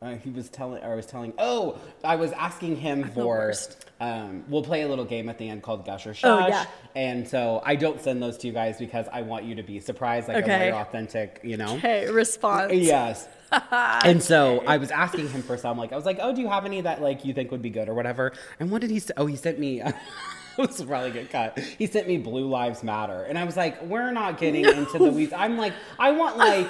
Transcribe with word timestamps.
Uh, 0.00 0.14
he 0.14 0.30
was 0.30 0.48
telling, 0.48 0.80
or 0.84 0.92
I 0.92 0.94
was 0.94 1.06
telling. 1.06 1.32
Oh, 1.38 1.76
I 2.04 2.14
was 2.14 2.30
asking 2.30 2.76
him 2.76 3.00
the 3.00 3.08
for. 3.08 3.52
Um, 4.00 4.44
we'll 4.46 4.62
play 4.62 4.82
a 4.82 4.88
little 4.88 5.04
game 5.04 5.28
at 5.28 5.38
the 5.38 5.48
end 5.48 5.64
called 5.64 5.84
Gush 5.84 6.06
or 6.06 6.10
Oh, 6.10 6.12
Shush. 6.12 6.50
yeah. 6.50 6.66
And 6.94 7.26
so 7.26 7.60
I 7.66 7.74
don't 7.74 8.00
send 8.00 8.22
those 8.22 8.38
to 8.38 8.46
you 8.46 8.52
guys 8.52 8.78
because 8.78 9.06
I 9.12 9.22
want 9.22 9.44
you 9.44 9.56
to 9.56 9.64
be 9.64 9.80
surprised, 9.80 10.28
like 10.28 10.36
a 10.36 10.42
Okay. 10.44 10.70
more 10.70 10.80
authentic, 10.82 11.40
you 11.42 11.56
know. 11.56 11.74
Okay, 11.78 12.08
response. 12.12 12.72
Yes. 12.76 13.26
and 13.72 14.22
so 14.22 14.62
I 14.68 14.76
was 14.76 14.92
asking 14.92 15.30
him 15.30 15.42
for 15.42 15.56
some, 15.56 15.76
like 15.76 15.92
I 15.92 15.96
was 15.96 16.04
like, 16.04 16.18
"Oh, 16.22 16.32
do 16.32 16.42
you 16.42 16.48
have 16.48 16.64
any 16.64 16.80
that 16.82 17.02
like 17.02 17.24
you 17.24 17.34
think 17.34 17.50
would 17.50 17.62
be 17.62 17.70
good 17.70 17.88
or 17.88 17.94
whatever?" 17.94 18.34
And 18.60 18.70
what 18.70 18.80
did 18.82 18.90
he 18.90 19.00
say? 19.00 19.14
Oh, 19.16 19.26
he 19.26 19.34
sent 19.34 19.58
me. 19.58 19.82
this 20.56 20.78
is 20.78 20.84
probably 20.86 21.10
a 21.10 21.12
good 21.12 21.30
cut. 21.30 21.58
He 21.58 21.86
sent 21.88 22.06
me 22.06 22.18
Blue 22.18 22.46
Lives 22.48 22.84
Matter, 22.84 23.24
and 23.24 23.36
I 23.36 23.42
was 23.44 23.56
like, 23.56 23.82
"We're 23.82 24.12
not 24.12 24.38
getting 24.38 24.64
into 24.76 24.98
the 24.98 25.10
weeds." 25.10 25.32
I'm 25.32 25.56
like, 25.56 25.72
I 25.98 26.12
want 26.12 26.36
like 26.36 26.68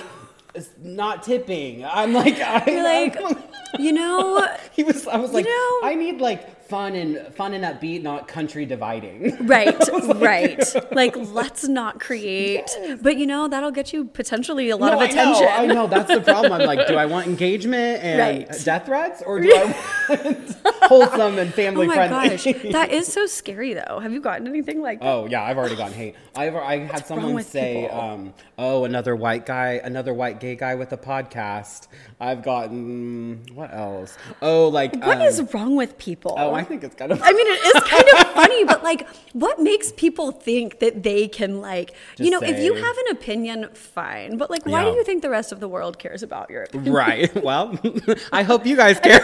s- 0.54 0.70
not 0.82 1.22
tipping. 1.22 1.84
I'm 1.84 2.12
like, 2.12 2.38
I, 2.40 2.64
You're 2.70 2.82
like, 2.84 3.38
you 3.78 3.92
know, 3.92 4.46
he 4.72 4.82
was. 4.84 5.06
I 5.06 5.16
was 5.18 5.32
like, 5.32 5.45
know- 5.45 5.80
I 5.84 5.95
need 5.96 6.20
like 6.20 6.57
fun 6.68 6.95
and 6.95 7.34
fun 7.34 7.54
and 7.54 7.64
upbeat, 7.64 8.02
not 8.02 8.28
country 8.28 8.66
dividing. 8.66 9.36
right, 9.46 9.74
right. 10.16 10.62
Like, 10.92 11.16
let's 11.32 11.66
not 11.66 11.98
create. 12.00 12.68
But 13.00 13.16
you 13.16 13.26
know, 13.26 13.48
that'll 13.48 13.70
get 13.70 13.92
you 13.92 14.04
potentially 14.04 14.70
a 14.70 14.76
lot 14.76 14.92
No, 14.92 15.02
of 15.02 15.09
attention. 15.10 15.48
I 15.48 15.66
know, 15.66 15.73
I 15.73 15.74
know. 15.74 15.86
That's 15.86 16.12
the 16.14 16.20
problem. 16.20 16.52
I'm 16.52 16.66
like, 16.66 16.86
do 16.86 16.95
I 16.96 17.06
want 17.06 17.26
engagement 17.34 18.02
and 18.02 18.18
Right. 18.20 18.64
death 18.64 18.86
threats, 18.86 19.23
or 19.24 19.40
do 19.40 19.52
I 19.54 19.64
want 19.64 20.56
wholesome 20.82 21.38
and 21.38 21.48
Oh 21.50 21.52
family 21.52 21.86
my 21.86 21.95
friendly? 22.09 22.28
gosh, 22.52 22.73
that 22.73 22.90
is 22.90 23.10
so 23.12 23.26
scary 23.26 23.74
though. 23.74 23.98
Have 24.00 24.12
you 24.12 24.20
gotten 24.20 24.46
anything 24.46 24.80
like 24.82 24.98
Oh 25.02 25.26
yeah, 25.26 25.42
I've 25.42 25.56
already 25.59 25.76
gotten 25.76 25.95
hate. 25.95 26.14
I've 26.37 26.54
I 26.54 26.78
had 26.78 27.06
someone 27.06 27.42
say, 27.45 27.88
um, 27.88 28.32
"Oh, 28.59 28.84
another 28.84 29.16
white 29.16 29.46
guy, 29.46 29.80
another 29.82 30.12
white 30.14 30.40
gay 30.40 30.54
guy 30.56 30.74
with 30.74 30.92
a 30.92 30.96
podcast." 30.96 31.88
I've 32.20 32.42
gotten 32.42 33.42
what 33.54 33.73
else? 33.73 34.16
Oh, 34.42 34.68
like 34.68 34.95
What 34.95 35.20
um, 35.20 35.23
is 35.23 35.42
wrong 35.54 35.76
with 35.76 35.98
people? 35.98 36.34
Oh, 36.37 36.54
I 36.58 36.64
think 36.64 36.82
it's 36.84 36.94
kind 36.94 37.12
of. 37.12 37.20
I 37.22 37.32
mean, 37.32 37.46
it 37.46 37.76
is 37.76 37.82
kind 37.95 38.04
of 38.20 38.32
funny, 38.34 38.64
but 38.64 38.82
like, 38.82 39.06
what 39.32 39.60
makes 39.60 39.92
people 39.92 40.32
think 40.32 40.80
that 40.80 41.02
they 41.02 41.28
can, 41.28 41.60
like, 41.60 41.92
you 42.18 42.30
know, 42.30 42.40
Just 42.40 42.52
if 42.54 42.59
you 42.65 42.74
have 42.74 42.98
an 42.98 43.09
opinion, 43.12 43.68
fine. 43.74 44.37
But 44.37 44.50
like, 44.50 44.66
why 44.66 44.84
Yeah. 44.84 44.90
do 44.90 44.96
you 44.96 45.04
think 45.04 45.23
the 45.23 45.30
rest 45.30 45.52
of 45.52 45.60
the 45.60 45.68
world 45.68 45.98
cares 45.98 46.23
about 46.23 46.50
your 46.50 46.65
opinion? 46.65 46.92
Right. 46.92 47.30
Well, 47.48 47.78
I 48.32 48.42
hope 48.42 48.66
you 48.66 48.76
guys 48.76 48.98
care. 49.00 49.20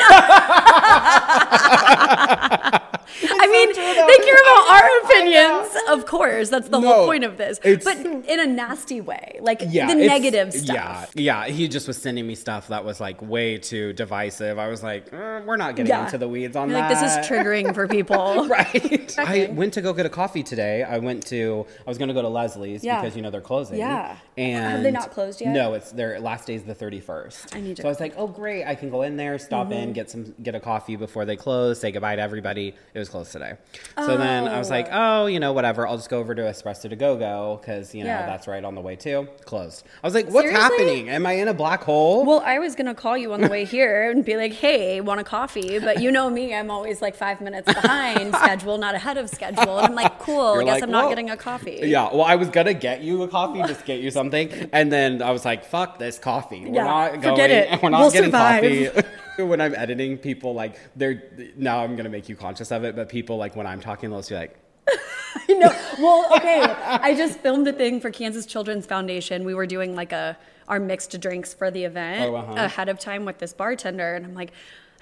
I 3.22 3.46
mean, 3.46 3.68
they 3.74 4.24
care 4.24 4.40
about 4.44 4.64
our 4.74 4.88
opinions, 5.04 5.76
of 5.90 6.06
course. 6.06 6.50
That's 6.50 6.68
the 6.68 6.78
No, 6.80 6.88
whole 6.92 7.06
point 7.06 7.24
of 7.24 7.36
this. 7.36 7.58
But 7.58 7.96
in 7.98 8.40
a 8.40 8.46
nasty 8.46 9.00
way, 9.00 9.38
like 9.40 9.62
yeah, 9.68 9.86
the 9.88 9.94
negative 9.94 10.52
stuff. 10.52 11.12
Yeah, 11.14 11.44
yeah. 11.44 11.52
He 11.52 11.68
just 11.68 11.86
was 11.88 11.96
sending 12.00 12.26
me 12.26 12.34
stuff 12.34 12.68
that 12.68 12.84
was 12.84 13.00
like 13.00 13.20
way 13.22 13.58
too 13.58 13.92
divisive. 13.92 14.58
I 14.58 14.68
was 14.68 14.82
like, 14.82 15.12
"Uh, 15.12 15.42
we're 15.46 15.56
not 15.56 15.76
getting 15.76 15.90
Yeah. 15.90 16.04
into 16.04 16.18
the 16.18 16.28
weeds 16.28 16.56
on 16.56 16.68
You're 16.70 16.78
that. 16.80 16.90
like, 16.92 17.00
this 17.00 17.16
is 17.16 17.26
triggering 17.30 17.74
for 17.74 17.86
people. 17.88 18.46
right. 18.48 19.14
I 19.18 19.48
went 19.52 19.74
to 19.74 19.82
go 19.82 19.92
get 19.92 20.06
a 20.06 20.10
coffee 20.10 20.42
today. 20.42 20.82
I 20.82 20.98
went 20.98 21.26
to. 21.28 21.66
I 21.86 21.90
was 21.90 21.98
going 21.98 22.08
to 22.08 22.14
go 22.14 22.22
to 22.22 22.28
Leslie's 22.28 22.82
Yeah. 22.84 23.00
because 23.00 23.16
you 23.16 23.22
know 23.22 23.30
they're 23.30 23.40
closing. 23.40 23.78
Yeah. 23.78 24.16
And 24.36 24.64
Have 24.64 24.82
they 24.82 24.90
not 24.90 25.10
closed 25.12 25.40
yet? 25.40 25.50
No, 25.50 25.74
it's 25.74 25.92
their 25.92 26.18
last 26.20 26.46
day 26.46 26.54
is 26.54 26.62
the 26.64 26.74
thirty 26.74 27.00
first. 27.00 27.54
I 27.54 27.60
need 27.60 27.76
to- 27.76 27.82
Mm-hmm. 27.82 27.82
So 27.82 27.88
I 27.88 27.90
was 27.90 28.00
like, 28.00 28.14
oh 28.16 28.26
great, 28.28 28.64
I 28.64 28.74
can 28.76 28.88
go 28.90 29.02
in 29.02 29.16
there, 29.16 29.38
stop 29.38 29.70
in, 29.72 29.92
get 29.92 30.08
some, 30.10 30.32
get 30.42 30.54
a 30.54 30.60
coffee 30.60 30.94
before 30.96 31.24
they 31.24 31.36
close, 31.36 31.80
say 31.80 31.90
goodbye 31.90 32.16
to 32.16 32.22
everybody. 32.22 32.74
It 32.94 33.00
was 33.00 33.08
closed 33.08 33.32
today. 33.32 33.54
So 33.98 34.16
then 34.16 34.46
I 34.46 34.56
was 34.56 34.70
like, 34.70 34.86
oh. 34.92 35.24
oh, 35.24 35.26
you 35.26 35.40
know, 35.40 35.52
whatever. 35.52 35.84
I'll 35.84 35.96
just 35.96 36.08
go 36.08 36.20
over 36.20 36.32
to 36.32 36.42
Espresso 36.42 36.88
to 36.88 36.94
Go 36.94 37.16
Go 37.16 37.58
because 37.60 37.92
you 37.92 38.04
know 38.04 38.10
Yeah. 38.10 38.24
that's 38.26 38.46
right 38.46 38.64
on 38.64 38.76
the 38.76 38.80
way 38.80 38.94
too. 38.94 39.26
Closed. 39.44 39.84
I 40.02 40.06
was 40.06 40.14
like, 40.14 40.26
what's 40.26 40.46
Seriously? 40.48 40.60
happening? 40.62 41.08
Am 41.10 41.26
I 41.26 41.32
in 41.32 41.48
a 41.48 41.54
black 41.54 41.82
hole? 41.82 42.24
Well, 42.24 42.40
I 42.46 42.60
was 42.60 42.76
gonna 42.76 42.94
call 42.94 43.18
you 43.18 43.32
on 43.32 43.40
the 43.40 43.48
way 43.56 43.64
here 43.64 44.10
and 44.12 44.24
be 44.24 44.36
like, 44.36 44.52
"Hey, 44.52 45.00
want 45.00 45.18
a 45.20 45.24
coffee?" 45.24 45.80
But 45.80 46.00
you 46.00 46.12
know 46.12 46.30
me, 46.30 46.54
I'm 46.54 46.70
always 46.70 47.02
like 47.02 47.16
five 47.16 47.40
minutes 47.40 47.72
behind 47.74 48.32
schedule, 48.36 48.78
not 48.78 48.94
ahead 48.94 49.16
of 49.16 49.28
schedule. 49.28 49.78
And 49.78 49.88
I'm 49.88 49.94
like, 49.96 50.20
"Cool, 50.20 50.40
I 50.40 50.54
You're 50.54 50.62
guess 50.62 50.74
like, 50.74 50.82
I'm 50.84 50.90
not 50.92 51.00
"Well, 51.06 51.08
getting 51.10 51.30
a 51.30 51.36
coffee." 51.36 51.80
Yeah, 51.82 52.04
well, 52.12 52.22
I 52.22 52.36
was 52.36 52.48
gonna 52.48 52.74
get 52.74 53.02
you 53.02 53.24
a 53.24 53.28
coffee, 53.28 53.60
just 53.66 53.84
get 53.86 54.00
you 54.02 54.12
something, 54.12 54.70
and 54.72 54.92
then 54.92 55.20
I 55.20 55.32
was 55.32 55.44
like, 55.44 55.64
"Fuck 55.64 55.98
this 55.98 56.16
coffee. 56.20 56.60
We're 56.64 56.74
Yeah, 56.76 56.84
not 56.84 57.10
going. 57.20 57.34
forget 57.34 57.50
it. 57.50 57.82
We're 57.82 57.90
not 57.90 58.00
We'll 58.02 58.10
getting 58.12 58.28
survive." 58.30 58.62
coffee." 58.94 59.08
when 59.46 59.60
I'm 59.60 59.74
editing, 59.74 60.18
people 60.18 60.54
like 60.54 60.78
they're 60.96 61.22
now 61.56 61.82
I'm 61.82 61.96
gonna 61.96 62.08
make 62.08 62.28
you 62.28 62.36
conscious 62.36 62.70
of 62.72 62.84
it, 62.84 62.96
but 62.96 63.08
people 63.08 63.36
like 63.36 63.56
when 63.56 63.66
I'm 63.66 63.80
talking, 63.80 64.10
they'll 64.10 64.20
just 64.20 64.30
be 64.30 64.36
like, 64.36 64.58
no. 65.48 65.68
Well, 65.98 66.26
okay. 66.36 66.60
I 66.62 67.14
just 67.14 67.38
filmed 67.40 67.66
a 67.68 67.72
thing 67.72 68.00
for 68.00 68.10
Kansas 68.10 68.46
Children's 68.46 68.86
Foundation. 68.86 69.44
We 69.44 69.54
were 69.54 69.66
doing 69.66 69.94
like 69.94 70.12
a 70.12 70.36
our 70.68 70.80
mixed 70.80 71.20
drinks 71.20 71.52
for 71.52 71.70
the 71.70 71.84
event 71.84 72.30
Oh, 72.30 72.36
uh-huh. 72.36 72.54
ahead 72.56 72.88
of 72.88 72.98
time 72.98 73.24
with 73.24 73.38
this 73.38 73.52
bartender, 73.52 74.14
and 74.14 74.24
I'm 74.24 74.34
like. 74.34 74.52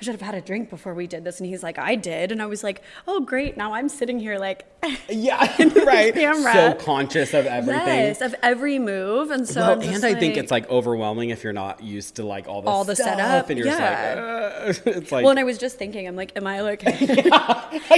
I 0.02 0.04
should 0.04 0.14
have 0.14 0.20
had 0.20 0.34
a 0.34 0.40
drink 0.40 0.68
before 0.68 0.94
we 0.94 1.06
did 1.06 1.22
this. 1.22 1.38
And 1.38 1.48
he's 1.48 1.62
like, 1.62 1.78
I 1.78 1.94
did. 1.94 2.32
And 2.32 2.42
I 2.42 2.46
was 2.46 2.64
like, 2.64 2.82
oh, 3.06 3.20
great. 3.20 3.56
Now 3.56 3.74
I'm 3.74 3.88
sitting 3.88 4.18
here 4.18 4.36
like, 4.36 4.66
"Yeah, 5.08 5.38
right." 5.84 6.12
So 6.52 6.74
conscious 6.74 7.32
of 7.34 7.46
everything. 7.46 7.86
yes, 7.86 8.20
of 8.20 8.34
every 8.42 8.80
move. 8.80 9.30
And 9.30 9.46
so, 9.48 9.60
Well, 9.60 9.80
and 9.80 10.04
I 10.04 10.14
think 10.14 10.36
it's 10.36 10.50
like 10.50 10.68
overwhelming 10.68 11.30
if 11.30 11.44
you're 11.44 11.52
not 11.52 11.84
used 11.84 12.16
to 12.16 12.24
like 12.24 12.48
all 12.48 12.62
the 12.62 12.68
All 12.68 12.82
the 12.84 12.96
stuff, 12.96 13.16
setup, 13.16 13.48
and 13.48 13.58
you're 13.58 13.68
yeah. 13.68 14.64
just 14.64 14.84
like, 14.84 14.86
uh, 14.86 14.90
it's 14.98 15.12
like 15.12 15.22
Well, 15.22 15.30
and 15.30 15.38
I 15.38 15.44
was 15.44 15.56
just 15.56 15.78
thinking, 15.78 16.08
I'm 16.08 16.16
like, 16.16 16.32
am 16.34 16.48
I 16.48 16.62
like, 16.62 16.82
I 16.84 16.90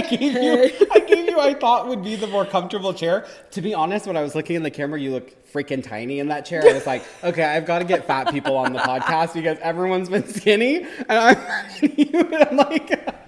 gave 0.00 0.34
you, 0.34 0.88
I 0.92 1.04
gave 1.08 1.24
you, 1.30 1.40
I 1.40 1.54
thought 1.54 1.88
would 1.88 2.04
be 2.04 2.16
the 2.16 2.26
more 2.26 2.44
comfortable 2.44 2.92
chair. 2.92 3.26
To 3.52 3.62
be 3.62 3.72
honest, 3.72 4.06
when 4.06 4.18
I 4.18 4.22
was 4.22 4.34
looking 4.34 4.56
in 4.56 4.62
the 4.62 4.70
camera, 4.70 5.00
you 5.00 5.10
look 5.10 5.32
freaking 5.54 5.82
tiny 5.82 6.18
in 6.18 6.28
that 6.28 6.44
chair. 6.44 6.62
I 6.68 6.72
was 6.72 6.86
like, 6.86 7.04
okay, 7.24 7.44
I've 7.44 7.64
got 7.64 7.78
to 7.78 7.84
get 7.84 8.06
fat 8.06 8.30
people 8.30 8.56
on 8.56 8.72
the 8.72 8.80
podcast 8.80 9.34
because 9.34 9.56
everyone's 9.60 10.08
been 10.08 10.26
skinny, 10.26 10.78
and 10.78 11.10
I'm, 11.10 11.36
and 11.82 12.34
I'm 12.34 12.56
like. 12.56 13.14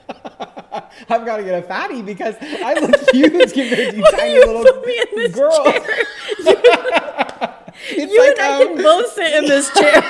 I've 1.09 1.25
got 1.25 1.38
to 1.38 1.42
get 1.42 1.62
a 1.62 1.66
fatty 1.66 2.03
because 2.03 2.37
I 2.41 2.75
look 2.75 3.10
huge 3.10 3.53
compared 3.53 3.91
to 3.91 3.97
you 3.97 4.04
tiny 4.10 4.38
little 4.38 4.62
put 4.62 4.87
me 4.87 4.98
in 4.98 5.06
this 5.16 5.34
girl. 5.34 5.64
You 7.91 8.19
like, 8.19 8.38
and 8.38 8.41
I 8.41 8.62
um, 8.62 8.66
can 8.69 8.82
both 8.82 9.12
sit 9.12 9.34
in 9.34 9.44
this 9.47 9.70
chair. 9.72 10.00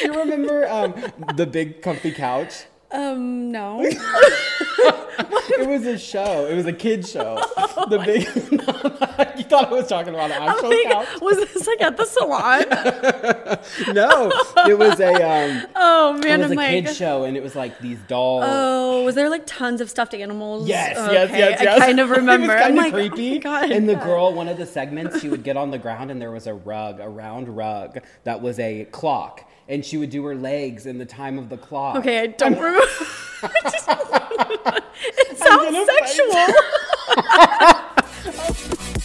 do 0.00 0.06
you 0.06 0.18
remember 0.18 0.68
um, 0.68 0.94
the 1.34 1.46
big 1.46 1.82
comfy 1.82 2.12
couch? 2.12 2.66
Um, 2.92 3.50
no. 3.52 3.82
It 5.58 5.66
was 5.66 5.86
a 5.86 5.98
show. 5.98 6.46
It 6.46 6.54
was 6.54 6.66
a 6.66 6.72
kid 6.72 7.06
show. 7.06 7.36
the 7.88 7.98
big. 8.04 8.24
you 9.38 9.44
thought 9.44 9.68
I 9.68 9.70
was 9.70 9.86
talking 9.88 10.12
about 10.12 10.30
an 10.30 10.42
actual 10.42 10.68
like, 10.68 10.84
couch? 10.84 11.20
was 11.22 11.38
this 11.38 11.66
like 11.66 11.80
at 11.80 11.96
the 11.96 12.04
salon? 12.04 12.64
No, 13.94 14.30
it 14.68 14.78
was 14.78 15.00
a. 15.00 15.14
Um, 15.14 15.66
Oh 15.74 16.12
man, 16.12 16.40
it 16.40 16.42
was 16.42 16.52
I'm 16.52 16.58
a 16.58 16.60
like, 16.60 16.86
kid 16.86 16.94
show, 16.94 17.24
and 17.24 17.36
it 17.36 17.42
was 17.42 17.56
like 17.56 17.78
these 17.78 17.98
dolls. 18.00 18.44
oh, 18.46 19.04
was 19.04 19.14
there 19.14 19.30
like 19.30 19.46
tons 19.46 19.80
of 19.80 19.88
stuffed 19.88 20.14
animals? 20.14 20.68
Yes, 20.68 20.96
okay, 20.98 21.12
yes, 21.12 21.30
yes, 21.30 21.60
yes. 21.62 21.80
I 21.80 21.86
kind 21.86 22.00
of 22.00 22.10
remember. 22.10 22.52
it 22.52 22.56
was 22.56 22.64
I'm 22.64 22.72
of 22.72 22.76
like, 22.76 22.92
creepy. 22.92 23.42
Oh 23.44 23.54
and 23.54 23.88
the 23.88 23.94
girl, 23.96 24.32
one 24.34 24.48
of 24.48 24.58
the 24.58 24.66
segments, 24.66 25.20
she 25.20 25.28
would 25.28 25.42
get 25.42 25.56
on 25.56 25.70
the 25.70 25.78
ground, 25.78 26.10
and 26.10 26.20
there 26.20 26.30
was 26.30 26.46
a 26.46 26.54
rug, 26.54 27.00
a 27.00 27.08
round 27.08 27.48
rug 27.56 27.98
that 28.24 28.42
was 28.42 28.58
a 28.58 28.84
clock, 28.86 29.48
and 29.68 29.84
she 29.84 29.96
would 29.96 30.10
do 30.10 30.24
her 30.24 30.34
legs 30.34 30.86
in 30.86 30.98
the 30.98 31.06
time 31.06 31.38
of 31.38 31.48
the 31.48 31.56
clock. 31.56 31.96
Okay, 31.96 32.20
I 32.20 32.26
don't 32.28 32.52
remember. 32.58 32.80
It 34.98 35.36
sounds 35.36 35.76
sexual. 35.86 36.32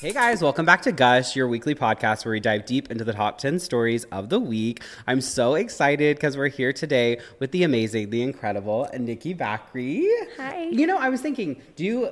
Hey 0.00 0.12
guys, 0.14 0.40
welcome 0.40 0.64
back 0.64 0.80
to 0.82 0.92
Gush, 0.92 1.36
your 1.36 1.46
weekly 1.46 1.74
podcast 1.74 2.24
where 2.24 2.32
we 2.32 2.40
dive 2.40 2.64
deep 2.64 2.90
into 2.90 3.04
the 3.04 3.12
top 3.12 3.36
10 3.36 3.58
stories 3.58 4.04
of 4.04 4.30
the 4.30 4.40
week. 4.40 4.82
I'm 5.06 5.20
so 5.20 5.56
excited 5.56 6.16
because 6.16 6.38
we're 6.38 6.48
here 6.48 6.72
today 6.72 7.20
with 7.38 7.50
the 7.52 7.64
amazing, 7.64 8.08
the 8.08 8.22
incredible 8.22 8.88
Niki 8.94 9.36
Bakri. 9.36 10.06
Hi. 10.38 10.68
You 10.70 10.86
know, 10.86 10.96
I 10.96 11.10
was 11.10 11.20
thinking, 11.20 11.60
do 11.76 11.84
you 11.84 12.08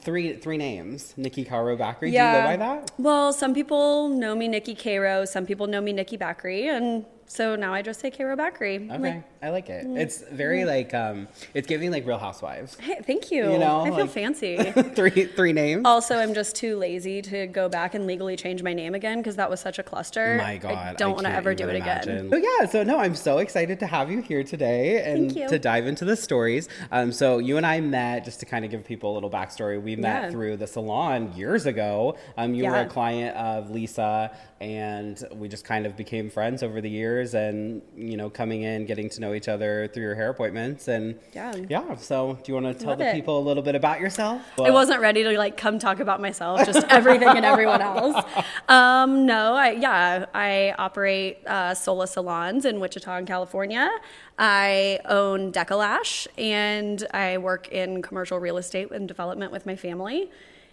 three 0.00 0.36
three 0.36 0.56
names? 0.56 1.12
Niki 1.18 1.44
Caro 1.48 1.76
Bakri, 1.76 2.12
Yeah. 2.12 2.30
do 2.30 2.36
you 2.36 2.42
go 2.42 2.48
by 2.50 2.56
that? 2.56 2.92
Well, 2.98 3.32
some 3.32 3.52
people 3.52 4.10
know 4.10 4.36
me 4.36 4.48
Niki 4.48 4.78
Cairo, 4.80 5.24
some 5.24 5.44
people 5.44 5.66
know 5.66 5.80
me 5.80 5.92
Niki 5.92 6.16
Bakri, 6.16 6.66
and 6.66 7.04
so 7.26 7.56
now 7.56 7.74
I 7.74 7.82
just 7.82 7.98
say 7.98 8.12
Cairo 8.12 8.36
Bakri. 8.36 8.88
Okay, 8.92 8.98
like, 8.98 9.33
I 9.44 9.50
like 9.50 9.68
it. 9.68 9.86
It's 9.86 10.22
very 10.30 10.64
like 10.64 10.94
um 10.94 11.28
it's 11.52 11.66
giving 11.66 11.90
like 11.90 12.06
Real 12.06 12.18
Housewives. 12.18 12.76
hey, 12.80 12.98
thank 13.06 13.30
you. 13.30 13.52
You 13.52 13.58
know, 13.58 13.82
I 13.82 13.90
feel 13.90 13.98
like- 14.00 14.10
fancy. 14.10 14.56
three 14.96 15.26
three 15.26 15.52
names. 15.52 15.82
Also, 15.84 16.16
I'm 16.16 16.32
just 16.32 16.56
too 16.56 16.76
lazy 16.76 17.20
to 17.22 17.46
go 17.46 17.68
back 17.68 17.94
and 17.94 18.06
legally 18.06 18.36
change 18.36 18.62
my 18.62 18.72
name 18.72 18.94
again 18.94 19.18
because 19.18 19.36
that 19.36 19.50
was 19.50 19.60
such 19.60 19.78
a 19.78 19.82
cluster. 19.82 20.38
My 20.38 20.56
God, 20.56 20.72
I 20.72 20.94
don't 20.94 21.12
want 21.12 21.26
to 21.26 21.32
ever 21.32 21.54
do 21.54 21.68
it 21.68 21.76
imagine. 21.76 22.26
again. 22.26 22.30
So 22.30 22.36
yeah, 22.36 22.66
so 22.66 22.82
no, 22.84 22.98
I'm 22.98 23.14
so 23.14 23.38
excited 23.38 23.78
to 23.80 23.86
have 23.86 24.10
you 24.10 24.22
here 24.22 24.42
today 24.42 25.02
and 25.04 25.30
to 25.48 25.58
dive 25.58 25.86
into 25.86 26.06
the 26.06 26.16
stories. 26.16 26.68
Um, 26.90 27.12
so 27.12 27.38
you 27.38 27.58
and 27.58 27.66
I 27.66 27.80
met 27.80 28.24
just 28.24 28.40
to 28.40 28.46
kind 28.46 28.64
of 28.64 28.70
give 28.70 28.82
people 28.84 29.12
a 29.12 29.14
little 29.14 29.30
backstory. 29.30 29.80
We 29.82 29.94
met 29.96 30.24
Yeah. 30.24 30.30
through 30.30 30.56
the 30.56 30.66
salon 30.66 31.32
years 31.36 31.66
ago. 31.66 32.16
Um, 32.38 32.54
you 32.54 32.64
were 32.64 32.76
a 32.76 32.86
client 32.86 33.36
of 33.36 33.70
Lisa, 33.70 34.30
and 34.60 35.22
we 35.34 35.48
just 35.48 35.64
kind 35.64 35.84
of 35.84 35.96
became 35.96 36.30
friends 36.30 36.62
over 36.62 36.80
the 36.80 36.88
years. 36.90 37.34
And 37.34 37.82
you 37.94 38.16
know, 38.16 38.30
coming 38.30 38.62
in, 38.62 38.86
getting 38.86 39.10
to 39.10 39.20
know 39.20 39.33
each 39.34 39.48
other 39.48 39.88
through 39.92 40.02
your 40.02 40.14
hair 40.14 40.30
appointments, 40.30 40.88
and 40.88 41.18
Yeah. 41.32 41.54
yeah. 41.68 41.96
So, 41.96 42.38
do 42.42 42.52
you 42.52 42.60
want 42.60 42.66
to 42.66 42.74
tell 42.82 42.90
Love 42.90 42.98
the 42.98 43.10
it. 43.10 43.14
people 43.14 43.38
a 43.38 43.44
little 43.44 43.62
bit 43.62 43.74
about 43.74 44.00
yourself? 44.00 44.40
I 44.62 44.70
wasn't 44.70 45.00
ready 45.00 45.22
to 45.24 45.36
like 45.38 45.56
come 45.56 45.78
talk 45.78 46.00
about 46.00 46.20
myself, 46.20 46.64
just 46.64 46.86
everything 46.90 47.28
and 47.28 47.44
everyone 47.44 47.82
else. 47.82 48.24
Um, 48.68 49.26
no, 49.26 49.54
I, 49.54 49.70
yeah, 49.72 50.26
I 50.34 50.74
operate 50.78 51.46
uh, 51.46 51.74
Sola 51.74 52.06
salons 52.06 52.64
in 52.64 52.80
Wichita, 52.80 53.16
in 53.18 53.26
California. 53.26 53.90
I 54.38 55.00
own 55.04 55.52
Decalash, 55.52 56.26
and 56.38 57.06
I 57.12 57.38
work 57.38 57.68
in 57.68 58.02
commercial 58.02 58.38
real 58.38 58.56
estate 58.58 58.90
and 58.90 59.06
development 59.06 59.52
with 59.52 59.66
my 59.66 59.76
family. 59.76 60.30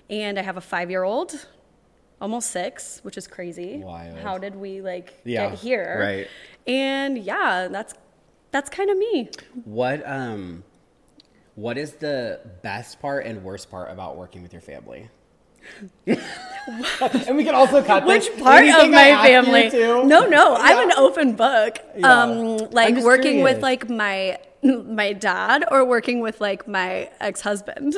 And 0.10 0.38
I 0.38 0.42
have 0.42 0.58
a 0.58 0.62
five-year-old, 0.62 1.48
almost 2.20 2.50
six, 2.52 3.00
which 3.04 3.18
is 3.18 3.28
crazy. 3.28 3.78
Wild. 3.78 4.18
How 4.20 4.38
did 4.38 4.56
we 4.56 4.82
like 4.82 5.14
Yeah, 5.24 5.50
get 5.52 5.60
here? 5.60 5.98
right. 6.00 6.28
And 6.68 7.18
yeah, 7.18 7.68
that's 7.72 7.94
that's 8.52 8.70
kind 8.70 8.90
of 8.90 8.98
me. 8.98 9.30
What 9.66 10.08
um, 10.08 10.64
what 11.56 11.78
is 11.78 11.94
the 11.94 12.40
best 12.62 13.02
part 13.02 13.26
and 13.26 13.44
worst 13.44 13.70
part 13.70 13.92
about 13.92 14.18
working 14.18 14.42
with 14.44 14.54
your 14.54 14.62
family? 14.62 15.10
and 16.08 17.38
we 17.38 17.44
can 17.44 17.54
also 17.54 17.84
cut 17.84 18.06
Which 18.06 18.28
this. 18.28 18.42
part 18.42 18.64
of 18.64 18.70
Anything 18.70 18.96
I 18.96 19.12
my 19.12 19.70
family? 19.70 19.70
No, 20.08 20.26
no, 20.26 20.56
I'm 20.56 20.90
an 20.90 20.98
open 20.98 21.36
book. 21.36 21.78
Yeah. 21.96 22.24
Um, 22.24 22.58
like 22.72 22.96
working 23.04 23.42
with 23.44 23.62
like 23.62 23.90
my 23.90 24.40
my 24.64 25.14
dad 25.14 25.66
or 25.72 25.86
working 25.86 26.20
with 26.20 26.42
like 26.42 26.68
my 26.68 27.10
ex 27.20 27.42
husband 27.42 27.96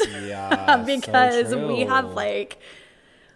Yeah, 0.00 0.76
because 0.86 1.50
so 1.50 1.66
we 1.66 1.80
have 1.80 2.12
like 2.12 2.58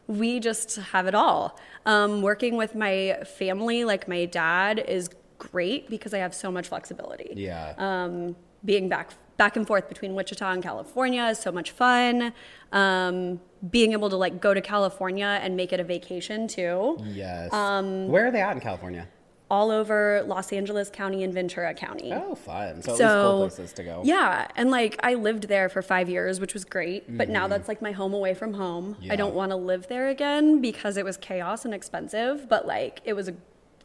we 0.06 0.40
just 0.40 0.76
have 0.76 1.06
it 1.06 1.14
all. 1.14 1.58
Um, 1.86 2.22
working 2.22 2.56
with 2.56 2.74
my 2.74 3.18
family, 3.38 3.84
like 3.84 4.08
my 4.08 4.24
dad, 4.26 4.78
is 4.80 5.08
great 5.40 5.88
because 5.88 6.14
I 6.14 6.18
have 6.18 6.34
so 6.34 6.52
much 6.52 6.68
flexibility 6.68 7.32
yeah. 7.34 7.74
um, 7.78 8.36
being 8.64 8.88
back 8.88 9.10
back 9.36 9.56
and 9.56 9.66
forth 9.66 9.88
between 9.88 10.14
Wichita 10.14 10.52
and 10.52 10.62
California 10.62 11.24
is 11.24 11.38
so 11.38 11.50
much 11.50 11.70
fun. 11.70 12.34
Um, 12.72 13.40
being 13.70 13.92
able 13.92 14.10
to 14.10 14.16
like 14.16 14.38
go 14.40 14.52
to 14.52 14.60
California 14.60 15.40
and 15.42 15.56
make 15.56 15.72
it 15.72 15.80
a 15.80 15.84
vacation 15.84 16.46
too, 16.46 16.98
yes. 17.04 17.52
um, 17.52 18.08
Where 18.08 18.26
are 18.26 18.30
they 18.30 18.42
at 18.42 18.52
in 18.52 18.60
California? 18.60 19.08
all 19.50 19.72
over 19.72 20.22
Los 20.28 20.52
Angeles 20.52 20.90
County 20.90 21.24
and 21.24 21.34
Ventura 21.34 21.74
County. 21.74 22.12
Oh, 22.14 22.36
fun. 22.36 22.82
So, 22.82 22.94
so 22.94 23.22
cool 23.22 23.38
places 23.48 23.72
to 23.74 23.82
go. 23.82 24.02
yeah, 24.04 24.46
and 24.54 24.70
like 24.70 24.98
I 25.02 25.14
lived 25.14 25.48
there 25.48 25.68
for 25.68 25.82
five 25.82 26.08
years, 26.08 26.38
which 26.38 26.54
was 26.54 26.64
great. 26.64 27.16
But 27.16 27.28
now 27.28 27.48
that's 27.48 27.66
like 27.66 27.82
my 27.82 27.90
home 27.90 28.14
away 28.14 28.34
from 28.34 28.54
home. 28.54 28.94
Mm-hmm. 28.94 29.02
Yeah. 29.04 29.12
I 29.12 29.16
don't 29.16 29.34
want 29.34 29.50
to 29.50 29.56
live 29.56 29.88
there 29.88 30.08
again 30.08 30.60
because 30.60 30.96
it 30.96 31.04
was 31.04 31.16
chaos 31.16 31.64
and 31.64 31.74
expensive. 31.74 32.48
But 32.48 32.66
like 32.66 33.00
it 33.04 33.14
was 33.14 33.26
a 33.28 33.34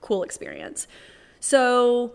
cool 0.02 0.22
experience. 0.22 0.88
So 1.46 2.14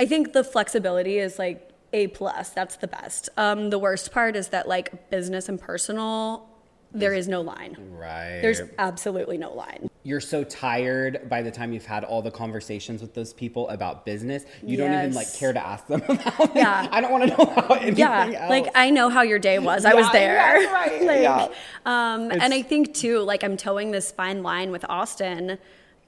I 0.00 0.04
think 0.04 0.32
the 0.32 0.42
flexibility 0.42 1.18
is 1.18 1.38
like 1.38 1.70
a 1.92 2.08
plus. 2.08 2.50
That's 2.50 2.74
the 2.74 2.88
best. 2.88 3.28
Um, 3.36 3.70
the 3.70 3.78
worst 3.78 4.10
part 4.10 4.34
is 4.34 4.48
that 4.48 4.66
like 4.66 5.10
business 5.10 5.48
and 5.48 5.60
personal, 5.60 6.48
there 6.90 7.14
is 7.14 7.28
no 7.28 7.40
line. 7.40 7.76
Right. 7.92 8.40
There's 8.42 8.62
absolutely 8.78 9.38
no 9.38 9.52
line. 9.52 9.88
You're 10.02 10.20
so 10.20 10.42
tired 10.42 11.28
by 11.28 11.40
the 11.40 11.52
time 11.52 11.72
you've 11.72 11.86
had 11.86 12.02
all 12.02 12.20
the 12.20 12.32
conversations 12.32 13.00
with 13.00 13.14
those 13.14 13.32
people 13.32 13.68
about 13.68 14.04
business. 14.04 14.44
You 14.64 14.76
don't 14.76 14.92
even 14.92 15.14
like 15.14 15.32
care 15.32 15.52
to 15.52 15.64
ask 15.64 15.86
them 15.86 16.02
about 16.08 16.40
it. 16.40 16.56
Yeah. 16.56 16.88
I 16.90 17.00
don't 17.00 17.12
want 17.12 17.30
to 17.30 17.30
know 17.30 17.44
about 17.44 17.80
anything 17.80 17.98
yeah 17.98 18.26
else. 18.26 18.50
like 18.50 18.66
i 18.74 18.90
know 18.90 19.08
how 19.08 19.22
your 19.22 19.38
day 19.38 19.58
was 19.58 19.84
i 19.84 19.94
was 19.94 20.10
there 20.10 20.60
yeah, 20.60 20.72
right, 20.72 21.02
like 21.06 21.20
yeah. 21.22 21.48
um 21.86 22.30
and 22.30 22.52
i 22.52 22.60
think 22.60 22.92
too 22.92 23.20
like 23.20 23.42
i'm 23.42 23.56
towing 23.56 23.92
this 23.92 24.10
fine 24.12 24.42
line 24.42 24.70
with 24.70 24.84
austin 24.88 25.58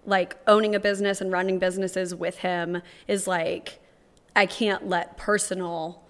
like 0.07 0.37
owning 0.47 0.75
a 0.75 0.81
business 0.81 1.21
and 1.21 1.31
running 1.33 1.59
businesses 1.59 2.15
with 2.15 2.39
him 2.39 2.81
is 3.09 3.27
like 3.27 3.81
i 4.35 4.47
can't 4.47 4.89
let 4.89 5.17
personal 5.17 6.03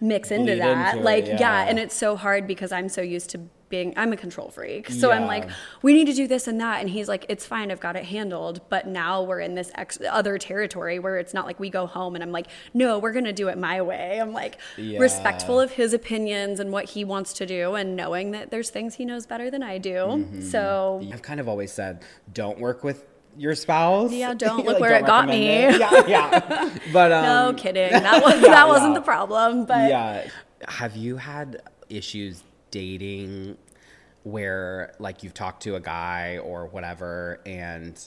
mix 0.00 0.30
into 0.30 0.52
Bleed 0.52 0.60
that. 0.60 0.94
into 0.94 1.00
it, 1.00 1.04
like 1.04 1.26
yeah. 1.26 1.38
yeah. 1.40 1.64
and 1.68 1.78
it's 1.78 1.94
so 1.94 2.16
hard 2.16 2.46
because 2.46 2.70
i'm 2.72 2.88
so 2.88 3.00
used 3.02 3.30
to 3.30 3.40
being 3.68 3.94
i'm 3.96 4.12
a 4.12 4.16
control 4.16 4.50
freak. 4.50 4.90
So 4.90 5.12
i'm 5.12 5.26
like 5.28 5.48
we 5.80 5.92
need 5.94 6.06
to 6.06 6.12
do 6.12 6.26
this 6.26 6.48
and 6.48 6.60
that. 6.60 6.80
And 6.80 6.90
he's 6.90 7.06
like 7.06 7.24
it's 7.28 7.46
fine 7.46 7.70
i've 7.70 7.78
got 7.78 7.94
it 7.94 8.04
handled. 8.04 8.62
But 8.68 8.88
now 8.88 9.22
we're 9.22 9.38
in 9.38 9.54
this 9.54 9.70
ex- 9.76 10.00
other 10.10 10.38
territory 10.38 10.98
where 10.98 11.18
it's 11.18 11.32
not 11.32 11.46
like 11.46 11.60
we 11.60 11.70
go 11.70 11.86
home 11.86 12.16
and 12.16 12.24
i'm 12.24 12.32
like 12.32 12.48
no 12.74 12.98
we're 12.98 13.12
gonna 13.12 13.32
do 13.32 13.46
it 13.46 13.56
my 13.58 13.80
way. 13.80 14.18
I'm 14.20 14.32
like 14.32 14.58
Yeah. 14.76 14.98
respectful 14.98 15.60
of 15.60 15.70
his 15.70 15.92
opinions 15.92 16.58
and 16.58 16.72
what 16.72 16.86
he 16.86 17.04
wants 17.04 17.32
to 17.34 17.46
do 17.46 17.76
and 17.76 17.94
knowing 17.94 18.32
that 18.32 18.50
there's 18.50 18.70
things 18.70 18.96
he 18.96 19.04
knows 19.04 19.24
better 19.24 19.52
than 19.52 19.62
i 19.62 19.78
do. 19.78 19.94
Mm-hmm. 19.94 20.40
so 20.40 21.00
I've 21.12 21.22
kind 21.22 21.38
of 21.38 21.46
always 21.48 21.70
said, 21.70 22.02
don't 22.34 22.58
work 22.58 22.82
with 22.82 23.04
your 23.36 23.54
spouse. 23.54 24.12
Yeah, 24.12 24.34
don't. 24.36 24.58
Like, 24.58 24.66
Look 24.66 24.80
where 24.80 24.96
it 24.96 25.06
got 25.06 25.28
me. 25.28 25.48
it. 25.48 25.78
Yeah, 25.78 26.06
yeah. 26.06 26.78
But 26.92 27.12
um, 27.12 27.24
no 27.24 27.54
kidding 27.56 27.92
that 27.92 28.22
was 28.22 28.40
yeah, 28.40 28.48
that 28.48 28.68
wasn't 28.68 28.92
yeah. 28.92 28.98
the 28.98 29.04
problem 29.04 29.64
but 29.64 29.88
yeah. 29.88 30.28
Have 30.68 30.96
you 30.96 31.16
had 31.16 31.62
issues 31.88 32.42
dating 32.70 33.56
where 34.24 34.94
like 34.98 35.22
you've 35.22 35.34
talked 35.34 35.62
to 35.62 35.76
a 35.76 35.80
guy 35.80 36.38
or 36.38 36.66
whatever 36.66 37.40
and 37.46 37.98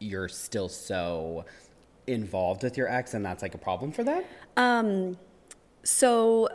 you're 0.00 0.28
still 0.28 0.68
so 0.68 1.44
involved 2.06 2.62
with 2.62 2.76
your 2.76 2.88
ex 2.88 3.14
and 3.14 3.24
that's 3.24 3.42
like 3.42 3.54
a 3.54 3.58
problem 3.58 3.92
for 3.92 4.04
them? 4.04 5.16
So 5.84 6.48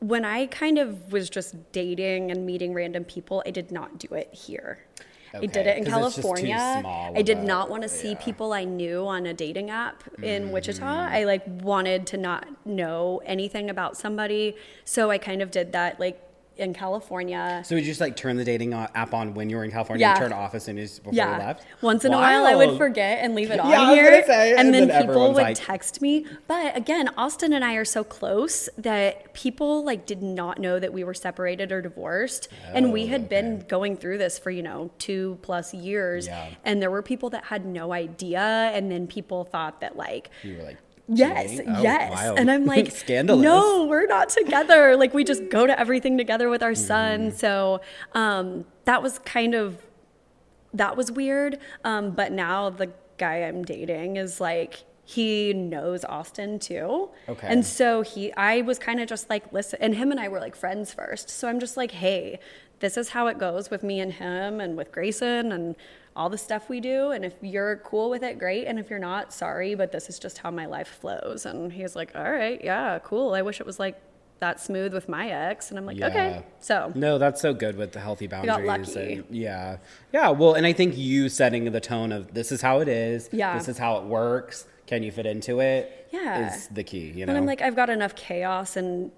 when 0.00 0.24
I 0.24 0.46
kind 0.46 0.78
of 0.78 1.12
was 1.12 1.30
just 1.30 1.56
dating 1.72 2.30
and 2.30 2.46
meeting 2.46 2.74
random 2.74 3.04
people, 3.04 3.42
I 3.46 3.50
did 3.50 3.72
not 3.72 3.98
do 3.98 4.08
it 4.14 4.32
here. 4.32 4.78
I 5.42 5.46
did 5.46 5.66
it 5.66 5.78
in 5.78 5.84
'cause 5.84 6.06
it's 6.06 6.16
just 6.16 6.16
too 6.16 6.22
California. 6.46 6.78
small 6.80 7.12
I 7.16 7.22
did 7.22 7.38
not 7.38 7.70
want 7.70 7.82
to 7.82 7.88
see 7.88 8.08
yeah. 8.08 8.14
Mm-hmm. 8.14 8.24
people 8.24 8.52
I 8.52 8.64
knew 8.64 9.06
on 9.06 9.26
a 9.26 9.34
dating 9.34 9.70
app 9.70 10.04
in 10.22 10.52
Wichita. 10.52 10.84
I 10.84 11.24
like 11.24 11.42
wanted 11.46 12.06
to 12.08 12.16
not 12.16 12.46
know 12.64 13.20
anything 13.26 13.68
about 13.70 13.96
somebody. 13.96 14.56
So 14.84 15.10
I 15.10 15.18
kind 15.18 15.42
of 15.42 15.50
did 15.50 15.72
that 15.72 15.98
like 16.00 16.20
in 16.56 16.72
California. 16.72 17.62
So 17.64 17.74
you 17.74 17.82
just 17.82 18.00
like 18.00 18.16
turn 18.16 18.36
the 18.36 18.44
dating 18.44 18.72
app 18.74 19.12
on 19.12 19.34
when 19.34 19.50
you 19.50 19.56
were 19.56 19.64
in 19.64 19.70
California 19.70 20.02
Yeah. 20.02 20.10
and 20.12 20.18
turn 20.20 20.32
it 20.32 20.34
off 20.34 20.54
as 20.54 20.62
soon 20.64 20.78
as 20.78 20.98
before 20.98 21.12
you 21.14 21.20
left? 21.20 21.64
Once 21.82 22.04
in 22.04 22.12
a 22.12 22.16
while, 22.16 22.46
I 22.46 22.54
would 22.54 22.78
forget 22.78 23.24
and 23.24 23.34
leave 23.34 23.50
it 23.50 23.58
on 23.58 23.70
Yeah, 23.70 23.92
here. 23.92 24.24
say, 24.24 24.50
and, 24.50 24.60
and 24.60 24.74
then, 24.74 24.88
then 24.88 25.06
people 25.06 25.32
would 25.32 25.42
like- 25.42 25.56
text 25.58 26.00
me. 26.00 26.26
But 26.46 26.76
again, 26.76 27.08
Austin 27.16 27.52
and 27.52 27.64
I 27.64 27.74
are 27.74 27.84
so 27.84 28.04
close 28.04 28.68
that 28.78 29.34
people 29.34 29.84
like 29.84 30.06
did 30.06 30.22
not 30.22 30.58
know 30.58 30.78
that 30.78 30.92
we 30.92 31.02
were 31.04 31.14
separated 31.14 31.72
or 31.72 31.82
divorced. 31.82 32.48
and 32.72 32.92
we 32.92 33.04
Oh, 33.04 33.08
had 33.08 33.28
been 33.28 33.64
going 33.68 33.96
through 33.96 34.18
this 34.18 34.38
for, 34.38 34.50
you 34.50 34.62
know, 34.62 34.90
two 34.98 35.38
plus 35.42 35.74
years. 35.74 36.26
Yeah. 36.26 36.50
And 36.64 36.80
there 36.80 36.90
were 36.90 37.02
people 37.02 37.30
that 37.30 37.44
had 37.46 37.66
no 37.66 37.92
idea. 37.92 38.40
And 38.74 38.90
then 38.90 39.06
people 39.06 39.44
thought 39.44 39.80
that 39.80 39.96
like 39.96 40.30
You 40.42 40.56
were 40.58 40.62
like, 40.62 40.76
Yes. 41.08 41.60
Oh, 41.66 41.82
yes. 41.82 42.10
wild. 42.12 42.38
And 42.38 42.50
I'm 42.50 42.64
like, 42.66 42.90
scandalous. 42.90 43.42
No, 43.42 43.86
we're 43.86 44.06
not 44.06 44.30
together. 44.30 44.96
like 44.96 45.12
we 45.12 45.24
just 45.24 45.48
go 45.48 45.66
to 45.66 45.78
everything 45.78 46.16
together 46.16 46.48
with 46.48 46.62
our 46.62 46.74
son. 46.74 47.30
So 47.32 47.80
um, 48.12 48.64
that 48.84 49.02
was 49.02 49.18
kind 49.20 49.54
of 49.54 49.78
that 50.72 50.96
was 50.96 51.12
weird. 51.12 51.58
Um, 51.84 52.12
but 52.12 52.32
now 52.32 52.70
the 52.70 52.90
guy 53.18 53.44
I'm 53.44 53.64
dating 53.64 54.16
is 54.16 54.40
like 54.40 54.84
he 55.04 55.52
knows 55.52 56.04
Austin 56.06 56.58
too. 56.58 57.10
Okay. 57.28 57.46
And 57.46 57.64
so 57.64 58.02
he 58.02 58.32
I 58.32 58.62
was 58.62 58.78
kind 58.78 59.00
of 59.00 59.08
just 59.08 59.28
like, 59.28 59.52
listen 59.52 59.78
and 59.82 59.94
him 59.94 60.10
and 60.10 60.18
I 60.18 60.28
were 60.28 60.40
like 60.40 60.56
friends 60.56 60.92
first. 60.94 61.28
So 61.28 61.48
I'm 61.48 61.60
just 61.60 61.76
like, 61.76 61.90
hey, 61.90 62.40
this 62.80 62.96
is 62.96 63.10
how 63.10 63.26
it 63.26 63.38
goes 63.38 63.70
with 63.70 63.82
me 63.82 64.00
and 64.00 64.12
him 64.14 64.60
and 64.60 64.76
with 64.76 64.90
Grayson 64.90 65.52
and 65.52 65.76
all 66.16 66.28
the 66.28 66.38
stuff 66.38 66.68
we 66.68 66.80
do. 66.80 67.10
And 67.10 67.24
if 67.24 67.34
you're 67.42 67.76
cool 67.78 68.08
with 68.10 68.22
it, 68.22 68.38
great. 68.38 68.66
And 68.66 68.78
if 68.78 68.88
you're 68.90 68.98
not, 68.98 69.32
sorry, 69.32 69.74
but 69.74 69.90
this 69.92 70.08
is 70.08 70.18
just 70.18 70.38
how 70.38 70.50
my 70.50 70.66
life 70.66 70.88
flows. 70.88 71.44
And 71.46 71.72
he's 71.72 71.96
like, 71.96 72.12
all 72.14 72.30
right, 72.30 72.62
yeah, 72.62 72.98
cool. 73.02 73.34
I 73.34 73.42
wish 73.42 73.60
it 73.60 73.66
was 73.66 73.78
like 73.80 74.00
that 74.40 74.60
smooth 74.60 74.92
with 74.94 75.08
my 75.08 75.30
ex. 75.30 75.70
And 75.70 75.78
I'm 75.78 75.86
like, 75.86 75.96
Yeah. 75.96 76.06
okay. 76.08 76.44
So 76.60 76.92
No, 76.94 77.18
that's 77.18 77.40
so 77.40 77.52
good 77.54 77.76
with 77.76 77.92
the 77.92 78.00
healthy 78.00 78.26
boundaries. 78.26 78.56
got 78.56 78.64
lucky. 78.64 79.12
And 79.14 79.24
yeah. 79.30 79.78
Yeah. 80.12 80.30
Well, 80.30 80.54
and 80.54 80.66
I 80.66 80.72
think 80.72 80.96
you 80.96 81.28
setting 81.28 81.70
the 81.72 81.80
tone 81.80 82.12
of 82.12 82.32
this 82.34 82.52
is 82.52 82.60
how 82.62 82.80
it 82.80 82.88
is. 82.88 83.28
Yeah. 83.32 83.56
This 83.58 83.68
is 83.68 83.78
how 83.78 83.96
it 83.98 84.04
works. 84.04 84.66
Can 84.86 85.02
you 85.02 85.10
fit 85.10 85.26
into 85.26 85.60
it? 85.60 86.08
Yeah. 86.12 86.54
Is 86.54 86.68
the 86.68 86.84
key, 86.84 87.10
you 87.10 87.26
know? 87.26 87.30
And 87.30 87.38
I'm 87.38 87.46
like, 87.46 87.62
I've 87.62 87.74
got 87.76 87.90
enough 87.90 88.14
chaos 88.14 88.76
and 88.76 89.10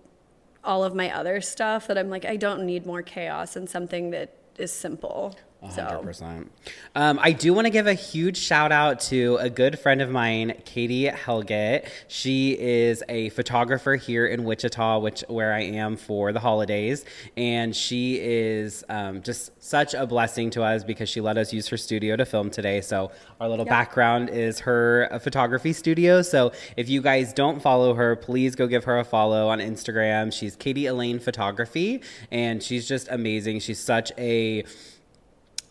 all 0.65 0.83
of 0.85 0.95
my 0.95 1.11
other 1.15 1.41
stuff 1.41 1.87
that 1.89 1.99
I'm 1.99 2.09
like, 2.09 2.25
I 2.25 2.37
don't 2.37 2.65
need 2.65 2.87
more 2.87 3.03
chaos 3.03 3.55
and 3.57 3.69
something 3.69 4.11
that 4.11 4.35
is 4.59 4.73
simple. 4.73 5.37
Hundred 5.63 6.03
percent. 6.03 6.53
Um, 6.95 7.19
I 7.21 7.33
do 7.33 7.53
want 7.53 7.65
to 7.67 7.71
give 7.71 7.89
a 7.89 7.95
huge 7.95 8.37
shout 8.37 8.71
out 8.71 9.01
to 9.01 9.37
a 9.41 9.51
good 9.51 9.79
friend 9.79 10.01
of 10.01 10.09
mine, 10.11 10.55
Katy 10.65 11.07
Helget. 11.07 11.89
She 12.07 12.57
is 12.59 13.03
a 13.09 13.31
photographer 13.31 13.97
here 13.97 14.27
in 14.27 14.45
Wichita, 14.45 15.01
which 15.01 15.25
where 15.29 15.53
I 15.53 15.63
am 15.63 15.97
for 15.97 16.33
the 16.33 16.39
holidays, 16.39 17.05
and 17.37 17.75
she 17.75 18.21
is 18.21 18.85
um, 18.89 19.23
just 19.23 19.51
such 19.61 19.93
a 19.95 20.07
blessing 20.07 20.51
to 20.51 20.63
us 20.63 20.85
because 20.85 21.09
she 21.09 21.21
let 21.21 21.37
us 21.37 21.53
use 21.53 21.67
her 21.69 21.77
studio 21.77 22.15
to 22.15 22.25
film 22.25 22.49
today. 22.51 22.81
So 22.81 23.11
our 23.41 23.49
little 23.49 23.65
Yep. 23.67 23.71
background 23.71 24.31
is 24.31 24.61
her 24.61 25.09
uh, 25.11 25.19
photography 25.19 25.73
studio. 25.73 26.23
So 26.23 26.53
if 26.77 26.89
you 26.89 27.03
guys 27.03 27.33
don't 27.33 27.61
follow 27.61 27.95
her, 27.95 28.15
please 28.15 28.55
go 28.55 28.69
give 28.69 28.85
her 28.85 28.99
a 29.01 29.05
follow 29.05 29.49
on 29.49 29.59
Instagram. 29.59 30.33
She's 30.33 30.55
Katy 30.55 30.87
Elaine 30.87 31.19
Photography, 31.19 32.03
and 32.31 32.63
she's 32.63 32.87
just 32.87 33.09
amazing. 33.11 33.59
She's 33.61 33.81
such 33.81 34.13
a 34.17 34.63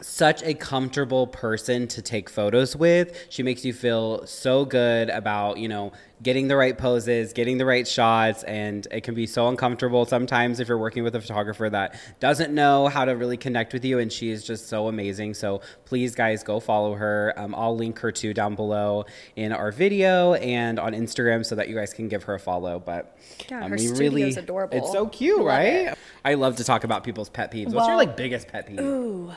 such 0.06 0.44
a 0.44 0.54
comfortable 0.54 1.26
person 1.26 1.88
to 1.88 2.02
take 2.02 2.30
photos 2.30 2.76
with. 2.76 3.26
She 3.30 3.42
makes 3.42 3.66
you 3.66 3.74
feel 3.74 4.26
so 4.28 4.64
good 4.64 5.10
about, 5.10 5.58
you 5.58 5.68
know, 5.68 5.94
getting 6.22 6.48
the 6.48 6.56
right 6.56 6.78
poses, 6.78 7.34
getting 7.34 7.58
the 7.58 7.66
right 7.66 7.88
shots, 7.88 8.44
and 8.44 8.88
it 8.92 9.02
can 9.02 9.16
be 9.16 9.26
so 9.26 9.48
uncomfortable 9.50 10.06
sometimes 10.06 10.60
if 10.60 10.68
you're 10.70 10.78
working 10.78 11.04
with 11.04 11.16
a 11.16 11.20
photographer 11.22 11.70
that 11.72 12.00
doesn't 12.20 12.54
know 12.54 12.88
how 12.88 13.04
to 13.04 13.14
really 13.14 13.36
connect 13.36 13.74
with 13.74 13.84
you, 13.84 13.98
and 14.00 14.14
she 14.14 14.30
is 14.30 14.44
just 14.46 14.70
so 14.70 14.88
amazing. 14.88 15.34
So 15.34 15.62
please, 15.86 16.14
guys, 16.14 16.44
go 16.44 16.60
follow 16.60 16.94
her. 16.94 17.34
Um, 17.36 17.56
I'll 17.56 17.76
link 17.76 18.00
her 18.00 18.12
too 18.12 18.34
down 18.34 18.54
below 18.56 19.06
in 19.36 19.52
our 19.52 19.72
video 19.72 20.36
and 20.36 20.80
on 20.80 20.94
Instagram 20.94 21.44
so 21.46 21.56
that 21.56 21.68
you 21.68 21.76
guys 21.76 21.94
can 21.94 22.08
give 22.08 22.24
her 22.24 22.36
a 22.36 22.40
follow. 22.40 22.80
But 22.80 23.18
Yeah, 23.50 23.66
um, 23.66 23.72
her 23.72 23.78
we 23.78 23.90
really, 23.90 24.34
adorable. 24.36 24.78
it's 24.78 24.92
so 24.92 25.08
cute, 25.08 25.38
Love 25.40 25.48
right? 25.48 25.66
it. 25.88 25.98
I 26.24 26.36
love 26.36 26.58
to 26.58 26.64
talk 26.64 26.84
about 26.84 27.04
people's 27.04 27.30
pet 27.30 27.52
peeves. 27.52 27.74
What's 27.74 27.88
your 27.88 27.98
like 27.98 28.16
biggest 28.16 28.48
pet 28.48 28.68
peeve? 28.68 29.36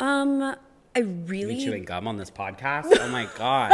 Um, 0.00 0.56
I 0.96 0.98
You 0.98 1.04
really 1.26 1.62
chewing 1.64 1.84
gum 1.84 2.08
on 2.08 2.16
this 2.16 2.30
podcast? 2.30 2.86
Oh 3.00 3.08
my 3.08 3.28
god! 3.36 3.70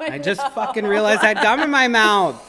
I 0.00 0.18
just 0.18 0.46
fucking 0.52 0.84
realized 0.86 1.22
I 1.22 1.28
had 1.28 1.40
gum 1.40 1.60
in 1.60 1.70
my 1.70 1.88
mouth. 1.88 2.44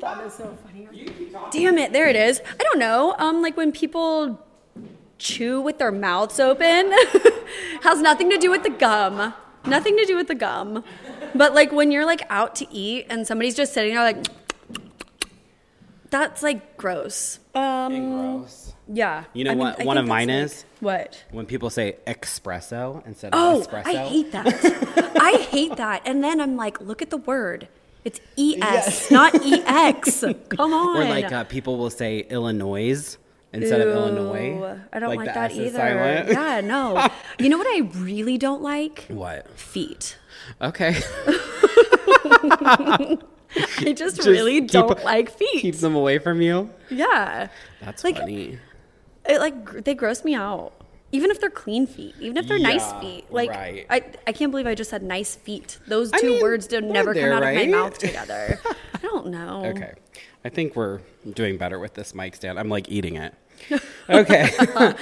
That 0.00 0.24
is 0.26 0.34
so 0.34 0.56
funny. 0.66 0.88
Damn 1.52 1.78
it, 1.78 1.92
there 1.92 2.08
it 2.08 2.16
is. 2.16 2.40
I 2.44 2.62
don't 2.64 2.78
know. 2.78 3.14
Um, 3.18 3.40
like 3.40 3.56
when 3.56 3.70
people 3.70 4.44
chew 5.18 5.60
with 5.60 5.78
their 5.78 5.92
mouths 5.92 6.40
open, 6.40 6.92
has 7.82 8.00
nothing 8.02 8.28
to 8.30 8.36
do 8.36 8.50
with 8.50 8.64
the 8.64 8.70
gum. 8.70 9.32
Nothing 9.64 9.96
to 9.96 10.04
do 10.04 10.16
with 10.16 10.26
the 10.26 10.34
gum. 10.34 10.82
But 11.36 11.54
like 11.54 11.70
when 11.70 11.92
you're 11.92 12.04
like 12.04 12.22
out 12.28 12.56
to 12.56 12.66
eat 12.74 13.06
and 13.08 13.26
somebody's 13.26 13.54
just 13.54 13.72
sitting 13.72 13.94
there 13.94 14.02
like 14.02 14.26
that's 16.10 16.42
like 16.42 16.76
gross. 16.76 17.38
Um 17.54 18.40
Gross. 18.40 18.71
Yeah. 18.92 19.24
You 19.32 19.44
know 19.44 19.50
I 19.52 19.54
mean, 19.54 19.64
what 19.64 19.80
I 19.80 19.84
one 19.84 19.98
of 19.98 20.06
mine 20.06 20.28
that's, 20.28 20.52
is? 20.58 20.64
What? 20.80 21.24
When 21.30 21.46
people 21.46 21.70
say 21.70 21.96
espresso 22.06 23.04
instead 23.06 23.30
Oh, 23.32 23.60
of 23.60 23.68
espresso. 23.68 23.86
I 23.86 24.06
hate 24.08 24.32
that. 24.32 25.12
I 25.20 25.32
hate 25.50 25.76
that. 25.76 26.02
And 26.04 26.22
then 26.22 26.40
I'm 26.40 26.56
like, 26.56 26.80
look 26.80 27.00
at 27.02 27.10
the 27.10 27.16
word. 27.18 27.68
It's 28.04 28.18
ES, 28.36 28.58
Yes. 28.58 29.10
not 29.10 29.34
EX. 29.34 30.24
Come 30.50 30.72
on. 30.72 30.96
Or 31.02 31.04
like 31.04 31.30
uh, 31.32 31.44
people 31.44 31.76
will 31.78 31.90
say 31.90 32.20
Illinois 32.30 33.16
instead 33.52 33.80
of 33.80 33.88
Illinois. 33.88 34.78
I 34.92 34.98
don't 34.98 35.14
like, 35.14 35.20
the 35.28 35.32
that 35.34 35.52
either. 35.52 35.78
Yeah, 36.32 36.60
no. 36.62 37.06
you 37.38 37.48
know 37.48 37.58
what 37.58 37.68
I 37.68 37.80
really 37.96 38.38
don't 38.38 38.60
like? 38.62 39.04
What? 39.08 39.48
Feet. 39.58 40.18
Okay. 40.60 40.96
I 43.54 43.92
just, 43.94 44.16
Just 44.16 44.26
really 44.28 44.60
don't 44.62 45.04
like 45.04 45.30
feet. 45.30 45.60
Keep 45.60 45.76
them 45.76 45.94
away 45.94 46.18
from 46.18 46.40
you. 46.40 46.70
yeah. 46.90 47.48
That's 47.80 48.02
Like, 48.04 48.16
funny. 48.18 48.58
It 49.28 49.38
like 49.38 49.84
they 49.84 49.94
gross 49.94 50.24
me 50.24 50.34
out. 50.34 50.72
Even 51.14 51.30
if 51.30 51.40
they're 51.40 51.50
clean 51.50 51.86
feet, 51.86 52.14
even 52.20 52.38
if 52.38 52.48
they're 52.48 52.58
nice 52.58 52.90
feet. 52.94 53.30
Like 53.30 53.50
right. 53.50 53.86
I, 53.90 54.02
I 54.26 54.32
can't 54.32 54.50
believe 54.50 54.66
I 54.66 54.74
just 54.74 54.88
said 54.88 55.02
nice 55.02 55.34
feet. 55.34 55.78
Those 55.86 56.10
I 56.10 56.18
two 56.18 56.28
mean, 56.28 56.42
words 56.42 56.66
did 56.66 56.84
never 56.84 57.12
there, 57.12 57.28
come 57.28 57.36
out 57.36 57.42
right? 57.42 57.60
of 57.60 57.70
my 57.70 57.76
mouth 57.76 57.98
together. 57.98 58.58
I 58.94 58.98
don't 58.98 59.26
know. 59.26 59.62
Okay. 59.66 59.92
I 60.42 60.48
think 60.48 60.74
we're 60.74 61.00
doing 61.30 61.58
better 61.58 61.78
with 61.78 61.92
this 61.94 62.14
mic 62.14 62.34
stand. 62.34 62.58
I'm 62.58 62.70
like 62.70 62.88
eating 62.88 63.16
it. 63.16 63.34
Okay. 64.08 64.50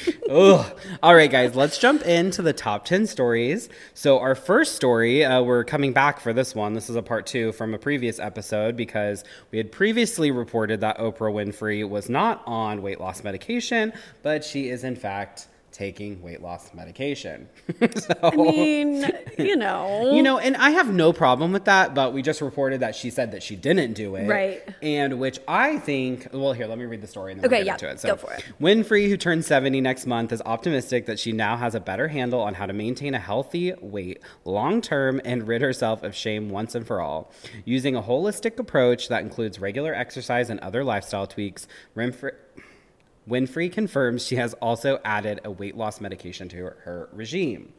Ugh. 0.30 0.80
All 1.02 1.14
right, 1.14 1.30
guys, 1.30 1.54
let's 1.54 1.78
jump 1.78 2.02
into 2.02 2.42
the 2.42 2.52
top 2.52 2.84
10 2.84 3.06
stories. 3.06 3.68
So, 3.94 4.18
our 4.18 4.34
first 4.34 4.74
story, 4.74 5.24
uh, 5.24 5.42
we're 5.42 5.64
coming 5.64 5.92
back 5.92 6.20
for 6.20 6.32
this 6.32 6.54
one. 6.54 6.74
This 6.74 6.88
is 6.88 6.96
a 6.96 7.02
part 7.02 7.26
two 7.26 7.52
from 7.52 7.74
a 7.74 7.78
previous 7.78 8.18
episode 8.18 8.76
because 8.76 9.24
we 9.50 9.58
had 9.58 9.72
previously 9.72 10.30
reported 10.30 10.80
that 10.80 10.98
Oprah 10.98 11.32
Winfrey 11.32 11.88
was 11.88 12.08
not 12.08 12.42
on 12.46 12.82
weight 12.82 13.00
loss 13.00 13.22
medication, 13.24 13.92
but 14.22 14.44
she 14.44 14.68
is, 14.68 14.84
in 14.84 14.96
fact, 14.96 15.48
taking 15.72 16.20
weight 16.22 16.42
loss 16.42 16.72
medication. 16.74 17.48
so, 17.96 18.14
I 18.22 18.36
mean, 18.36 19.10
you 19.38 19.56
know. 19.56 20.12
you 20.14 20.22
know, 20.22 20.38
and 20.38 20.56
I 20.56 20.70
have 20.70 20.92
no 20.92 21.12
problem 21.12 21.52
with 21.52 21.64
that, 21.64 21.94
but 21.94 22.12
we 22.12 22.22
just 22.22 22.40
reported 22.40 22.80
that 22.80 22.94
she 22.94 23.10
said 23.10 23.32
that 23.32 23.42
she 23.42 23.56
didn't 23.56 23.94
do 23.94 24.16
it. 24.16 24.28
Right. 24.28 24.62
And 24.82 25.18
which 25.18 25.38
I 25.48 25.78
think, 25.78 26.28
well, 26.32 26.52
here, 26.52 26.66
let 26.66 26.78
me 26.78 26.84
read 26.84 27.00
the 27.00 27.06
story 27.06 27.32
and 27.32 27.40
then 27.40 27.46
Okay, 27.46 27.58
we'll 27.58 27.64
get 27.64 27.82
yeah, 27.82 27.88
into 27.88 27.90
it. 27.90 28.00
So, 28.00 28.08
go 28.10 28.16
for 28.16 28.32
it. 28.34 28.44
Winfrey, 28.60 29.08
who 29.08 29.16
turns 29.16 29.46
70 29.46 29.80
next 29.80 30.06
month, 30.06 30.32
is 30.32 30.42
optimistic 30.44 31.06
that 31.06 31.18
she 31.18 31.32
now 31.32 31.56
has 31.56 31.74
a 31.74 31.80
better 31.80 32.08
handle 32.08 32.40
on 32.40 32.54
how 32.54 32.66
to 32.66 32.72
maintain 32.72 33.14
a 33.14 33.18
healthy 33.18 33.72
weight 33.80 34.20
long 34.44 34.80
term 34.80 35.20
and 35.24 35.48
rid 35.48 35.62
herself 35.62 36.02
of 36.02 36.14
shame 36.14 36.50
once 36.50 36.74
and 36.74 36.86
for 36.86 37.00
all. 37.00 37.32
Using 37.64 37.96
a 37.96 38.02
holistic 38.02 38.58
approach 38.58 39.08
that 39.08 39.22
includes 39.22 39.58
regular 39.58 39.94
exercise 39.94 40.50
and 40.50 40.60
other 40.60 40.84
lifestyle 40.84 41.26
tweaks, 41.26 41.66
Winfrey. 41.96 42.32
Winfrey 43.28 43.70
confirms 43.72 44.26
she 44.26 44.36
has 44.36 44.54
also 44.54 45.00
added 45.04 45.40
a 45.44 45.50
weight 45.50 45.76
loss 45.76 46.00
medication 46.00 46.48
to 46.50 46.56
her, 46.56 46.76
her 46.84 47.08
regime. 47.12 47.72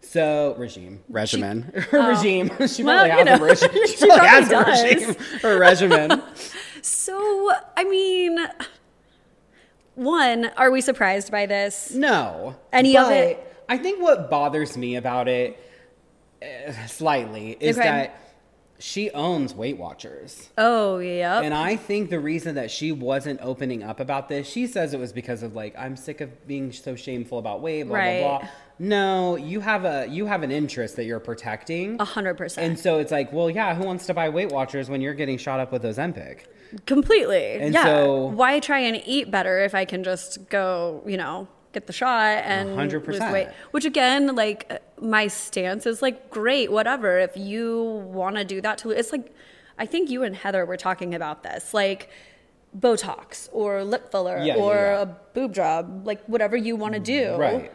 So 0.00 0.54
regime, 0.56 1.02
regimen, 1.08 1.62
her 1.90 2.08
regime. 2.14 2.50
She 2.68 2.84
Well, 2.84 3.06
probably 3.08 3.30
has 3.30 3.40
know, 3.40 3.44
a 3.44 3.48
regime. 3.48 3.70
She, 3.86 3.96
she 3.96 4.06
probably 4.06 4.26
has 4.28 4.52
a 4.52 4.64
regime, 4.64 5.16
her 5.42 5.58
regimen. 5.58 6.22
So, 6.82 7.50
I 7.76 7.84
mean, 7.84 8.38
one, 9.94 10.46
are 10.56 10.70
we 10.70 10.80
surprised 10.80 11.30
by 11.32 11.46
this? 11.46 11.92
No, 11.92 12.54
Any 12.72 12.96
of 12.96 13.10
it? 13.10 13.44
I 13.68 13.76
think 13.78 14.00
what 14.00 14.30
bothers 14.30 14.76
me 14.76 14.96
about 14.96 15.28
it, 15.28 15.58
uh, 16.42 16.86
slightly, 16.86 17.56
is 17.58 17.76
Okay. 17.76 17.86
that 17.88 18.20
she 18.78 19.10
owns 19.10 19.54
Weight 19.54 19.76
Watchers. 19.76 20.50
Oh, 20.56 20.98
yep. 20.98 21.42
And 21.42 21.52
I 21.52 21.74
think 21.76 22.10
the 22.10 22.20
reason 22.20 22.54
that 22.54 22.70
she 22.70 22.92
wasn't 22.92 23.40
opening 23.42 23.82
up 23.82 23.98
about 24.00 24.28
this, 24.28 24.48
she 24.48 24.66
says 24.66 24.94
it 24.94 25.00
was 25.00 25.12
because 25.12 25.42
of 25.42 25.54
like 25.56 25.74
I'm 25.78 25.96
sick 25.96 26.20
of 26.20 26.46
being 26.46 26.70
so 26.72 26.94
shameful 26.94 27.38
about 27.38 27.60
weight, 27.60 27.84
blah 27.84 27.96
Right. 27.96 28.20
blah 28.20 28.38
blah. 28.40 28.48
No, 28.80 29.34
you 29.34 29.58
have 29.58 29.84
a 29.84 30.06
you 30.08 30.26
have 30.26 30.44
an 30.44 30.52
interest 30.52 30.94
that 30.96 31.04
you're 31.04 31.18
protecting. 31.18 31.96
A 32.00 32.04
hundred 32.04 32.34
percent. 32.34 32.64
And 32.66 32.78
so 32.78 32.98
it's 32.98 33.10
like, 33.10 33.32
well, 33.32 33.50
yeah, 33.50 33.74
who 33.74 33.84
wants 33.84 34.06
to 34.06 34.14
buy 34.14 34.28
Weight 34.28 34.52
Watchers 34.52 34.88
when 34.88 35.00
you're 35.00 35.14
getting 35.14 35.36
shot 35.38 35.58
up 35.58 35.72
with 35.72 35.82
those 35.82 35.96
Ozempic? 35.98 36.42
Completely. 36.86 37.54
And 37.54 37.74
yeah. 37.74 37.84
so- 37.84 38.26
why 38.26 38.60
try 38.60 38.78
and 38.80 39.02
eat 39.04 39.30
better 39.30 39.58
if 39.60 39.74
I 39.74 39.84
can 39.84 40.04
just 40.04 40.48
go, 40.48 41.02
you 41.06 41.16
know, 41.16 41.48
get 41.72 41.86
the 41.88 41.92
shot 41.92 42.44
and 42.44 42.74
hundred 42.76 42.98
lose 43.00 43.16
percent. 43.18 43.32
weight? 43.32 43.48
Which 43.72 43.84
again, 43.84 44.36
like 44.36 44.80
my 45.02 45.26
stance 45.28 45.86
is 45.86 46.02
like, 46.02 46.30
great, 46.30 46.70
whatever. 46.72 47.18
If 47.18 47.36
you 47.36 47.82
want 48.12 48.36
to 48.36 48.44
do 48.44 48.60
that, 48.60 48.78
to 48.78 48.90
it's 48.90 49.12
like, 49.12 49.34
I 49.78 49.86
think 49.86 50.10
you 50.10 50.22
and 50.24 50.34
Heather 50.34 50.64
were 50.66 50.76
talking 50.76 51.14
about 51.14 51.42
this, 51.42 51.72
like. 51.74 52.10
Botox 52.78 53.48
or 53.50 53.82
lip 53.82 54.10
filler 54.10 54.38
Yeah, 54.44 54.56
or 54.56 54.74
yeah. 54.74 55.00
a 55.02 55.06
boob 55.06 55.54
job, 55.54 56.02
like 56.06 56.22
whatever 56.26 56.54
you 56.54 56.76
want 56.76 56.92
to 56.94 57.00
do, 57.00 57.34
Right. 57.36 57.72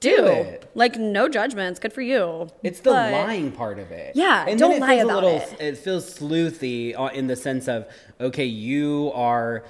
do. 0.00 0.16
Do 0.18 0.26
it. 0.26 0.70
Like 0.74 0.96
no 0.96 1.30
judgments, 1.30 1.80
good 1.80 1.94
for 1.94 2.02
you. 2.02 2.48
It's 2.62 2.80
the 2.80 2.90
But- 2.90 3.12
lying 3.12 3.50
part 3.52 3.78
of 3.78 3.90
it. 3.90 4.14
Yeah, 4.14 4.44
and 4.46 4.58
don't 4.60 4.72
it 4.74 4.80
lie 4.82 4.96
feels 4.98 5.10
about 5.10 5.24
a 5.24 5.26
little, 5.26 5.40
it. 5.40 5.60
It 5.60 5.78
feels 5.78 6.18
sleuthy 6.18 6.94
uh, 6.94 7.06
in 7.06 7.26
the 7.26 7.36
sense 7.36 7.68
of, 7.68 7.86
okay, 8.20 8.44
you 8.44 9.10
are 9.14 9.64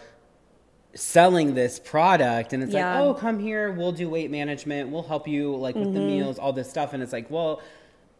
selling 0.95 1.55
this 1.55 1.79
product, 1.79 2.53
and 2.53 2.63
it's 2.63 2.73
Yeah. 2.73 3.01
like, 3.01 3.05
oh, 3.09 3.15
come 3.15 3.39
here, 3.39 3.71
we'll 3.73 3.93
do 3.93 4.09
weight 4.09 4.31
management, 4.31 4.91
we'll 4.91 5.03
help 5.03 5.29
you 5.29 5.55
like 5.57 5.75
with 5.75 5.93
the 5.95 6.01
meals, 6.01 6.39
all 6.39 6.53
this 6.53 6.69
stuff, 6.71 6.93
and 6.93 7.03
it's 7.03 7.13
like, 7.13 7.31
well. 7.31 7.61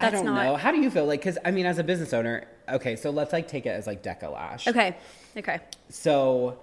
I 0.01 0.07
Mm-hmm. 0.11 0.15
Don't 0.15 0.25
not- 0.27 0.45
know. 0.45 0.55
How 0.57 0.71
do 0.71 0.79
you 0.81 0.91
feel? 0.93 1.07
Like, 1.07 1.19
because 1.21 1.39
I 1.45 1.51
mean, 1.51 1.67
as 1.67 1.81
a 1.81 1.83
business 1.83 2.13
owner, 2.13 2.47
okay, 2.69 2.95
so 2.95 3.11
let's 3.11 3.33
like 3.33 3.49
take 3.49 3.67
it 3.67 3.71
as 3.71 3.85
like 3.89 4.01
Deca 4.01 4.33
Lash. 4.33 4.69
Okay, 4.69 4.97
okay. 5.37 5.59
So, 5.89 6.57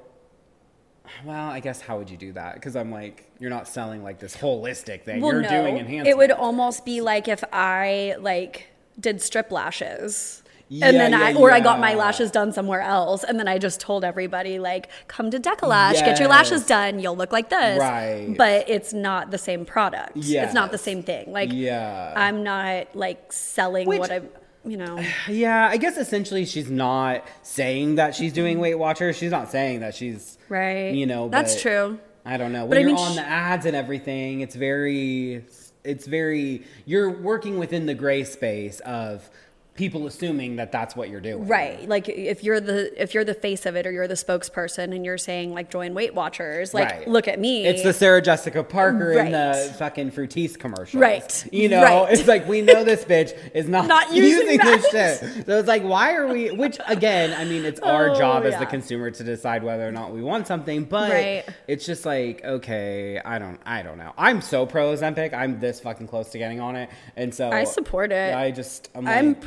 well, 1.25 1.49
I 1.49 1.59
guess 1.59 1.81
how 1.81 1.97
would 1.97 2.09
you 2.09 2.15
do 2.15 2.31
that? 2.31 2.53
Because 2.55 2.77
I'm 2.77 2.91
like, 2.93 3.29
you're 3.39 3.49
not 3.49 3.67
selling 3.67 4.03
like 4.03 4.19
this 4.19 4.37
holistic 4.37 5.01
thing. 5.03 5.21
you're 5.21 5.41
doing 5.41 5.77
enhancement. 5.79 6.07
It 6.07 6.15
would 6.15 6.31
almost 6.31 6.85
be 6.85 7.01
like 7.01 7.27
if 7.27 7.43
I 7.51 8.15
like 8.21 8.67
did 9.01 9.21
strip 9.21 9.51
lashes. 9.51 10.41
Yeah, 10.67 10.87
and 10.87 10.97
then 10.97 11.11
yeah, 11.11 11.21
I, 11.27 11.33
or 11.35 11.51
I 11.51 11.59
got 11.59 11.79
my 11.79 11.93
lashes 11.93 12.31
done 12.31 12.51
somewhere 12.51 12.81
else, 12.81 13.23
and 13.23 13.37
then 13.39 13.47
I 13.47 13.59
just 13.59 13.79
told 13.79 14.03
everybody 14.03 14.57
like, 14.57 14.89
"Come 15.07 15.29
to 15.31 15.39
Decalash, 15.39 15.93
get 15.93 16.19
your 16.19 16.27
lashes 16.27 16.65
done. 16.65 16.99
You'll 16.99 17.15
look 17.15 17.31
like 17.31 17.49
this." 17.49 17.79
Right. 17.79 18.33
But 18.35 18.67
it's 18.67 18.91
not 18.91 19.29
the 19.29 19.37
same 19.37 19.63
product. 19.65 20.13
It's 20.15 20.53
not 20.55 20.71
the 20.71 20.77
same 20.79 21.03
thing. 21.03 21.31
Like, 21.31 21.49
Yeah. 21.53 22.13
I'm 22.15 22.43
not 22.43 22.95
like 22.95 23.31
selling 23.31 23.87
Which- 23.87 23.99
what 23.99 24.11
I'm. 24.11 24.27
you 24.65 24.77
know. 24.77 24.99
Yeah, 25.29 25.67
I 25.71 25.77
guess 25.77 25.97
essentially 25.97 26.45
she's 26.45 26.71
not 26.71 27.23
saying 27.43 27.95
that 27.95 28.15
she's 28.15 28.33
doing 28.33 28.57
Weight 28.59 28.75
Watchers. 28.79 29.15
She's 29.17 29.29
not 29.31 29.51
saying 29.51 29.81
that 29.81 29.93
she's 29.93 30.37
Right. 30.49 30.93
You 30.95 31.05
know, 31.05 31.29
That's 31.29 31.53
but 31.53 31.61
true. 31.61 31.99
I 32.25 32.37
don't 32.37 32.51
know. 32.51 32.61
When 32.65 32.69
But 32.69 32.77
I 32.79 32.81
you're 32.81 32.89
mean, 32.89 32.97
on 32.97 33.15
the 33.15 33.21
ads 33.27 33.67
and 33.67 33.75
everything, 33.75 34.41
it's 34.41 34.55
very, 34.55 35.45
it's 35.83 36.07
very. 36.07 36.63
You're 36.85 37.11
working 37.11 37.59
within 37.59 37.85
the 37.85 37.93
gray 37.93 38.23
space 38.23 38.79
of 38.79 39.29
people 39.75 40.07
assuming 40.07 40.55
that 40.55 40.71
that's 40.71 40.95
what 40.95 41.09
you're 41.09 41.19
doing. 41.19 41.47
Right. 41.47 41.87
Like 41.87 42.07
if 42.07 42.43
you're 42.45 42.61
the 42.61 43.01
if 43.01 43.13
you're 43.13 43.25
the 43.25 43.33
face 43.33 43.65
of 43.65 43.75
it 43.75 43.85
or 43.85 43.91
you're 43.91 44.07
the 44.07 44.13
spokesperson 44.13 44.95
and 44.95 45.03
you're 45.03 45.17
saying 45.17 45.53
like 45.53 45.69
join 45.69 45.93
Weight 45.93 46.13
Watchers, 46.15 46.73
like 46.73 46.89
Right. 46.89 47.07
look 47.09 47.27
at 47.27 47.39
me. 47.39 47.65
It's 47.65 47.83
the 47.83 47.91
Sarah 47.91 48.21
Jessica 48.21 48.63
Parker 48.63 49.11
in 49.13 49.31
the 49.33 49.75
fucking 49.77 50.11
Fruitiste 50.11 50.59
commercial 50.59 51.01
Right. 51.01 51.45
You 51.51 51.67
know, 51.69 51.83
Right. 51.83 52.13
it's 52.13 52.25
like 52.27 52.47
we 52.47 52.61
know 52.61 52.83
this 52.85 53.03
bitch 53.03 53.37
is 53.53 53.67
not, 53.67 53.87
Not 53.95 54.13
using, 54.13 54.47
using 54.49 54.57
this 54.59 54.89
shit. 54.91 55.45
So 55.45 55.59
it's 55.59 55.67
like, 55.67 55.83
why 55.83 56.13
are 56.15 56.27
we? 56.27 56.51
Which 56.51 56.77
again, 56.87 57.33
I 57.37 57.43
mean, 57.43 57.65
it's 57.65 57.81
our 57.81 58.09
Oh, 58.15 58.15
job 58.17 58.45
as 58.45 58.57
the 58.59 58.65
consumer 58.65 59.11
to 59.11 59.23
decide 59.25 59.61
whether 59.63 59.85
or 59.87 59.91
not 59.91 60.11
we 60.13 60.21
want 60.21 60.47
something. 60.47 60.85
But 60.85 61.11
Right. 61.11 61.43
it's 61.67 61.85
just 61.85 62.05
like, 62.05 62.43
okay, 62.45 63.19
I 63.23 63.39
don't, 63.39 63.59
I 63.65 63.81
don't 63.83 63.97
know. 63.97 64.13
I'm 64.17 64.41
so 64.41 64.65
pro 64.65 64.93
Ozempic. 64.95 65.33
I'm 65.33 65.59
this 65.59 65.81
fucking 65.81 66.07
close 66.07 66.29
to 66.29 66.37
getting 66.37 66.61
on 66.61 66.75
it, 66.77 66.89
and 67.17 67.33
so 67.35 67.49
I 67.51 67.65
support 67.65 68.11
it. 68.13 68.33
I 68.33 68.51
just, 68.51 68.89
I'm, 68.95 69.05
I'm 69.07 69.27
like, 69.29 69.41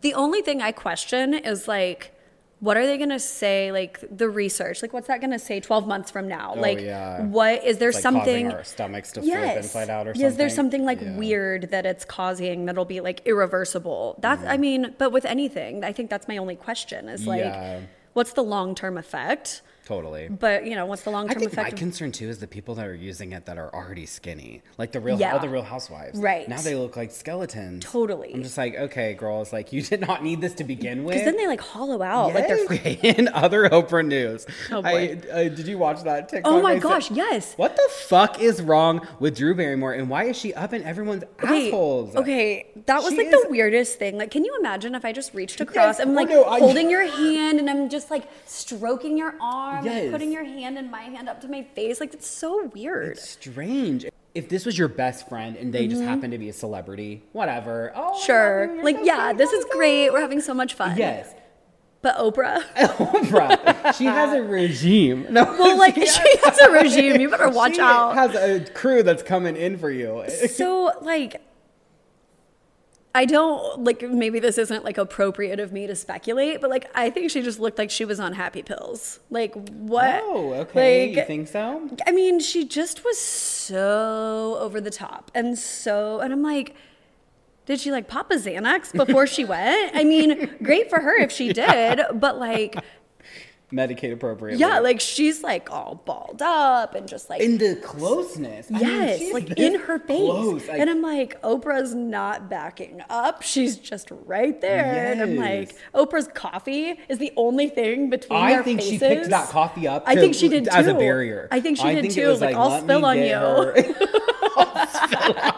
The 0.00 0.14
only 0.14 0.42
thing 0.42 0.62
I 0.62 0.72
question 0.72 1.34
is 1.34 1.68
like, 1.68 2.12
what 2.60 2.76
are 2.76 2.86
they 2.86 2.98
going 2.98 3.10
to 3.10 3.18
say? 3.18 3.72
Like 3.72 4.04
the 4.14 4.28
research, 4.28 4.82
like 4.82 4.92
what's 4.92 5.08
that 5.08 5.20
going 5.20 5.30
to 5.30 5.38
say 5.38 5.60
12 5.60 5.86
months 5.86 6.10
from 6.10 6.28
now? 6.28 6.52
Oh, 6.56 6.60
like, 6.60 6.80
yeah. 6.80 7.22
what 7.22 7.64
is 7.64 7.78
there 7.78 7.90
like 7.90 8.02
something? 8.02 8.52
our 8.52 8.64
stomachs 8.64 9.12
to 9.12 9.22
flip 9.22 9.56
inside 9.56 9.88
out 9.88 10.06
or 10.06 10.10
something. 10.10 10.20
Yes, 10.20 10.36
there's 10.36 10.54
something 10.54 10.84
like 10.84 11.00
Yeah. 11.00 11.16
weird 11.16 11.70
that 11.70 11.86
it's 11.86 12.04
causing 12.04 12.66
that'll 12.66 12.84
be 12.84 13.00
like 13.00 13.22
irreversible. 13.24 14.16
That's, 14.20 14.44
I 14.44 14.52
mm-hmm. 14.52 14.60
mean, 14.60 14.94
but 14.98 15.10
with 15.10 15.24
anything, 15.24 15.84
I 15.84 15.92
think 15.92 16.10
that's 16.10 16.28
my 16.28 16.36
only 16.36 16.56
question 16.56 17.08
is 17.08 17.26
like, 17.26 17.40
Yeah. 17.40 17.80
what's 18.12 18.34
the 18.34 18.44
long 18.44 18.74
term 18.74 18.98
effect? 18.98 19.62
Totally. 19.86 20.28
But 20.28 20.66
you 20.66 20.74
know, 20.76 20.86
what's 20.86 21.02
the 21.02 21.10
long 21.10 21.28
I 21.28 21.32
term 21.34 21.40
think 21.40 21.56
my 21.56 21.68
of- 21.68 21.74
concern 21.74 22.12
too 22.12 22.28
is 22.28 22.38
the 22.38 22.46
people 22.46 22.74
that 22.76 22.86
are 22.86 22.94
using 22.94 23.32
it 23.32 23.46
that 23.46 23.58
are 23.58 23.74
already 23.74 24.06
skinny, 24.06 24.62
like 24.78 24.92
the 24.92 25.00
real 25.00 25.18
Yeah. 25.18 25.32
all 25.32 25.38
the 25.40 25.48
Real 25.48 25.62
Housewives. 25.62 26.18
Right. 26.18 26.48
now, 26.48 26.60
they 26.60 26.74
look 26.76 26.96
like 26.96 27.10
skeletons. 27.10 27.84
Totally. 27.84 28.32
I'm 28.32 28.42
just 28.42 28.56
like, 28.56 28.76
okay, 28.76 29.14
girls, 29.14 29.52
like 29.52 29.72
you 29.72 29.82
did 29.82 30.00
not 30.00 30.22
need 30.22 30.40
this 30.40 30.54
to 30.54 30.64
begin 30.64 31.04
with. 31.04 31.14
Because 31.14 31.24
then 31.26 31.36
they 31.36 31.46
like 31.46 31.60
hollow 31.60 32.02
out, 32.02 32.34
like 32.34 32.46
they're. 32.46 32.72
Yes. 32.72 32.98
in 33.18 33.28
other 33.28 33.68
Oprah 33.68 34.06
news. 34.06 34.46
Oh, 34.70 34.82
I, 34.84 35.14
boy. 35.16 35.20
uh, 35.32 35.36
did 35.48 35.66
you 35.66 35.78
watch 35.78 36.02
that 36.04 36.28
TikTok? 36.28 36.52
Oh 36.52 36.60
my 36.62 36.72
I 36.72 36.74
said- 36.74 36.82
gosh, 36.82 37.10
yes. 37.10 37.54
What 37.54 37.74
the 37.76 37.88
fuck 38.06 38.40
is 38.40 38.62
wrong 38.62 39.06
with 39.18 39.36
Drew 39.36 39.54
Barrymore, 39.54 39.92
and 39.94 40.08
why 40.08 40.24
is 40.24 40.36
she 40.38 40.54
up 40.54 40.72
in 40.72 40.82
everyone's 40.84 41.24
Okay, 41.42 41.68
assholes? 41.68 42.14
okay, 42.16 42.66
that 42.86 43.02
was 43.02 43.12
She 43.12 43.18
like 43.18 43.26
is- 43.26 43.42
the 43.42 43.48
weirdest 43.50 43.98
thing. 43.98 44.16
Like, 44.18 44.30
can 44.30 44.44
you 44.44 44.56
imagine 44.60 44.94
if 44.94 45.04
I 45.04 45.12
just 45.12 45.34
reached 45.34 45.60
across? 45.60 45.98
Yes, 45.98 46.00
I'm 46.00 46.10
oh 46.10 46.14
like 46.14 46.28
no, 46.28 46.44
I- 46.44 46.60
holding 46.60 46.88
your 46.90 47.06
hand 47.06 47.58
and 47.58 47.68
I'm 47.68 47.88
just 47.88 48.10
like 48.10 48.28
stroking 48.46 49.16
your 49.18 49.34
arm 49.40 49.79
Yes. 49.84 50.02
and 50.04 50.12
putting 50.12 50.32
your 50.32 50.44
hand 50.44 50.78
and 50.78 50.90
my 50.90 51.02
hand 51.02 51.28
up 51.28 51.40
to 51.42 51.48
my 51.48 51.62
face. 51.74 52.00
Like, 52.00 52.14
it's 52.14 52.26
so 52.26 52.66
weird. 52.74 53.12
It's 53.12 53.28
Strange. 53.30 54.06
If 54.34 54.48
this 54.48 54.64
was 54.64 54.78
your 54.78 54.86
best 54.88 55.28
friend 55.28 55.56
and 55.56 55.72
they 55.72 55.88
just 55.88 56.02
happened 56.02 56.32
to 56.32 56.38
be 56.38 56.48
a 56.48 56.52
celebrity, 56.52 57.24
whatever. 57.32 57.92
Oh, 57.96 58.12
Mm-hmm. 58.12 58.24
sure. 58.26 58.82
Like, 58.84 58.96
so 58.98 59.02
yeah, 59.04 59.32
this 59.32 59.52
is 59.52 59.64
great. 59.72 60.10
We're 60.12 60.20
having 60.20 60.40
so 60.40 60.54
much 60.54 60.74
fun. 60.74 60.96
Yes. 60.96 61.34
But 62.02 62.16
Oprah, 62.16 62.62
Oprah. 62.76 63.94
She 63.94 64.04
has 64.06 64.32
a 64.32 64.42
regime. 64.58 65.26
No, 65.30 65.44
well, 65.44 65.76
like, 65.76 65.96
she 65.96 66.36
has 66.44 66.58
a 66.60 66.70
regime. 66.70 67.20
You 67.20 67.28
better 67.28 67.48
watch 67.60 67.74
she 67.74 67.80
out. 67.80 68.14
has 68.14 68.34
a 68.34 68.60
crew 68.72 69.02
that's 69.02 69.22
coming 69.22 69.56
in 69.56 69.76
for 69.76 69.90
you. 69.90 70.24
so 70.48 70.92
like 71.02 71.42
I 73.14 73.24
don't 73.24 73.82
like 73.82 74.02
maybe 74.02 74.38
this 74.38 74.56
isn't 74.56 74.84
like 74.84 74.96
appropriate 74.96 75.58
of 75.58 75.72
me 75.72 75.86
to 75.88 75.96
speculate, 75.96 76.60
but 76.60 76.70
like 76.70 76.88
I 76.94 77.10
think 77.10 77.30
she 77.30 77.42
just 77.42 77.58
looked 77.58 77.76
like 77.76 77.90
she 77.90 78.04
was 78.04 78.20
on 78.20 78.34
happy 78.34 78.62
pills. 78.62 79.18
Like 79.30 79.52
what? 79.68 80.20
Oh, 80.22 80.52
okay. 80.54 81.08
Like, 81.08 81.16
you 81.16 81.24
think 81.24 81.48
so? 81.48 81.88
I 82.06 82.12
mean, 82.12 82.38
she 82.38 82.64
just 82.64 83.04
was 83.04 83.18
so 83.18 84.56
over 84.60 84.80
the 84.80 84.90
top 84.90 85.30
and 85.34 85.58
so, 85.58 86.20
and 86.20 86.32
I'm 86.32 86.42
like, 86.42 86.76
did 87.66 87.80
she 87.80 87.90
like 87.90 88.06
pop 88.06 88.30
a 88.30 88.34
Xanax 88.34 88.92
before 88.92 89.26
she 89.26 89.44
went? 89.56 89.94
I 89.96 90.04
mean, 90.04 90.48
great 90.62 90.88
for 90.88 91.00
her 91.00 91.16
if 91.18 91.32
she 91.32 91.52
did, 91.52 92.00
but 92.14 92.38
like, 92.38 92.76
Medicate 93.72 94.12
appropriately. 94.12 94.58
yeah, 94.60 94.80
like 94.80 95.00
she's 95.00 95.42
like 95.44 95.70
all 95.70 96.02
balled 96.04 96.42
up 96.42 96.94
and 96.96 97.06
just 97.08 97.30
like, 97.30 97.40
in 97.40 97.56
the 97.58 97.76
closeness. 97.76 98.66
I 98.68 98.74
mean, 98.74 98.82
yes, 98.82 99.18
she's 99.18 99.32
like 99.32 99.50
in 99.58 99.76
her 99.80 99.98
face. 100.00 100.18
close. 100.18 100.66
Like, 100.68 100.80
and 100.80 100.90
I'm 100.90 101.00
like, 101.02 101.40
Oprah's 101.42 101.94
not 101.94 102.50
backing 102.50 103.00
up. 103.08 103.42
She's 103.42 103.76
just 103.76 104.08
right 104.10 104.60
there. 104.60 104.86
Yes. 104.86 105.12
And 105.12 105.22
I'm 105.22 105.36
like, 105.36 105.76
Oprah's 105.94 106.28
coffee 106.34 106.98
is 107.08 107.18
the 107.18 107.32
only 107.36 107.68
thing 107.68 108.10
between 108.10 108.40
I 108.40 108.60
think 108.62 108.80
she 108.80 108.98
faces. 108.98 109.18
picked 109.20 109.30
that 109.30 109.48
coffee 109.50 109.86
up. 109.86 110.02
I 110.06 110.16
think 110.16 110.34
she 110.34 110.48
did 110.48 110.64
too. 110.64 110.70
as 110.72 110.86
a 110.88 110.94
barrier. 110.94 111.46
I 111.52 111.60
think 111.60 111.76
she 111.78 111.94
did 111.94 112.06
it 112.06 112.10
too. 112.10 112.26
was 112.28 112.40
Like, 112.40 112.56
I'll 112.56 112.80
spill 112.82 113.04
on 113.04 113.18
you. 113.18 113.34
her- 113.34 113.74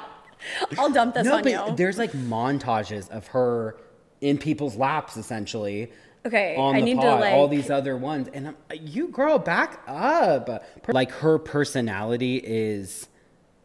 I'll 0.79 0.91
dump 0.91 1.15
this 1.15 1.25
no, 1.27 1.37
on 1.37 1.43
but 1.43 1.53
you. 1.53 1.77
there's 1.77 1.99
like 1.99 2.13
montages 2.13 3.09
of 3.11 3.29
her 3.29 3.77
in 4.21 4.39
people's 4.39 4.77
laps, 4.77 5.17
essentially. 5.17 5.91
Okay, 6.25 6.55
on 6.57 6.77
I 6.77 6.81
the 6.81 6.85
need 6.85 7.01
to, 7.01 7.15
like 7.17 7.35
all 7.35 7.49
these 7.49 7.69
other 7.71 7.97
ones, 7.97 8.29
and 8.33 8.49
I'm, 8.49 8.57
you 8.81 9.09
girl, 9.09 9.39
back 9.39 9.81
up. 9.89 10.65
Like 10.89 11.11
her 11.13 11.39
personality 11.39 12.37
is, 12.37 13.09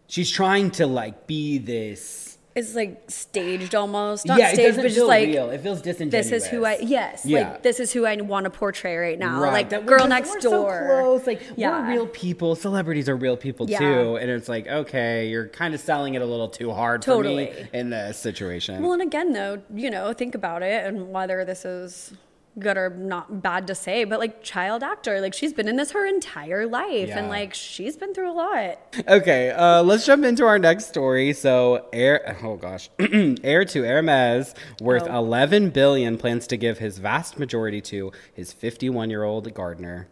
she's 0.08 0.32
trying 0.32 0.72
to 0.72 0.88
like 0.88 1.28
be 1.28 1.60
this. 1.60 2.38
It's 2.56 2.74
like 2.74 3.04
staged 3.12 3.76
almost. 3.76 4.26
Not 4.26 4.40
yeah, 4.40 4.50
it 4.50 4.54
staged, 4.56 4.78
but 4.78 4.84
just 4.86 4.96
feel 4.96 5.08
like 5.08 5.28
real. 5.28 5.52
It 5.52 5.62
feels 5.62 5.80
disingenuous. 5.84 6.32
this 6.32 6.43
is 6.46 6.50
who 6.50 6.65
I 6.65 6.80
yes, 6.82 7.24
Yeah. 7.24 7.52
like 7.52 7.62
this 7.62 7.80
is 7.80 7.93
who 7.93 8.08
I 8.08 8.15
want 8.15 8.46
to 8.46 8.50
portray 8.50 8.98
right 8.98 9.20
now. 9.20 9.39
Right. 9.39 9.54
Like 9.54 9.70
that 9.70 9.86
girl 9.86 10.00
just- 10.00 10.10
next 10.10 10.34
we're 10.34 10.39
door. 10.39 10.88
So 10.89 11.04
close. 11.04 11.28
Like 11.28 11.41
Yeah. 11.56 11.82
we're 11.84 11.89
real 11.93 12.08
people. 12.08 12.56
Celebrities 12.56 13.08
are 13.10 13.15
real 13.15 13.38
people 13.38 13.70
Yeah. 13.70 13.78
too. 13.78 14.15
And 14.15 14.32
it's 14.32 14.50
like, 14.50 14.65
okay, 14.67 15.28
you're 15.30 15.48
kind 15.50 15.76
of 15.76 15.80
selling 15.80 16.15
it 16.15 16.24
a 16.24 16.26
little 16.26 16.50
too 16.50 16.72
hard 16.72 17.04
Totally. 17.04 17.46
for 17.54 17.62
me 17.62 17.67
in 17.74 17.91
this 17.91 18.17
situation. 18.17 18.82
Well, 18.82 18.93
and 18.93 19.04
again, 19.04 19.34
though, 19.34 19.62
you 19.72 19.91
know, 19.91 20.12
think 20.13 20.34
about 20.34 20.63
it 20.63 20.84
and 20.84 21.12
whether 21.13 21.46
this 21.46 21.63
is 21.63 22.12
good 22.60 22.78
or 22.78 22.89
not 22.89 23.41
bad 23.41 23.67
to 23.67 23.76
say, 23.76 24.04
but 24.04 24.20
like 24.20 24.41
child 24.43 24.84
actor, 24.84 25.22
like 25.22 25.34
she's 25.34 25.54
been 25.54 25.67
in 25.67 25.76
this 25.76 25.91
her 25.91 26.06
entire 26.06 26.65
life 26.65 27.10
Yeah. 27.10 27.20
and 27.20 27.30
like 27.30 27.54
she's 27.54 27.96
been 27.98 28.13
through 28.13 28.32
a 28.32 28.34
lot. 28.34 28.80
okay, 29.08 29.52
uh, 29.52 29.84
let's 29.84 30.06
jump 30.06 30.26
into 30.26 30.46
our 30.46 30.58
next 30.60 30.88
story. 30.88 31.34
So, 31.34 31.86
Air, 31.93 32.38
oh 32.43 32.56
gosh, 32.56 32.89
Heir 33.00 33.65
to 33.65 33.84
Hermes, 33.84 34.56
worth 34.82 35.08
Oh. 35.10 35.17
11 35.20 35.70
billion, 35.70 36.17
plans 36.17 36.48
to 36.48 36.58
give 36.58 36.80
his 36.80 36.98
vast 36.98 37.38
majority 37.39 37.82
to 37.82 38.12
his 38.34 38.54
51 38.54 39.10
year 39.10 39.24
old 39.24 39.54
gardener. 39.54 40.08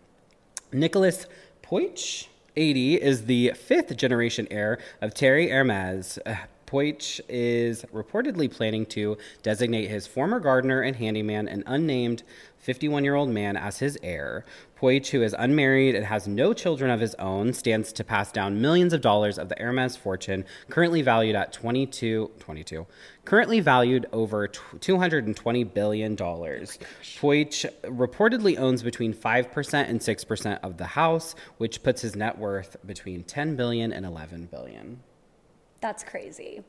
Nicholas 0.71 1.25
Puech, 1.63 2.27
80, 2.55 2.95
is 3.01 3.25
the 3.25 3.51
fifth 3.55 3.95
generation 3.97 4.47
heir 4.51 4.77
of 5.01 5.13
Thierry 5.13 5.49
Hermes. 5.49 6.19
Puech 6.67 7.19
is 7.29 7.83
reportedly 7.93 8.51
planning 8.51 8.85
to 8.87 9.17
designate 9.43 9.89
his 9.89 10.07
former 10.07 10.39
gardener 10.39 10.81
and 10.81 10.95
handyman, 10.95 11.47
an 11.47 11.63
unnamed 11.65 12.23
51 12.57 13.03
year 13.03 13.15
old 13.15 13.29
man, 13.29 13.55
as 13.55 13.79
his 13.79 13.97
heir. 14.01 14.45
Puech, 14.79 15.09
who 15.09 15.21
is 15.21 15.35
unmarried 15.37 15.95
and 15.95 16.05
has 16.05 16.27
no 16.27 16.53
children 16.53 16.89
of 16.89 16.99
his 16.99 17.15
own, 17.15 17.53
stands 17.53 17.93
to 17.93 18.03
pass 18.03 18.31
down 18.31 18.61
millions 18.61 18.93
of 18.93 19.01
dollars 19.01 19.37
of 19.37 19.49
the 19.49 19.55
Hermes 19.59 19.95
fortune, 19.95 20.45
currently 20.69 21.01
valued 21.01 21.35
at 21.35 21.53
22, 21.53 22.31
22 22.39 22.85
currently 23.25 23.59
valued 23.59 24.05
over 24.13 24.47
$220 24.47 25.73
billion. 25.73 26.13
Oh 26.21 26.45
Puech 26.45 27.65
reportedly 27.83 28.57
owns 28.57 28.83
between 28.83 29.13
5% 29.13 29.89
and 29.89 29.99
6% 29.99 30.59
of 30.63 30.77
the 30.77 30.85
house, 30.85 31.35
which 31.57 31.83
puts 31.83 32.01
his 32.01 32.15
net 32.15 32.37
worth 32.37 32.77
between 32.85 33.23
10 33.23 33.55
billion 33.55 33.91
and 33.91 34.05
11 34.05 34.47
billion. 34.51 35.01
That's 35.85 36.03
crazy. 36.03 36.63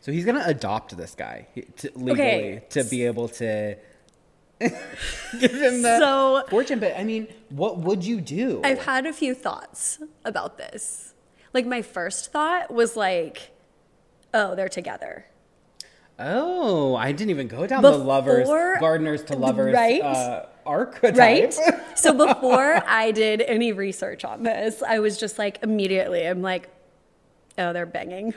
So 0.00 0.10
he's 0.10 0.24
going 0.24 0.34
to 0.36 0.44
adopt 0.44 0.96
this 0.96 1.14
guy 1.14 1.46
to, 1.76 1.92
legally 1.94 2.20
Okay. 2.24 2.62
to 2.70 2.82
be 2.82 3.04
able 3.06 3.28
to 3.28 3.76
give 4.60 5.52
him 5.52 5.82
the 5.82 5.98
So- 6.00 6.42
fortune. 6.50 6.80
But 6.80 6.98
I 6.98 7.04
mean, 7.04 7.28
what 7.50 7.78
would 7.78 8.04
you 8.04 8.20
do? 8.20 8.60
I've 8.64 8.80
had 8.84 9.06
a 9.06 9.12
few 9.12 9.32
thoughts 9.32 10.00
about 10.24 10.58
this. 10.58 11.14
Like 11.54 11.66
my 11.66 11.82
first 11.82 12.32
thought 12.32 12.72
was 12.74 12.96
like, 12.96 13.52
oh, 14.34 14.56
they're 14.56 14.68
together. 14.68 15.26
oh, 16.18 16.96
I 16.96 17.12
didn't 17.12 17.30
even 17.30 17.46
go 17.46 17.64
down 17.68 17.82
the 17.82 17.92
lovers, 17.92 18.48
gardeners 18.48 19.22
to 19.26 19.36
lovers 19.36 19.72
Right? 19.72 20.00
uh, 20.02 20.46
archetype. 20.66 21.16
Right? 21.16 21.54
so 21.94 22.12
before 22.26 22.82
I 22.88 23.12
did 23.12 23.40
any 23.42 23.70
research 23.70 24.24
on 24.24 24.42
this, 24.42 24.82
I 24.82 24.98
was 24.98 25.16
just 25.16 25.38
like 25.38 25.60
immediately, 25.62 26.26
I'm 26.26 26.42
like, 26.42 26.68
oh, 27.58 27.72
they're 27.72 27.86
banging. 27.86 28.34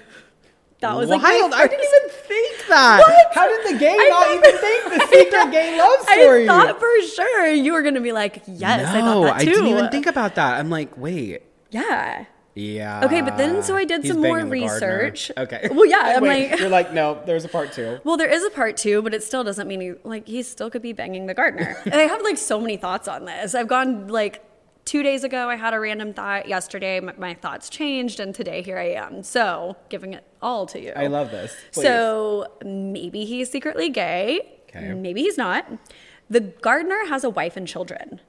That 0.79 0.95
was 0.95 1.09
like 1.09 1.21
my 1.21 1.29
I 1.29 1.67
didn't 1.67 1.85
even 1.85 2.09
think 2.27 2.67
that. 2.67 2.99
What? 3.07 3.35
How 3.35 3.47
did 3.47 3.75
the 3.75 3.79
gay 3.79 3.95
I 3.99 4.09
not 4.09 4.27
even 4.29 4.59
think 4.59 4.83
the 4.85 5.07
secret 5.15 5.51
gay 5.51 5.77
love 5.77 5.99
story? 6.01 6.43
I 6.43 6.47
thought 6.47 6.79
for 6.79 7.01
sure 7.15 7.51
you 7.51 7.73
were 7.73 7.83
gonna 7.83 8.01
be 8.01 8.11
like, 8.11 8.41
yes, 8.47 8.87
I 8.89 9.01
thought 9.01 9.05
no, 9.05 9.23
that 9.25 9.35
I 9.35 9.45
didn't 9.45 9.67
even 9.67 9.89
think 9.91 10.07
about 10.07 10.35
that. 10.35 10.59
I'm 10.59 10.69
like, 10.71 10.97
wait. 10.97 11.43
Yeah. 11.69 12.25
Yeah. 12.55 13.05
Okay, 13.05 13.21
but 13.21 13.37
then 13.37 13.61
so 13.63 13.75
I 13.75 13.85
did 13.85 14.01
He's 14.01 14.11
some 14.11 14.21
more 14.21 14.39
gardener. 14.39 14.51
research. 14.51 15.31
Okay. 15.37 15.69
Well, 15.71 15.85
yeah, 15.85 16.15
I'm 16.17 16.23
Wait, 16.23 16.49
like- 16.51 16.59
you're 16.59 16.67
like, 16.69 16.91
no, 16.93 17.21
there's 17.25 17.45
a 17.45 17.47
part 17.49 17.71
two. 17.73 17.99
Well, 18.03 18.17
there 18.17 18.27
is 18.29 18.43
a 18.43 18.49
part 18.49 18.75
two, 18.75 19.01
but 19.03 19.13
it 19.13 19.23
still 19.23 19.43
doesn't 19.43 19.67
mean 19.67 19.79
he 19.81 19.93
like 20.03 20.27
he 20.27 20.41
still 20.43 20.69
could 20.71 20.81
be 20.81 20.93
banging 20.93 21.27
the 21.27 21.33
gardener. 21.35 21.77
And 21.85 21.93
I 21.93 22.03
have 22.07 22.23
like 22.23 22.37
so 22.39 22.59
many 22.59 22.75
thoughts 22.75 23.07
on 23.07 23.25
this. 23.25 23.53
I've 23.55 23.67
gone 23.69 24.07
like 24.07 24.43
two 24.85 25.03
days 25.03 25.23
ago 25.23 25.49
I 25.49 25.55
had 25.55 25.73
a 25.73 25.79
random 25.79 26.13
thought. 26.13 26.47
Yesterday 26.47 26.99
my, 26.99 27.13
my 27.17 27.33
thoughts 27.33 27.69
changed, 27.69 28.19
and 28.19 28.33
today 28.33 28.61
here 28.61 28.77
I 28.77 28.91
am. 28.93 29.23
So 29.23 29.75
giving 29.89 30.13
it 30.13 30.23
all 30.41 30.65
to 30.67 30.79
you. 30.81 30.93
I 30.95 31.07
love 31.07 31.31
this. 31.31 31.55
Please. 31.71 31.83
So 31.83 32.51
maybe 32.63 33.25
he's 33.25 33.49
secretly 33.49 33.89
gay. 33.89 34.59
Okay. 34.69 34.93
Maybe 34.93 35.21
he's 35.21 35.37
not. 35.37 35.65
The 36.29 36.39
gardener 36.39 37.07
has 37.07 37.23
a 37.23 37.29
wife 37.29 37.57
and 37.57 37.67
children. 37.67 38.21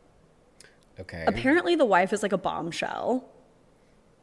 okay. 0.99 1.25
Apparently, 1.27 1.77
the 1.77 1.85
wife 1.85 2.13
is 2.13 2.23
like 2.23 2.33
a 2.33 2.39
bombshell, 2.39 3.29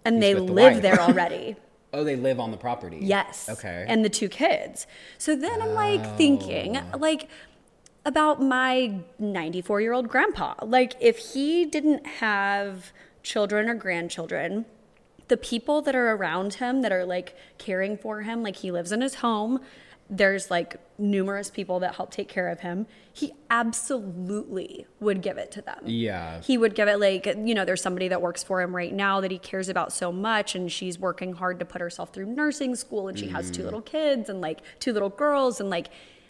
and 0.04 0.16
He's 0.16 0.22
they 0.22 0.34
the 0.34 0.42
live 0.42 0.74
wife. 0.74 0.82
there 0.82 1.00
already. 1.08 1.56
Oh, 1.94 2.04
they 2.04 2.16
live 2.16 2.40
on 2.40 2.52
the 2.52 2.58
property. 2.58 3.00
Yes. 3.02 3.50
Okay. 3.50 3.86
And 3.88 4.06
the 4.06 4.10
two 4.10 4.30
kids. 4.30 4.86
So 5.18 5.36
then 5.36 5.62
I'm 5.62 5.74
like 5.74 6.18
thinking, 6.18 6.78
oh. 6.78 6.98
like, 6.98 7.30
about 8.06 8.42
my 8.42 9.00
94 9.20 9.82
year 9.82 9.94
old 9.94 10.08
grandpa. 10.08 10.56
Like, 10.62 10.96
if 11.00 11.18
he 11.34 11.66
didn't 11.66 12.06
have 12.08 12.92
children 13.24 13.70
or 13.70 13.76
grandchildren, 13.76 14.66
the 15.28 15.38
people 15.38 15.82
that 15.84 15.96
are 15.96 16.12
around 16.12 16.56
him 16.56 16.82
that 16.82 16.92
are 16.92 17.06
like 17.06 17.36
caring 17.58 17.98
for 17.98 18.22
him, 18.22 18.42
like, 18.42 18.58
he 18.58 18.72
lives 18.72 18.92
in 18.92 19.02
his 19.02 19.16
home. 19.16 19.60
There's 20.12 20.50
like 20.50 20.78
numerous 20.98 21.52
people 21.52 21.80
that 21.82 21.96
help 21.96 22.10
take 22.10 22.28
care 22.28 22.48
of 22.48 22.62
him. 22.62 22.88
He 23.14 23.34
absolutely 23.52 24.88
would 25.00 25.22
give 25.22 25.38
it 25.38 25.52
to 25.52 25.62
them 25.62 25.80
yeah. 25.86 26.40
he 26.42 26.58
would 26.58 26.74
give 26.74 26.88
it 26.88 27.00
like 27.00 27.26
you 27.26 27.54
know 27.54 27.66
there's 27.66 27.82
somebody 27.82 28.08
that 28.08 28.22
works 28.22 28.42
for 28.44 28.62
him 28.62 28.76
right 28.76 28.94
now 28.94 29.20
that 29.22 29.30
he 29.30 29.38
cares 29.38 29.68
about 29.70 29.92
so 29.92 30.12
much 30.12 30.56
and 30.56 30.72
she's 30.72 30.98
working 30.98 31.34
hard 31.34 31.60
to 31.60 31.66
put 31.66 31.82
herself 31.82 32.14
through 32.14 32.26
nursing 32.28 32.76
school 32.76 33.08
and 33.08 33.20
she 33.20 33.28
has 33.28 33.52
Mm. 33.52 33.56
two 33.56 33.64
little 33.64 33.82
kids 33.82 34.30
and 34.30 34.40
like 34.42 34.62
two 34.80 34.94
little 34.94 35.10
girls 35.10 35.60
and 35.60 35.70
like 35.70 35.88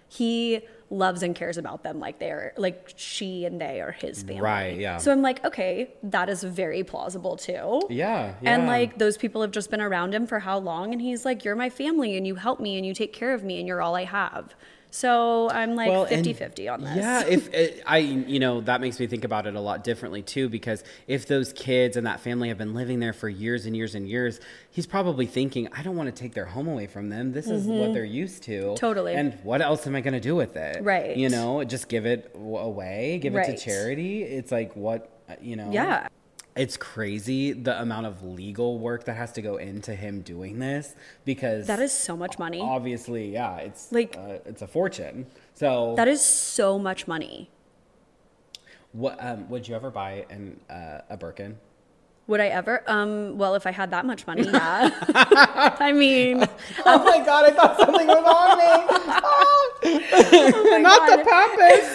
he 0.07 0.61
loves 0.91 1.21
and 1.21 1.35
cares 1.35 1.57
about 1.57 1.83
them 1.83 1.99
like 1.99 2.17
they're 2.19 2.51
like 2.57 2.91
she 2.95 3.45
and 3.45 3.61
they 3.61 3.79
are 3.79 3.91
his 3.91 4.23
family 4.23 4.41
Right, 4.41 4.77
yeah. 4.79 4.97
so 4.97 5.11
i'm 5.11 5.21
like 5.21 5.45
okay 5.45 5.93
that 6.01 6.29
is 6.29 6.43
very 6.43 6.83
plausible 6.83 7.37
too 7.37 7.81
Yeah. 7.89 8.33
and 8.43 8.65
like 8.65 8.97
those 8.97 9.15
people 9.17 9.41
have 9.41 9.51
just 9.51 9.69
been 9.69 9.81
around 9.81 10.15
him 10.15 10.25
for 10.25 10.39
how 10.39 10.57
long 10.57 10.91
and 10.91 11.01
he's 11.01 11.25
like 11.25 11.45
you're 11.45 11.55
my 11.55 11.69
family 11.69 12.17
and 12.17 12.25
you 12.25 12.35
help 12.35 12.59
me 12.59 12.75
and 12.77 12.85
you 12.87 12.93
take 12.95 13.13
care 13.13 13.33
of 13.35 13.43
me 13.43 13.59
and 13.59 13.67
you're 13.67 13.81
all 13.81 13.95
i 13.95 14.03
have 14.05 14.55
so 14.91 15.49
i'm 15.51 15.75
like 15.75 15.89
Well, 15.89 16.05
50-50 16.05 16.73
on 16.73 16.81
this 16.81 16.95
Yeah, 16.95 17.25
if 17.25 17.53
it, 17.53 17.83
I, 17.85 17.97
you 17.97 18.39
know, 18.39 18.61
that 18.61 18.81
makes 18.81 18.99
me 18.99 19.07
think 19.07 19.23
about 19.23 19.47
it 19.47 19.55
a 19.55 19.59
lot 19.59 19.83
differently 19.83 20.21
too. 20.21 20.49
Because 20.49 20.83
if 21.07 21.27
those 21.27 21.53
kids 21.53 21.97
and 21.97 22.05
that 22.07 22.19
family 22.19 22.49
have 22.49 22.57
been 22.57 22.73
living 22.73 22.99
there 22.99 23.13
for 23.13 23.29
years 23.29 23.65
and 23.65 23.75
years 23.75 23.95
and 23.95 24.07
years, 24.07 24.39
he's 24.69 24.85
probably 24.85 25.25
thinking, 25.25 25.67
I 25.75 25.83
don't 25.83 25.95
want 25.95 26.13
to 26.13 26.21
take 26.21 26.33
their 26.33 26.45
home 26.45 26.67
away 26.67 26.87
from 26.87 27.09
them. 27.09 27.31
This 27.31 27.47
is 27.47 27.65
what 27.65 27.93
they're 27.93 28.05
used 28.05 28.43
to. 28.43 28.61
Mm-hmm. 28.61 28.75
Totally. 28.75 29.15
And 29.15 29.37
what 29.43 29.61
else 29.61 29.87
am 29.87 29.95
I 29.95 30.01
going 30.01 30.13
to 30.13 30.19
do 30.19 30.35
with 30.35 30.55
it? 30.55 30.83
Right. 30.83 31.15
You 31.15 31.29
know, 31.29 31.63
just 31.63 31.89
give 31.89 32.05
it 32.05 32.31
away, 32.35 33.19
give 33.21 33.35
it 33.35 33.45
to 33.45 33.57
charity. 33.57 34.23
It's 34.23 34.51
like 34.51 34.75
what 34.75 35.11
uh, 35.29 35.35
you 35.41 35.55
know. 35.55 35.69
yeah 35.71 36.07
It's 36.55 36.77
crazy 36.77 37.53
the 37.53 37.79
amount 37.81 38.05
of 38.07 38.23
legal 38.23 38.79
work 38.79 39.05
that 39.05 39.15
has 39.15 39.31
to 39.33 39.41
go 39.41 39.57
into 39.57 39.95
him 39.95 40.21
doing 40.21 40.59
this 40.59 40.95
because 41.23 41.67
that 41.67 41.79
is 41.79 41.91
so 41.91 42.17
much 42.17 42.37
money 42.39 42.59
obviously, 42.59 43.31
yeah, 43.31 43.57
it's 43.57 43.91
Like- 43.91 44.17
uh, 44.17 44.39
it's 44.45 44.61
a 44.61 44.67
fortune. 44.67 45.27
So 45.53 45.93
that 45.95 46.07
is 46.07 46.21
so 46.21 46.77
much 46.79 47.07
money 47.07 47.49
What 48.91 49.23
um, 49.23 49.49
would 49.49 49.67
you 49.67 49.75
ever 49.75 49.91
buy 49.91 50.25
an 50.29 50.59
uh, 50.69 51.01
a 51.09 51.17
Birkin? 51.17 51.57
Would 52.29 52.41
I 52.41 52.49
ever? 52.49 52.83
Um, 52.85 53.39
well, 53.39 53.55
if 53.55 53.65
I 53.65 53.71
had 53.71 53.89
that 53.89 54.05
much 54.05 54.27
money, 54.27 54.43
yeah. 54.53 54.91
I 55.79 55.91
mean, 55.91 56.47
Oh 56.85 57.03
my 57.03 57.25
god! 57.25 57.45
I 57.45 57.51
thought 57.51 57.75
something 57.79 58.05
was 58.05 58.17
on 58.17 58.57
me. 58.59 58.65
oh 59.23 59.79
Not 60.79 61.07
God. 61.07 61.17
the 61.17 61.23
pampas. 61.25 61.89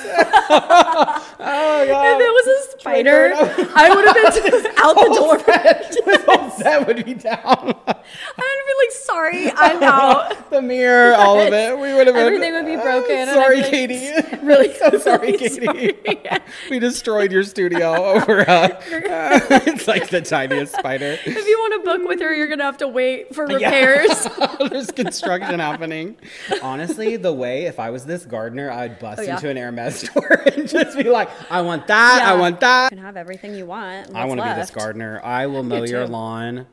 oh 1.38 1.86
god! 1.86 2.20
If 2.20 2.20
it 2.20 2.32
was 2.34 2.46
a 2.48 2.80
spider, 2.80 3.32
I 3.76 3.94
would 3.94 4.06
have 4.06 4.16
been 4.16 4.72
out 4.78 4.96
the 4.96 5.10
door. 5.14 6.50
set 6.58 6.84
would 6.86 7.04
be 7.04 7.14
down. 7.14 7.38
I 7.46 7.54
would 7.56 8.58
have 8.58 8.66
been 8.66 8.78
like, 8.80 8.90
sorry, 8.92 9.52
I'm 9.54 9.82
out. 9.84 10.50
the 10.50 10.62
mirror, 10.62 11.14
all 11.14 11.40
of 11.40 11.52
it. 11.52 11.78
We 11.78 11.94
would 11.94 12.08
have 12.08 12.16
been. 12.16 12.26
Everything 12.26 12.54
would 12.54 12.66
be 12.66 12.76
broken, 12.76 13.28
I'd 13.28 13.34
Sorry, 13.34 13.60
like, 13.62 13.70
Katy. 13.70 14.10
Really, 14.42 14.74
so 14.74 14.98
sorry, 14.98 15.32
really 15.32 15.38
Katy. 15.38 15.64
sorry. 15.64 16.40
we 16.70 16.78
destroyed 16.80 17.30
your 17.30 17.44
studio 17.44 17.94
over. 17.94 18.48
Uh, 18.48 18.80
it's 19.66 19.86
like 19.86 20.08
the 20.08 20.23
tiniest 20.28 20.74
spider. 20.76 21.18
If 21.24 21.26
you 21.46 21.58
want 21.58 21.84
to 21.84 21.90
book 21.90 22.08
with 22.08 22.20
her, 22.20 22.34
you're 22.34 22.48
gonna 22.48 22.64
have 22.64 22.78
to 22.78 22.88
wait 22.88 23.34
for 23.34 23.48
Yeah. 23.50 23.56
repairs. 23.68 24.28
There's 24.70 24.90
construction 24.90 25.58
happening. 25.60 26.16
Honestly, 26.62 27.16
the 27.16 27.32
way 27.32 27.64
if 27.66 27.78
I 27.78 27.90
was 27.90 28.04
this 28.06 28.24
gardener, 28.24 28.70
I'd 28.70 28.98
bust 28.98 29.20
Oh, 29.20 29.22
yeah. 29.22 29.34
into 29.36 29.48
an 29.48 29.56
Hermes 29.56 30.08
store 30.08 30.42
and 30.46 30.68
just 30.68 30.96
be 30.96 31.04
like, 31.04 31.28
"I 31.50 31.60
want 31.62 31.86
that. 31.88 32.22
I 32.24 32.34
want 32.34 32.60
that. 32.60 32.90
You 32.92 32.96
can 32.96 33.04
have 33.04 33.16
everything 33.16 33.54
you 33.54 33.66
want. 33.66 34.14
I 34.14 34.24
want 34.24 34.40
to 34.40 34.46
be 34.46 34.54
this 34.54 34.70
gardener. 34.70 35.20
I 35.24 35.46
will 35.46 35.62
mow 35.62 35.82
You 35.84 35.90
your 35.92 36.06
lawn, 36.06 36.66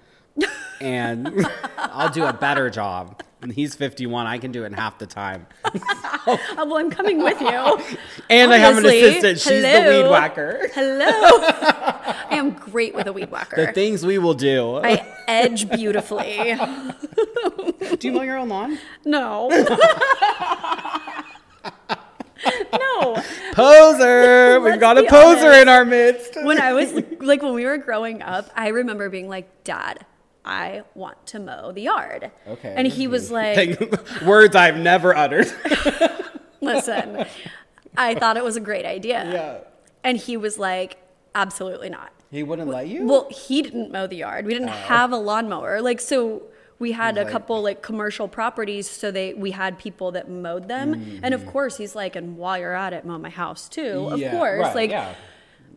and 0.82 1.46
I'll 1.78 2.10
do 2.10 2.26
a 2.26 2.34
better 2.34 2.70
job." 2.70 3.22
And 3.42 3.52
he's 3.52 3.74
51. 3.74 4.28
I 4.28 4.38
can 4.38 4.52
do 4.52 4.64
it 4.64 4.68
in 4.68 4.74
half 4.74 5.00
the 5.00 5.08
time. 5.08 5.48
Oh, 5.66 6.40
well, 6.58 6.78
I'm 6.78 6.92
coming 6.92 7.24
with 7.24 7.42
you. 7.42 7.80
And 8.30 8.54
I 8.54 8.58
have 8.58 8.78
an 8.78 8.86
assistant. 8.86 9.40
She's 9.40 9.64
the 9.64 9.68
Hello. 9.68 10.04
weed 10.04 10.10
whacker. 10.12 10.70
Hello. 10.76 11.08
I 11.10 12.28
am 12.36 12.52
great 12.52 12.94
with 12.94 13.08
a 13.08 13.14
weed 13.14 13.32
whacker. 13.32 13.66
The 13.66 13.72
things 13.72 14.06
we 14.06 14.20
will 14.20 14.36
do. 14.36 14.78
I 14.84 15.04
edge 15.28 15.68
beautifully. 15.72 16.56
do 17.98 18.08
you 18.08 18.12
mow 18.12 18.22
your 18.22 18.38
own 18.38 18.50
lawn? 18.50 18.78
No. 19.06 19.48
no. 22.74 23.24
Poser. 23.54 24.62
We've 24.62 24.80
got 24.80 25.00
a 25.00 25.04
poser 25.10 25.48
honest. 25.48 25.62
in 25.62 25.70
our 25.70 25.86
midst. 25.86 26.38
When 26.44 26.62
I 26.62 26.74
was 26.74 26.94
like 27.20 27.42
when 27.42 27.54
we 27.54 27.66
were 27.66 27.78
growing 27.78 28.22
up, 28.22 28.50
I 28.56 28.68
remember 28.70 29.10
being 29.10 29.28
like, 29.28 29.64
"Dad, 29.64 30.06
I 30.44 30.84
want 30.96 31.26
to 31.28 31.40
mow 31.40 31.72
the 31.72 31.82
yard." 31.84 32.32
Okay. 32.48 32.74
And 32.76 32.88
he 32.88 33.08
was 33.08 33.32
like, 33.32 33.80
words 34.26 34.56
I've 34.56 34.78
never 34.78 35.16
uttered. 35.16 35.52
"Listen, 36.62 37.26
I 37.98 38.16
thought 38.16 38.38
it 38.38 38.44
was 38.44 38.56
a 38.56 38.62
great 38.62 38.86
idea." 38.86 39.30
Yeah. 39.32 39.58
And 40.04 40.18
he 40.18 40.38
was 40.38 40.58
like, 40.58 40.98
"Absolutely 41.36 41.90
not." 41.90 42.12
He 42.32 42.44
wouldn't 42.44 42.70
let 42.70 42.88
you. 42.88 43.06
Well, 43.06 43.28
he 43.30 43.62
didn't 43.62 43.92
mow 43.92 44.08
the 44.08 44.16
yard. 44.18 44.46
We 44.46 44.54
didn't 44.54 44.70
oh. 44.70 44.72
have 44.72 45.12
a 45.12 45.18
lawnmower. 45.18 45.82
Like 45.82 46.00
so 46.00 46.44
we 46.80 46.94
had 46.94 47.18
a 47.18 47.28
Oh. 47.28 47.30
couple 47.30 47.62
like 47.62 47.82
commercial 47.82 48.28
properties 48.28 48.90
so 48.90 49.12
they 49.12 49.34
we 49.34 49.52
had 49.52 49.78
people 49.78 50.12
that 50.14 50.30
mowed 50.30 50.68
them. 50.68 50.96
Mm. 50.96 51.20
And 51.24 51.34
of 51.34 51.46
course 51.46 51.78
he's 51.78 51.94
like, 51.94 52.16
and 52.16 52.38
while 52.38 52.58
you're 52.58 52.74
at 52.74 52.94
it, 52.94 53.06
mow 53.06 53.18
my 53.18 53.30
house 53.30 53.68
too. 53.70 54.08
Of. 54.12 54.20
Yeah, 54.20 54.32
course. 54.32 54.62
right, 54.62 54.76
like 54.76 54.92
yeah. 54.92 55.14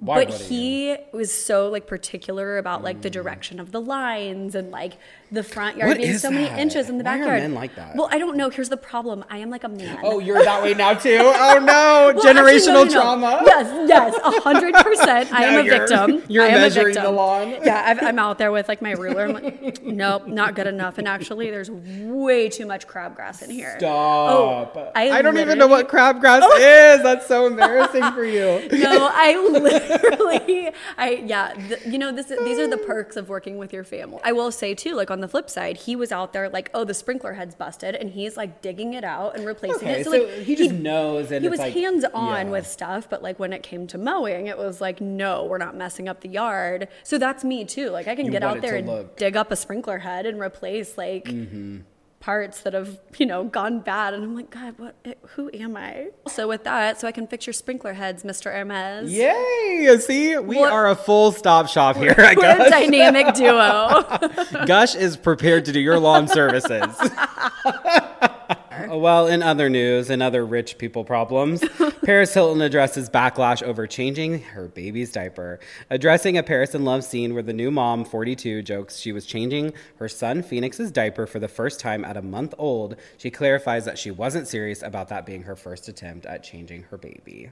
Why 0.01 0.25
but 0.25 0.35
he 0.35 0.97
was 1.13 1.33
so 1.33 1.69
like 1.69 1.87
particular 1.87 2.59
about 2.59 2.83
like 2.83 3.03
the 3.03 3.11
direction 3.11 3.61
of 3.61 3.73
the 3.73 3.81
lines 3.81 4.55
and 4.55 4.71
like 4.71 4.95
the 5.33 5.43
front 5.43 5.77
yard 5.77 5.89
What 5.89 5.97
being 5.99 6.11
is 6.11 6.23
so 6.23 6.31
many 6.31 6.47
inches 6.61 6.89
in 6.89 6.99
the 6.99 7.05
Why 7.05 7.17
are 7.17 7.19
backyard. 7.19 7.43
men 7.43 7.55
like 7.55 7.75
that? 7.77 7.97
Well, 7.97 8.09
I 8.13 8.19
don't 8.19 8.37
know. 8.37 8.51
Here's 8.51 8.69
the 8.69 8.77
problem. 8.77 9.25
I 9.29 9.39
am 9.39 9.51
like 9.51 9.65
a 9.65 9.69
man. 9.69 9.99
Oh, 10.05 10.19
you're 10.21 10.43
that 10.45 10.63
way 10.63 10.75
now 10.75 10.95
too. 10.95 11.19
Oh 11.23 11.59
no, 11.59 11.65
Well, 11.65 12.09
actually, 12.11 12.31
generational 12.33 12.67
no, 12.67 12.75
no, 12.75 12.85
no. 12.85 12.91
trauma. 12.91 13.43
Yes, 13.47 13.89
yes, 13.89 14.15
a 14.23 14.41
hundred 14.41 14.75
percent. 14.75 15.33
I 15.33 15.45
am 15.45 15.61
a 15.61 15.63
you're- 15.65 15.79
victim. 15.79 16.23
you're 16.29 16.45
I 16.45 16.49
am 16.49 16.59
a 16.59 16.61
measuring 16.61 16.95
the 16.95 17.01
victim. 17.01 17.17
lawn. 17.17 17.51
Yeah, 17.65 17.83
I've, 17.87 18.03
I'm 18.03 18.19
out 18.19 18.39
there 18.39 18.53
with 18.53 18.69
like 18.69 18.81
my 18.83 18.93
ruler. 18.93 19.25
I'm 19.25 19.33
like, 19.33 19.83
nope, 19.83 20.27
not 20.29 20.55
good 20.55 20.67
enough. 20.67 20.99
And 20.99 21.09
actually, 21.09 21.51
there's 21.51 21.71
way 21.71 22.49
too 22.49 22.67
much 22.67 22.87
crabgrass 22.87 23.43
in 23.43 23.51
here. 23.51 23.75
Stop. 23.79 24.77
Oh, 24.77 24.93
I, 24.95 25.11
I 25.11 25.23
don't 25.23 25.39
even 25.39 25.59
know 25.59 25.67
what 25.67 25.89
crabgrass 25.89 26.43
is. 26.59 27.03
That's 27.03 27.27
so 27.27 27.47
embarrassing 27.47 28.03
for 28.13 28.25
you. 28.25 28.69
No, 28.73 29.09
I 29.13 29.37
literally, 29.51 30.71
I 30.97 31.23
yeah, 31.27 31.55
th- 31.55 31.85
you 31.87 31.99
know 31.99 32.13
this. 32.13 32.27
These 32.27 32.59
are 32.59 32.69
the 32.69 32.77
perks 32.77 33.17
of 33.17 33.29
working 33.29 33.59
with 33.59 33.73
your 33.73 33.85
family. 33.85 34.21
I 34.25 34.33
will 34.33 34.51
say 34.53 34.75
too, 34.75 34.95
like 34.95 35.11
on 35.15 35.21
the 35.21 35.29
flip 35.29 35.49
side, 35.49 35.79
he 35.79 35.97
was 35.97 36.13
out 36.13 36.35
there 36.35 36.51
like, 36.51 36.71
oh, 36.75 36.85
the 36.85 36.93
sprinkler 36.93 37.33
head's 37.33 37.55
busted, 37.55 37.95
and 37.95 38.11
he's 38.11 38.37
like 38.37 38.61
digging 38.61 38.93
it 38.93 39.05
out 39.05 39.35
and 39.37 39.47
replacing 39.47 39.77
Okay, 39.89 40.01
it. 40.01 40.05
so, 40.05 40.11
like 40.11 40.29
he 40.45 40.55
just 40.55 40.73
knows, 40.73 41.31
and 41.33 41.43
he 41.43 41.49
was 41.49 41.59
like, 41.61 41.73
hands 41.73 42.05
on 42.13 42.47
yeah. 42.47 42.53
with 42.53 42.67
stuff, 42.67 43.09
but 43.09 43.23
like 43.23 43.39
when 43.39 43.53
it 43.55 43.63
came 43.63 43.87
to 43.87 43.97
mowing, 43.97 44.49
it 44.49 44.59
was 44.59 44.83
like, 44.83 45.01
no, 45.01 45.45
we're 45.47 45.57
not 45.57 45.75
messing 45.75 46.09
up 46.09 46.21
the 46.21 46.29
yard. 46.29 46.89
So 47.05 47.17
that's 47.17 47.43
me 47.45 47.65
too. 47.65 47.89
Like 47.89 48.07
I 48.09 48.15
can 48.15 48.27
You 48.27 48.33
get 48.33 48.43
out 48.43 48.61
there 48.61 48.77
and 48.77 48.87
look- 48.87 49.07
Mm-hmm. 49.07 49.17
dig 49.17 49.37
up 49.37 49.51
a 49.51 49.57
sprinkler 49.57 49.99
head 49.99 50.27
and 50.27 50.39
replace 50.41 50.99
like 50.99 51.27
parts 52.25 52.63
that 52.63 52.73
have 52.73 52.99
you 53.19 53.27
know 53.27 53.45
gone 53.45 53.81
bad. 53.81 54.15
And 54.15 54.25
I'm 54.25 54.35
like, 54.35 54.51
God, 54.51 54.75
what? 54.79 54.95
Who 55.37 55.51
am 55.53 55.77
I? 55.77 56.09
So 56.27 56.49
with 56.49 56.65
that, 56.65 56.99
so 56.99 57.07
I 57.07 57.13
can 57.13 57.27
fix 57.27 57.47
your 57.47 57.53
sprinkler 57.53 57.93
heads, 57.93 58.23
Mr. 58.23 58.51
Hermes. 58.51 59.13
Yay! 59.13 59.99
See, 60.01 60.39
we 60.39 60.57
What- 60.57 60.73
are 60.73 60.89
a 60.89 60.97
full 60.97 61.33
stop 61.33 61.69
shop 61.69 61.97
here. 61.97 62.15
I 62.17 62.35
We're 62.37 62.67
a 62.67 62.71
dynamic 62.71 63.35
duo. 63.35 64.65
Gush 64.67 64.95
is 64.95 65.19
prepared 65.19 65.67
to 65.67 65.73
do 65.73 65.81
your 65.81 65.99
lawn 65.99 66.27
services. 66.27 66.97
Uh, 68.91 68.97
well, 68.97 69.27
in 69.27 69.43
other 69.43 69.69
news 69.69 70.11
and 70.11 70.23
other 70.23 70.45
rich 70.45 70.79
people 70.79 71.05
problems, 71.05 71.65
Paris 72.05 72.35
Hilton 72.35 72.63
addresses 72.63 73.09
backlash 73.09 73.63
over 73.63 73.87
changing 73.87 74.41
her 74.41 74.69
baby's 74.69 75.13
diaper. 75.13 75.61
Addressing 75.91 76.37
a 76.37 76.43
Paris 76.43 76.75
in 76.75 76.85
Love 76.85 77.05
scene 77.05 77.35
where 77.35 77.43
the 77.43 77.53
new 77.53 77.71
mom, 77.71 78.05
42, 78.05 78.63
jokes 78.63 78.99
she 78.99 79.13
was 79.13 79.27
changing 79.27 79.73
her 79.97 80.09
son 80.09 80.43
Phoenix's 80.43 80.91
diaper 80.91 81.27
for 81.27 81.39
the 81.39 81.49
first 81.49 81.81
time 81.81 82.05
at 82.05 82.17
a 82.17 82.23
month 82.23 82.55
old, 82.59 82.97
she 83.17 83.31
clarifies 83.31 83.85
that 83.85 83.99
she 83.99 84.11
wasn't 84.11 84.49
serious 84.49 84.83
about 84.83 85.09
that 85.09 85.27
being 85.27 85.43
her 85.43 85.57
first 85.57 85.89
attempt 85.89 86.27
at 86.27 86.43
changing 86.43 86.85
her 86.85 86.99
baby. 86.99 87.51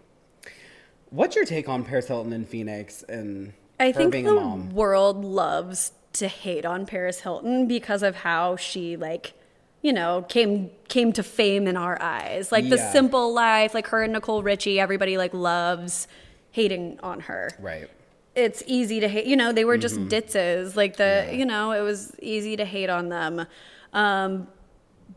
What's 1.11 1.37
your 1.37 1.45
take 1.45 1.69
on 1.69 1.85
Paris 1.85 2.09
Hilton 2.09 2.33
and 2.33 2.49
Phoenix 2.49 3.03
and 3.03 3.53
I 3.79 3.89
her 3.89 3.93
think 3.93 4.13
being 4.13 4.25
the 4.25 4.33
a 4.33 4.41
mom. 4.41 4.71
world 4.71 5.25
loves 5.25 5.93
to 6.15 6.29
hate 6.29 6.65
on 6.65 6.87
Paris 6.87 7.21
Hilton 7.21 7.67
because 7.67 8.03
of 8.03 8.17
how 8.17 8.57
she 8.57 8.97
like 8.97 9.35
you 9.83 9.93
know 9.93 10.25
came 10.29 10.71
came 10.89 11.13
to 11.13 11.23
fame 11.23 11.67
in 11.67 11.77
our 11.77 12.01
eyes. 12.01 12.51
Like 12.53 12.69
the 12.69 12.79
simple 12.79 13.33
life, 13.35 13.75
like 13.75 13.89
her 13.89 14.03
and 14.03 14.13
Nicole 14.13 14.43
Richie, 14.43 14.79
everybody 14.81 15.17
like 15.19 15.35
loves 15.35 16.07
hating 16.53 16.99
on 17.03 17.21
her. 17.21 17.51
Right. 17.59 17.89
It's 18.35 18.63
easy 18.67 19.01
to 19.01 19.09
hate. 19.09 19.27
You 19.27 19.37
know, 19.37 19.53
they 19.53 19.65
were 19.65 19.77
just 19.77 19.97
Mm-hmm. 19.97 20.09
ditzes. 20.09 20.77
Like 20.77 20.97
the 20.97 21.29
you 21.33 21.45
know, 21.45 21.73
it 21.73 21.81
was 21.83 22.15
easy 22.21 22.57
to 22.57 22.65
hate 22.65 22.89
on 22.91 23.09
them. 23.11 23.47
Um, 23.93 24.49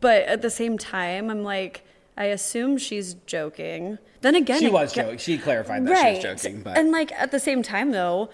but 0.01 0.23
at 0.23 0.41
the 0.41 0.49
same 0.49 0.78
time, 0.78 1.30
I'm 1.30 1.43
like, 1.43 1.84
I 2.17 2.25
assume 2.25 2.78
she's 2.78 3.13
joking. 3.25 3.97
Then 4.21 4.36
again, 4.36 4.60
She 4.60 4.69
was 4.69 4.91
joking. 4.93 5.17
She 5.17 5.38
clarified 5.38 5.86
that 5.88 5.97
she 6.19 6.28
was 6.28 6.41
joking, 6.41 6.62
but 6.62 6.78
and 6.78 6.91
like 6.91 7.12
at 7.13 7.32
the 7.32 7.39
same 7.39 7.62
time 7.63 7.91
though, 7.91 8.30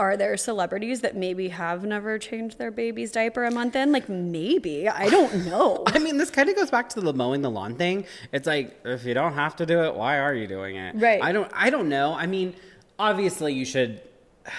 are 0.00 0.16
there 0.16 0.34
celebrities 0.38 1.02
that 1.02 1.14
maybe 1.14 1.48
have 1.48 1.84
never 1.84 2.18
changed 2.18 2.56
their 2.56 2.70
baby's 2.70 3.12
diaper 3.12 3.44
a 3.44 3.50
month 3.50 3.76
in? 3.76 3.92
Like 3.92 4.08
maybe. 4.08 4.88
I 4.88 5.10
don't 5.10 5.44
know. 5.44 5.84
I 5.86 5.98
mean, 5.98 6.16
this 6.16 6.30
kind 6.30 6.48
of 6.48 6.56
goes 6.56 6.70
back 6.70 6.88
to 6.90 7.02
the 7.02 7.12
mowing 7.12 7.42
the 7.42 7.50
lawn 7.50 7.74
thing. 7.74 8.06
It's 8.32 8.46
like 8.46 8.80
if 8.86 9.04
you 9.04 9.12
don't 9.12 9.34
have 9.34 9.56
to 9.56 9.66
do 9.66 9.84
it, 9.84 9.94
why 9.94 10.18
are 10.18 10.34
you 10.34 10.46
doing 10.46 10.76
it? 10.76 10.96
Right. 10.96 11.22
I 11.22 11.32
don't. 11.32 11.52
I 11.54 11.68
don't 11.68 11.90
know. 11.90 12.14
I 12.14 12.26
mean, 12.26 12.54
obviously 12.98 13.52
you 13.52 13.66
should. 13.66 14.00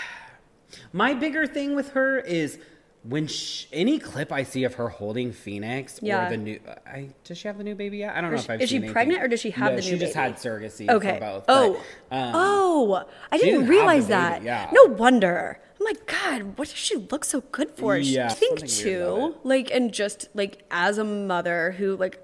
My 0.94 1.16
bigger 1.16 1.48
thing 1.48 1.76
with 1.76 1.90
her 1.92 2.20
is 2.20 2.60
when 3.04 3.26
sh- 3.28 3.66
any 3.74 3.98
clip 3.98 4.32
I 4.32 4.44
see 4.44 4.64
of 4.64 4.76
her 4.76 4.90
holding 4.90 5.32
Phoenix 5.34 6.00
Yeah. 6.04 6.28
or 6.28 6.30
the 6.30 6.38
new. 6.38 6.60
I 6.86 7.10
does 7.24 7.38
she 7.40 7.48
have 7.48 7.58
the 7.58 7.64
new 7.64 7.74
baby 7.76 7.98
yet? 8.00 8.16
I 8.16 8.22
don't 8.22 8.30
know 8.32 8.38
Is 8.38 8.44
if 8.46 8.50
I've 8.52 8.62
is 8.62 8.70
she 8.70 8.76
anything. 8.78 8.94
pregnant 8.94 9.24
or 9.24 9.28
does 9.28 9.40
she 9.40 9.50
have 9.52 9.72
No, 9.72 9.76
the 9.78 9.82
new? 9.82 9.90
She 9.94 9.98
just 9.98 10.14
baby? 10.14 10.24
had 10.24 10.36
surrogacy 10.38 10.90
Okay. 10.90 11.14
for 11.16 11.20
both. 11.20 11.46
oh. 11.48 11.84
but, 12.10 12.16
um, 12.16 12.32
oh. 12.36 13.06
I 13.32 13.38
didn't 13.38 13.54
didn't 13.62 13.70
realize 13.70 14.08
that. 14.08 14.44
yeah. 14.44 14.70
No 14.72 14.86
wonder. 14.86 15.60
I'm 15.80 15.86
like, 15.86 16.06
God, 16.06 16.58
what 16.60 16.68
does 16.68 16.78
she 16.78 16.96
look 16.98 17.26
so 17.26 17.42
good 17.52 17.72
for? 17.72 17.98
Yeah, 17.98 18.28
I 18.28 18.34
think 18.36 18.60
something 18.60 18.86
weird 18.88 19.02
about 19.02 19.34
too, 19.34 19.36
like, 19.44 19.72
and 19.72 19.92
just 19.92 20.30
like 20.36 20.64
as 20.70 21.00
a 21.00 21.04
mother 21.04 21.72
who, 21.72 21.96
like, 21.96 22.20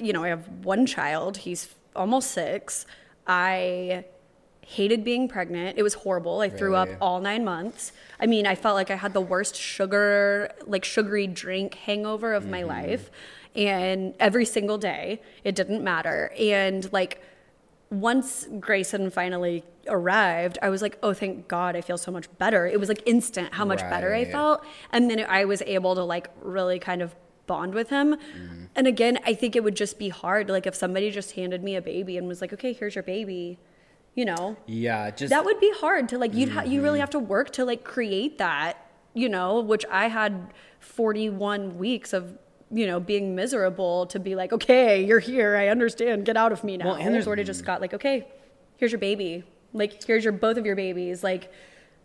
you 0.00 0.12
know, 0.12 0.22
I 0.22 0.28
have 0.28 0.46
one 0.64 0.86
child. 0.86 1.38
He's 1.38 1.74
almost 1.96 2.30
six. 2.30 2.86
I 3.26 4.04
hated 4.70 5.02
being 5.02 5.26
pregnant. 5.28 5.76
It 5.78 5.82
was 5.82 5.94
horrible. 5.94 6.40
I 6.40 6.48
threw 6.48 6.76
up 6.76 6.88
all 7.00 7.20
nine 7.20 7.44
months. 7.44 7.92
I 8.20 8.26
mean, 8.26 8.46
I 8.46 8.54
felt 8.54 8.76
like 8.76 8.90
I 8.90 8.94
had 8.94 9.12
the 9.14 9.20
worst 9.20 9.56
sugar, 9.56 10.52
like 10.64 10.84
sugary 10.84 11.26
drink 11.26 11.74
hangover 11.74 12.34
of 12.34 12.44
Mm-hmm. 12.44 12.52
my 12.52 12.62
life. 12.62 13.10
And 13.56 14.14
every 14.20 14.44
single 14.44 14.78
day, 14.78 15.20
it 15.42 15.56
didn't 15.56 15.82
matter. 15.82 16.32
And 16.38 16.90
like, 16.92 17.20
once 17.90 18.46
Grayson 18.60 19.10
finally 19.10 19.64
arrived, 19.88 20.56
I 20.62 20.68
was 20.68 20.82
like, 20.82 20.96
oh, 21.02 21.12
thank 21.14 21.48
God, 21.48 21.74
I 21.74 21.80
feel 21.80 21.98
so 21.98 22.12
much 22.12 22.26
better. 22.38 22.64
It 22.68 22.78
was 22.78 22.88
like 22.88 23.02
instant 23.06 23.52
how 23.52 23.64
much 23.64 23.80
better 23.80 24.14
I 24.14 24.24
felt. 24.24 24.64
And 24.92 25.10
then 25.10 25.26
I 25.28 25.44
was 25.46 25.62
able 25.62 25.96
to 25.96 26.04
like 26.04 26.30
really 26.42 26.78
kind 26.78 27.02
of 27.02 27.16
bond 27.48 27.74
with 27.74 27.90
him. 27.90 28.14
Mm-hmm. 28.14 28.64
And 28.76 28.86
again, 28.86 29.18
I 29.26 29.34
think 29.34 29.56
it 29.56 29.64
would 29.64 29.74
just 29.74 29.98
be 29.98 30.10
hard. 30.10 30.48
Like, 30.48 30.68
if 30.68 30.76
somebody 30.76 31.10
just 31.10 31.32
handed 31.32 31.64
me 31.64 31.74
a 31.74 31.82
baby 31.82 32.16
and 32.16 32.28
was 32.28 32.40
like, 32.40 32.52
okay, 32.52 32.72
here's 32.72 32.94
your 32.94 33.02
baby, 33.02 33.58
you 34.14 34.24
know, 34.24 34.56
yeah, 34.66 35.10
just 35.10 35.30
that 35.30 35.44
would 35.44 35.60
be 35.60 35.72
hard 35.76 36.08
to 36.10 36.18
like, 36.18 36.34
you'd 36.34 36.50
ha- 36.50 36.62
you 36.62 36.74
Mm-hmm. 36.78 36.82
really 36.84 37.00
have 37.00 37.10
to 37.10 37.18
work 37.18 37.50
to 37.52 37.64
like 37.64 37.84
create 37.84 38.38
that, 38.38 38.76
you 39.14 39.28
know, 39.28 39.60
which 39.60 39.84
I 39.90 40.08
had 40.08 40.52
41 40.80 41.78
weeks 41.78 42.12
of. 42.12 42.38
You 42.72 42.86
know, 42.86 43.00
being 43.00 43.34
miserable 43.34 44.06
to 44.06 44.20
be 44.20 44.36
like, 44.36 44.52
okay, 44.52 45.04
you're 45.04 45.18
here. 45.18 45.56
I 45.56 45.66
understand. 45.70 46.24
Get 46.24 46.36
out 46.36 46.52
of 46.52 46.62
me 46.62 46.76
now. 46.76 46.84
Well, 46.84 46.94
and 46.94 47.08
there's- 47.12 47.24
sort 47.24 47.40
of 47.40 47.46
just 47.46 47.64
got 47.64 47.80
like, 47.80 47.94
okay, 47.94 48.28
here's 48.76 48.92
your 48.92 49.00
baby. 49.00 49.42
Like, 49.72 50.04
here's 50.04 50.22
your 50.22 50.32
both 50.32 50.56
of 50.56 50.64
your 50.64 50.76
babies. 50.76 51.24
Like, 51.24 51.50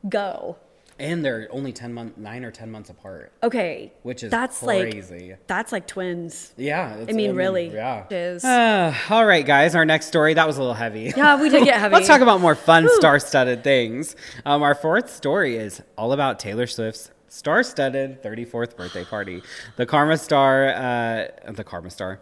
go. 0.10 0.58
And 1.00 1.24
they're 1.26 1.48
only 1.52 1.74
ten 1.74 1.94
month, 1.94 2.18
nine 2.18 2.46
or 2.46 2.52
ten 2.52 2.72
months 2.72 2.90
apart. 2.90 3.32
Okay, 3.44 3.92
Which 4.04 4.24
is 4.24 4.32
that's 4.32 4.60
crazy. 4.60 5.30
like 5.30 5.48
that's 5.48 5.72
like 5.72 5.88
twins. 5.88 6.54
Yeah, 6.58 6.94
I 6.98 7.02
it's- 7.02 7.16
mean, 7.16 7.36
really, 7.36 7.68
yeah. 7.74 8.06
it 8.10 8.14
is. 8.14 8.44
Uh, 8.46 8.94
all 9.10 9.26
right, 9.26 9.46
guys. 9.46 9.76
Our 9.76 9.86
next 9.86 10.08
story 10.08 10.34
that 10.36 10.48
was 10.48 10.58
a 10.58 10.60
little 10.62 10.74
heavy. 10.76 11.12
yeah, 11.16 11.40
we 11.42 11.50
did 11.50 11.66
get 11.66 11.80
heavy. 11.80 11.94
Let's 11.96 12.08
talk 12.08 12.22
about 12.22 12.42
more 12.42 12.56
fun 12.56 12.88
star-studded 12.94 13.64
things. 13.64 14.16
Um, 14.46 14.64
our 14.64 14.76
fourth 14.76 15.10
story 15.14 15.58
is 15.58 15.82
all 15.98 16.14
about 16.14 16.40
Taylor 16.40 16.68
Swift's 16.68 17.12
star-studded 17.28 18.24
34th 18.24 18.76
birthday 18.78 19.04
party. 19.04 19.42
The 19.76 19.86
Karma 19.86 20.18
Star, 20.18 20.70
uh, 20.70 21.28
the 21.52 21.64
Karma 21.66 21.90
Star, 21.90 22.20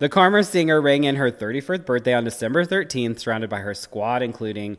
the 0.00 0.08
Karma 0.08 0.42
singer 0.44 0.80
rang 0.80 1.04
in 1.04 1.16
her 1.16 1.30
34th 1.30 1.86
birthday 1.86 2.12
on 2.14 2.24
December 2.24 2.64
13th, 2.64 3.20
surrounded 3.20 3.48
by 3.48 3.58
her 3.60 3.74
squad, 3.74 4.22
including. 4.22 4.76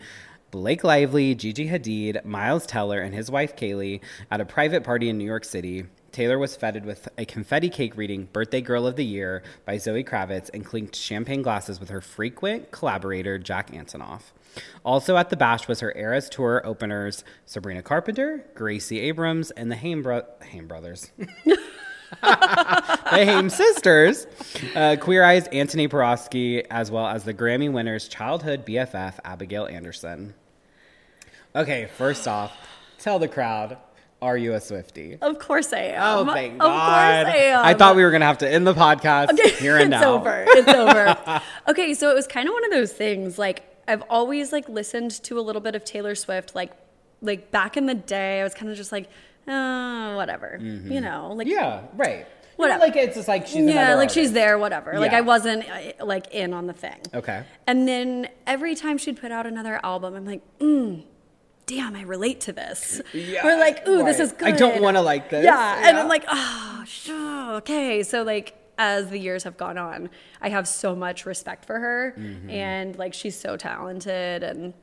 Blake 0.49 0.83
Lively, 0.83 1.35
Gigi 1.35 1.67
Hadid, 1.67 2.23
Miles 2.23 2.65
Teller, 2.65 2.99
and 3.01 3.13
his 3.13 3.29
wife 3.29 3.55
Keleigh 3.55 3.99
at 4.31 4.39
a 4.39 4.45
private 4.45 4.83
party 4.83 5.09
in 5.09 5.17
New 5.17 5.25
York 5.25 5.43
City. 5.43 5.85
Taylor 6.13 6.39
was 6.39 6.55
feted 6.55 6.85
with 6.85 7.09
a 7.17 7.25
confetti 7.25 7.69
cake 7.69 7.97
reading 7.97 8.29
Birthday 8.31 8.61
Girl 8.61 8.87
of 8.87 8.95
the 8.95 9.05
Year 9.05 9.43
by 9.65 9.77
Zoe 9.77 10.03
Kravitz 10.03 10.49
and 10.53 10.65
clinked 10.65 10.95
champagne 10.95 11.41
glasses 11.41 11.79
with 11.79 11.89
her 11.89 12.01
frequent 12.01 12.71
collaborator, 12.71 13.37
Jack 13.37 13.71
Antonoff. 13.71 14.31
Also 14.85 15.17
at 15.17 15.29
the 15.29 15.37
bash 15.37 15.67
was 15.67 15.81
her 15.81 15.95
Eras 15.95 16.29
Tour 16.29 16.61
openers, 16.65 17.23
Sabrina 17.45 17.83
Carpenter, 17.83 18.45
Gracie 18.55 19.01
Abrams, 19.01 19.51
and 19.51 19.69
the 19.69 19.75
Haim, 19.75 20.01
bro- 20.01 20.25
Haim 20.51 20.67
brothers. 20.67 21.11
the 22.21 23.25
Haim 23.25 23.49
sisters, 23.49 24.27
uh, 24.75 24.95
Queer 24.99 25.23
Eyes 25.23 25.47
Antoni 25.49 25.89
Porowski, 25.89 26.65
as 26.69 26.91
well 26.91 27.07
as 27.07 27.23
the 27.23 27.33
Grammy 27.33 27.71
winner's 27.71 28.07
childhood 28.07 28.65
BFF, 28.65 29.15
Abigail 29.23 29.65
Anderson. 29.67 30.33
Okay, 31.55 31.87
first 31.97 32.27
off, 32.27 32.55
tell 32.99 33.19
the 33.19 33.27
crowd, 33.27 33.77
are 34.21 34.37
you 34.37 34.53
a 34.53 34.59
Swifty? 34.59 35.17
Of 35.21 35.39
course 35.39 35.71
I 35.73 35.79
am. 35.93 36.27
Oh, 36.27 36.33
thank 36.33 36.53
of 36.53 36.59
God. 36.59 37.25
course 37.25 37.35
I 37.35 37.37
am. 37.39 37.65
I 37.65 37.73
thought 37.73 37.95
we 37.95 38.03
were 38.03 38.09
going 38.11 38.21
to 38.21 38.27
have 38.27 38.39
to 38.39 38.49
end 38.49 38.65
the 38.65 38.73
podcast 38.73 39.29
Okay, 39.31 39.49
here 39.51 39.77
and 39.77 39.93
it's 39.93 40.01
now. 40.01 40.13
over. 40.15 40.43
It's 40.47 40.67
over. 40.67 41.41
okay, 41.69 41.93
so 41.93 42.09
it 42.09 42.15
was 42.15 42.27
kind 42.27 42.47
of 42.47 42.53
one 42.53 42.65
of 42.65 42.71
those 42.71 42.91
things. 42.91 43.37
Like 43.37 43.63
I've 43.87 44.03
always 44.09 44.51
like 44.51 44.67
listened 44.67 45.11
to 45.23 45.39
a 45.39 45.41
little 45.41 45.61
bit 45.61 45.75
of 45.75 45.83
Taylor 45.85 46.15
Swift. 46.15 46.55
Like 46.55 46.71
like 47.21 47.51
back 47.51 47.77
in 47.77 47.85
the 47.85 47.95
day, 47.95 48.41
I 48.41 48.43
was 48.43 48.53
kind 48.53 48.69
of 48.71 48.77
just 48.77 48.91
like, 48.91 49.09
uh, 49.47 50.13
whatever. 50.15 50.57
You 50.61 51.01
know, 51.01 51.33
like 51.33 51.47
Mm-hmm. 51.47 51.53
Yeah, 51.53 51.81
right. 51.95 52.27
Whatever. 52.57 52.79
Like 52.79 52.95
it's 52.95 53.15
just 53.15 53.27
like 53.27 53.45
she's 53.45 53.69
yeah, 53.69 53.93
like 53.95 54.09
she's 54.09 54.31
there, 54.33 54.57
whatever. 54.57 54.99
Like 54.99 55.13
I 55.13 55.21
wasn't 55.21 55.69
uh, 55.69 56.05
like 56.05 56.33
in 56.33 56.53
on 56.53 56.65
the 56.65 56.73
thing. 56.73 56.99
Okay. 57.13 57.43
And 57.67 57.87
then 57.87 58.29
every 58.47 58.73
time 58.75 58.97
she'd 58.97 59.19
put 59.19 59.31
out 59.31 59.45
another 59.45 59.79
album, 59.83 60.15
I'm 60.15 60.25
like, 60.25 60.41
mm, 60.59 61.03
damn, 61.67 61.95
I 61.95 62.01
relate 62.01 62.41
to 62.41 62.51
this. 62.53 62.99
Yeah, 63.13 63.45
Or 63.45 63.59
like, 63.59 63.87
ooh, 63.87 64.03
this 64.03 64.19
is 64.19 64.31
good. 64.31 64.47
I 64.47 64.51
don't 64.51 64.81
wanna 64.81 65.03
like 65.03 65.29
this. 65.29 65.45
Yeah. 65.45 65.87
And 65.87 65.97
I'm 65.97 66.07
like, 66.07 66.25
oh, 66.27 66.83
sure, 66.87 67.53
okay. 67.57 68.01
So 68.01 68.23
like 68.23 68.55
as 68.79 69.09
the 69.09 69.19
years 69.19 69.43
have 69.43 69.57
gone 69.57 69.77
on, 69.77 70.09
I 70.41 70.49
have 70.49 70.67
so 70.67 70.95
much 70.95 71.25
respect 71.27 71.63
for 71.65 71.79
her. 71.79 72.15
Mm-hmm. 72.17 72.49
And 72.49 72.97
like 72.97 73.13
she's 73.13 73.39
so 73.39 73.55
talented 73.55 74.41
and 74.43 74.73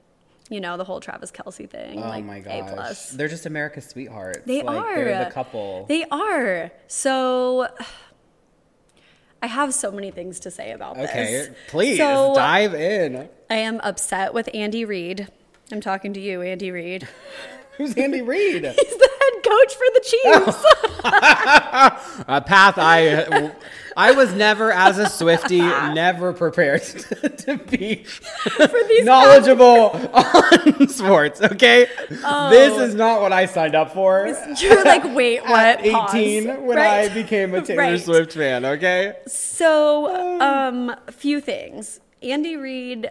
you 0.50 0.61
know, 0.61 0.76
the 0.76 0.85
whole 0.85 1.00
Travis 1.00 1.30
Kelce 1.30 1.68
thing. 1.68 1.98
Oh 2.02 2.09
like 2.09 2.24
my 2.24 2.37
A 2.37 2.42
gosh. 2.42 2.70
plus. 2.72 3.11
They're 3.11 3.28
just 3.28 3.46
America's 3.46 3.87
sweethearts. 3.87 4.40
They 4.44 4.62
like, 4.62 4.76
are. 4.76 4.94
They're 4.96 5.24
the 5.24 5.30
couple. 5.30 5.87
They 5.87 6.04
are. 6.04 6.70
So 6.87 7.68
I 9.42 9.46
have 9.46 9.74
so 9.74 9.90
many 9.90 10.11
things 10.11 10.40
to 10.40 10.50
say 10.50 10.72
about 10.72 10.96
okay, 10.98 11.02
this. 11.07 11.48
Okay, 11.48 11.57
please 11.68 11.98
So, 11.98 12.33
dive 12.35 12.74
in. 12.74 13.28
I 13.50 13.57
am 13.57 13.80
upset 13.83 14.33
with 14.33 14.48
Andy 14.54 14.85
Reid. 14.85 15.28
I'm 15.72 15.80
talking 15.80 16.12
to 16.14 16.20
you, 16.20 16.42
Andy 16.42 16.70
Reid. 16.70 17.09
Who's 17.79 17.95
Andy 17.97 18.23
Reid? 18.23 18.65
He's 18.65 18.97
the 18.97 19.11
head 19.21 19.43
coach 19.43 19.75
for 19.75 19.87
the 19.95 20.01
Chiefs. 20.05 20.65
a 22.29 22.41
path 22.41 22.75
I 22.79 23.53
I 23.97 24.11
was 24.13 24.33
never 24.35 24.73
as 24.73 24.99
a 24.99 25.09
Swifty 25.09 25.59
never 25.61 26.33
prepared 26.33 26.83
to 26.83 27.59
be 27.71 28.05
knowledgeable 29.05 29.91
on 30.13 30.89
sports. 30.89 31.41
Okay, 31.41 31.87
this 32.09 32.79
is 32.79 32.95
not 32.95 33.21
what 33.21 33.33
I 33.33 33.47
signed 33.47 33.75
up 33.75 33.93
for. 33.95 34.27
You're 34.59 34.85
like, 34.85 35.05
wait, 35.15 35.43
what? 35.43 35.85
At 35.85 35.85
Pause. 35.93 36.15
18 36.15 36.67
when 36.67 36.77
Right. 36.77 37.11
I 37.11 37.15
became 37.15 37.55
a 37.55 37.63
Taylor 37.63 37.83
Right. 37.83 38.01
Swift 38.01 38.33
fan, 38.33 38.65
okay? 38.65 39.15
So, 39.29 40.41
um, 40.41 40.91
a 41.07 41.13
few 41.13 41.41
things. 41.41 42.01
Andy 42.23 42.57
Reid 42.57 43.11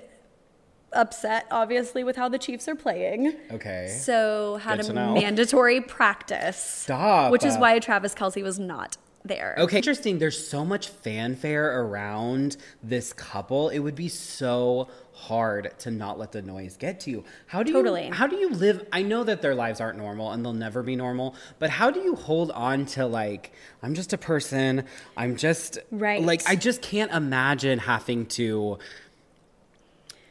upset, 0.93 1.45
obviously, 1.51 2.03
with 2.03 2.15
how 2.15 2.29
the 2.29 2.37
Chiefs 2.39 2.67
are 2.67 2.75
playing. 2.75 3.33
Okay. 3.51 3.95
So 3.99 4.57
had 4.57 4.79
Good 4.81 4.89
a 4.89 4.93
mandatory 4.93 5.81
practice. 5.81 6.57
Stop. 6.57 7.31
Which 7.31 7.43
is 7.43 7.57
why 7.57 7.77
Travis 7.79 8.13
Kelce 8.13 8.43
was 8.43 8.59
not 8.59 8.97
there. 9.25 9.55
Okay, 9.57 9.77
interesting. 9.77 10.19
There's 10.19 10.47
so 10.47 10.65
much 10.65 10.89
fanfare 10.89 11.81
around 11.81 12.57
this 12.81 13.13
couple. 13.13 13.69
It 13.69 13.79
would 13.79 13.95
be 13.95 14.09
so 14.09 14.89
hard 15.13 15.71
to 15.79 15.91
not 15.91 16.19
let 16.19 16.31
the 16.33 16.41
noise 16.41 16.75
get 16.75 16.99
to 17.01 17.11
you. 17.11 17.23
How 17.45 17.63
do 17.63 17.71
you 17.71 17.77
Totally. 17.77 18.09
how 18.11 18.25
do 18.27 18.35
you 18.35 18.49
live 18.49 18.85
I 18.91 19.03
know 19.03 19.23
that 19.23 19.41
their 19.43 19.53
lives 19.55 19.79
aren't 19.79 19.97
normal 19.97 20.31
and 20.31 20.43
they'll 20.43 20.53
never 20.53 20.81
be 20.83 20.95
normal, 20.95 21.35
but 21.59 21.69
how 21.69 21.91
do 21.91 21.99
you 22.01 22.15
hold 22.15 22.49
on 22.51 22.85
to 22.87 23.05
like 23.05 23.53
I'm 23.83 23.93
just 23.93 24.11
a 24.11 24.17
person. 24.17 24.85
I'm 25.15 25.37
just 25.37 25.77
Right. 25.91 26.21
like 26.21 26.41
I 26.49 26.55
just 26.55 26.81
can't 26.81 27.11
imagine 27.11 27.77
having 27.79 28.25
to 28.27 28.79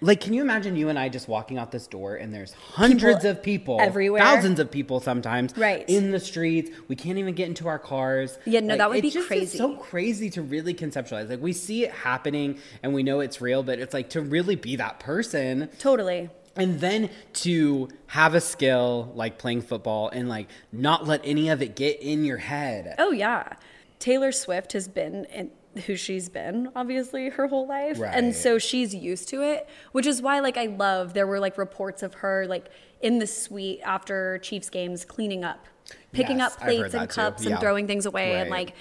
Like, 0.02 0.20
can 0.20 0.34
you 0.34 0.42
imagine 0.42 0.74
you 0.74 0.88
and 0.88 0.98
I 0.98 1.08
just 1.08 1.28
walking 1.28 1.58
out 1.58 1.70
this 1.70 1.86
door 1.86 2.16
and 2.16 2.34
there's 2.34 2.52
hundreds 2.52 3.24
of 3.24 3.40
people 3.42 3.78
everywhere. 3.80 4.20
thousands 4.20 4.58
of 4.58 4.68
people 4.70 4.98
sometimes, 4.98 5.56
Right. 5.56 5.88
in 5.88 6.10
the 6.10 6.18
streets. 6.18 6.70
We 6.88 6.96
can't 6.96 7.18
even 7.18 7.34
get 7.34 7.46
into 7.46 7.68
our 7.68 7.78
cars. 7.78 8.36
Yeah, 8.44 8.60
no, 8.60 8.76
that 8.76 8.90
would 8.90 9.00
be 9.00 9.12
crazy. 9.12 9.56
so 9.56 9.76
crazy 9.76 10.28
to 10.30 10.42
really 10.42 10.74
conceptualize. 10.74 11.30
Like, 11.30 11.40
we 11.40 11.52
see 11.52 11.84
it 11.84 11.92
happening 11.92 12.58
and 12.82 12.92
we 12.92 13.04
know 13.04 13.20
it's 13.20 13.40
real, 13.40 13.62
but 13.62 13.78
it's 13.78 13.94
like 13.94 14.10
to 14.10 14.20
really 14.20 14.56
be 14.56 14.74
that 14.76 14.98
person 14.98 15.68
Totally. 15.78 16.30
and 16.56 16.80
then 16.80 17.08
to 17.34 17.88
have 18.08 18.34
a 18.34 18.40
skill 18.40 19.12
like 19.14 19.38
playing 19.38 19.62
football 19.62 20.08
and 20.08 20.28
like 20.28 20.48
not 20.72 21.06
let 21.06 21.20
any 21.24 21.48
of 21.48 21.62
it 21.62 21.76
get 21.76 22.00
in 22.02 22.24
your 22.24 22.38
head. 22.38 22.96
Oh 22.98 23.12
yeah. 23.12 23.52
Taylor 24.00 24.32
Swift 24.32 24.72
has 24.72 24.88
been 24.88 25.26
in 25.26 25.52
who 25.86 25.96
she's 25.96 26.28
been 26.28 26.68
obviously 26.76 27.30
her 27.30 27.46
whole 27.46 27.66
life 27.66 27.98
Right. 27.98 28.14
and 28.14 28.34
so 28.34 28.58
she's 28.58 28.94
used 28.94 29.28
to 29.30 29.42
it 29.42 29.68
which 29.92 30.06
is 30.06 30.20
why 30.20 30.40
like 30.40 30.56
i 30.56 30.66
love 30.66 31.14
there 31.14 31.26
were 31.26 31.40
like 31.40 31.56
reports 31.56 32.02
of 32.02 32.14
her 32.14 32.46
like 32.46 32.66
in 33.00 33.18
the 33.18 33.26
suite 33.26 33.80
after 33.84 34.38
chiefs 34.38 34.68
games 34.70 35.04
cleaning 35.04 35.44
up 35.44 35.66
picking 36.12 36.38
Yes, 36.38 36.54
up 36.54 36.60
plates 36.60 36.94
and 36.94 37.08
cups 37.08 37.44
Yeah. 37.44 37.52
and 37.52 37.60
throwing 37.60 37.86
things 37.86 38.04
away 38.06 38.38
and 38.40 38.50
like 38.50 38.74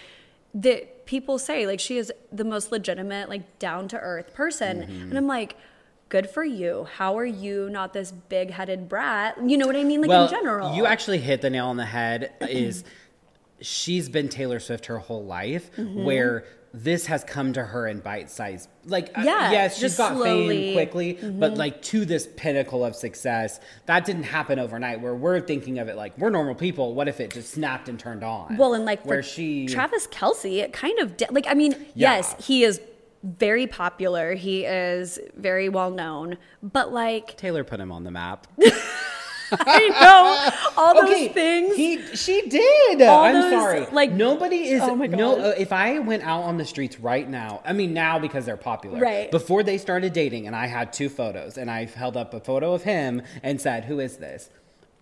the 0.54 0.86
people 1.06 1.40
say 1.40 1.66
like 1.66 1.80
she 1.80 1.98
is 1.98 2.12
the 2.32 2.44
most 2.44 2.72
legitimate 2.72 3.30
like 3.30 3.58
down 3.60 3.88
to 3.90 3.98
earth 3.98 4.34
person 4.34 4.82
Mm-hmm. 4.82 5.02
and 5.10 5.18
i'm 5.18 5.28
like 5.28 5.56
good 6.10 6.30
for 6.30 6.44
you 6.44 6.88
how 6.98 7.18
are 7.18 7.26
you 7.26 7.70
not 7.70 7.94
this 7.94 8.12
big-headed 8.12 8.90
brat 8.90 9.38
you 9.50 9.58
know 9.58 9.66
what 9.66 9.78
i 9.78 9.84
mean 9.86 10.02
like 10.02 10.10
well, 10.10 10.26
in 10.26 10.30
general 10.30 10.76
you 10.76 10.86
actually 10.86 11.20
hit 11.20 11.42
the 11.42 11.50
nail 11.50 11.68
on 11.68 11.78
the 11.78 11.86
head. 11.86 12.34
Is 12.42 12.84
she's 13.62 14.10
been 14.10 14.28
Taylor 14.28 14.60
Swift 14.60 14.88
her 14.88 14.98
whole 14.98 15.24
life, 15.24 15.70
Mm-hmm. 15.78 16.04
where 16.04 16.46
this 16.74 17.06
has 17.08 17.24
come 17.26 17.52
to 17.54 17.64
her 17.64 17.86
in 17.88 18.00
bite 18.00 18.30
size. 18.32 18.68
Like, 18.86 19.10
uh, 19.18 19.22
Yeah, 19.24 19.52
yes, 19.52 19.78
she's 19.78 19.98
got 19.98 20.14
slowly. 20.14 20.30
Mm-hmm. 20.40 20.50
fame 20.50 20.74
quickly, 20.74 21.14
but 21.40 21.56
like 21.58 21.82
to 21.84 22.06
this 22.06 22.28
pinnacle 22.38 22.86
of 22.86 22.96
success, 22.96 23.60
that 23.88 24.06
didn't 24.06 24.24
happen 24.24 24.58
overnight. 24.58 25.02
Where 25.02 25.14
we're 25.16 25.42
thinking 25.42 25.80
of 25.80 25.88
it 25.90 25.96
like 25.98 26.18
we're 26.18 26.30
normal 26.30 26.56
people. 26.56 26.94
What 26.96 27.08
if 27.08 27.20
it 27.20 27.32
just 27.32 27.52
snapped 27.54 27.90
and 27.90 28.00
turned 28.00 28.24
on? 28.24 28.56
Well, 28.58 28.74
and 28.74 28.86
like 28.86 29.06
where 29.06 29.22
she 29.24 29.66
Travis 29.68 30.08
Kelce, 30.08 30.60
it 30.62 30.72
kind 30.74 30.98
of 31.00 31.18
di- 31.18 31.28
like 31.32 31.46
I 31.48 31.54
mean, 31.56 31.74
Yeah. 31.94 32.16
yes, 32.16 32.36
he 32.46 32.64
is 32.64 32.80
very 33.24 33.68
popular. 33.68 34.34
He 34.34 34.64
is 34.66 35.20
very 35.36 35.68
well 35.70 35.92
known, 35.92 36.38
but 36.64 36.92
like 36.94 37.36
Taylor 37.38 37.64
put 37.64 37.80
him 37.80 37.92
on 37.92 38.04
the 38.06 38.12
map. 38.12 38.48
I 39.60 39.90
know 40.76 40.82
all 40.82 41.06
those 41.06 41.28
things. 41.30 41.76
He 41.76 42.02
she 42.16 42.48
did. 42.48 43.02
All 43.02 43.24
I'm 43.24 43.34
those, 43.34 43.52
sorry. 43.52 43.86
like- 43.92 44.12
nobody 44.12 44.70
is. 44.70 44.82
Oh 44.82 44.96
my 44.96 45.08
No, 45.08 45.36
God. 45.36 45.46
uh, 45.46 45.54
if 45.58 45.72
I 45.74 46.00
went 46.00 46.24
out 46.24 46.44
on 46.44 46.58
the 46.58 46.66
streets 46.66 47.00
right 47.00 47.28
now, 47.30 47.62
I 47.66 47.74
mean 47.74 47.94
now 47.94 48.20
because 48.20 48.46
they're 48.46 48.58
popular. 48.58 49.00
Right. 49.00 49.30
Before 49.32 49.64
they 49.64 49.78
started 49.78 50.14
dating, 50.14 50.48
and 50.48 50.56
I 50.56 50.68
had 50.68 50.94
two 50.94 51.10
photos, 51.10 51.58
and 51.58 51.70
I 51.70 51.86
held 51.86 52.18
up 52.18 52.34
a 52.34 52.40
photo 52.40 52.74
of 52.74 52.84
him 52.84 53.22
and 53.44 53.60
said, 53.60 53.86
"Who 53.86 54.00
is 54.00 54.18
this?" 54.18 54.50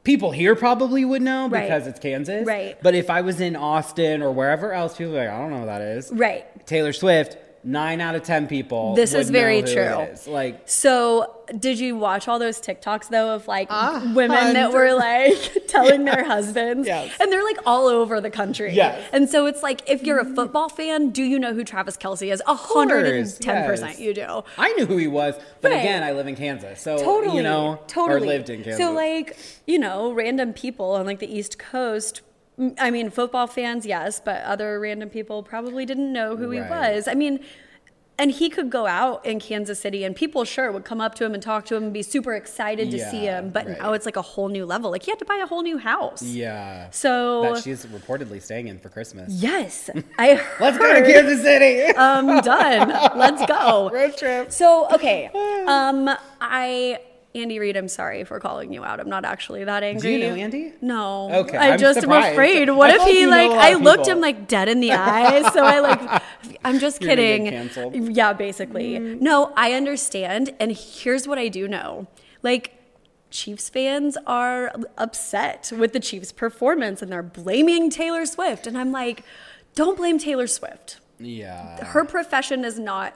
People 0.03 0.31
here 0.31 0.55
probably 0.55 1.03
would 1.05 1.21
know 1.21 1.49
Right. 1.49 1.63
because 1.63 1.85
it's 1.85 1.99
Kansas. 1.99 2.47
Right. 2.47 2.77
But 2.81 2.95
if 2.95 3.09
I 3.09 3.21
was 3.21 3.41
in 3.41 3.55
Austin 3.55 4.23
or 4.23 4.31
wherever 4.31 4.73
else, 4.73 4.95
people 4.97 5.15
are 5.17 5.25
like, 5.25 5.29
I 5.29 5.37
don't 5.37 5.51
know 5.51 5.59
who 5.59 5.65
that 5.65 5.81
is. 5.81 6.09
right. 6.11 6.65
Taylor 6.65 6.93
Swift. 6.93 7.37
Nine 7.63 7.99
out 7.99 8.15
of 8.15 8.23
ten 8.23 8.47
people. 8.47 8.95
This 8.95 9.11
would 9.13 9.19
is 9.21 9.29
very 9.29 9.61
know 9.61 9.67
who 9.67 9.73
true. 9.73 9.99
it 10.03 10.09
is. 10.13 10.27
Like 10.27 10.61
So, 10.65 11.35
did 11.59 11.77
you 11.79 11.97
watch 11.97 12.27
all 12.27 12.39
those 12.39 12.61
TikToks 12.61 13.09
though 13.09 13.31
of 13.35 13.47
like 13.47 13.67
A 13.69 14.11
women 14.15 14.53
that 14.53 14.71
were 14.71 14.93
like 14.93 15.35
telling 15.67 16.05
their 16.05 16.23
husbands? 16.23 16.87
Yes. 16.87 17.11
And 17.19 17.31
they're 17.31 17.43
like 17.43 17.57
all 17.65 17.87
over 17.87 18.21
the 18.21 18.29
country. 18.29 18.73
Yes. 18.73 19.09
And 19.11 19.29
so 19.29 19.45
it's 19.45 19.61
like 19.61 19.81
if 19.89 20.03
you're 20.03 20.19
a 20.19 20.25
football 20.25 20.69
fan, 20.69 21.09
do 21.09 21.21
you 21.23 21.37
know 21.37 21.53
who 21.53 21.63
Travis 21.65 21.97
Kelce 21.97 22.31
is? 22.31 22.41
A 22.47 22.55
hundred 22.55 23.05
and 23.07 23.25
course, 23.25 23.37
ten 23.39 23.65
percent 23.65 23.91
yes. 23.91 23.99
you 23.99 24.13
do. 24.13 24.43
I 24.57 24.71
knew 24.73 24.85
who 24.85 24.95
he 24.97 25.07
was, 25.07 25.35
but 25.61 25.71
Right. 25.71 25.79
again, 25.79 26.01
I 26.03 26.13
live 26.13 26.27
in 26.27 26.35
Kansas, 26.37 26.79
so 26.81 26.97
totally 26.97 27.37
you 27.37 27.43
know, 27.43 27.79
totally 27.87 28.21
or 28.21 28.31
lived 28.31 28.49
in 28.49 28.63
Kansas. 28.63 28.77
so 28.77 28.93
like 28.93 29.35
you 29.67 29.79
know 29.79 30.13
random 30.13 30.53
people 30.53 30.91
on 30.93 31.05
like 31.05 31.19
the 31.19 31.31
east 31.37 31.59
coast 31.59 32.21
m- 32.21 32.28
i 32.77 32.91
mean 32.91 33.09
football 33.09 33.47
fans 33.47 33.85
yes 33.85 34.21
but 34.23 34.41
other 34.43 34.79
random 34.79 35.09
people 35.09 35.43
probably 35.43 35.85
didn't 35.85 36.11
know 36.11 36.35
who 36.35 36.49
he 36.51 36.59
was 36.59 37.07
i 37.07 37.13
mean 37.13 37.39
and 38.19 38.31
he 38.31 38.49
could 38.49 38.69
go 38.69 38.85
out 38.85 39.25
in 39.25 39.39
Kansas 39.39 39.79
City 39.79 40.03
and 40.03 40.13
people 40.13 40.43
sure 40.43 40.71
would 40.73 40.83
come 40.83 40.99
up 40.99 41.15
to 41.15 41.25
him 41.25 41.33
and 41.33 41.41
talk 41.41 41.65
to 41.67 41.75
him 41.75 41.83
and 41.83 41.93
be 41.93 42.03
super 42.03 42.33
excited 42.33 42.91
to 42.91 42.99
see 43.09 43.21
him. 43.21 43.49
But 43.49 43.65
right. 43.65 43.79
now 43.79 43.93
it's 43.93 44.05
like 44.05 44.17
a 44.17 44.21
whole 44.21 44.49
new 44.49 44.65
level. 44.65 44.91
Like 44.91 45.03
he 45.03 45.11
had 45.11 45.19
to 45.19 45.25
buy 45.25 45.39
a 45.41 45.47
whole 45.47 45.63
new 45.63 45.77
house. 45.77 46.21
yeah, 46.21 46.89
So 46.91 47.53
that 47.53 47.63
she's 47.63 47.85
reportedly 47.85 48.41
staying 48.41 48.67
in 48.67 48.77
for 48.77 48.89
Christmas. 48.89 49.31
yes, 49.33 49.89
I 50.17 50.35
heard. 50.35 50.59
Let's 50.61 50.77
go 50.77 50.93
to 50.93 51.01
Kansas 51.01 51.41
City. 51.41 51.93
I'm 51.97 52.41
done. 52.41 52.89
Let's 53.17 53.45
go. 53.45 53.89
Road 53.93 54.17
trip. 54.17 54.51
So 54.51 54.93
okay, 54.93 55.27
um, 55.67 56.09
I 56.41 56.99
Andy 57.35 57.59
Reid, 57.59 57.77
I'm 57.77 57.87
sorry 57.87 58.23
for 58.23 58.39
calling 58.39 58.73
you 58.73 58.83
out. 58.83 58.99
I'm 58.99 59.07
not 59.09 59.23
actually 59.23 59.63
that 59.63 59.83
angry. 59.83 60.01
Do 60.01 60.09
you 60.17 60.29
know 60.29 60.35
Andy? 60.35 60.73
No. 60.81 61.31
Okay, 61.41 61.57
I 61.57 61.73
I'm 61.73 61.79
just 61.79 61.99
surprised. 62.01 62.27
am 62.27 62.33
afraid. 62.33 62.69
What 62.71 62.89
I 62.89 62.95
if 62.95 63.01
he 63.15 63.27
like? 63.27 63.51
I 63.51 63.69
of 63.69 63.81
looked 63.81 63.99
people. 64.05 64.13
him 64.13 64.21
like 64.21 64.47
dead 64.47 64.67
in 64.67 64.79
the 64.79 64.91
eyes, 64.93 65.53
so 65.53 65.63
I 65.63 65.79
like. 65.79 66.23
I'm 66.65 66.79
just 66.79 67.01
You're 67.01 67.09
gonna 67.15 67.21
get 67.21 67.37
kidding. 67.37 67.51
canceled. 67.51 67.95
Yeah, 68.15 68.33
basically. 68.33 68.93
Mm. 68.97 69.21
No, 69.21 69.53
I 69.55 69.73
understand, 69.73 70.55
and 70.59 70.71
here's 70.71 71.27
what 71.27 71.37
I 71.37 71.47
do 71.47 71.67
know. 71.67 72.07
Like. 72.43 72.75
Chiefs 73.31 73.69
fans 73.69 74.17
are 74.25 74.73
upset 74.97 75.71
with 75.77 75.93
the 75.93 75.99
Chiefs' 75.99 76.31
performance 76.31 77.03
and 77.03 77.11
they're 77.11 77.21
blaming 77.21 77.91
Taylor 77.91 78.25
Swift. 78.25 78.65
And 78.65 78.75
I'm 78.75 78.91
like, 78.91 79.23
don't 79.75 79.95
blame 79.95 80.17
Taylor 80.17 80.47
Swift 80.47 80.99
Yeah. 81.19 81.85
her 81.85 82.03
profession 82.05 82.65
is 82.65 82.79
not 82.79 83.15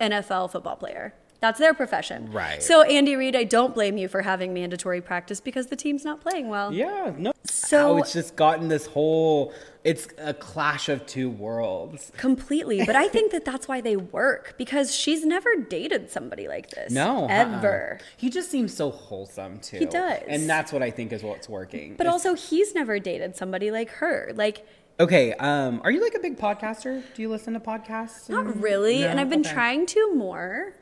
NFL 0.00 0.50
football 0.50 0.74
player. 0.74 1.14
That's 1.44 1.58
their 1.58 1.74
profession. 1.74 2.32
Right. 2.32 2.62
So 2.62 2.80
Andy 2.84 3.16
Reid, 3.16 3.36
I 3.36 3.44
don't 3.44 3.74
blame 3.74 3.98
you 3.98 4.08
for 4.08 4.22
having 4.22 4.54
mandatory 4.54 5.02
practice 5.02 5.42
because 5.42 5.66
the 5.66 5.76
team's 5.76 6.02
not 6.02 6.22
playing 6.22 6.48
well. 6.48 6.72
Yeah, 6.72 7.12
no. 7.18 7.34
So- 7.44 7.78
How 7.78 7.96
it's 7.98 8.14
just 8.14 8.34
gotten 8.34 8.68
this 8.68 8.86
whole. 8.86 9.52
It's 9.84 10.08
a 10.16 10.32
clash 10.32 10.88
of 10.88 11.04
two 11.04 11.28
worlds. 11.28 12.10
Completely. 12.16 12.82
But 12.86 12.96
I 12.96 13.08
think 13.08 13.30
that 13.32 13.44
that's 13.44 13.68
why 13.68 13.82
they 13.82 13.94
work 13.96 14.54
because 14.56 14.94
she's 14.94 15.26
never 15.26 15.54
dated 15.68 16.10
somebody 16.10 16.48
like 16.48 16.70
this. 16.70 16.90
No, 16.90 17.24
uh-uh. 17.24 17.28
Ever. 17.28 17.98
He 18.16 18.30
just 18.30 18.50
seems 18.50 18.72
so 18.74 18.90
wholesome 18.90 19.58
too. 19.58 19.80
He 19.80 19.84
does. 19.84 20.22
and 20.26 20.48
that's 20.48 20.72
what 20.72 20.82
I 20.82 20.90
think 20.90 21.12
is 21.12 21.22
what's 21.22 21.46
working. 21.50 21.96
But 21.98 22.06
It's- 22.06 22.12
also, 22.24 22.32
he's 22.32 22.74
never 22.74 22.98
dated 22.98 23.36
somebody 23.36 23.70
like 23.70 23.90
her. 23.90 24.32
Like, 24.34 24.66
okay. 24.98 25.34
Um, 25.34 25.82
are 25.84 25.90
you 25.90 26.00
like 26.02 26.14
a 26.14 26.20
big 26.20 26.38
podcaster? 26.38 27.02
Do 27.14 27.20
you 27.20 27.28
listen 27.28 27.52
to 27.52 27.60
podcasts? 27.60 28.30
not 28.30 28.58
really. 28.62 29.00
No? 29.00 29.08
And 29.08 29.20
I've 29.20 29.28
been 29.28 29.40
Okay. 29.40 29.52
trying 29.52 29.84
to 29.84 30.14
more. 30.14 30.72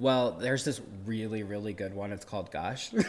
Well, 0.00 0.32
there's 0.32 0.64
this 0.64 0.80
really, 1.04 1.42
really 1.42 1.74
good 1.74 1.94
one. 1.94 2.12
It's 2.12 2.24
called 2.24 2.50
Gush. 2.50 2.90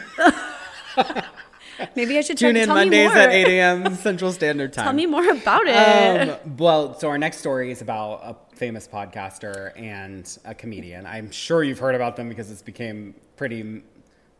Maybe 1.96 2.18
I 2.18 2.20
should 2.20 2.36
Tune 2.36 2.56
in 2.56 2.68
Mondays 2.68 3.10
at 3.12 3.30
8 3.30 3.48
a.m. 3.48 3.96
Central 3.96 4.30
Standard 4.30 4.74
Time. 4.74 4.84
Tell 4.84 4.92
me 4.92 5.06
more 5.06 5.26
about 5.30 5.66
it. 5.66 5.74
Um, 5.74 6.56
well, 6.58 6.98
so 6.98 7.08
our 7.08 7.16
next 7.16 7.38
story 7.38 7.72
is 7.72 7.80
about 7.80 8.20
a 8.22 8.56
famous 8.56 8.86
podcaster 8.86 9.72
and 9.80 10.38
a 10.44 10.54
comedian. 10.54 11.06
I'm 11.06 11.30
sure 11.30 11.64
you've 11.64 11.78
heard 11.78 11.94
about 11.94 12.16
them 12.16 12.28
because 12.28 12.50
it's 12.50 12.62
became 12.62 13.14
pretty 13.36 13.82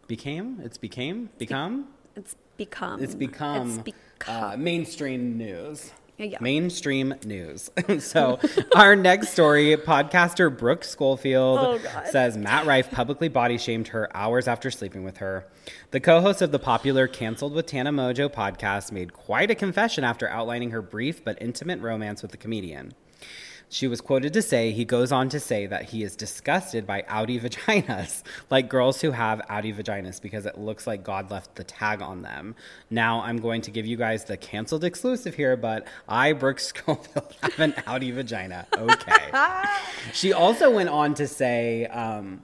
became 0.07 0.61
it's 0.63 0.77
became 0.77 1.31
become 1.39 1.89
it's 2.17 2.37
become. 2.59 3.03
it's 3.03 3.15
become, 3.15 3.71
It's 3.71 3.79
become. 3.79 4.45
Uh, 4.53 4.57
mainstream 4.59 5.39
news. 5.39 5.91
Yeah. 6.19 6.39
Mainstream 6.41 7.15
news. 7.25 7.71
so, 7.99 8.39
our 8.77 8.95
next 8.95 9.31
story 9.31 9.77
podcaster 9.77 10.57
Brooke 10.57 10.85
Schofield 10.85 11.59
Oh, 11.59 12.03
says 12.11 12.37
Matt 12.37 12.65
Rife 12.65 12.91
publicly 12.93 13.29
body 13.29 13.59
shamed 13.59 13.89
her 13.89 14.09
hours 14.17 14.47
after 14.47 14.71
sleeping 14.71 15.03
with 15.03 15.17
her. 15.17 15.47
The 15.91 16.01
co 16.01 16.21
host 16.21 16.41
of 16.41 16.53
the 16.53 16.59
popular 16.61 17.09
Cancelled 17.09 17.55
with 17.55 17.67
Tana 17.67 17.91
Mongeau 17.91 18.29
podcast 18.33 18.93
made 18.93 19.13
quite 19.13 19.51
a 19.51 19.55
confession 19.57 20.05
after 20.05 20.29
outlining 20.29 20.71
her 20.71 20.83
brief 20.83 21.25
but 21.25 21.39
intimate 21.41 21.81
romance 21.81 22.23
with 22.23 22.31
the 22.31 22.37
comedian. 22.37 22.93
She 23.73 23.89
was 23.89 24.03
quoted 24.03 24.35
to 24.35 24.43
say, 24.43 24.71
he 24.71 24.85
goes 24.85 25.13
on 25.13 25.31
to 25.31 25.41
say 25.41 25.65
that 25.65 25.85
he 25.85 26.03
is 26.03 26.15
disgusted 26.15 26.87
by 26.87 27.07
outie 27.09 27.41
vaginas, 27.41 28.23
like 28.51 28.69
girls 28.69 29.01
who 29.01 29.13
have 29.13 29.41
outie 29.49 29.75
vaginas, 29.75 30.21
because 30.21 30.45
it 30.45 30.59
looks 30.59 30.87
like 30.87 31.03
God 31.03 31.31
left 31.31 31.55
the 31.55 31.65
tag 31.65 32.03
on 32.03 32.21
them. 32.21 32.55
Now 32.91 33.23
I'm 33.23 33.39
going 33.39 33.63
to 33.63 33.71
give 33.71 33.87
you 33.87 33.97
guys 33.97 34.27
the 34.27 34.37
canceled 34.37 34.85
exclusive 34.85 35.35
here, 35.37 35.57
but 35.57 35.87
I, 36.07 36.35
Brooke 36.35 36.61
Schofield, 36.61 37.35
have 37.43 37.59
an 37.61 37.73
outie 37.87 38.13
vagina. 38.13 38.67
Okay. 38.77 39.31
she 40.13 40.35
also 40.35 40.71
went 40.71 40.91
on 40.91 41.15
to 41.15 41.27
say, 41.27 41.87
um, 41.87 42.43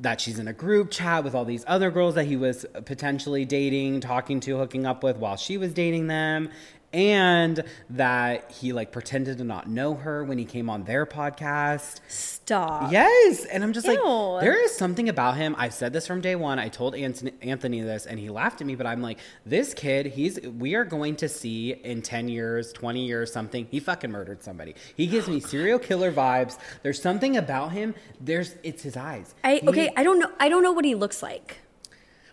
that 0.00 0.20
she's 0.20 0.38
in 0.38 0.46
a 0.46 0.52
group 0.52 0.92
chat 0.92 1.24
with 1.24 1.34
all 1.34 1.44
these 1.44 1.64
other 1.66 1.90
girls 1.90 2.14
that 2.14 2.24
he 2.24 2.36
was 2.36 2.64
potentially 2.84 3.44
dating, 3.44 4.00
talking 4.00 4.38
to, 4.38 4.56
hooking 4.56 4.86
up 4.86 5.02
with 5.02 5.16
while 5.16 5.36
she 5.36 5.58
was 5.58 5.74
dating 5.74 6.06
them. 6.06 6.48
And 6.92 7.62
that 7.90 8.50
he 8.50 8.72
like 8.72 8.92
pretended 8.92 9.38
to 9.38 9.44
not 9.44 9.68
know 9.68 9.94
her 9.94 10.24
when 10.24 10.38
he 10.38 10.44
came 10.44 10.70
on 10.70 10.84
their 10.84 11.04
podcast. 11.04 12.00
Stop. 12.08 12.90
Yes, 12.90 13.44
and 13.44 13.62
I'm 13.62 13.72
just 13.74 13.86
Ew. 13.86 13.92
like, 14.02 14.40
there 14.42 14.58
is 14.64 14.74
something 14.74 15.08
about 15.08 15.36
him. 15.36 15.54
I've 15.58 15.74
said 15.74 15.92
this 15.92 16.06
from 16.06 16.20
day 16.22 16.34
one. 16.34 16.58
I 16.58 16.68
told 16.68 16.94
Anthony, 16.94 17.32
Anthony 17.42 17.80
this, 17.82 18.06
and 18.06 18.18
he 18.18 18.30
laughed 18.30 18.60
at 18.62 18.66
me. 18.66 18.74
But 18.74 18.86
I'm 18.86 19.02
like, 19.02 19.18
this 19.44 19.74
kid, 19.74 20.06
he's 20.06 20.40
we 20.40 20.74
are 20.74 20.84
going 20.84 21.16
to 21.16 21.28
see 21.28 21.72
in 21.72 22.00
ten 22.02 22.28
years, 22.28 22.72
twenty 22.72 23.06
years, 23.06 23.32
something. 23.32 23.66
He 23.70 23.80
fucking 23.80 24.10
murdered 24.10 24.42
somebody. 24.42 24.74
He 24.96 25.06
gives 25.06 25.28
me 25.28 25.40
serial 25.40 25.78
killer 25.78 26.10
vibes. 26.10 26.58
There's 26.82 27.02
something 27.02 27.36
about 27.36 27.72
him. 27.72 27.94
There's 28.20 28.54
it's 28.62 28.82
his 28.82 28.96
eyes. 28.96 29.34
I 29.44 29.56
He- 29.56 29.68
okay, 29.68 29.92
I 29.96 30.02
don't 30.04 30.18
know 30.18 30.30
I 30.40 30.48
don't 30.48 30.62
know 30.62 30.72
what 30.72 30.84
he 30.86 30.94
looks 30.94 31.22
like. 31.22 31.58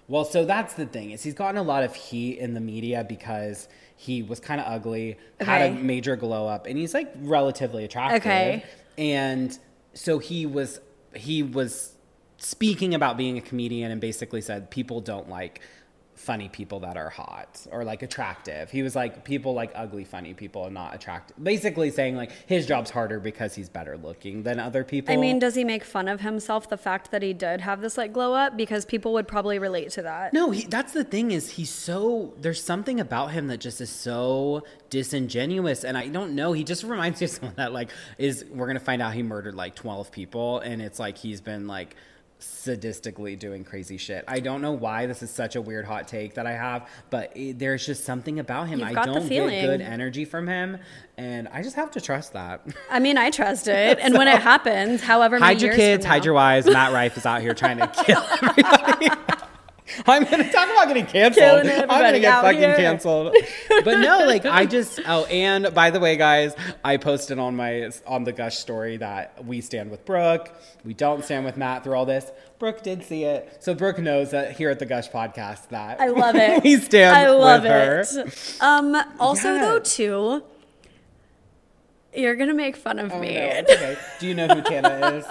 well, 0.08 0.24
so 0.24 0.46
that's 0.46 0.76
the 0.76 0.86
thing 0.86 1.12
is 1.12 1.24
he's 1.24 1.34
gotten 1.34 1.58
a 1.58 1.63
lot 1.63 1.84
of 1.84 1.94
heat 1.96 2.38
in 2.38 2.54
the 2.54 2.62
media 2.62 3.04
because 3.08 3.67
he 3.96 4.21
was 4.21 4.39
kind 4.39 4.60
of 4.60 4.67
ugly, 4.67 5.17
had 5.39 5.62
a 5.62 5.73
major 5.73 6.15
glow 6.15 6.48
up, 6.48 6.67
and 6.67 6.77
he's 6.77 6.93
like 6.93 7.12
relatively 7.17 7.85
attractive. 7.85 8.21
Okay. 8.21 8.63
And 8.98 9.58
so 9.93 10.19
he 10.19 10.46
was 10.46 10.79
he 11.13 11.43
was 11.43 11.96
speaking 12.37 12.93
about 12.93 13.17
being 13.17 13.37
a 13.37 13.41
comedian 13.41 13.91
and 13.91 14.02
basically 14.02 14.41
said 14.41 14.69
people 14.69 15.00
don't 15.02 15.29
like 15.29 15.62
funny 16.16 16.48
people 16.50 16.80
that 16.80 16.98
are 16.98 17.10
hot 17.10 17.66
or 17.72 17.84
like 17.84 18.02
attractive. 18.02 18.72
He 18.72 18.82
was 18.82 18.96
like 18.96 19.24
people 19.24 19.54
like 19.54 19.72
ugly 19.76 20.06
funny 20.06 20.34
people 20.34 20.66
and 20.66 20.74
not 20.74 20.96
attractive. 20.96 21.42
Basically 21.42 21.92
saying 21.92 22.16
like 22.16 22.32
his 22.48 22.66
job's 22.66 22.90
harder 22.90 23.20
because 23.20 23.54
he's 23.54 23.70
better 23.70 23.98
looking 23.98 24.44
than 24.44 24.60
other 24.60 24.84
people. 24.84 25.13
I 25.13 25.18
mean, 25.18 25.40
does 25.40 25.56
he 25.56 25.63
make 25.63 25.84
fun 25.84 26.08
of 26.08 26.22
himself 26.22 26.70
the 26.70 26.78
fact 26.78 27.12
that 27.12 27.22
he 27.22 27.34
did 27.34 27.62
have 27.62 27.82
this 27.82 27.98
like 27.98 28.13
glow 28.13 28.34
up 28.34 28.56
because 28.56 28.86
people 28.86 29.13
would 29.13 29.28
probably 29.28 29.60
relate 29.60 29.90
to 29.92 30.02
that. 30.04 30.34
No, 30.34 30.52
he, 30.52 30.66
that's 30.66 30.94
the 30.94 31.04
thing 31.04 31.32
is 31.32 31.52
he's 31.52 31.70
so 31.70 32.34
there's 32.40 32.63
something 32.63 33.00
about 33.00 33.32
him 33.32 33.48
that 33.48 33.60
just 33.60 33.82
is 33.82 33.90
so 33.90 34.63
disingenuous 34.90 35.84
and 35.84 35.98
I 35.98 36.08
don't 36.08 36.36
know, 36.36 36.54
he 36.54 36.63
just 36.63 36.84
reminds 36.84 37.20
me 37.20 37.26
of 37.26 37.32
someone 37.32 37.56
that 37.58 37.74
like 37.74 37.90
is 38.18 38.46
we're 38.50 38.68
going 38.68 38.80
to 38.80 38.84
find 38.84 39.02
out 39.02 39.13
he 39.13 39.24
murdered 39.24 39.56
like 39.56 39.76
12 39.76 40.12
people 40.12 40.60
and 40.60 40.82
it's 40.82 41.00
like 41.00 41.18
he's 41.18 41.42
been 41.42 41.68
like 41.68 41.96
sadistically 42.46 43.37
doing 43.37 43.63
crazy 43.63 43.98
shit. 43.98 44.23
I 44.27 44.39
don't 44.39 44.62
know 44.62 44.71
why 44.71 45.06
this 45.06 45.21
is 45.21 45.29
such 45.29 45.56
a 45.56 45.62
weird 45.62 45.85
hot 45.85 46.08
take 46.08 46.35
that 46.35 46.48
I 46.48 46.54
have, 46.54 46.89
but 47.10 47.35
it, 47.35 47.60
there's 47.60 47.85
just 47.85 48.04
something 48.06 48.39
about 48.39 48.67
him. 48.67 48.79
You've 48.79 48.98
I 48.98 49.06
don't 49.06 49.27
get 49.27 49.62
good 49.65 49.81
energy 49.81 50.25
from 50.25 50.48
him 50.48 50.77
and 51.17 51.48
I 51.50 51.62
just 51.62 51.75
have 51.75 51.91
to 51.91 52.02
trust 52.02 52.33
that. 52.33 52.62
I 52.89 53.00
mean, 53.00 53.17
I 53.17 53.29
trust 53.29 53.67
it. 53.67 54.00
And 54.06 54.13
when 54.15 54.27
it 54.27 54.39
happens, 54.39 55.02
however 55.02 55.39
many 55.39 55.54
hide 55.54 55.62
your 55.62 55.73
kids, 55.73 56.06
hide 56.06 56.25
your 56.25 56.35
wives. 56.35 56.67
Matt 56.67 56.93
Rife 56.93 57.17
is 57.17 57.25
out 57.25 57.41
here 57.41 57.56
trying 57.56 57.77
to 57.77 57.87
kill 58.06 58.23
everybody. 58.41 59.10
I'm 60.08 60.23
gonna 60.23 60.52
talk 60.52 60.67
about 60.69 60.88
getting 60.88 61.06
canceled. 61.06 61.67
I'm 61.67 61.88
gonna 61.88 62.19
get 62.19 62.42
fucking 62.42 62.60
here. 62.60 62.75
canceled. 62.75 63.36
But 63.83 64.00
no, 64.00 64.25
like 64.25 64.46
I 64.46 64.65
just 64.65 65.00
oh, 65.08 65.25
and 65.25 65.71
by 65.75 65.92
the 65.92 66.00
way, 66.00 66.15
guys, 66.17 66.56
I 66.83 66.98
posted 66.98 67.38
on 67.38 67.56
my 67.56 67.92
on 68.08 68.23
the 68.23 68.31
Gush 68.31 68.58
story 68.58 68.98
that 68.98 69.46
we 69.46 69.62
stand 69.62 69.92
with 69.92 70.04
Brooke. 70.06 70.50
We 70.83 70.94
don't 70.96 71.23
stand 71.23 71.46
with 71.46 71.56
Matt 71.58 71.83
through 71.83 71.94
all 71.96 72.06
this. 72.06 72.31
Brooke 72.58 72.81
did 72.81 73.04
see 73.04 73.25
it, 73.25 73.58
so 73.60 73.75
Brooke 73.75 74.00
knows 74.00 74.31
that 74.31 74.54
here 74.58 74.69
at 74.71 74.79
the 74.79 74.86
Gush 74.88 75.10
podcast 75.10 75.69
that 75.69 76.00
I 76.02 76.08
love 76.08 76.36
it. 76.36 76.63
we 76.63 76.77
stand 76.77 77.15
I 77.15 77.29
love 77.29 77.63
with 77.63 77.71
her. 77.71 78.00
it. 78.25 78.58
Um, 78.62 78.96
also, 79.19 79.54
Yeah. 79.54 79.62
though, 79.62 79.79
too, 79.79 80.44
you're 82.13 82.36
gonna 82.36 82.54
make 82.54 82.75
fun 82.77 82.98
of 83.00 83.12
Oh, 83.12 83.19
me. 83.19 83.36
no, 83.36 83.42
okay. 83.69 83.98
Do 84.19 84.27
you 84.27 84.33
know 84.33 84.48
who 84.48 84.62
Tana 84.62 85.08
is? 85.17 85.25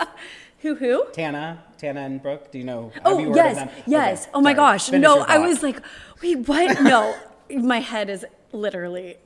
who? 0.61 0.74
Who? 0.76 1.07
Tana, 1.12 1.64
Tana 1.85 2.01
and 2.01 2.22
Brooke. 2.22 2.51
Do 2.51 2.59
you 2.59 2.64
know? 2.64 2.93
Oh 3.05 3.18
yes, 3.35 3.68
yes. 3.87 4.22
Okay, 4.22 4.30
oh 4.35 4.41
my 4.41 4.51
sorry. 4.51 4.57
gosh, 4.57 4.89
Finish 4.89 5.03
no! 5.03 5.20
I 5.20 5.39
was 5.39 5.62
like, 5.62 5.80
wait, 6.22 6.49
what? 6.49 6.80
No, 6.95 7.14
my 7.51 7.80
head 7.80 8.09
is 8.09 8.24
literally 8.53 9.16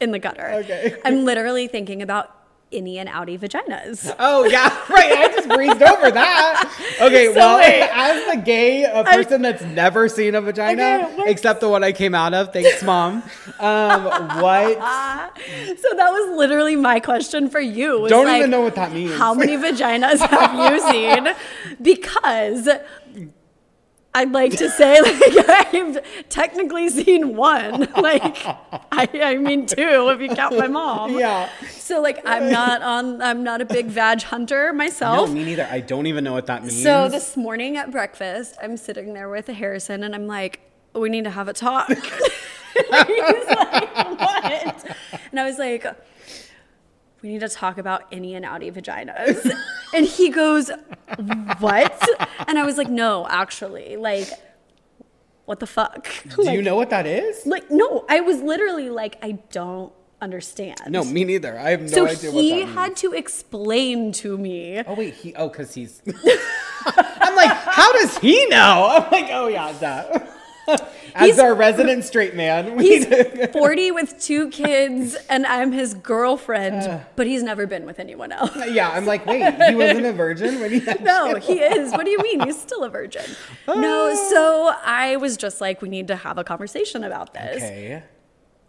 in 0.00 0.10
the 0.10 0.18
gutter. 0.18 0.46
Okay. 0.64 0.96
I'm 1.04 1.24
literally 1.24 1.68
thinking 1.68 2.02
about 2.02 2.34
innie 2.72 2.96
and 2.96 3.08
outie 3.08 3.38
vaginas. 3.38 4.14
Oh 4.18 4.44
yeah, 4.44 4.68
right. 4.90 5.12
I 5.12 5.28
just 5.32 5.48
breezed 5.48 5.82
over 5.82 6.10
that. 6.10 6.96
Okay, 7.00 7.26
So 7.28 7.34
well, 7.34 7.58
wait. 7.58 7.88
as 7.92 8.34
the 8.34 8.42
gay 8.42 8.84
a 8.84 9.04
person 9.04 9.42
that's 9.42 9.62
never 9.62 10.08
seen 10.08 10.34
a 10.34 10.40
vagina 10.40 11.08
Okay, 11.12 11.30
except 11.30 11.60
the 11.60 11.68
one 11.68 11.84
I 11.84 11.92
came 11.92 12.14
out 12.14 12.34
of, 12.34 12.52
thanks, 12.52 12.82
mom. 12.82 13.22
Um, 13.60 14.04
what? 14.40 14.78
So 15.76 15.88
that 15.96 16.10
was 16.10 16.36
literally 16.36 16.76
my 16.76 17.00
question 17.00 17.48
for 17.48 17.60
you. 17.60 18.08
Don't 18.08 18.26
like, 18.26 18.38
even 18.38 18.50
know 18.50 18.60
what 18.62 18.74
that 18.76 18.92
means. 18.92 19.14
How 19.16 19.34
many 19.34 19.56
vaginas 19.56 20.18
have 20.18 20.72
you 20.72 20.80
seen? 20.90 21.28
Because 21.80 22.68
I'd 24.16 24.32
like 24.32 24.52
to 24.56 24.70
say, 24.70 24.98
like, 25.02 25.48
I've 25.74 26.28
technically 26.30 26.88
seen 26.88 27.36
one. 27.36 27.88
Like, 28.06 28.36
I, 28.92 29.08
I 29.14 29.36
mean, 29.36 29.66
two 29.66 30.08
if 30.10 30.20
you 30.20 30.28
count 30.28 30.56
my 30.56 30.68
mom. 30.68 31.18
Yeah. 31.18 31.48
So, 31.70 32.00
like, 32.00 32.22
I'm 32.24 32.50
not 32.50 32.80
on. 32.82 33.20
I'm 33.20 33.42
not 33.42 33.60
a 33.60 33.64
big 33.64 33.86
vag 33.86 34.22
hunter 34.22 34.72
myself. 34.72 35.28
No, 35.28 35.34
me 35.34 35.44
neither. 35.44 35.66
I 35.70 35.80
don't 35.80 36.06
even 36.06 36.22
know 36.22 36.32
what 36.32 36.46
that 36.46 36.62
means. 36.62 36.82
So 36.82 37.08
this 37.08 37.36
morning 37.36 37.76
at 37.78 37.90
breakfast, 37.90 38.56
I'm 38.62 38.76
sitting 38.76 39.12
there 39.12 39.28
with 39.28 39.48
Harrison, 39.48 40.04
and 40.04 40.14
I'm 40.14 40.26
like, 40.26 40.60
"We 40.94 41.08
need 41.08 41.24
to 41.24 41.30
have 41.30 41.48
a 41.48 41.52
talk." 41.52 41.88
He's 41.88 42.90
like, 42.90 43.94
"What?" 44.20 44.96
And 45.30 45.40
I 45.40 45.44
was 45.44 45.58
like, 45.58 45.84
"We 47.26 47.32
need 47.32 47.40
to 47.40 47.48
talk 47.48 47.76
about 47.76 48.10
innie 48.12 48.36
and 48.36 48.44
outie 48.44 48.72
vaginas." 48.72 49.50
And 49.94 50.06
he 50.06 50.30
goes, 50.30 50.70
"What?" 51.58 52.08
And 52.46 52.58
I 52.58 52.64
was 52.64 52.76
like, 52.76 52.88
"No, 52.88 53.26
actually, 53.28 53.96
like, 53.96 54.28
what 55.44 55.60
the 55.60 55.66
fuck?" 55.66 56.08
do 56.36 56.42
like, 56.42 56.54
you 56.54 56.62
know 56.62 56.76
what 56.76 56.90
that 56.90 57.06
is? 57.06 57.46
Like, 57.46 57.70
no, 57.70 58.04
I 58.08 58.20
was 58.20 58.40
literally 58.40 58.90
like, 58.90 59.16
"I 59.22 59.32
don't 59.50 59.92
understand." 60.20 60.80
No, 60.88 61.04
me 61.04 61.24
neither. 61.24 61.58
I 61.58 61.70
have 61.70 61.82
no 61.82 61.88
so 61.88 62.06
idea 62.06 62.30
what 62.30 62.42
he 62.42 62.62
had 62.62 62.96
to 62.96 63.12
explain 63.12 64.12
to 64.22 64.38
me. 64.38 64.82
Oh 64.86 64.94
wait, 64.94 65.14
he. 65.14 65.34
Oh, 65.34 65.48
cause 65.48 65.74
he's. 65.74 66.02
I'm 66.86 67.34
like, 67.34 67.50
how 67.50 67.92
does 67.92 68.18
he 68.18 68.46
know? 68.46 68.88
I'm 68.90 69.10
like, 69.10 69.30
oh 69.30 69.48
yeah, 69.48 69.72
that. 69.72 70.35
As 71.14 71.26
He's- 71.26 71.38
our 71.38 71.54
resident 71.54 72.04
straight 72.04 72.34
man, 72.34 72.78
He's 72.78 73.06
40 73.52 73.90
with 73.92 74.20
two 74.20 74.50
kids, 74.50 75.14
and 75.30 75.46
I'm 75.46 75.72
his 75.72 75.94
girlfriend, 75.94 76.82
uh. 76.82 77.00
but 77.14 77.26
he's 77.26 77.42
never 77.42 77.66
been 77.66 77.86
with 77.86 77.98
anyone 77.98 78.32
else. 78.32 78.54
Uh, 78.56 78.64
yeah. 78.64 78.90
I'm 78.90 79.06
like, 79.06 79.24
wait, 79.26 79.42
he 79.68 79.74
wasn't 79.74 80.06
a 80.06 80.12
virgin 80.12 80.60
when 80.60 80.72
he 80.72 80.80
No, 80.80 81.32
children? 81.32 81.42
he 81.42 81.60
is. 81.60 81.92
What 81.92 82.04
do 82.04 82.10
you 82.10 82.18
mean? 82.18 82.40
He's 82.40 82.60
still 82.60 82.84
a 82.84 82.90
virgin. 82.90 83.24
No, 83.66 84.10
ah. 84.12 84.28
so 84.30 84.74
I 84.84 85.16
was 85.16 85.36
just 85.36 85.60
like, 85.60 85.80
we 85.80 85.88
need 85.88 86.08
to 86.08 86.16
have 86.16 86.38
a 86.38 86.44
conversation 86.44 87.04
about 87.04 87.32
this. 87.32 87.62
Okay. 87.62 88.02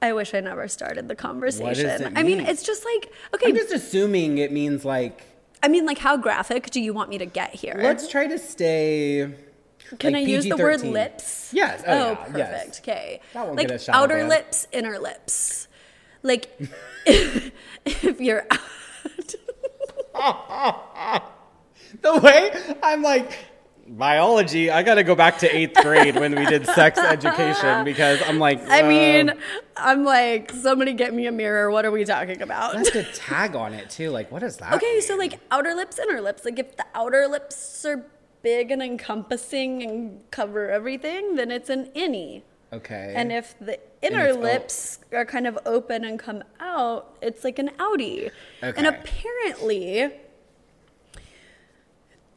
I 0.01 0.13
wish 0.13 0.33
I 0.33 0.41
never 0.41 0.67
started 0.67 1.07
the 1.07 1.15
conversation. 1.15 1.87
it 1.89 2.13
I 2.15 2.21
mean, 2.23 2.37
mean? 2.37 2.47
it's 2.47 2.63
just 2.63 2.85
like, 2.85 3.11
okay, 3.33 3.47
I'm 3.49 3.55
just 3.55 3.73
assuming 3.73 4.37
it 4.37 4.51
means 4.51 4.85
like 4.85 5.23
I 5.63 5.69
mean, 5.69 5.85
like, 5.85 5.97
how 5.97 6.17
graphic 6.17 6.69
do 6.69 6.79
you 6.79 6.93
want 6.93 7.09
me 7.09 7.17
to 7.17 7.25
get 7.25 7.53
here? 7.53 7.75
let's 7.77 8.07
try 8.07 8.27
to 8.27 8.37
stay. 8.37 9.33
Can 9.99 10.13
like 10.13 10.25
I 10.27 10.29
use 10.29 10.45
the 10.45 10.57
word 10.57 10.81
lips? 10.81 11.51
Yes. 11.53 11.83
Oh, 11.87 11.91
Oh, 11.93 12.25
yeah, 12.31 12.37
yes. 12.37 12.49
perfect. 12.65 12.79
Okay. 12.81 13.21
That 13.33 13.45
won't 13.45 13.57
like 13.57 13.67
get 13.67 13.75
us 13.75 13.83
shadow 13.85 13.97
outer 13.99 14.15
banned. 14.17 14.29
lips, 14.29 14.67
inner 14.71 14.99
lips. 14.99 15.67
Like 16.23 16.49
if 17.05 18.19
you're 18.21 18.45
out. 18.51 19.33
The 22.01 22.19
way 22.19 22.51
I'm 22.83 23.01
like 23.01 23.37
biology, 23.87 24.69
I 24.69 24.83
got 24.83 24.95
to 24.95 25.03
go 25.03 25.15
back 25.15 25.37
to 25.39 25.55
eighth 25.55 25.75
grade 25.81 26.15
when 26.15 26.35
we 26.35 26.45
did 26.45 26.65
sex 26.65 26.99
education 26.99 27.85
because 27.85 28.21
I'm 28.27 28.39
like, 28.39 28.61
I 28.69 28.81
mean, 28.81 29.31
I'm 29.77 30.03
like, 30.03 30.51
somebody 30.51 30.91
get 30.93 31.13
me 31.13 31.27
a 31.27 31.31
mirror. 31.31 31.71
What 31.71 31.85
are 31.85 31.91
we 31.91 32.03
talking 32.03 32.41
about? 32.41 32.73
that's 32.73 32.93
a 32.93 33.03
tag 33.13 33.55
on 33.55 33.73
it 33.73 33.89
too. 33.89 34.09
Like, 34.09 34.29
what 34.31 34.43
is 34.43 34.57
that? 34.57 34.73
Okay, 34.73 34.99
so 34.99 35.15
like 35.15 35.39
outer 35.49 35.73
lips, 35.73 35.97
inner 35.97 36.19
lips. 36.19 36.43
Like 36.43 36.59
if 36.59 36.75
the 36.75 36.85
outer 36.93 37.25
lips 37.27 37.85
are 37.85 38.05
big 38.47 38.71
and 38.71 38.81
encompassing 38.81 39.83
and 39.83 40.21
cover 40.31 40.69
everything, 40.69 41.35
then 41.35 41.51
it's 41.51 41.69
an 41.69 41.91
innie. 41.93 42.43
Okay. 42.71 43.11
And 43.13 43.29
if 43.29 43.59
the 43.59 43.77
inner 44.01 44.27
it's 44.27 44.37
o- 44.37 44.39
lips 44.39 44.99
are 45.11 45.25
kind 45.25 45.45
of 45.45 45.59
open 45.65 46.05
and 46.05 46.17
come 46.17 46.45
out, 46.61 47.17
it's 47.21 47.43
like 47.43 47.59
an 47.59 47.71
outie. 47.77 48.31
Okay. 48.63 48.77
And 48.77 48.87
apparently, 48.87 50.13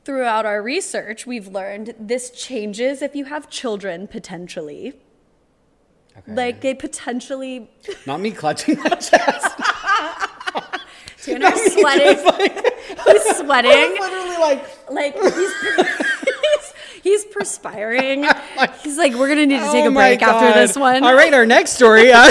throughout 0.04 0.44
our 0.46 0.60
research, 0.60 1.26
we've 1.26 1.46
learned 1.46 1.94
this 1.96 2.32
changes 2.32 3.02
if 3.02 3.14
you 3.14 3.26
have 3.26 3.48
children 3.48 4.08
potentially. 4.08 4.94
Okay. 6.18 6.34
Like 6.34 6.60
they 6.60 6.74
potentially 6.74 7.70
not 8.04 8.20
me 8.20 8.32
clutching 8.32 8.80
my 8.80 8.96
chest. 8.96 9.60
Tanner's 11.24 11.72
sweating. 11.72 12.16
he's 12.16 13.36
sweating. 13.36 13.96
Literally 14.00 14.36
like. 14.38 14.90
Like 14.90 15.14
he's 15.14 15.52
he's, 16.42 16.72
he's 17.02 17.24
perspiring. 17.26 18.26
He's 18.82 18.98
like, 18.98 19.14
we're 19.14 19.28
gonna 19.28 19.46
need 19.46 19.60
to 19.60 19.70
take 19.72 19.84
oh 19.84 19.88
a 19.88 19.92
break 19.92 20.22
after 20.22 20.58
this 20.58 20.76
one. 20.76 21.04
All 21.04 21.14
right, 21.14 21.32
our 21.32 21.46
next 21.46 21.72
story. 21.72 22.10
Uh, 22.12 22.30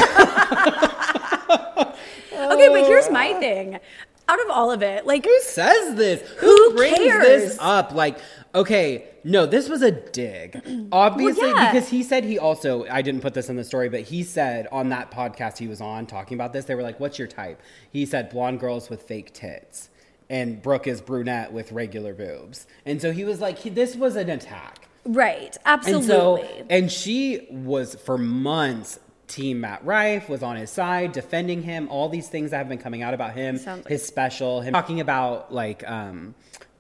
Okay, 2.32 2.70
but 2.70 2.86
here's 2.86 3.10
my 3.10 3.34
thing. 3.34 3.80
out 4.28 4.42
of 4.42 4.50
all 4.50 4.72
of 4.72 4.82
it, 4.82 5.06
like 5.06 5.26
Who 5.26 5.40
says 5.42 5.96
this? 5.96 6.22
Who 6.38 6.74
brings 6.76 6.98
cares? 6.98 7.24
this 7.26 7.58
up? 7.60 7.94
Like, 7.94 8.18
okay, 8.56 9.06
no, 9.24 9.46
this 9.46 9.70
was 9.70 9.82
a 9.82 9.92
dig. 9.92 10.62
Obviously, 10.92 11.50
yeah. 11.50 11.72
because 11.72 11.90
he 11.90 12.04
said 12.04 12.24
he 12.24 12.40
also, 12.40 12.86
I 12.88 13.02
didn't 13.02 13.22
put 13.22 13.34
this 13.34 13.50
in 13.50 13.56
the 13.56 13.64
story, 13.64 13.90
but 13.90 14.02
he 14.02 14.24
said 14.24 14.68
on 14.72 14.90
that 14.90 15.12
podcast 15.12 15.58
he 15.58 15.68
was 15.68 15.82
on 15.82 16.06
talking 16.08 16.36
about 16.36 16.54
this, 16.54 16.66
they 16.66 16.76
were 16.76 16.82
like, 16.84 17.00
what's 17.00 17.20
your 17.20 17.28
type? 17.28 17.62
He 17.92 18.06
said 18.06 18.30
blonde 18.30 18.60
girls 18.60 18.90
with 18.90 19.04
fake 19.04 19.34
tits. 19.34 19.90
And 20.32 20.62
Brooke 20.62 20.86
is 20.88 21.02
brunette 21.02 21.52
with 21.54 21.72
regular 21.72 22.14
boobs. 22.14 22.68
And 22.86 23.02
so 23.02 23.12
he 23.12 23.24
was 23.26 23.42
like, 23.42 23.58
he, 23.58 23.70
this 23.72 23.96
was 23.96 24.16
an 24.16 24.30
attack. 24.30 24.88
right, 25.06 25.58
And 25.66 25.80
absolutely. 25.80 26.08
so, 26.08 26.66
and 26.70 26.92
she 26.92 27.48
was 27.50 27.96
for 27.96 28.18
months. 28.18 29.00
Team 29.28 29.62
Matt 29.62 29.86
Rife 29.86 30.28
was 30.28 30.42
on 30.42 30.56
his 30.56 30.72
side, 30.72 31.12
defending 31.12 31.62
him. 31.62 31.88
All 31.90 32.10
these 32.10 32.28
things 32.28 32.50
that 32.50 32.58
have 32.58 32.68
been 32.70 32.80
coming 32.80 33.04
out 33.04 33.14
about 33.14 33.34
him, 33.34 33.58
Sounds 33.60 33.84
like- 33.86 33.92
his 33.92 34.04
special, 34.04 34.62
him 34.62 34.74
talking 34.74 35.00
about 35.02 35.54
like 35.54 35.88
um, 35.88 36.34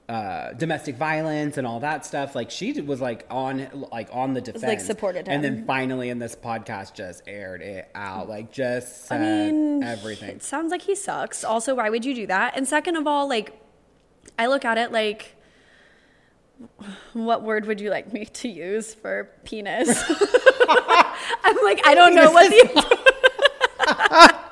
uh, 0.10 0.53
domestic 0.53 0.95
violence 0.95 1.57
and 1.57 1.68
all 1.68 1.80
that 1.82 2.03
stuff. 2.03 2.34
Like 2.34 2.49
she 2.49 2.82
was 2.82 2.99
like 2.99 3.28
on 3.30 3.70
like 3.91 4.10
on 4.12 4.34
the 4.34 4.41
defense, 4.41 4.64
like 4.64 4.82
supported 4.82 5.28
him, 5.28 5.34
And 5.36 5.43
then 5.43 5.66
finally 5.68 6.10
in 6.10 6.18
this 6.18 6.36
podcast, 6.36 6.95
just 6.95 7.22
aired 7.28 7.62
it 7.62 7.89
out, 7.93 8.28
like 8.28 8.51
just 8.51 9.12
I 9.12 9.20
mean, 9.20 9.84
everything. 9.84 10.32
It 10.32 10.43
sounds 10.43 10.72
like 10.72 10.82
he 10.82 10.95
sucks. 10.95 11.43
Also, 11.43 11.76
why 11.76 11.91
would 11.91 12.05
you 12.05 12.16
do 12.16 12.26
that? 12.26 12.57
And 12.57 12.68
second 12.68 12.95
of 12.95 13.05
all, 13.05 13.30
like, 13.30 13.53
I 14.39 14.47
look 14.47 14.66
at 14.66 14.80
it 14.80 14.91
like, 14.91 15.36
what 17.14 17.43
word 17.43 17.68
would 17.68 17.80
you 17.80 17.91
like 17.91 18.12
me 18.12 18.26
to 18.26 18.49
use 18.49 18.95
for 18.95 19.30
penis? 19.43 19.89
I'm 20.70 21.57
like, 21.64 21.86
I 21.86 21.93
don't 21.93 22.16
know 22.16 22.32
what 22.32 22.49
the. 22.49 24.39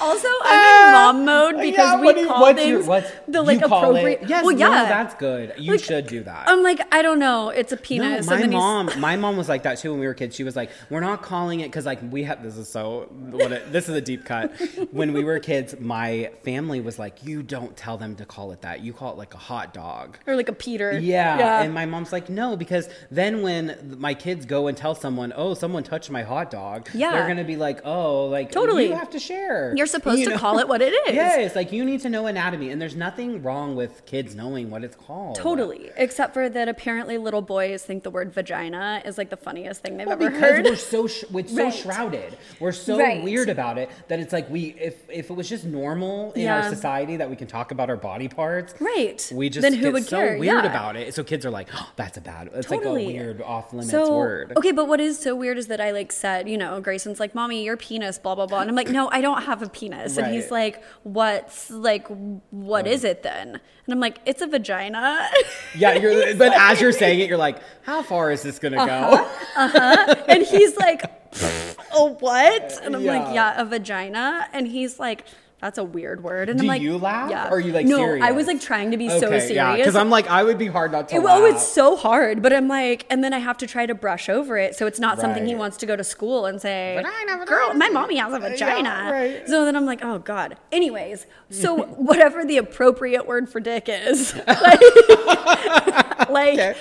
also, 0.00 0.28
I'm 0.44 0.86
in 0.86 0.92
mom 0.92 1.24
mode 1.24 1.60
because 1.60 1.78
Uh, 1.78 1.82
Yeah, 1.96 2.00
we 2.00 2.06
what 2.06 2.26
call 2.28 2.40
what's 2.42 2.58
things 2.58 2.68
your- 2.70 2.84
what's- 2.84 3.12
the 3.28 3.42
like 3.42 3.60
call 3.62 3.84
it- 3.96 4.00
appropriate. 4.00 4.28
Yes, 4.28 4.44
well, 4.44 4.54
no, 4.56 4.58
yeah, 4.70 4.84
that's 4.88 5.14
good. 5.14 5.54
You 5.58 5.72
Like, 5.72 5.82
should 5.84 6.06
do 6.06 6.22
that. 6.24 6.48
I'm 6.48 6.62
like, 6.62 6.80
I 6.94 7.02
don't 7.02 7.18
know. 7.18 7.50
It's 7.50 7.72
a 7.72 7.76
No, 7.76 7.82
penis. 7.82 8.26
my 8.26 8.36
then 8.36 8.52
he's- 8.52 8.60
mom, 8.60 8.90
my 8.98 9.16
mom 9.16 9.36
was 9.36 9.48
like 9.48 9.62
that 9.64 9.78
too 9.78 9.90
when 9.90 10.00
we 10.00 10.06
were 10.06 10.14
kids. 10.14 10.36
She 10.36 10.44
was 10.44 10.56
like, 10.56 10.70
"We're 10.90 11.00
not 11.00 11.22
calling 11.22 11.60
it 11.60 11.64
because 11.64 11.86
like 11.86 11.98
we 12.10 12.22
have 12.24 12.42
this 12.42 12.56
is 12.56 12.68
so 12.68 13.08
what 13.30 13.52
a, 13.52 13.60
this 13.70 13.88
is 13.88 13.94
a 13.94 14.00
deep 14.00 14.24
cut." 14.24 14.52
when 14.92 15.12
we 15.12 15.24
were 15.24 15.38
kids, 15.38 15.74
my 15.80 16.30
family 16.44 16.80
was 16.80 16.98
like, 16.98 17.24
"You 17.24 17.42
don't 17.42 17.76
tell 17.76 17.96
them 17.98 18.16
to 18.16 18.24
call 18.24 18.52
it 18.52 18.62
that. 18.62 18.80
You 18.80 18.92
call 18.92 19.12
it 19.12 19.18
like 19.18 19.34
a 19.34 19.38
hot 19.38 19.74
dog." 19.74 20.18
or 20.26 20.36
like 20.36 20.48
a 20.48 20.52
Peter. 20.52 20.98
Yeah. 20.98 21.62
and 21.62 21.72
my 21.74 21.86
mom's 21.86 22.12
like, 22.12 22.28
"No," 22.28 22.56
because 22.56 22.88
then 23.10 23.42
when 23.42 23.96
my 23.98 24.14
kids 24.14 24.46
go 24.46 24.66
and 24.68 24.76
tell 24.76 24.94
someone, 24.94 25.32
"Oh, 25.36 25.54
someone 25.54 25.82
touched 25.82 26.10
my 26.10 26.22
hot 26.22 26.50
dog," 26.50 26.88
Yeah. 26.94 27.12
they're 27.12 27.26
gonna 27.28 27.44
be 27.44 27.56
like, 27.56 27.80
"Oh, 27.84 28.26
like 28.26 28.50
Totally. 28.52 28.86
you 28.88 28.94
have 28.94 29.10
to 29.10 29.18
share. 29.18 29.71
You're 29.76 29.86
supposed 29.86 30.18
You 30.20 30.26
to 30.26 30.30
know? 30.32 30.38
call 30.38 30.58
it 30.58 30.68
what 30.68 30.82
it 30.82 30.92
is. 31.08 31.14
Yes, 31.14 31.54
like 31.56 31.72
you 31.72 31.84
need 31.84 32.00
to 32.02 32.08
know 32.08 32.26
anatomy, 32.26 32.70
and 32.70 32.80
there's 32.80 32.96
nothing 32.96 33.42
wrong 33.42 33.76
with 33.76 34.04
kids 34.06 34.34
knowing 34.34 34.70
what 34.70 34.84
it's 34.84 34.96
called. 34.96 35.36
Totally. 35.36 35.90
Except 35.96 36.34
for 36.34 36.48
that 36.48 36.68
apparently 36.68 37.18
little 37.18 37.42
boys 37.42 37.82
think 37.84 38.02
the 38.02 38.10
word 38.10 38.32
vagina 38.32 39.02
is 39.04 39.18
like 39.18 39.30
the 39.30 39.36
funniest 39.36 39.82
thing 39.82 39.96
they've 39.96 40.06
Well, 40.06 40.14
ever 40.20 40.30
because 40.30 40.40
heard. 40.50 40.64
we're 40.64 40.76
so 40.76 41.06
sh- 41.06 41.24
we're 41.30 41.46
so 41.46 41.64
Right. 41.64 41.74
shrouded. 41.74 42.36
We're 42.60 42.72
so 42.72 42.98
Right. 42.98 43.22
weird 43.22 43.48
about 43.48 43.78
it 43.78 43.90
that 44.08 44.20
it's 44.20 44.32
like 44.32 44.48
we 44.50 44.74
if 44.80 45.08
if 45.10 45.30
it 45.30 45.34
was 45.34 45.48
just 45.48 45.64
normal 45.64 46.32
in 46.32 46.48
our 46.48 46.62
society 46.68 47.16
that 47.16 47.28
we 47.30 47.36
can 47.36 47.46
talk 47.46 47.70
about 47.70 47.88
our 47.90 47.96
body 47.96 48.28
parts. 48.28 48.74
Right. 48.80 49.30
We 49.34 49.48
just 49.48 49.62
Then 49.62 49.74
who 49.74 49.82
get 49.82 49.92
would 49.92 50.04
so 50.04 50.16
care? 50.16 50.38
weird 50.38 50.64
Yeah. 50.64 50.70
about 50.70 50.96
it. 50.96 51.14
So 51.14 51.22
kids 51.24 51.46
are 51.46 51.50
like, 51.50 51.68
oh, 51.74 51.90
that's 51.96 52.16
a 52.16 52.20
bad. 52.20 52.50
It's 52.54 52.66
Totally. 52.68 53.06
like 53.06 53.14
a 53.14 53.18
weird 53.18 53.42
off 53.42 53.72
limits 53.72 53.90
so, 53.90 54.16
word. 54.16 54.52
Okay, 54.56 54.72
but 54.72 54.88
what 54.88 55.00
is 55.00 55.18
so 55.18 55.34
weird 55.34 55.58
is 55.58 55.68
that 55.68 55.80
I 55.80 55.90
like 55.92 56.12
said, 56.12 56.48
you 56.48 56.58
know, 56.58 56.80
Grayson's 56.80 57.20
like, 57.20 57.34
"Mommy, 57.34 57.64
your 57.64 57.76
penis, 57.76 58.18
blah 58.18 58.34
blah 58.34 58.46
blah," 58.46 58.60
and 58.60 58.68
I'm 58.70 58.76
like, 58.76 58.90
"No, 58.90 59.08
I 59.10 59.20
don't 59.20 59.42
have 59.44 59.61
a 59.62 59.68
penis." 59.68 60.16
And 60.16 60.32
he's 60.32 60.50
like, 60.50 60.82
"What's 61.04 61.70
like, 61.70 62.06
what 62.50 62.86
is 62.86 63.04
it 63.04 63.22
then?" 63.22 63.48
And 63.84 63.92
I'm 63.94 64.00
like, 64.00 64.18
"It's 64.26 64.42
a 64.42 64.46
vagina." 64.46 65.28
Yeah, 65.74 65.94
you're. 65.94 66.34
But 66.42 66.52
as 66.54 66.80
you're 66.80 66.92
saying 66.92 67.20
it, 67.20 67.28
you're 67.28 67.38
like, 67.38 67.58
how 67.82 68.02
far 68.02 68.30
is 68.30 68.42
this 68.42 68.58
gonna 68.58 68.76
go? 68.76 69.26
Uh-huh. 69.56 70.14
and 70.28 70.42
he's 70.44 70.76
like, 70.76 71.02
"A 71.94 72.04
what?" 72.04 72.78
And 72.82 72.94
I'm 72.96 73.04
like, 73.04 73.22
Yeah. 73.28 73.54
"Yeah, 73.54 73.60
a 73.60 73.64
vagina." 73.64 74.46
And 74.52 74.68
he's 74.68 74.98
like. 74.98 75.24
That's 75.62 75.78
a 75.78 75.84
weird 75.84 76.24
word, 76.24 76.48
and 76.48 76.58
Do 76.58 76.64
I'm 76.64 76.68
like, 76.68 76.82
you 76.82 76.98
laugh? 76.98 77.30
Yeah. 77.30 77.46
Or 77.48 77.52
are 77.52 77.60
you 77.60 77.72
like 77.72 77.86
no? 77.86 77.96
serious? 77.98 78.24
I 78.24 78.32
was 78.32 78.48
like 78.48 78.60
trying 78.60 78.90
to 78.90 78.96
be 78.96 79.08
so 79.08 79.18
Okay, 79.28 79.38
serious. 79.38 79.50
yeah, 79.52 79.76
because 79.76 79.94
I'm 79.94 80.10
like, 80.10 80.28
I 80.28 80.42
would 80.42 80.58
be 80.58 80.66
hard 80.66 80.90
not 80.90 81.08
to. 81.10 81.14
It, 81.14 81.20
laugh. 81.22 81.38
oh, 81.40 81.44
it's 81.46 81.64
so 81.66 81.94
hard, 81.96 82.42
but 82.42 82.52
I'm 82.52 82.66
like, 82.66 83.06
and 83.08 83.22
then 83.22 83.32
I 83.32 83.38
have 83.38 83.56
to 83.58 83.66
try 83.68 83.86
to 83.86 83.94
brush 83.94 84.28
over 84.28 84.58
it, 84.58 84.74
so 84.74 84.88
it's 84.88 84.98
not 84.98 85.20
something 85.20 85.46
he 85.46 85.54
wants 85.54 85.76
to 85.76 85.86
go 85.86 85.94
to 85.94 86.02
school 86.02 86.46
and 86.46 86.60
say, 86.60 86.96
Vagina, 86.96 87.46
"Girl, 87.46 87.68
vagina." 87.68 87.78
my 87.78 87.88
mommy 87.90 88.16
has 88.16 88.34
a 88.34 88.40
vagina." 88.40 88.88
Yeah, 88.88 89.10
right. 89.10 89.48
So 89.48 89.64
then 89.64 89.76
I'm 89.76 89.86
like, 89.86 90.04
"Oh 90.04 90.18
God." 90.18 90.56
Anyways, 90.72 91.26
so 91.50 91.76
whatever 91.96 92.44
the 92.44 92.56
appropriate 92.58 93.28
word 93.28 93.48
for 93.48 93.60
dick 93.60 93.84
is, 93.88 94.34
like, 94.48 94.80
like 96.28 96.54
Okay. 96.58 96.74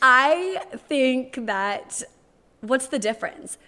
I 0.00 0.62
think 0.88 1.44
that 1.46 2.04
what's 2.60 2.86
the 2.86 3.00
difference? 3.00 3.58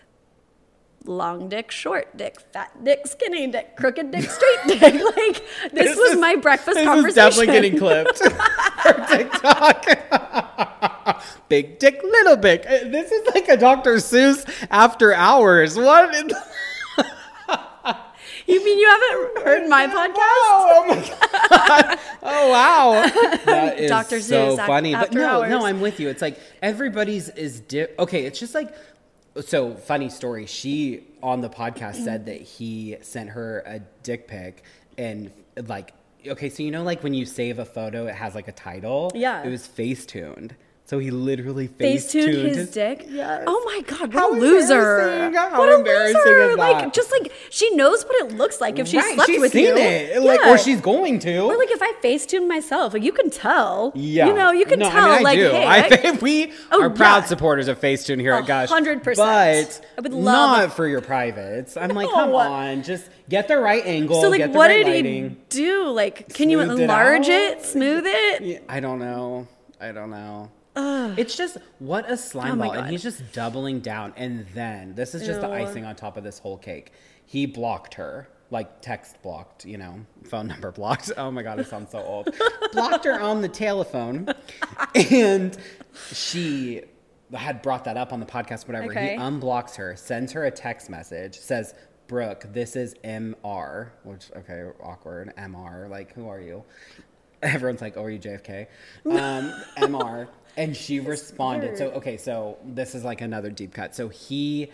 Long 1.06 1.48
dick, 1.48 1.70
short 1.70 2.14
dick, 2.16 2.38
fat 2.52 2.72
dick, 2.84 3.06
skinny 3.06 3.46
dick, 3.46 3.74
crooked 3.76 4.10
dick, 4.10 4.28
straight 4.30 4.58
dick. 4.80 4.80
Like 5.16 5.42
this, 5.72 5.96
was 5.96 6.12
is- 6.12 6.18
my 6.18 6.36
breakfast 6.36 6.76
this 6.76 6.84
conversation. 6.86 7.08
is 7.08 7.14
definitely 7.36 7.46
getting 7.54 7.78
clipped 7.78 8.18
for 8.82 8.92
TikTok. 9.08 9.86
Big 11.48 11.78
dick, 11.78 12.00
little 12.02 12.36
dick. 12.36 12.64
Uh, 12.66 12.80
This 12.90 13.10
is 13.10 13.34
like 13.34 13.48
a 13.48 13.56
Dr. 13.56 13.94
Seuss 13.96 14.44
after 14.70 15.14
hours. 15.14 15.76
What? 15.78 16.14
You 18.46 18.64
mean 18.64 18.78
you 18.78 18.88
haven't 18.88 19.44
heard 19.44 19.68
my 19.68 19.86
podcast? 19.86 20.16
Oh, 20.18 20.82
oh 20.82 20.86
my 20.88 20.96
god! 21.48 21.98
Oh 22.22 22.50
wow! 22.50 22.92
That 23.46 23.78
is 23.80 23.90
Dr. 23.90 24.20
so 24.20 24.34
Seuss 24.34 24.58
ac- 24.58 24.66
funny. 24.66 24.94
But 24.94 25.12
no, 25.12 25.42
hours. 25.42 25.50
no, 25.50 25.64
I'm 25.64 25.80
with 25.80 26.00
you. 26.00 26.08
It's 26.08 26.22
like 26.22 26.38
everybody's 26.62 27.28
is 27.30 27.60
di- 27.60 27.86
okay. 27.98 28.24
It's 28.26 28.40
just 28.40 28.54
like 28.54 28.74
so 29.40 29.74
funny 29.74 30.08
story. 30.08 30.46
She 30.46 31.04
on 31.22 31.40
the 31.40 31.48
podcast 31.48 32.04
said 32.04 32.26
that 32.26 32.40
he 32.40 32.96
sent 33.02 33.30
her 33.30 33.62
a 33.66 33.80
dick 34.02 34.26
pic 34.28 34.64
and 34.98 35.30
like 35.66 35.92
okay, 36.26 36.48
so 36.50 36.62
you 36.62 36.70
know 36.70 36.82
like 36.82 37.02
when 37.02 37.14
you 37.14 37.24
save 37.24 37.58
a 37.58 37.64
photo, 37.64 38.06
it 38.06 38.14
has 38.14 38.34
like 38.34 38.48
a 38.48 38.52
title. 38.52 39.12
Yeah. 39.14 39.42
it 39.42 39.48
was 39.48 39.66
face 39.66 40.04
tuned. 40.06 40.54
So 40.90 40.98
he 40.98 41.12
literally 41.12 41.68
face 41.68 42.02
face 42.02 42.12
tuned 42.12 42.32
tuned 42.32 42.56
his, 42.56 42.70
dick. 42.72 43.06
Yes. 43.08 43.44
Oh 43.46 43.62
my 43.64 43.80
god, 43.82 44.12
what 44.12 44.12
How 44.12 44.32
a 44.32 44.34
loser! 44.34 45.30
How 45.32 45.56
what 45.60 45.68
a 45.68 45.76
embarrassing 45.76 46.20
loser. 46.26 46.50
is 46.50 46.56
Like 46.56 46.92
just 46.92 47.12
like 47.12 47.30
she 47.48 47.72
knows 47.76 48.02
what 48.04 48.16
it 48.26 48.36
looks 48.36 48.60
like 48.60 48.80
if 48.80 48.88
she 48.88 48.96
right, 48.98 49.14
slept 49.14 49.30
she's 49.30 49.40
with 49.40 49.52
seen 49.52 49.66
you. 49.66 49.76
it, 49.76 50.20
like, 50.20 50.40
Yeah. 50.42 50.50
or 50.52 50.58
she's 50.58 50.80
going 50.80 51.20
to. 51.20 51.42
Or 51.42 51.56
like 51.56 51.70
if 51.70 51.80
I 51.80 51.92
face 52.02 52.26
tuned 52.26 52.48
myself, 52.48 52.92
like 52.92 53.04
you 53.04 53.12
can 53.12 53.30
tell. 53.30 53.92
Yeah. 53.94 54.26
You 54.26 54.34
know, 54.34 54.50
you 54.50 54.66
can 54.66 54.80
no, 54.80 54.90
tell. 54.90 55.10
I 55.12 55.18
mean, 55.18 55.18
I 55.18 55.22
like, 55.30 55.38
do. 55.38 55.50
hey, 55.52 55.64
I 55.64 55.76
I- 55.84 55.88
think 55.96 56.22
we 56.22 56.52
Oh, 56.72 56.82
are 56.82 56.90
proud 56.90 57.18
yeah. 57.18 57.26
supporters 57.26 57.68
of 57.68 57.80
Facetune 57.80 58.20
here 58.20 58.32
at 58.32 58.42
A 58.42 58.46
Gush. 58.48 58.68
hundred 58.68 59.04
percent. 59.04 59.80
But 59.94 59.96
I 59.96 60.00
would 60.00 60.12
love 60.12 60.24
not 60.58 60.64
if- 60.64 60.72
for 60.72 60.88
your 60.88 61.02
privates. 61.02 61.76
I'm 61.76 61.90
like, 61.90 62.10
come 62.12 62.34
on, 62.34 62.82
just 62.82 63.08
get 63.28 63.46
the 63.46 63.58
right 63.58 63.86
angle. 63.86 64.20
so 64.20 64.28
like, 64.28 64.38
get 64.38 64.52
the 64.52 64.58
what 64.58 64.70
right 64.70 64.78
did 64.78 64.86
lighting. 64.88 65.28
he 65.30 65.36
do? 65.50 65.88
Like, 65.90 66.34
can 66.34 66.50
you 66.50 66.58
Smoothed 66.64 66.80
it 66.80 66.82
enlarge 66.82 67.26
out? 67.28 67.30
it, 67.30 67.64
smooth 67.64 68.02
it? 68.08 68.42
Yeah, 68.42 68.58
I 68.68 68.80
don't 68.80 68.98
know. 68.98 69.46
I 69.80 69.92
don't 69.92 70.10
know. 70.10 70.50
It's 71.16 71.36
just 71.36 71.58
what 71.78 72.10
a 72.10 72.16
slime 72.16 72.60
Oh 72.60 72.64
ball, 72.64 72.72
and 72.72 72.90
he's 72.90 73.02
just 73.02 73.32
doubling 73.32 73.80
down. 73.80 74.12
And 74.16 74.46
then 74.54 74.94
this 74.94 75.14
is 75.14 75.26
just 75.26 75.40
the 75.40 75.50
icing 75.50 75.84
on 75.84 75.96
top 75.96 76.16
of 76.16 76.24
this 76.24 76.38
whole 76.38 76.56
cake. 76.58 76.92
He 77.26 77.46
blocked 77.46 77.94
her, 77.94 78.28
like 78.50 78.80
text 78.80 79.22
blocked, 79.22 79.64
you 79.64 79.78
know, 79.78 80.00
phone 80.24 80.46
number 80.52 80.70
blocked. 80.72 81.12
Oh 81.16 81.30
my 81.30 81.42
god, 81.42 81.60
it 81.60 81.66
sounds 81.66 81.90
so 81.90 82.00
old. 82.00 82.34
blocked 82.72 83.04
her 83.04 83.20
on 83.20 83.40
the 83.42 83.48
telephone, 83.48 84.28
and 84.94 85.56
she 86.12 86.82
had 87.32 87.62
brought 87.62 87.84
that 87.84 87.96
up 87.96 88.12
on 88.12 88.20
the 88.20 88.26
podcast. 88.26 88.66
Whatever. 88.66 88.90
Okay. 88.90 89.12
He 89.12 89.18
unblocks 89.18 89.76
her, 89.76 89.96
sends 89.96 90.32
her 90.32 90.44
a 90.44 90.50
text 90.50 90.90
message, 90.90 91.38
says. 91.38 91.74
Brooke, 92.08 92.44
this 92.52 92.74
is 92.74 92.96
MR, 93.04 93.90
which 94.02 94.32
okay, 94.36 94.64
awkward. 94.82 95.32
MR, 95.38 95.88
like 95.88 96.12
who 96.12 96.26
are 96.28 96.40
you? 96.40 96.64
Everyone's 97.42 97.80
like, 97.80 97.96
"Oh, 97.96 98.02
are 98.02 98.10
you 98.10 98.18
JFK?" 98.18 98.66
Um, 99.06 99.54
MR, 99.78 100.26
and 100.56 100.76
she 100.76 101.00
responded. 101.00 101.76
So, 101.78 101.88
okay, 101.92 102.16
so 102.16 102.58
this 102.64 102.94
is 102.94 103.04
like 103.04 103.20
another 103.20 103.50
deep 103.50 103.72
cut. 103.74 103.94
So 103.94 104.08
he 104.08 104.70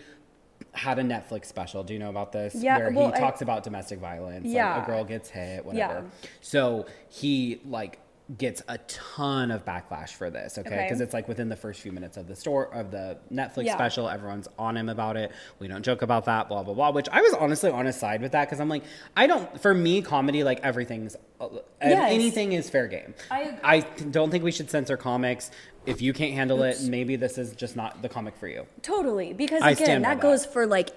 had 0.73 0.99
a 0.99 1.03
Netflix 1.03 1.45
special. 1.45 1.83
Do 1.83 1.93
you 1.93 1.99
know 1.99 2.09
about 2.09 2.31
this? 2.31 2.55
Yeah, 2.55 2.77
where 2.77 2.91
well, 2.91 3.07
he 3.09 3.13
I- 3.13 3.19
talks 3.19 3.41
about 3.41 3.63
domestic 3.63 3.99
violence. 3.99 4.45
like 4.45 4.53
Yeah. 4.53 4.83
a 4.83 4.85
girl 4.85 5.03
gets 5.03 5.29
hit, 5.29 5.65
whatever. 5.65 6.03
Yeah. 6.23 6.27
So 6.41 6.85
he 7.09 7.61
like 7.65 7.99
gets 8.37 8.61
a 8.67 8.77
ton 8.89 9.51
of 9.51 9.63
backlash 9.63 10.09
for 10.09 10.29
this. 10.29 10.57
Okay, 10.57 10.67
Okay. 10.69 10.83
because 10.83 10.99
it's 10.99 11.13
like 11.13 11.29
within 11.29 11.47
the 11.47 11.55
first 11.55 11.79
few 11.79 11.93
minutes 11.93 12.17
of 12.17 12.27
the 12.27 12.35
store 12.35 12.65
of 12.73 12.91
the 12.91 13.17
Netflix 13.31 13.65
Yeah. 13.65 13.75
special, 13.75 14.09
everyone's 14.09 14.49
on 14.59 14.75
him 14.75 14.89
about 14.89 15.15
it. 15.15 15.31
We 15.59 15.69
don't 15.69 15.81
joke 15.83 16.01
about 16.01 16.25
that. 16.25 16.49
Blah 16.49 16.63
blah 16.63 16.73
blah. 16.73 16.91
Which 16.91 17.07
I 17.09 17.21
was 17.21 17.33
honestly 17.33 17.71
on 17.71 17.85
his 17.85 17.95
side 17.95 18.21
with 18.21 18.33
that 18.33 18.45
because 18.45 18.59
I'm 18.59 18.67
like, 18.67 18.83
I 19.15 19.27
don't. 19.27 19.61
For 19.61 19.73
me, 19.73 20.01
comedy 20.01 20.43
like 20.43 20.59
everything's 20.61 21.15
uh, 21.39 21.47
Yes. 21.81 22.11
anything 22.11 22.51
is 22.51 22.69
fair 22.69 22.87
game. 22.87 23.13
I- 23.31 23.57
I 23.63 23.79
don't 24.11 24.29
think 24.29 24.43
we 24.43 24.51
should 24.51 24.69
censor 24.69 24.97
comics. 24.97 25.49
If 25.85 26.01
you 26.01 26.11
can't 26.11 26.33
handle 26.33 26.63
it, 26.63 26.81
maybe 26.81 27.15
this 27.15 27.37
is 27.37 27.53
just 27.53 27.77
not 27.77 28.01
the 28.01 28.09
comic 28.09 28.35
for 28.35 28.49
you. 28.49 28.65
Totally, 28.81 29.31
because 29.31 29.61
I 29.61 29.71
again, 29.71 30.01
that 30.01 30.15
that. 30.15 30.21
goes 30.21 30.45
for 30.45 30.67
like 30.67 30.89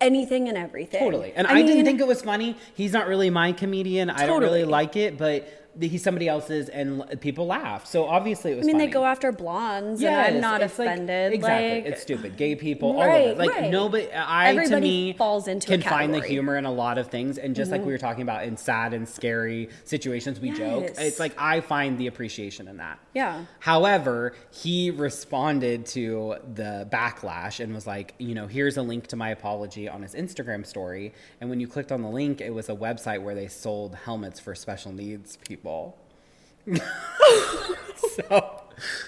anything 0.00 0.48
and 0.48 0.58
everything. 0.58 1.00
Totally. 1.00 1.32
And 1.34 1.46
I, 1.46 1.62
didn't 1.62 1.84
think 1.84 2.00
it 2.00 2.06
was 2.06 2.22
funny. 2.22 2.56
He's 2.74 2.92
not 2.92 3.06
really 3.06 3.30
my 3.30 3.52
comedian. 3.52 4.10
I 4.10 4.26
don't 4.26 4.42
really 4.42 4.64
like 4.64 4.96
it, 4.96 5.16
but 5.16 5.48
he's 5.80 6.02
somebody 6.02 6.28
else's 6.28 6.68
and 6.68 7.04
people 7.20 7.46
laugh. 7.46 7.86
So 7.86 8.04
obviously 8.06 8.52
it 8.52 8.56
was 8.56 8.64
I 8.64 8.68
mean, 8.68 8.76
funny. 8.76 8.86
they 8.86 8.92
go 8.92 9.04
after 9.04 9.30
blondes, 9.32 10.00
Yes, 10.00 10.28
and 10.28 10.36
I'm 10.36 10.40
not 10.40 10.62
it's 10.62 10.78
like- 10.78 10.88
offended. 10.88 11.32
exactly. 11.32 11.74
Like, 11.82 11.84
it's 11.86 12.02
stupid. 12.02 12.36
Gay 12.36 12.54
people, 12.54 12.92
all 12.92 13.02
of 13.02 13.06
Right, 13.08 13.28
it. 13.28 13.38
Like 13.38 13.50
right. 13.50 13.70
nobody 13.70 14.08
I 14.14 14.52
to 14.52 14.58
Everybody 14.58 14.80
me 14.88 15.12
falls 15.12 15.48
into 15.48 15.66
can 15.68 15.82
find 15.82 16.12
the. 16.14 16.18
Mm-hmm. 16.18 16.26
humor 16.26 16.56
in 16.56 16.64
a 16.64 16.72
lot 16.72 16.98
of 16.98 17.08
things. 17.08 17.38
And 17.38 17.54
just 17.54 17.70
like 17.70 17.84
we 17.84 17.92
were 17.92 17.98
talking 17.98 18.22
about 18.22 18.44
in 18.44 18.56
sad 18.56 18.94
and 18.94 19.08
scary 19.08 19.68
situations, 19.84 20.40
we 20.40 20.50
joke. 20.50 20.90
It's 20.98 21.20
like 21.20 21.34
I 21.38 21.60
find 21.60 21.98
the 21.98 22.06
appreciation 22.06 22.68
in 22.68 22.78
that. 22.78 22.98
Yeah. 23.14 23.44
However, 23.60 24.34
he 24.50 24.90
responded 24.90 25.86
to 25.86 26.36
the 26.54 26.88
backlash 26.90 27.60
and 27.60 27.74
was 27.74 27.86
like, 27.86 28.14
you 28.18 28.34
know, 28.34 28.46
here's 28.46 28.76
a 28.76 28.82
link 28.82 29.06
to 29.08 29.16
my 29.16 29.30
apology 29.30 29.88
on 29.88 30.02
his 30.02 30.14
Instagram 30.14 30.64
story. 30.66 31.12
And 31.40 31.50
when 31.50 31.60
you 31.60 31.66
clicked 31.68 31.92
on 31.92 32.02
the 32.02 32.08
link, 32.08 32.40
it 32.40 32.50
was 32.54 32.68
a 32.68 32.74
website 32.74 33.22
where 33.22 33.34
they 33.34 33.48
sold 33.48 33.94
helmets 33.94 34.40
for 34.40 34.54
special 34.54 34.92
needs 34.92 35.36
people. 35.36 35.65
so, 37.98 38.62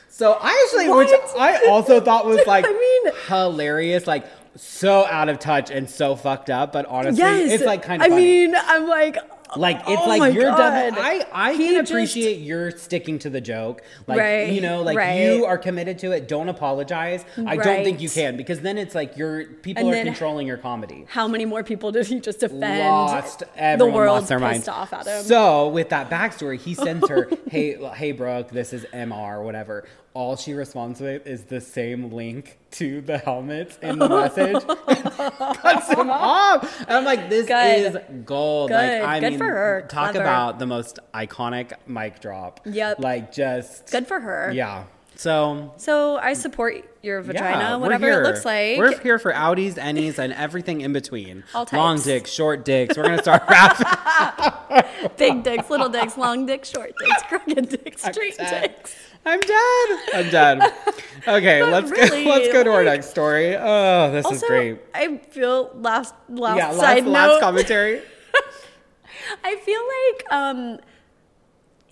so 0.08 0.38
I 0.40 0.66
actually, 0.66 0.88
which 0.90 1.10
I 1.38 1.66
also 1.68 2.00
thought 2.00 2.26
was 2.26 2.40
like 2.46 2.64
I 2.66 2.72
mean- 2.72 3.12
hilarious, 3.26 4.06
like 4.06 4.26
so 4.56 5.04
out 5.06 5.28
of 5.28 5.38
touch 5.38 5.70
and 5.70 5.88
so 5.88 6.16
fucked 6.16 6.50
up. 6.50 6.72
But 6.72 6.86
honestly, 6.86 7.18
yes, 7.18 7.52
it's 7.52 7.64
like 7.64 7.82
kind 7.82 8.02
of 8.02 8.06
I 8.06 8.08
funny. 8.10 8.24
mean, 8.24 8.54
I'm 8.56 8.86
like, 8.88 9.16
Like 9.56 9.78
it's 9.88 10.02
oh 10.02 10.08
like 10.08 10.34
you're 10.34 10.44
God. 10.50 10.90
double. 10.90 11.02
I 11.02 11.24
I 11.32 11.52
He 11.54 11.66
can 11.68 11.74
just- 11.76 11.90
appreciate 11.90 12.38
you're 12.40 12.70
sticking 12.72 13.18
to 13.20 13.30
the 13.30 13.40
joke. 13.40 13.82
Like 14.06 14.18
Right, 14.18 14.52
you 14.52 14.60
know, 14.60 14.82
like 14.82 14.96
right. 14.96 15.20
you 15.22 15.44
are 15.46 15.56
committed 15.58 15.98
to 16.00 16.12
it. 16.12 16.28
Don't 16.28 16.48
apologize. 16.48 17.24
I 17.46 17.56
don't 17.56 17.84
think 17.84 18.00
you 18.00 18.10
can 18.10 18.36
because 18.36 18.60
then 18.60 18.76
it's 18.78 18.94
like 18.94 19.16
you're 19.16 19.44
people 19.44 19.88
And 19.88 19.94
are 19.96 20.04
controlling 20.04 20.46
your 20.46 20.58
comedy. 20.58 21.06
how 21.08 21.26
many 21.28 21.44
more 21.44 21.62
people 21.62 21.92
did 21.92 22.06
he 22.06 22.20
just 22.20 22.42
offend? 22.42 22.60
Lost 22.60 23.38
the 23.40 23.48
everyone 23.56 23.94
world 23.94 24.14
lost 24.16 24.28
their 24.28 24.38
off 24.68 24.92
at 24.92 25.06
him. 25.06 25.22
So 25.22 25.68
with 25.68 25.88
that 25.90 26.10
backstory, 26.10 26.58
he 26.58 26.74
sends 26.74 27.08
her, 27.08 27.28
"Hey, 27.50 27.76
hey, 27.94 28.12
Brooke, 28.12 28.50
this 28.50 28.72
is 28.72 28.84
Mr. 28.92 29.42
Whatever." 29.42 29.84
All 30.18 30.34
she 30.34 30.52
responds 30.52 31.00
with 31.00 31.28
is 31.28 31.44
the 31.44 31.60
same 31.60 32.10
link 32.10 32.58
to 32.72 33.00
the 33.02 33.18
helmets 33.18 33.78
in 33.80 34.00
the 34.00 34.08
message. 34.08 34.66
Cuts 35.62 35.88
him 35.92 36.10
off, 36.10 36.80
and 36.80 36.90
I'm 36.90 37.04
like, 37.04 37.30
"This 37.30 37.46
Good. 37.46 37.94
is 37.94 38.24
gold." 38.24 38.72
Like, 38.72 39.00
I 39.02 39.20
Good 39.20 39.30
mean, 39.30 39.38
for 39.38 39.44
her. 39.44 39.86
talk 39.88 40.10
Clever. 40.10 40.24
about 40.24 40.58
the 40.58 40.66
most 40.66 40.98
iconic 41.14 41.74
mic 41.86 42.18
drop. 42.20 42.58
Yep. 42.66 42.98
Like 42.98 43.30
just 43.30 43.92
Good 43.92 44.08
for 44.08 44.18
her. 44.18 44.50
Yeah. 44.52 44.86
So 45.14 45.72
So 45.76 46.16
I 46.16 46.32
support 46.32 46.74
your 47.02 47.22
vagina, 47.22 47.58
yeah, 47.58 47.76
whatever 47.76 48.08
it 48.08 48.22
looks 48.24 48.44
like. 48.44 48.76
We're 48.78 48.98
here 49.00 49.18
for 49.20 49.32
outies, 49.32 49.74
ennies, 49.74 50.18
and 50.18 50.32
everything 50.32 50.80
in 50.80 50.92
between. 50.92 51.44
All 51.54 51.66
Long 51.72 52.00
dicks, 52.00 52.30
short 52.32 52.64
dicks. 52.64 52.96
We're 52.96 53.04
gonna 53.04 53.22
start 53.22 53.42
rapping. 53.48 55.10
Big 55.16 55.42
dicks, 55.44 55.70
little 55.70 55.88
dicks, 55.88 56.16
long 56.16 56.46
dicks, 56.46 56.70
short 56.70 56.92
dicks, 56.98 57.22
crooked 57.24 57.68
dicks, 57.68 58.02
straight 58.02 58.36
dicks. 58.36 58.96
I'm 59.28 59.40
done. 59.40 59.98
I'm 60.14 60.30
done. 60.30 60.72
Okay, 61.26 61.60
But 61.60 61.72
let's 61.72 61.90
really, 61.90 62.24
go. 62.24 62.30
Let's 62.30 62.52
go 62.52 62.64
to 62.64 62.70
our 62.72 62.84
next 62.84 63.10
story. 63.10 63.54
Oh, 63.54 64.10
this 64.12 64.24
is 64.30 64.42
great. 64.44 64.78
I 64.94 65.18
feel 65.18 65.70
last 65.74 66.14
last 66.28 66.56
Yeah, 66.56 66.68
last, 66.68 66.78
side 66.80 67.06
last 67.06 67.28
note. 67.34 67.40
commentary. 67.40 68.00
I 69.44 69.56
feel 69.56 69.80
like 69.82 70.32
um, 70.32 70.78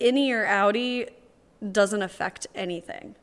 innie 0.01 0.31
or 0.31 0.45
outie 0.45 1.09
doesn't 1.71 2.01
affect 2.01 2.47
anything. 2.55 3.15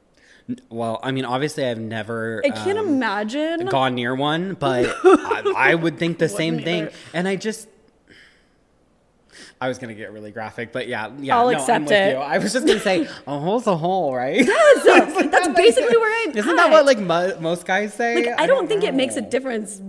Well, 0.69 1.01
I 1.03 1.11
mean, 1.11 1.25
obviously, 1.25 1.65
I've 1.65 1.81
never. 1.81 2.43
I 2.45 2.51
can't 2.51 2.79
um, 2.79 2.87
imagine. 2.87 3.67
gone 3.67 3.95
near 3.97 4.15
one, 4.15 4.55
but 4.55 4.87
I, 5.05 5.53
I 5.57 5.75
would 5.75 5.99
think 5.99 6.19
the 6.19 6.29
same 6.29 6.57
Wouldn't 6.57 6.65
thing. 6.65 6.83
either. 6.85 6.93
And 7.15 7.27
I 7.27 7.35
just, 7.37 7.67
I 9.65 9.69
was 9.69 9.79
gonna 9.79 9.95
get 9.95 10.13
really 10.13 10.31
graphic, 10.31 10.73
but 10.73 10.89
yeah, 10.89 11.11
yeah, 11.19 11.39
I'll 11.39 11.51
no, 11.51 11.57
accept 11.59 11.91
it. 11.91 12.13
you. 12.13 12.19
I 12.19 12.37
was 12.39 12.53
just 12.53 12.67
gonna 12.67 12.79
say 12.81 13.05
a 13.05 13.09
oh, 13.27 13.39
hole's 13.41 13.67
a 13.67 13.77
hole, 13.77 14.15
right? 14.15 14.45
That's, 14.85 14.85
that's 15.31 15.49
basically 15.57 15.97
where 15.97 16.29
I'm 16.29 16.37
Isn't 16.37 16.57
that 16.57 16.71
what 16.71 16.85
like 16.85 16.99
mo- 16.99 17.39
most 17.41 17.65
guys 17.67 17.95
say? 17.95 18.27
Like, 18.27 18.39
I 18.41 18.47
don't 18.47 18.69
think 18.69 18.85
it 18.85 18.95
makes 18.95 19.17
a 19.17 19.23
difference. 19.23 19.81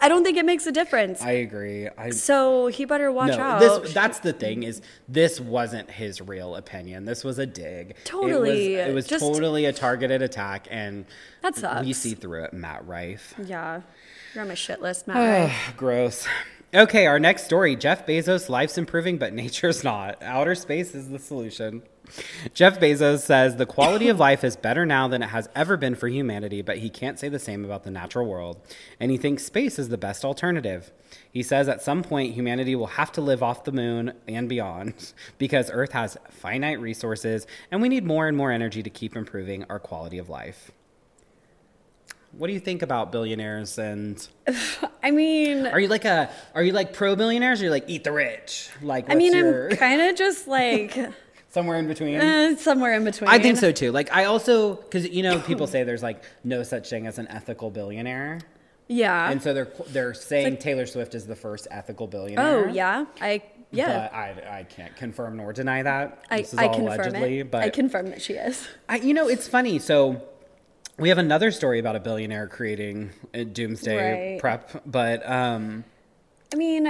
I 0.00 0.08
don't 0.08 0.24
think 0.24 0.36
it 0.36 0.44
makes 0.44 0.66
a 0.66 0.72
difference. 0.72 1.22
I 1.22 1.30
agree. 1.30 1.88
I 1.96 2.10
so 2.10 2.66
he 2.66 2.84
better 2.84 3.12
watch 3.12 3.36
no, 3.36 3.38
out. 3.40 3.60
this 3.60 3.94
that's 3.94 4.18
the 4.18 4.32
thing 4.32 4.64
is 4.64 4.82
this 5.08 5.38
wasn't 5.38 5.88
his 5.88 6.20
real 6.20 6.56
opinion. 6.56 7.04
This 7.04 7.22
was 7.22 7.38
a 7.38 7.46
dig. 7.46 7.94
Totally. 8.04 8.74
It 8.74 8.78
was, 8.78 8.88
it 8.88 8.94
was 8.94 9.06
Just- 9.06 9.24
totally 9.24 9.66
a 9.66 9.72
targeted 9.72 10.20
attack, 10.20 10.66
and 10.70 11.04
That 11.42 11.84
we 11.84 11.92
see 11.92 12.14
through 12.14 12.44
it. 12.44 12.52
Matt 12.52 12.84
Rife. 12.86 13.34
yeah, 13.44 13.82
you're 14.34 14.42
on 14.42 14.48
my 14.48 14.54
shit 14.54 14.82
list, 14.82 15.06
Matt. 15.06 15.16
Rife. 15.50 15.76
Gross. 15.76 16.26
Okay, 16.74 17.04
our 17.04 17.18
next 17.18 17.44
story 17.44 17.76
Jeff 17.76 18.06
Bezos' 18.06 18.48
life's 18.48 18.78
improving, 18.78 19.18
but 19.18 19.34
nature's 19.34 19.84
not. 19.84 20.22
Outer 20.22 20.54
space 20.54 20.94
is 20.94 21.10
the 21.10 21.18
solution. 21.18 21.82
Jeff 22.54 22.80
Bezos 22.80 23.18
says 23.18 23.56
the 23.56 23.66
quality 23.66 24.08
of 24.08 24.18
life 24.18 24.42
is 24.42 24.56
better 24.56 24.86
now 24.86 25.06
than 25.06 25.22
it 25.22 25.28
has 25.28 25.50
ever 25.54 25.76
been 25.76 25.94
for 25.94 26.08
humanity, 26.08 26.62
but 26.62 26.78
he 26.78 26.88
can't 26.88 27.18
say 27.18 27.28
the 27.28 27.38
same 27.38 27.62
about 27.66 27.84
the 27.84 27.90
natural 27.90 28.26
world. 28.26 28.58
And 28.98 29.10
he 29.10 29.18
thinks 29.18 29.44
space 29.44 29.78
is 29.78 29.90
the 29.90 29.98
best 29.98 30.24
alternative. 30.24 30.90
He 31.30 31.42
says 31.42 31.68
at 31.68 31.82
some 31.82 32.02
point 32.02 32.32
humanity 32.32 32.74
will 32.74 32.86
have 32.86 33.12
to 33.12 33.20
live 33.20 33.42
off 33.42 33.64
the 33.64 33.72
moon 33.72 34.14
and 34.26 34.48
beyond 34.48 35.12
because 35.36 35.70
Earth 35.70 35.92
has 35.92 36.16
finite 36.30 36.80
resources 36.80 37.46
and 37.70 37.82
we 37.82 37.90
need 37.90 38.06
more 38.06 38.28
and 38.28 38.36
more 38.36 38.50
energy 38.50 38.82
to 38.82 38.90
keep 38.90 39.14
improving 39.14 39.64
our 39.64 39.78
quality 39.78 40.16
of 40.16 40.30
life. 40.30 40.72
What 42.36 42.46
do 42.46 42.54
you 42.54 42.60
think 42.60 42.82
about 42.82 43.12
billionaires 43.12 43.78
and 43.78 44.26
I 45.02 45.10
mean, 45.10 45.66
are 45.66 45.78
you 45.78 45.88
like 45.88 46.04
a 46.04 46.30
are 46.54 46.62
you 46.62 46.72
like 46.72 46.92
pro 46.94 47.14
billionaires 47.14 47.60
or 47.60 47.64
are 47.64 47.66
you 47.66 47.70
like 47.70 47.84
eat 47.88 48.04
the 48.04 48.12
rich? 48.12 48.70
Like 48.80 49.10
I 49.10 49.14
mean, 49.14 49.34
your 49.34 49.70
I'm 49.70 49.76
kind 49.76 50.00
of 50.00 50.16
just 50.16 50.48
like 50.48 50.96
somewhere 51.50 51.78
in 51.78 51.86
between? 51.86 52.14
eh, 52.16 52.56
somewhere 52.56 52.94
in 52.94 53.04
between. 53.04 53.28
I 53.28 53.38
think 53.38 53.58
so 53.58 53.70
too. 53.72 53.92
Like 53.92 54.10
I 54.12 54.24
also 54.24 54.76
cuz 54.76 55.08
you 55.08 55.22
know 55.22 55.40
people 55.40 55.66
say 55.66 55.84
there's 55.84 56.02
like 56.02 56.22
no 56.42 56.62
such 56.62 56.88
thing 56.88 57.06
as 57.06 57.18
an 57.18 57.28
ethical 57.28 57.70
billionaire. 57.70 58.40
Yeah. 58.88 59.30
And 59.30 59.42
so 59.42 59.52
they're 59.54 59.68
they're 59.88 60.14
saying 60.14 60.50
like- 60.50 60.60
Taylor 60.60 60.86
Swift 60.86 61.14
is 61.14 61.26
the 61.26 61.36
first 61.36 61.68
ethical 61.70 62.06
billionaire. 62.06 62.66
oh 62.68 62.72
yeah, 62.72 63.04
I 63.20 63.42
yeah. 63.70 64.08
But 64.10 64.14
I, 64.14 64.58
I 64.58 64.62
can't 64.64 64.94
confirm 64.96 65.36
nor 65.38 65.52
deny 65.52 65.82
that. 65.82 66.24
I, 66.30 66.38
this 66.42 66.52
is 66.52 66.58
I 66.58 66.66
all 66.66 66.74
confirm 66.74 67.00
allegedly, 67.00 67.38
it. 67.40 67.50
but 67.50 67.62
I 67.62 67.70
confirm 67.70 68.08
that 68.10 68.20
she 68.20 68.34
is. 68.34 68.66
I, 68.88 68.96
you 68.96 69.14
know, 69.14 69.28
it's 69.28 69.48
funny. 69.48 69.78
So 69.78 70.22
we 71.02 71.08
have 71.08 71.18
another 71.18 71.50
story 71.50 71.80
about 71.80 71.96
a 71.96 72.00
billionaire 72.00 72.46
creating 72.46 73.10
a 73.34 73.44
doomsday 73.44 74.30
Right. 74.32 74.40
prep, 74.40 74.82
but 74.86 75.28
um, 75.28 75.84
I 76.52 76.56
mean, 76.56 76.86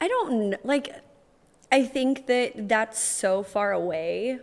I 0.00 0.08
don't 0.08 0.64
like. 0.64 0.94
I 1.72 1.84
think 1.84 2.26
that 2.28 2.68
that's 2.68 3.00
so 3.00 3.42
far 3.42 3.72
away 3.72 4.38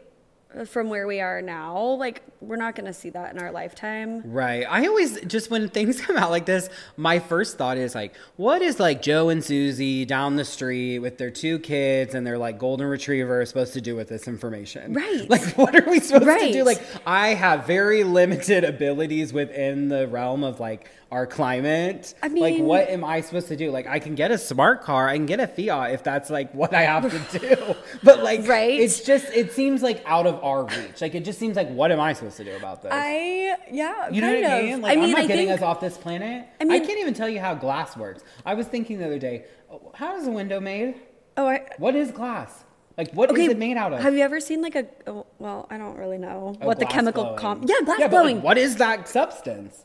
from 0.65 0.89
where 0.89 1.07
we 1.07 1.21
are 1.21 1.41
now. 1.41 1.79
Like, 1.93 2.21
we're 2.47 2.55
not 2.55 2.75
going 2.75 2.85
to 2.85 2.93
see 2.93 3.09
that 3.11 3.33
in 3.33 3.39
our 3.41 3.51
lifetime. 3.51 4.21
right. 4.25 4.65
I 4.69 4.87
always 4.87 5.19
just 5.21 5.49
when 5.49 5.69
things 5.69 5.99
come 6.05 6.17
out 6.17 6.29
like 6.31 6.45
this, 6.45 6.69
my 6.97 7.19
first 7.19 7.57
thought 7.57 7.77
is 7.77 7.95
like, 7.95 8.15
what 8.35 8.61
is 8.61 8.79
like 8.79 9.01
Joe 9.01 9.29
and 9.29 9.43
Susie 9.43 10.05
down 10.05 10.35
the 10.35 10.45
street 10.45 10.99
with 10.99 11.17
their 11.17 11.31
two 11.31 11.59
kids 11.59 12.13
and 12.15 12.25
their 12.25 12.37
like 12.37 12.57
golden 12.59 12.87
retriever 12.87 13.45
supposed 13.45 13.73
to 13.73 13.81
do 13.81 13.95
with 13.95 14.09
this 14.09 14.27
information? 14.27 14.93
Right. 14.93 15.29
Like, 15.35 15.57
what 15.57 15.75
are 15.75 15.89
we 15.89 15.99
supposed 15.99 16.39
to 16.39 16.53
do? 16.53 16.63
Like, 16.63 16.81
I 17.05 17.29
have 17.29 17.65
very 17.65 18.03
limited 18.03 18.63
abilities 18.63 19.33
within 19.33 19.89
the 19.89 20.07
realm 20.07 20.43
of 20.43 20.59
like 20.59 20.89
our 21.11 21.25
climate. 21.25 22.13
I 22.21 22.27
like, 22.27 22.59
what 22.59 22.89
am 22.89 23.03
I 23.03 23.21
supposed 23.21 23.47
to 23.49 23.55
do? 23.55 23.71
Like, 23.71 23.87
I 23.87 23.99
can 23.99 24.15
get 24.15 24.31
a 24.31 24.37
smart 24.37 24.83
car, 24.83 25.07
I 25.09 25.15
can 25.17 25.25
get 25.25 25.39
a 25.39 25.47
Fiat 25.47 25.93
if 25.93 26.03
that's 26.03 26.29
like 26.29 26.53
what 26.53 26.73
I 26.73 26.83
have 26.83 27.09
to 27.31 27.39
do. 27.55 27.75
But 28.03 28.23
like, 28.23 28.47
Right. 28.47 28.79
It's 28.79 29.01
just 29.01 29.25
it 29.33 29.51
seems 29.51 29.81
like 29.81 30.03
out 30.05 30.27
of 30.27 30.43
our 30.43 30.65
reach. 30.65 31.01
Like, 31.01 31.15
it 31.15 31.25
just 31.25 31.39
seems 31.39 31.55
like 31.55 31.69
what 31.69 31.91
am 31.91 31.99
I 31.99 32.13
supposed 32.13 32.34
to 32.37 32.43
do 32.43 32.55
about 32.55 32.81
this? 32.81 32.91
I, 32.93 33.55
yeah, 33.71 34.09
You 34.09 34.21
know 34.21 34.33
what 34.33 34.45
I 34.45 34.61
mean? 34.61 34.81
Like, 34.81 34.91
I 34.91 34.95
mean, 34.95 35.03
I'm 35.05 35.11
not 35.11 35.19
I 35.21 35.27
getting 35.27 35.47
think, 35.47 35.59
us 35.59 35.63
off 35.63 35.79
this 35.79 35.97
planet. 35.97 36.47
I, 36.59 36.63
mean, 36.63 36.81
I 36.81 36.85
can't 36.85 36.99
even 36.99 37.13
tell 37.13 37.29
you 37.29 37.39
how 37.39 37.53
glass 37.55 37.95
works. 37.97 38.23
I 38.45 38.53
was 38.53 38.67
thinking 38.67 38.99
the 38.99 39.05
other 39.05 39.19
day, 39.19 39.45
how 39.93 40.15
is 40.17 40.27
a 40.27 40.31
window 40.31 40.59
made? 40.59 40.95
oh, 41.37 41.47
I, 41.47 41.67
What 41.77 41.95
is 41.95 42.11
glass? 42.11 42.63
Like, 42.97 43.11
what 43.13 43.29
is 43.29 43.33
okay, 43.33 43.45
it 43.51 43.57
made 43.57 43.75
out 43.75 43.91
of? 43.91 43.99
Have 43.99 44.15
you 44.15 44.21
ever 44.23 44.39
seen 44.39 44.61
like 44.61 44.75
a, 44.75 44.85
well, 45.37 45.67
I 45.69 45.77
don't 45.77 45.97
really 45.97 46.17
know 46.17 46.55
Oh, 46.61 46.65
what 46.67 46.79
the 46.79 46.85
chemical 46.85 47.33
comp, 47.33 47.65
yeah, 47.67 47.75
glass 47.83 47.99
yeah, 47.99 48.07
but, 48.07 48.13
like, 48.13 48.23
blowing, 48.23 48.41
what 48.41 48.57
is 48.57 48.77
that 48.77 49.07
substance? 49.09 49.83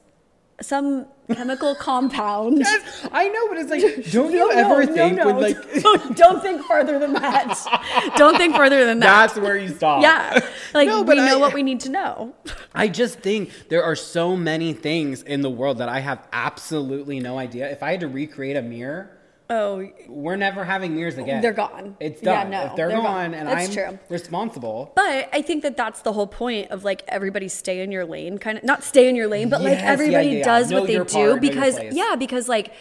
Some 0.63 1.07
chemical 1.33 1.75
compound. 1.81 2.59
Yes, 2.59 3.09
I 3.13 3.29
know, 3.29 3.49
but 3.49 3.59
it's 3.59 3.71
like, 3.71 4.13
don't 4.13 4.33
No, 4.33 4.47
you 4.47 4.53
ever 4.53 4.85
no, 4.85 4.95
think 4.95 5.17
no. 5.17 5.27
when 5.27 5.41
like 5.41 5.75
don't, 5.83 6.17
don't 6.17 6.43
think 6.43 6.63
further 6.65 6.99
than 6.99 7.13
that. 7.15 8.13
don't 8.17 8.37
think 8.37 8.57
further 8.57 8.85
than 8.85 8.99
that. 9.01 9.29
that's 9.29 9.39
where 9.41 9.57
you 9.57 9.69
stop? 9.69 10.03
yeah, 10.03 10.41
like 10.75 10.89
No, 10.89 11.03
we 11.03 11.17
know 11.17 11.39
what 11.39 11.55
we 11.55 11.63
need 11.63 11.81
to 11.81 11.89
know. 11.91 12.35
I 12.75 12.89
just 12.89 13.21
think 13.21 13.69
there 13.69 13.85
are 13.85 13.97
so 13.97 14.37
many 14.37 14.73
things 14.73 15.23
in 15.23 15.41
the 15.43 15.51
world 15.51 15.79
that 15.79 15.89
I 15.89 16.01
have 16.01 16.27
absolutely 16.33 17.21
no 17.21 17.39
idea. 17.39 17.71
If 17.71 17.83
I 17.83 17.93
had 17.93 18.01
to 18.01 18.09
recreate 18.09 18.57
a 18.57 18.63
mirror, 18.63 19.17
Oh, 19.53 19.85
We're 20.07 20.37
never 20.37 20.63
having 20.65 20.95
mirrors 20.95 21.19
again. 21.19 21.43
They're 21.43 21.53
gone. 21.53 21.97
It's 21.99 22.21
done. 22.21 22.53
Yeah, 22.53 22.61
no, 22.61 22.67
if 22.71 22.77
they're, 22.77 22.89
they're 22.89 22.97
gone, 22.99 23.33
gone. 23.33 23.35
and 23.35 23.49
That's 23.49 23.69
I'm 23.69 23.75
true. 23.75 23.99
responsible. 24.09 24.93
But 24.95 25.29
I 25.33 25.43
think 25.43 25.65
that 25.65 25.77
that's 25.77 26.03
the 26.03 26.13
whole 26.13 26.29
point 26.29 26.71
of 26.71 26.85
like 26.85 27.03
everybody 27.09 27.49
stay 27.49 27.81
in 27.81 27.91
your 27.91 28.05
lane, 28.05 28.39
kind 28.39 28.59
of 28.59 28.63
not 28.65 28.85
stay 28.85 29.09
in 29.09 29.17
your 29.17 29.27
lane, 29.27 29.49
but 29.49 29.61
like 29.61 29.73
Yes, 29.73 29.83
yeah, 29.83 29.91
everybody 29.93 30.29
yeah, 30.29 30.39
yeah. 30.39 30.45
does 30.45 30.71
Know 30.71 30.81
what 30.83 30.87
they 30.87 31.03
do 31.03 31.41
because 31.41 31.81
yeah, 31.91 32.15
because 32.17 32.49
like 32.49 32.73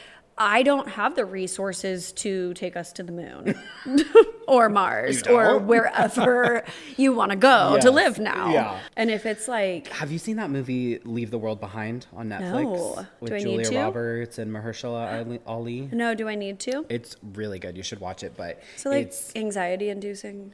I 0.41 0.63
don't 0.63 0.87
have 0.87 1.15
the 1.15 1.25
resources 1.25 2.13
to 2.13 2.53
take 2.53 2.77
us 2.77 2.93
to 2.93 3.03
the 3.03 3.11
moon 3.11 3.55
or 4.47 4.69
Mars 4.69 5.23
or 5.27 5.57
wherever 5.59 6.63
you 6.97 7.13
want 7.13 7.31
to 7.31 7.35
go 7.37 7.77
to 7.81 7.91
live 7.91 8.19
now. 8.19 8.49
Yeah. 8.53 8.79
And 8.95 9.11
if 9.11 9.25
it's 9.25 9.49
like 9.49 9.89
Have 9.89 10.11
you 10.13 10.17
seen 10.17 10.37
that 10.37 10.49
movie 10.49 10.99
Leave 11.03 11.29
the 11.29 11.37
World 11.37 11.59
Behind 11.59 12.05
on 12.15 12.29
Netflix 12.29 12.63
No. 12.63 13.05
with 13.19 13.31
Do 13.31 13.35
I 13.35 13.39
need 13.43 13.63
Julia? 13.65 13.81
Roberts 13.81 14.37
and 14.37 14.49
Mahershala 14.51 15.25
Ali- 15.25 15.41
Ali? 15.45 15.89
no, 15.91 16.15
do 16.15 16.29
I 16.29 16.35
need 16.35 16.59
to? 16.61 16.85
It's 16.89 17.17
really 17.33 17.59
good. 17.59 17.75
You 17.75 17.83
should 17.83 17.99
watch 17.99 18.23
it. 18.23 18.33
But 18.37 18.61
So 18.77 18.89
like 18.91 19.07
it's 19.07 19.35
anxiety 19.35 19.89
inducing. 19.89 20.53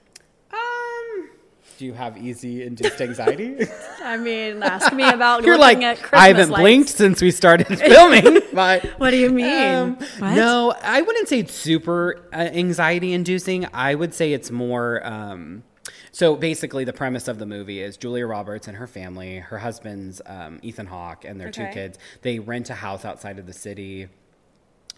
Um. 1.75 1.79
Do 1.79 1.85
you 1.85 1.93
have 1.93 2.17
easy 2.17 2.63
induced 2.63 3.01
anxiety? 3.01 3.67
I 4.03 4.17
mean, 4.17 4.63
ask 4.63 4.93
me 4.93 5.03
about 5.07 5.43
You're 5.45 5.57
looking 5.57 5.81
like 5.81 5.97
at 5.97 5.97
Christmas 5.99 6.21
I 6.21 6.27
haven't 6.27 6.49
lights. 6.49 6.61
blinked 6.61 6.89
since 6.89 7.21
we 7.21 7.31
started 7.31 7.67
filming. 7.79 8.39
But 8.53 8.85
What 8.99 9.11
do 9.11 9.17
you 9.17 9.29
mean? 9.29 9.75
Um, 9.75 9.95
What? 10.19 10.35
No, 10.35 10.73
I 10.81 11.01
wouldn't 11.01 11.27
say 11.27 11.39
it's 11.39 11.53
super 11.53 12.27
uh, 12.33 12.37
anxiety 12.37 13.13
inducing. 13.13 13.67
I 13.73 13.95
would 13.95 14.13
say 14.13 14.33
it's 14.33 14.51
more. 14.51 15.05
Um, 15.05 15.63
so 16.11 16.37
basically, 16.37 16.85
the 16.85 16.93
premise 16.93 17.27
of 17.27 17.39
the 17.39 17.45
movie 17.45 17.81
is 17.81 17.97
Julia 17.97 18.25
Roberts 18.25 18.69
and 18.69 18.77
her 18.77 18.87
family, 18.87 19.39
her 19.39 19.57
husband's 19.57 20.21
um, 20.25 20.59
Ethan 20.61 20.85
Hawke, 20.87 21.25
and 21.25 21.39
their 21.41 21.51
two 21.51 21.67
kids. 21.73 21.97
They 22.21 22.39
rent 22.39 22.69
a 22.69 22.73
house 22.75 23.03
outside 23.03 23.37
of 23.37 23.45
the 23.47 23.53
city 23.53 24.07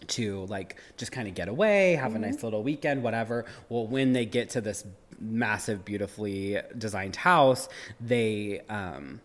to 0.06 0.44
like 0.46 0.76
just 0.96 1.10
kind 1.10 1.26
of 1.26 1.34
get 1.34 1.48
away, 1.48 1.96
have 1.96 2.12
Mm-hmm. 2.12 2.22
a 2.22 2.26
nice 2.30 2.42
little 2.44 2.62
weekend, 2.62 3.02
whatever. 3.02 3.46
Well, 3.68 3.88
when 3.88 4.12
they 4.12 4.26
get 4.26 4.50
to 4.50 4.60
this 4.60 4.84
massive, 5.20 5.84
beautifully 5.84 6.58
designed 6.76 7.16
house, 7.16 7.68
they 8.00 8.60
um, 8.68 9.20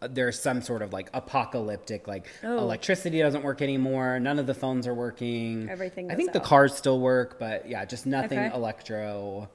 there's 0.00 0.38
some 0.38 0.60
sort 0.60 0.82
of 0.82 0.92
like 0.92 1.08
apocalyptic 1.14 2.06
like 2.06 2.26
Oh. 2.44 2.58
electricity 2.58 3.18
doesn't 3.20 3.42
work 3.42 3.62
anymore. 3.62 4.20
None 4.20 4.38
of 4.38 4.46
the 4.46 4.54
phones 4.54 4.86
are 4.86 4.94
working. 4.94 5.68
Everything 5.70 6.10
i 6.10 6.14
think 6.14 6.32
the 6.32 6.40
cars 6.40 6.74
still 6.74 7.00
work 7.00 7.38
but 7.40 7.68
yeah 7.68 7.84
just 7.84 8.06
nothing 8.06 8.38
Okay. 8.38 8.54
electro 8.54 9.48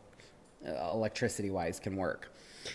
uh, 0.68 0.92
electricity 0.94 1.50
wise 1.52 1.80
can 1.80 1.96
work. 1.96 2.32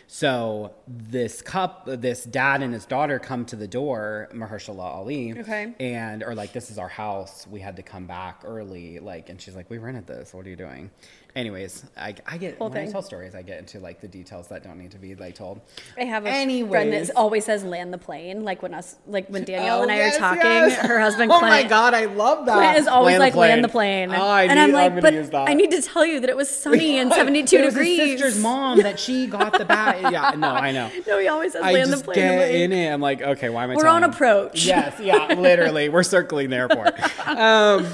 So 0.09 0.75
this 0.89 1.43
cup 1.43 1.85
this 1.87 2.25
dad 2.25 2.63
and 2.63 2.73
his 2.73 2.87
daughter 2.87 3.19
come 3.19 3.45
to 3.47 3.57
the 3.57 3.69
door 3.69 4.29
mahershala 4.33 4.81
ali 4.97 5.39
Okay. 5.39 5.75
and 5.81 6.23
are 6.23 6.35
like 6.35 6.53
this 6.53 6.71
is 6.71 6.79
our 6.79 6.89
house. 6.89 7.47
We 7.49 7.61
had 7.61 7.77
to 7.77 7.83
come 7.83 8.07
back 8.07 8.43
early 8.45 9.01
like 9.01 9.29
and 9.29 9.41
she's 9.41 9.57
like 9.57 9.69
we 9.71 9.79
rented 9.79 10.07
this. 10.07 10.33
What 10.33 10.47
are 10.47 10.49
you 10.51 10.57
doing 10.57 10.91
anyways 11.37 11.85
i, 11.97 12.15
I 12.27 12.39
get 12.39 12.59
Whole 12.59 12.71
when 12.71 12.89
i 12.89 12.91
tell 12.91 13.03
stories 13.03 13.35
i 13.37 13.43
get 13.43 13.59
into 13.59 13.79
like 13.79 14.01
the 14.01 14.09
details 14.09 14.49
that 14.49 14.65
don't 14.65 14.79
need 14.79 14.91
to 14.93 14.99
be 14.99 15.15
like 15.15 15.35
told 15.37 15.61
I 15.99 16.05
have 16.05 16.25
a 16.27 16.31
Anyways. 16.31 16.71
friend 16.71 16.93
that 16.93 17.11
always 17.17 17.45
says 17.45 17.63
land 17.65 17.93
the 17.93 17.99
plane. 17.99 18.43
Like 18.45 18.63
when 18.63 18.75
us, 18.75 18.97
like 19.07 19.29
when 19.29 19.45
Danielle 19.45 19.81
Oh, 19.81 19.83
and 19.83 19.91
I 19.93 19.97
yes, 19.97 20.17
are 20.17 20.19
talking, 20.19 20.41
yes. 20.43 20.77
her 20.87 20.99
husband 21.01 21.31
Oh 21.31 21.41
my 21.41 21.63
god, 21.63 21.95
I 21.95 22.07
love 22.07 22.47
that. 22.47 22.55
Clint 22.57 22.79
is 22.79 22.87
always 22.87 23.13
Land 23.19 23.21
like 23.21 23.35
land 23.35 23.65
the 23.65 23.69
plane, 23.69 24.11
Oh, 24.13 24.15
I 24.15 24.45
and 24.45 24.55
need, 24.55 24.61
I'm 24.61 24.73
like, 24.73 25.03
gonna 25.03 25.29
but. 25.31 25.49
I 25.49 25.55
need 25.55 25.71
to 25.71 25.83
tell 25.83 26.05
you 26.07 26.21
that 26.21 26.29
it 26.31 26.37
was 26.37 26.49
sunny 26.49 26.99
and 27.01 27.13
72 27.13 27.57
it 27.57 27.65
was 27.65 27.75
degrees. 27.75 27.99
His 27.99 28.21
sister's 28.21 28.43
mom 28.43 28.79
that 28.79 28.99
she 28.99 29.27
got 29.39 29.57
the 29.59 29.65
bat. 29.65 30.13
Yeah, 30.13 30.33
no, 30.37 30.49
I 30.51 30.73
know. 30.73 30.91
No, 31.07 31.19
he 31.19 31.29
always 31.29 31.53
says 31.53 31.63
I 31.63 31.73
land 31.73 31.93
the 31.93 31.99
plane. 31.99 32.15
get 32.17 32.33
I'm 32.33 32.39
like, 32.41 32.51
in 32.55 32.73
it. 32.73 32.89
I'm 32.93 33.01
like, 33.01 33.23
okay, 33.23 33.49
why 33.51 33.65
am 33.65 33.71
I? 33.71 33.75
We're 33.77 33.87
on 33.89 34.05
approach. 34.05 34.65
Yes, 34.65 34.99
yeah, 35.01 35.35
literally, 35.35 35.89
we're 35.89 36.03
circling 36.03 36.51
the 36.51 36.57
airport. 36.57 36.95
Um, 37.27 37.87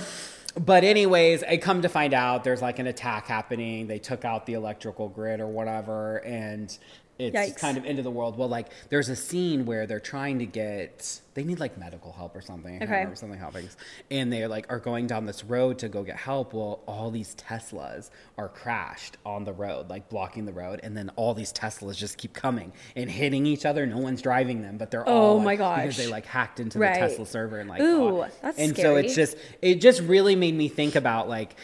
but 0.54 0.84
anyways, 0.84 1.42
I 1.42 1.56
come 1.56 1.82
to 1.82 1.88
find 1.88 2.14
out 2.14 2.44
there's 2.44 2.62
like 2.62 2.78
an 2.78 2.86
attack 2.86 3.26
happening. 3.26 3.86
They 3.86 3.98
took 3.98 4.24
out 4.24 4.46
the 4.46 4.54
electrical 4.54 5.08
grid 5.08 5.40
or 5.40 5.46
whatever, 5.46 6.18
and 6.18 6.76
it's 7.18 7.36
Yikes. 7.36 7.56
kind 7.58 7.76
of 7.76 7.84
into 7.84 8.02
the 8.02 8.10
world. 8.10 8.36
Well, 8.38 8.48
like 8.48 8.68
there's 8.88 9.08
a 9.08 9.16
scene 9.16 9.66
where 9.66 9.86
they're 9.86 10.00
trying 10.00 10.38
to 10.40 10.46
get 10.46 11.20
they 11.34 11.44
need 11.44 11.60
like 11.60 11.78
medical 11.78 12.12
help 12.12 12.34
or 12.36 12.40
something. 12.40 12.74
I 12.74 12.78
can't 12.78 12.90
Okay. 12.90 12.98
remember, 12.98 13.16
something 13.16 13.38
happens, 13.38 13.76
and 14.10 14.32
they 14.32 14.46
like 14.46 14.66
are 14.70 14.78
going 14.78 15.06
down 15.06 15.24
this 15.26 15.44
road 15.44 15.78
to 15.80 15.88
go 15.88 16.02
get 16.02 16.16
help. 16.16 16.52
Well, 16.52 16.80
all 16.86 17.10
these 17.10 17.34
Teslas 17.36 18.10
are 18.36 18.48
crashed 18.48 19.16
on 19.24 19.44
the 19.44 19.52
road, 19.52 19.88
like 19.88 20.08
blocking 20.08 20.44
the 20.46 20.52
road, 20.52 20.80
and 20.82 20.96
then 20.96 21.10
all 21.16 21.32
these 21.34 21.52
Teslas 21.52 21.96
just 21.96 22.18
keep 22.18 22.32
coming 22.34 22.72
and 22.96 23.10
hitting 23.10 23.46
each 23.46 23.64
other. 23.66 23.86
No 23.86 23.98
one's 23.98 24.20
driving 24.22 24.62
them, 24.62 24.76
but 24.78 24.90
they're 24.90 25.08
oh 25.08 25.12
all 25.12 25.36
Oh 25.36 25.38
my 25.40 25.54
like, 25.54 25.82
because 25.86 25.96
they 25.98 26.08
like 26.08 26.26
hacked 26.26 26.60
into 26.60 26.78
Right. 26.78 26.94
the 26.94 27.00
Tesla 27.00 27.26
server 27.26 27.58
and 27.60 27.68
like 27.68 27.80
Ooh, 27.80 28.24
that's 28.42 28.58
and 28.58 28.76
so 28.76 28.96
it's 28.96 29.14
just 29.14 29.36
it 29.60 29.76
just 29.76 30.00
really 30.02 30.34
made 30.36 30.54
me 30.54 30.68
think 30.68 30.96
about 30.96 31.28
like 31.28 31.56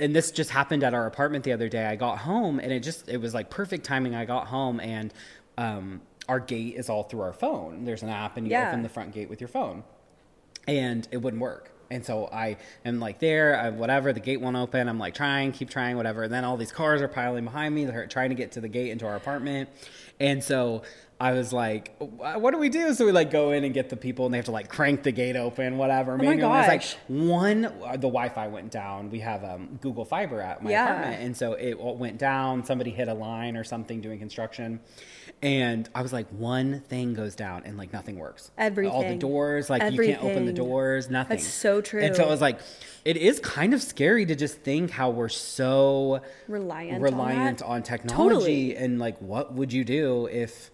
and 0.00 0.14
this 0.14 0.30
just 0.32 0.50
happened 0.50 0.82
at 0.82 0.92
our 0.94 1.06
apartment 1.06 1.44
the 1.44 1.52
other 1.52 1.68
day 1.68 1.86
i 1.86 1.94
got 1.96 2.18
home 2.18 2.58
and 2.58 2.72
it 2.72 2.80
just 2.80 3.08
it 3.08 3.18
was 3.18 3.32
like 3.34 3.48
perfect 3.50 3.84
timing 3.84 4.14
i 4.14 4.24
got 4.24 4.46
home 4.48 4.80
and 4.80 5.12
um 5.58 6.00
our 6.28 6.40
gate 6.40 6.74
is 6.76 6.88
all 6.88 7.02
through 7.04 7.20
our 7.20 7.32
phone 7.32 7.84
there's 7.84 8.02
an 8.02 8.08
app 8.08 8.36
and 8.36 8.46
you 8.46 8.52
Yeah. 8.52 8.68
open 8.68 8.82
the 8.82 8.88
front 8.88 9.12
gate 9.12 9.28
with 9.30 9.40
your 9.40 9.48
phone 9.48 9.84
and 10.66 11.06
it 11.10 11.18
wouldn't 11.18 11.42
work. 11.42 11.70
And 11.90 12.04
so 12.04 12.26
I 12.32 12.56
am 12.86 12.98
like 12.98 13.18
there, 13.18 13.54
I, 13.60 13.68
whatever, 13.68 14.14
the 14.14 14.18
gate 14.20 14.40
won't 14.40 14.56
open. 14.56 14.88
I'm 14.88 14.98
like 14.98 15.12
trying, 15.14 15.52
keep 15.52 15.68
trying, 15.68 15.98
whatever. 15.98 16.22
And 16.22 16.32
then 16.32 16.42
all 16.42 16.56
these 16.56 16.72
cars 16.72 17.02
are 17.02 17.08
piling 17.08 17.44
behind 17.44 17.74
me. 17.74 17.84
They're 17.84 18.06
trying 18.06 18.30
to 18.30 18.34
get 18.34 18.52
to 18.52 18.62
the 18.62 18.68
gate 18.68 18.90
into 18.90 19.06
our 19.06 19.14
apartment. 19.14 19.68
And 20.18 20.42
so 20.42 20.82
I 21.20 21.32
was 21.32 21.52
like, 21.52 21.94
what 21.98 22.50
do 22.50 22.58
we 22.58 22.68
do? 22.68 22.92
So 22.92 23.06
we 23.06 23.12
like 23.12 23.30
go 23.30 23.52
in 23.52 23.62
and 23.64 23.72
get 23.72 23.88
the 23.88 23.96
people 23.96 24.24
and 24.26 24.34
they 24.34 24.38
have 24.38 24.46
to 24.46 24.50
like 24.50 24.68
crank 24.68 25.04
the 25.04 25.12
gate 25.12 25.36
open, 25.36 25.78
whatever. 25.78 26.14
Oh 26.14 26.16
my 26.18 26.24
manually. 26.24 26.52
And 26.58 26.72
It's 26.82 26.94
like 26.96 27.00
one, 27.08 27.64
uh, 27.66 27.92
the 27.92 28.08
Wi-Fi 28.08 28.48
went 28.48 28.72
down. 28.72 29.10
We 29.10 29.20
have 29.20 29.44
um, 29.44 29.78
Google 29.80 30.04
Fiber 30.04 30.40
at 30.40 30.62
my 30.62 30.70
Yeah. 30.70 30.84
apartment. 30.92 31.22
And 31.22 31.36
so 31.36 31.52
it 31.52 31.78
went 31.78 32.18
down. 32.18 32.64
Somebody 32.64 32.90
hit 32.90 33.06
a 33.08 33.14
line 33.14 33.56
or 33.56 33.62
something 33.64 34.00
doing 34.00 34.18
construction. 34.18 34.80
And 35.40 35.88
I 35.94 36.02
was 36.02 36.12
like, 36.12 36.26
one 36.30 36.80
thing 36.88 37.14
goes 37.14 37.34
down 37.36 37.62
and 37.64 37.76
like 37.78 37.92
nothing 37.92 38.18
works. 38.18 38.50
Everything, 38.58 38.92
all 38.92 39.02
the 39.02 39.14
doors, 39.16 39.70
like 39.70 39.92
you 39.92 39.98
can't 40.00 40.22
open 40.22 40.46
the 40.46 40.52
doors, 40.52 41.10
nothing. 41.10 41.36
That's 41.36 41.46
so 41.46 41.80
true. 41.80 42.02
And 42.02 42.16
so 42.16 42.24
I 42.24 42.28
was 42.28 42.40
like, 42.40 42.58
it 43.04 43.16
is 43.16 43.38
kind 43.40 43.72
of 43.74 43.82
scary 43.82 44.26
to 44.26 44.34
just 44.34 44.60
think 44.62 44.90
how 44.90 45.10
we're 45.10 45.28
so 45.28 46.22
Reliant 46.48 46.96
on 46.96 47.02
reliant 47.02 47.58
that. 47.58 47.66
on, 47.66 47.82
technology 47.82 48.72
Totally. 48.72 48.76
and 48.76 48.98
like 48.98 49.20
what 49.20 49.52
would 49.54 49.72
you 49.72 49.84
do 49.84 50.26
if 50.26 50.70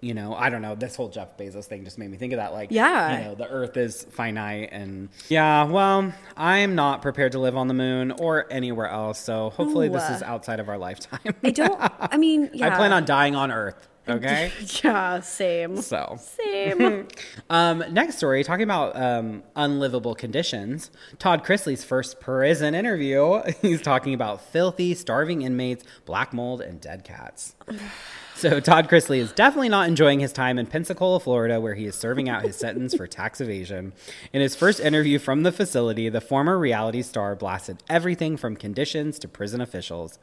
you 0.00 0.14
know, 0.14 0.34
I 0.34 0.48
don't 0.50 0.62
know. 0.62 0.74
This 0.74 0.96
whole 0.96 1.08
Jeff 1.08 1.36
Bezos 1.36 1.64
thing 1.66 1.84
just 1.84 1.98
made 1.98 2.10
me 2.10 2.16
think 2.16 2.32
of 2.32 2.38
that. 2.38 2.52
Like, 2.52 2.70
Yeah. 2.70 3.18
you 3.18 3.24
know, 3.24 3.34
the 3.34 3.48
Earth 3.48 3.76
is 3.76 4.04
finite, 4.10 4.70
and 4.72 5.08
yeah. 5.28 5.64
Well, 5.64 6.12
I'm 6.36 6.74
not 6.74 7.02
prepared 7.02 7.32
to 7.32 7.38
live 7.38 7.56
on 7.56 7.68
the 7.68 7.74
moon 7.74 8.12
or 8.12 8.46
anywhere 8.50 8.88
else. 8.88 9.18
So 9.18 9.50
hopefully, 9.50 9.88
this 9.88 10.08
is 10.10 10.22
outside 10.22 10.58
of 10.60 10.68
our 10.68 10.78
lifetime. 10.78 11.34
I 11.44 11.50
don't. 11.50 11.78
I 11.80 12.16
mean, 12.18 12.50
yeah. 12.54 12.68
I 12.72 12.76
plan 12.76 12.92
on 12.92 13.04
dying 13.04 13.34
on 13.34 13.50
Earth. 13.50 13.88
Okay, 14.08 14.50
Yeah, 14.82 15.20
same. 15.20 15.76
so 15.82 16.16
Same. 16.18 17.06
Um, 17.50 17.84
next 17.90 18.16
story, 18.16 18.42
talking 18.42 18.62
about 18.64 18.96
um, 18.96 19.42
unlivable 19.54 20.14
conditions. 20.14 20.90
Todd 21.18 21.44
Chrisley's 21.44 21.84
first 21.84 22.18
prison 22.18 22.74
interview. 22.74 23.42
He's 23.60 23.82
talking 23.82 24.14
about 24.14 24.40
filthy, 24.40 24.94
starving 24.94 25.42
inmates, 25.42 25.84
black 26.06 26.32
mold, 26.32 26.60
and 26.62 26.80
dead 26.80 27.04
cats. 27.04 27.54
So 28.40 28.58
Todd 28.58 28.88
Chrisley 28.88 29.18
is 29.18 29.32
definitely 29.32 29.68
not 29.68 29.86
enjoying 29.86 30.20
his 30.20 30.32
time 30.32 30.58
in 30.58 30.64
Pensacola, 30.64 31.20
Florida, 31.20 31.60
where 31.60 31.74
he 31.74 31.84
is 31.84 31.94
serving 31.94 32.30
out 32.30 32.40
his 32.42 32.56
sentence 32.56 32.94
for 32.94 33.06
tax 33.06 33.38
evasion. 33.38 33.92
In 34.32 34.40
his 34.40 34.56
first 34.56 34.80
interview 34.80 35.18
from 35.18 35.42
the 35.42 35.52
facility, 35.52 36.08
the 36.08 36.22
former 36.22 36.58
reality 36.58 37.02
star 37.02 37.36
blasted 37.36 37.82
everything 37.90 38.38
from 38.38 38.56
conditions 38.56 39.18
to 39.18 39.28
prison 39.28 39.60
officials. 39.60 40.18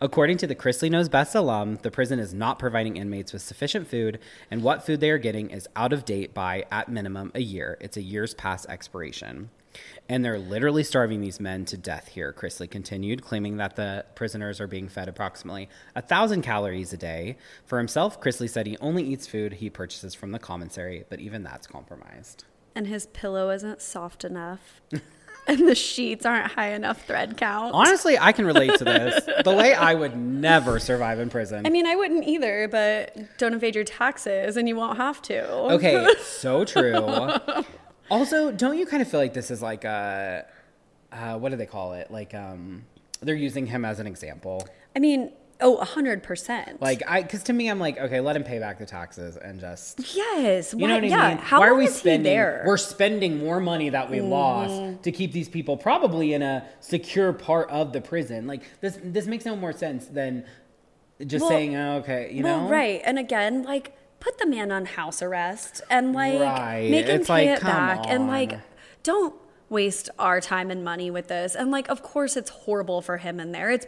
According 0.00 0.36
to 0.36 0.46
the 0.46 0.54
Chrisley 0.54 0.88
Knows 0.88 1.08
Best 1.08 1.34
alum, 1.34 1.80
the 1.82 1.90
prison 1.90 2.20
is 2.20 2.32
not 2.32 2.60
providing 2.60 2.96
inmates 2.96 3.32
with 3.32 3.42
sufficient 3.42 3.88
food, 3.88 4.20
and 4.48 4.62
what 4.62 4.86
food 4.86 5.00
they 5.00 5.10
are 5.10 5.18
getting 5.18 5.50
is 5.50 5.68
out 5.74 5.92
of 5.92 6.04
date 6.04 6.32
by, 6.32 6.66
at 6.70 6.88
minimum, 6.88 7.32
a 7.34 7.40
year. 7.40 7.78
It's 7.80 7.96
a 7.96 8.02
year's 8.02 8.32
past 8.32 8.66
expiration. 8.68 9.50
And 10.08 10.24
they're 10.24 10.38
literally 10.38 10.84
starving 10.84 11.20
these 11.20 11.40
men 11.40 11.64
to 11.66 11.76
death 11.76 12.08
here, 12.08 12.32
Chrisley 12.32 12.70
continued, 12.70 13.22
claiming 13.22 13.56
that 13.56 13.74
the 13.76 14.04
prisoners 14.14 14.60
are 14.60 14.68
being 14.68 14.88
fed 14.88 15.08
approximately 15.08 15.68
a 15.96 16.02
thousand 16.02 16.42
calories 16.42 16.92
a 16.92 16.96
day. 16.96 17.36
For 17.64 17.78
himself, 17.78 18.20
Chrisley 18.20 18.48
said 18.48 18.66
he 18.66 18.78
only 18.78 19.02
eats 19.02 19.26
food 19.26 19.54
he 19.54 19.68
purchases 19.68 20.14
from 20.14 20.30
the 20.32 20.38
commissary, 20.38 21.04
but 21.08 21.20
even 21.20 21.42
that's 21.42 21.66
compromised. 21.66 22.44
and 22.74 22.86
his 22.86 23.06
pillow 23.06 23.50
isn't 23.50 23.80
soft 23.80 24.22
enough. 24.24 24.80
and 25.48 25.66
the 25.68 25.74
sheets 25.74 26.26
aren't 26.26 26.52
high 26.52 26.72
enough 26.72 27.04
thread 27.06 27.36
count. 27.36 27.72
Honestly, 27.74 28.18
I 28.18 28.32
can 28.32 28.44
relate 28.46 28.74
to 28.78 28.84
this. 28.84 29.24
the 29.44 29.54
way 29.54 29.72
I 29.74 29.94
would 29.94 30.16
never 30.16 30.78
survive 30.78 31.18
in 31.20 31.30
prison. 31.30 31.66
I 31.66 31.70
mean, 31.70 31.86
I 31.86 31.94
wouldn't 31.96 32.24
either, 32.26 32.68
but 32.68 33.16
don't 33.38 33.54
evade 33.54 33.74
your 33.74 33.84
taxes 33.84 34.56
and 34.56 34.68
you 34.68 34.76
won't 34.76 34.98
have 34.98 35.22
to. 35.22 35.48
Okay, 35.74 36.06
so 36.20 36.64
true. 36.64 36.92
Also, 38.10 38.50
don't 38.52 38.78
you 38.78 38.86
kind 38.86 39.02
of 39.02 39.08
feel 39.08 39.20
like 39.20 39.34
this 39.34 39.50
is 39.50 39.60
like 39.62 39.84
a, 39.84 40.46
uh, 41.12 41.38
what 41.38 41.50
do 41.50 41.56
they 41.56 41.66
call 41.66 41.94
it? 41.94 42.10
Like, 42.10 42.34
um, 42.34 42.84
they're 43.20 43.34
using 43.34 43.66
him 43.66 43.84
as 43.84 43.98
an 44.00 44.06
example. 44.06 44.66
I 44.94 44.98
mean, 44.98 45.32
Oh, 45.58 45.76
a 45.78 45.86
hundred 45.86 46.22
percent. 46.22 46.82
Like 46.82 47.02
I, 47.08 47.22
because 47.22 47.44
to 47.44 47.54
me, 47.54 47.68
I'm 47.70 47.80
like, 47.80 47.96
okay, 47.96 48.20
let 48.20 48.36
him 48.36 48.44
pay 48.44 48.58
back 48.58 48.78
the 48.78 48.84
taxes 48.84 49.38
and 49.38 49.58
just. 49.58 50.14
yes, 50.14 50.74
You 50.74 50.80
know 50.80 50.88
why- 50.88 50.94
what 50.96 51.04
I 51.04 51.06
yeah. 51.06 51.28
mean? 51.30 51.38
How 51.38 51.60
Why 51.60 51.68
are 51.68 51.74
we 51.74 51.86
spending? 51.86 52.24
there? 52.24 52.62
We're 52.66 52.76
spending 52.76 53.38
more 53.38 53.58
money 53.58 53.88
that 53.88 54.10
we 54.10 54.20
lost 54.20 55.02
to 55.04 55.10
keep 55.10 55.32
these 55.32 55.48
people 55.48 55.78
probably 55.78 56.34
in 56.34 56.42
a 56.42 56.66
secure 56.80 57.32
part 57.32 57.70
of 57.70 57.94
the 57.94 58.02
prison. 58.02 58.46
Like 58.46 58.64
this, 58.82 58.98
this 59.02 59.26
makes 59.26 59.46
no 59.46 59.56
more 59.56 59.72
sense 59.72 60.04
than 60.08 60.44
just 61.26 61.40
Well- 61.40 61.48
saying, 61.48 61.74
oh, 61.74 61.96
okay, 62.00 62.30
you 62.34 62.44
well, 62.44 62.64
know, 62.64 62.68
right. 62.68 63.00
And 63.02 63.18
again, 63.18 63.62
like 63.62 63.95
put 64.20 64.38
the 64.38 64.46
man 64.46 64.72
on 64.72 64.86
house 64.86 65.22
arrest 65.22 65.82
and 65.90 66.12
like 66.12 66.40
Right. 66.40 66.90
make 66.90 67.06
him 67.06 67.20
It's 67.20 67.26
pay 67.28 67.50
like, 67.50 67.58
it 67.60 67.62
back 67.64 68.04
and 68.06 68.26
like 68.26 68.58
don't 69.02 69.34
waste 69.68 70.10
our 70.18 70.40
time 70.40 70.70
and 70.70 70.84
money 70.84 71.10
with 71.10 71.28
this. 71.28 71.54
And 71.54 71.70
like, 71.70 71.88
of 71.88 72.02
course, 72.02 72.36
it's 72.36 72.50
horrible 72.50 73.02
for 73.02 73.18
him 73.18 73.40
in 73.40 73.52
there. 73.52 73.70
It's 73.70 73.86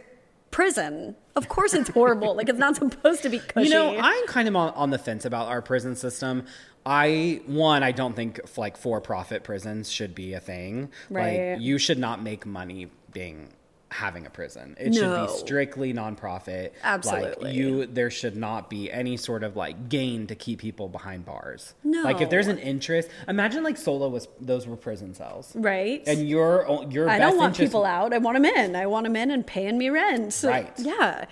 prison. 0.51 1.15
Of 1.35 1.47
course, 1.47 1.73
it's 1.73 1.89
horrible. 1.89 2.35
like, 2.35 2.49
it's 2.49 2.59
not 2.59 2.75
supposed 2.75 3.21
to 3.23 3.29
be 3.29 3.39
cushy. 3.39 3.67
You 3.69 3.73
know, 3.73 3.97
I'm 3.99 4.27
kind 4.27 4.47
of 4.47 4.55
on, 4.55 4.73
on 4.73 4.89
the 4.89 4.97
fence 4.97 5.25
about 5.25 5.47
our 5.47 5.61
prison 5.61 5.95
system. 5.95 6.45
I 6.85 7.41
one, 7.45 7.83
I 7.83 7.91
don't 7.91 8.15
think 8.15 8.39
like 8.57 8.77
for-profit 8.77 9.43
prisons 9.43 9.91
should 9.91 10.15
be 10.15 10.33
a 10.33 10.39
thing. 10.39 10.89
Right. 11.09 11.51
Like 11.53 11.61
you 11.61 11.77
should 11.77 11.99
not 11.99 12.23
make 12.23 12.45
money 12.45 12.87
being 13.11 13.49
having 13.91 14.25
a 14.25 14.29
prison. 14.29 14.75
It 14.79 14.93
should 14.93 15.27
be 15.27 15.33
strictly 15.33 15.93
nonprofit. 15.93 16.71
Absolutely. 16.83 17.45
Like 17.45 17.55
you 17.55 17.85
there 17.87 18.11
should 18.11 18.35
not 18.35 18.69
be 18.69 18.91
any 18.91 19.17
sort 19.17 19.43
of 19.43 19.55
like 19.55 19.89
gain 19.89 20.27
to 20.27 20.35
keep 20.35 20.59
people 20.59 20.87
behind 20.89 21.25
bars. 21.25 21.73
No. 21.83 22.03
Like 22.03 22.21
if 22.21 22.29
there's 22.29 22.47
an 22.47 22.59
interest, 22.59 23.09
imagine 23.27 23.63
like 23.63 23.77
Solo 23.77 24.07
was 24.07 24.27
those 24.39 24.67
were 24.67 24.75
prison 24.75 25.13
cells. 25.13 25.51
right? 25.55 26.03
And 26.05 26.29
your 26.29 26.85
your 26.89 27.09
I 27.09 27.17
best 27.17 27.29
don't 27.29 27.37
want 27.37 27.53
interest 27.55 27.71
people 27.71 27.85
out. 27.85 28.13
I 28.13 28.19
want 28.19 28.35
them 28.35 28.45
in. 28.45 28.75
I 28.75 28.85
want 28.85 29.05
them 29.05 29.15
in 29.15 29.31
and 29.31 29.45
paying 29.45 29.77
me 29.77 29.89
rent. 29.89 30.33
So, 30.33 30.49
Right. 30.49 30.71
Yeah. 30.77 31.25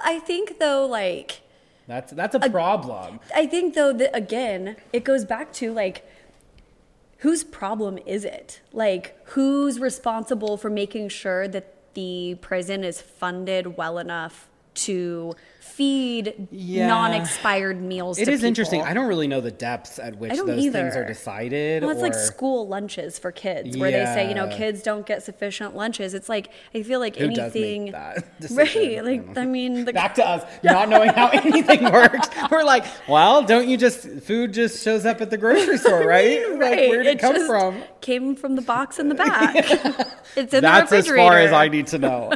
I 0.00 0.18
think 0.20 0.58
though, 0.58 0.86
like, 0.86 1.40
That's 1.86 2.12
that's 2.12 2.34
a 2.34 2.50
problem. 2.50 3.20
I 3.34 3.46
think 3.46 3.74
though 3.74 3.92
that 3.92 4.14
again, 4.16 4.76
it 4.92 5.02
goes 5.04 5.24
back 5.24 5.52
to 5.54 5.72
like 5.72 6.04
whose 7.18 7.42
problem 7.42 7.98
is 8.06 8.24
it? 8.24 8.60
Like 8.72 9.16
who's 9.30 9.80
responsible 9.80 10.56
for 10.56 10.70
making 10.70 11.08
sure 11.08 11.48
that 11.48 11.73
the 11.94 12.36
prison 12.40 12.84
is 12.84 13.00
funded 13.00 13.76
well 13.76 13.98
enough 13.98 14.48
to 14.74 15.34
feed 15.64 16.48
Yeah. 16.50 16.86
non-expired 16.86 17.80
meals 17.82 18.18
It 18.18 18.28
is 18.28 18.44
interesting. 18.44 18.82
I 18.82 18.92
don't 18.92 19.06
really 19.08 19.26
know 19.26 19.40
the 19.40 19.50
depths 19.50 19.98
at 19.98 20.18
which 20.18 20.32
I 20.32 20.36
those 20.36 20.68
things 20.68 20.94
are 20.94 21.04
decided. 21.06 21.82
Well, 21.82 21.90
it's 21.90 22.02
like 22.02 22.14
school 22.14 22.68
lunches 22.68 23.18
for 23.18 23.32
kids, 23.32 23.76
where 23.76 23.90
they 23.90 24.04
say, 24.04 24.28
you 24.28 24.34
know, 24.34 24.46
kids 24.48 24.82
don't 24.82 25.06
get 25.06 25.22
sufficient 25.22 25.74
lunches. 25.74 26.12
It's 26.14 26.28
like 26.28 26.50
I 26.74 26.82
feel 26.82 27.00
like 27.00 27.16
Who 27.16 27.24
anything, 27.24 27.92
right? 28.52 29.04
Like 29.04 29.38
I 29.38 29.46
mean, 29.46 29.84
the, 29.86 29.92
back 30.04 30.14
to 30.16 30.26
us 30.26 30.44
not 30.62 30.88
knowing 30.90 31.08
how 31.10 31.28
anything 31.28 31.84
works. 31.90 32.28
We're 32.50 32.62
like, 32.62 32.84
well, 33.08 33.42
don't 33.42 33.66
you 33.66 33.76
just 33.78 34.06
food 34.22 34.52
just 34.52 34.84
shows 34.84 35.06
up 35.06 35.20
at 35.22 35.30
the 35.30 35.38
grocery 35.38 35.78
store, 35.78 36.06
right? 36.06 36.48
Like, 36.50 36.60
right? 36.60 36.88
where'd 36.90 37.06
it, 37.06 37.18
come 37.18 37.34
just 37.34 37.46
from? 37.46 37.82
Came 38.02 38.36
from 38.36 38.54
the 38.54 38.62
box 38.62 38.98
in 38.98 39.08
the 39.08 39.14
back. 39.14 39.54
it's 40.36 40.52
in 40.52 40.62
That's 40.62 40.90
the 40.90 40.98
as 40.98 41.08
far 41.08 41.38
as 41.38 41.52
I 41.52 41.68
need 41.68 41.86
to 41.88 41.98
know. 41.98 42.32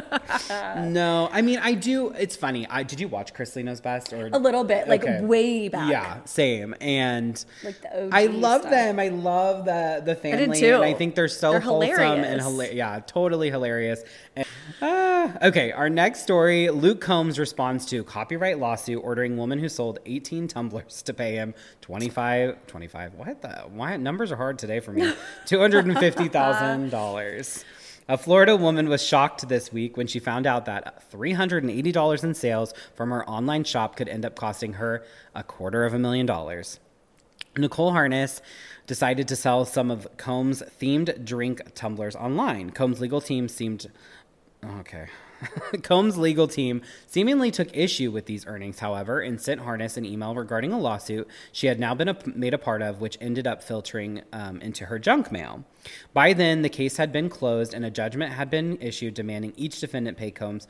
no, 0.77 1.29
I 1.31 1.41
mean, 1.41 1.59
I 1.59 1.73
do. 1.73 2.09
It's 2.09 2.35
funny. 2.35 2.67
I 2.67 2.83
did 2.83 2.99
you 2.99 3.07
watch 3.07 3.18
Chrisley 3.27 3.63
Knows 3.63 3.81
Best 3.81 4.13
or 4.13 4.29
A 4.33 4.39
little 4.39 4.63
bit, 4.63 4.87
like 4.87 5.03
Okay. 5.03 5.21
way 5.21 5.67
back. 5.67 5.89
Yeah, 5.91 6.17
same. 6.25 6.75
And 6.81 7.43
Like 7.63 7.81
the 7.81 8.05
OG 8.05 8.09
I 8.13 8.25
love 8.27 8.61
stuff. 8.61 8.71
them. 8.71 8.99
I 8.99 9.09
love 9.09 9.65
the 9.65 10.01
the 10.05 10.15
family, 10.15 10.59
too. 10.59 10.75
and 10.75 10.83
I 10.83 10.93
think 10.93 11.15
they're 11.15 11.27
so 11.27 11.51
They're 11.51 11.59
wholesome 11.59 11.91
and 11.91 12.23
hilarious. 12.23 12.43
hilarious. 12.45 12.75
Yeah, 12.75 12.99
totally 13.05 13.49
hilarious. 13.51 14.03
And, 14.35 14.45
ah, 14.81 15.37
okay, 15.47 15.71
our 15.71 15.89
next 15.89 16.21
story: 16.23 16.69
Luke 16.69 17.01
Combs 17.01 17.37
responds 17.39 17.85
to 17.87 18.03
copyright 18.03 18.59
lawsuit 18.59 19.01
ordering 19.03 19.37
woman 19.37 19.59
who 19.59 19.69
sold 19.69 19.99
18 20.05 20.47
tumblers 20.47 21.01
to 21.03 21.13
pay 21.13 21.33
him 21.35 21.53
25 21.81 22.65
25. 22.67 23.13
What 23.15 23.41
the? 23.41 23.49
Why 23.73 23.97
numbers 23.97 24.31
are 24.31 24.35
hard 24.37 24.57
today 24.59 24.79
for 24.79 24.91
me? 24.91 25.11
Two 25.45 25.59
hundred 25.59 25.85
and 25.85 25.97
fifty 25.99 26.27
thousand 26.29 26.89
dollars. 26.89 27.65
A 28.09 28.17
Florida 28.17 28.57
woman 28.57 28.89
was 28.89 29.05
shocked 29.05 29.49
this 29.49 29.71
week 29.71 29.95
when 29.95 30.07
she 30.07 30.17
found 30.17 30.47
out 30.47 30.65
that 30.65 31.11
$380 31.11 32.23
in 32.23 32.33
sales 32.33 32.73
from 32.95 33.11
her 33.11 33.23
online 33.29 33.63
shop 33.63 33.95
could 33.95 34.09
end 34.09 34.25
up 34.25 34.35
costing 34.35 34.73
her 34.73 35.05
a 35.35 35.43
quarter 35.43 35.85
of 35.85 35.93
a 35.93 35.99
million 35.99 36.25
dollars. 36.25 36.79
Nicole 37.55 37.91
Harness 37.91 38.41
decided 38.87 39.27
to 39.27 39.35
sell 39.35 39.63
some 39.63 39.91
of 39.91 40.07
Combs' 40.17 40.63
themed 40.81 41.23
drink 41.23 41.61
tumblers 41.75 42.15
online. 42.15 42.71
Combs' 42.71 42.99
legal 42.99 43.21
team 43.21 43.47
seemed. 43.47 43.91
Okay. 44.65 45.05
Combs' 45.83 46.17
legal 46.17 46.47
team 46.47 46.81
seemingly 47.07 47.51
took 47.51 47.75
issue 47.75 48.11
with 48.11 48.25
these 48.25 48.45
earnings, 48.45 48.79
however, 48.79 49.19
and 49.19 49.39
sent 49.39 49.61
Harness 49.61 49.97
an 49.97 50.05
email 50.05 50.35
regarding 50.35 50.71
a 50.71 50.79
lawsuit 50.79 51.27
she 51.51 51.67
had 51.67 51.79
now 51.79 51.93
been 51.93 52.09
a, 52.09 52.17
made 52.25 52.53
a 52.53 52.57
part 52.57 52.81
of, 52.81 53.01
which 53.01 53.17
ended 53.21 53.47
up 53.47 53.63
filtering 53.63 54.21
um, 54.33 54.61
into 54.61 54.85
her 54.85 54.99
junk 54.99 55.31
mail. 55.31 55.63
By 56.13 56.33
then, 56.33 56.61
the 56.61 56.69
case 56.69 56.97
had 56.97 57.11
been 57.11 57.29
closed 57.29 57.73
and 57.73 57.85
a 57.85 57.91
judgment 57.91 58.33
had 58.33 58.49
been 58.49 58.77
issued 58.81 59.13
demanding 59.13 59.53
each 59.55 59.79
defendant 59.79 60.17
pay 60.17 60.31
Combs 60.31 60.67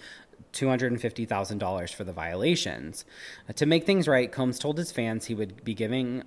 $250,000 0.53 1.93
for 1.93 2.03
the 2.03 2.13
violations. 2.13 3.05
To 3.55 3.65
make 3.65 3.85
things 3.85 4.07
right, 4.07 4.31
Combs 4.31 4.59
told 4.59 4.77
his 4.77 4.91
fans 4.91 5.25
he 5.25 5.35
would 5.35 5.63
be 5.63 5.73
giving. 5.73 6.23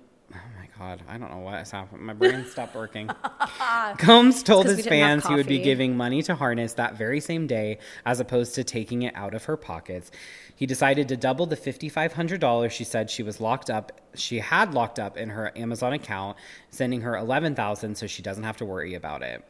God, 0.79 1.01
I 1.07 1.17
don't 1.17 1.31
know 1.31 1.39
what 1.39 1.55
has 1.55 1.71
happened. 1.71 2.01
My 2.01 2.13
brain 2.13 2.45
stopped 2.45 2.75
working. 2.75 3.07
Combs 3.97 4.41
told 4.41 4.65
his 4.65 4.77
we 4.77 4.83
didn't 4.83 4.99
have 4.99 5.23
fans 5.23 5.27
he 5.27 5.35
would 5.35 5.47
be 5.47 5.59
giving 5.59 5.95
money 5.95 6.23
to 6.23 6.35
Harness 6.35 6.73
that 6.73 6.97
very 6.97 7.19
same 7.19 7.47
day 7.47 7.77
as 8.05 8.19
opposed 8.19 8.55
to 8.55 8.63
taking 8.63 9.03
it 9.03 9.15
out 9.15 9.33
of 9.33 9.45
her 9.45 9.55
pockets. 9.57 10.09
He 10.55 10.65
decided 10.65 11.07
to 11.09 11.17
double 11.17 11.45
the 11.45 11.57
$5,500 11.57 12.71
she 12.71 12.83
said 12.83 13.09
she 13.09 13.23
was 13.23 13.39
locked 13.39 13.69
up, 13.69 14.01
she 14.15 14.39
had 14.39 14.73
locked 14.73 14.99
up 14.99 15.17
in 15.17 15.29
her 15.29 15.51
Amazon 15.55 15.93
account, 15.93 16.37
sending 16.69 17.01
her 17.01 17.15
11000 17.15 17.95
so 17.95 18.07
she 18.07 18.21
doesn't 18.21 18.43
have 18.43 18.57
to 18.57 18.65
worry 18.65 18.95
about 18.95 19.21
it. 19.21 19.43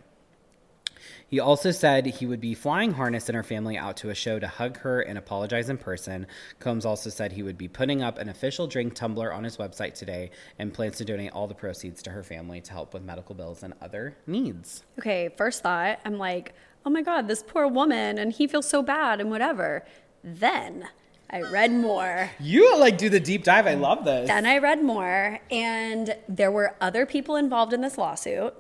He 1.34 1.40
also 1.40 1.72
said 1.72 2.06
he 2.06 2.28
would 2.28 2.42
be 2.42 2.54
flying 2.54 2.94
Harness 2.94 3.28
and 3.28 3.36
her 3.36 3.42
family 3.42 3.76
out 3.76 3.98
to 3.98 4.12
a 4.12 4.14
show 4.14 4.38
to 4.38 4.48
hug 4.48 4.78
her 4.82 5.02
and 5.02 5.18
apologize 5.18 5.68
in 5.68 5.80
person. 5.80 6.28
Combs 6.60 6.86
also 6.86 7.10
said 7.10 7.32
he 7.32 7.42
would 7.42 7.58
be 7.58 7.68
putting 7.68 8.04
up 8.04 8.20
an 8.20 8.30
official 8.30 8.68
drink 8.68 8.94
tumbler 8.94 9.34
on 9.34 9.44
his 9.44 9.58
website 9.58 9.96
today 9.96 10.30
and 10.60 10.72
plans 10.72 10.98
to 10.98 11.06
donate 11.06 11.32
all 11.32 11.48
the 11.48 11.56
proceeds 11.56 12.04
to 12.04 12.12
her 12.12 12.22
family 12.22 12.62
to 12.62 12.72
help 12.72 12.94
with 12.94 13.02
medical 13.02 13.34
bills 13.34 13.64
and 13.64 13.74
other 13.82 14.16
needs. 14.28 14.84
Okay, 15.00 15.30
first 15.36 15.64
thought, 15.64 16.00
I'm 16.06 16.20
like, 16.20 16.54
oh 16.86 16.92
my 16.92 17.02
God, 17.02 17.28
this 17.28 17.42
poor 17.42 17.68
woman, 17.68 18.20
and 18.20 18.32
he 18.32 18.46
feels 18.46 18.70
so 18.70 18.84
bad 18.84 19.20
and 19.20 19.32
whatever. 19.32 19.84
Then 20.24 20.88
I 21.32 21.42
read 21.42 21.72
more. 21.72 22.30
You 22.40 22.78
like 22.78 23.00
do 23.00 23.10
the 23.10 23.20
deep 23.20 23.44
dive. 23.44 23.66
I 23.66 23.74
love 23.74 24.06
this. 24.06 24.28
Then 24.28 24.46
I 24.46 24.60
read 24.60 24.84
more, 24.84 25.40
and 25.50 26.16
there 26.30 26.52
were 26.52 26.76
other 26.80 27.08
people 27.08 27.38
involved 27.38 27.74
in 27.74 27.82
this 27.82 27.98
lawsuit. 27.98 28.54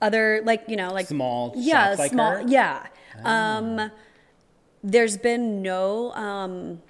Other, 0.00 0.40
like, 0.44 0.64
you 0.66 0.76
know, 0.76 0.92
like 0.92 1.06
Small 1.06 1.52
yeah, 1.56 1.94
like 1.98 2.10
small, 2.12 2.32
her? 2.32 2.44
yeah. 2.46 2.86
Um, 3.22 3.90
there's 4.82 5.18
been 5.18 5.60
no 5.60 6.12
um, 6.12 6.80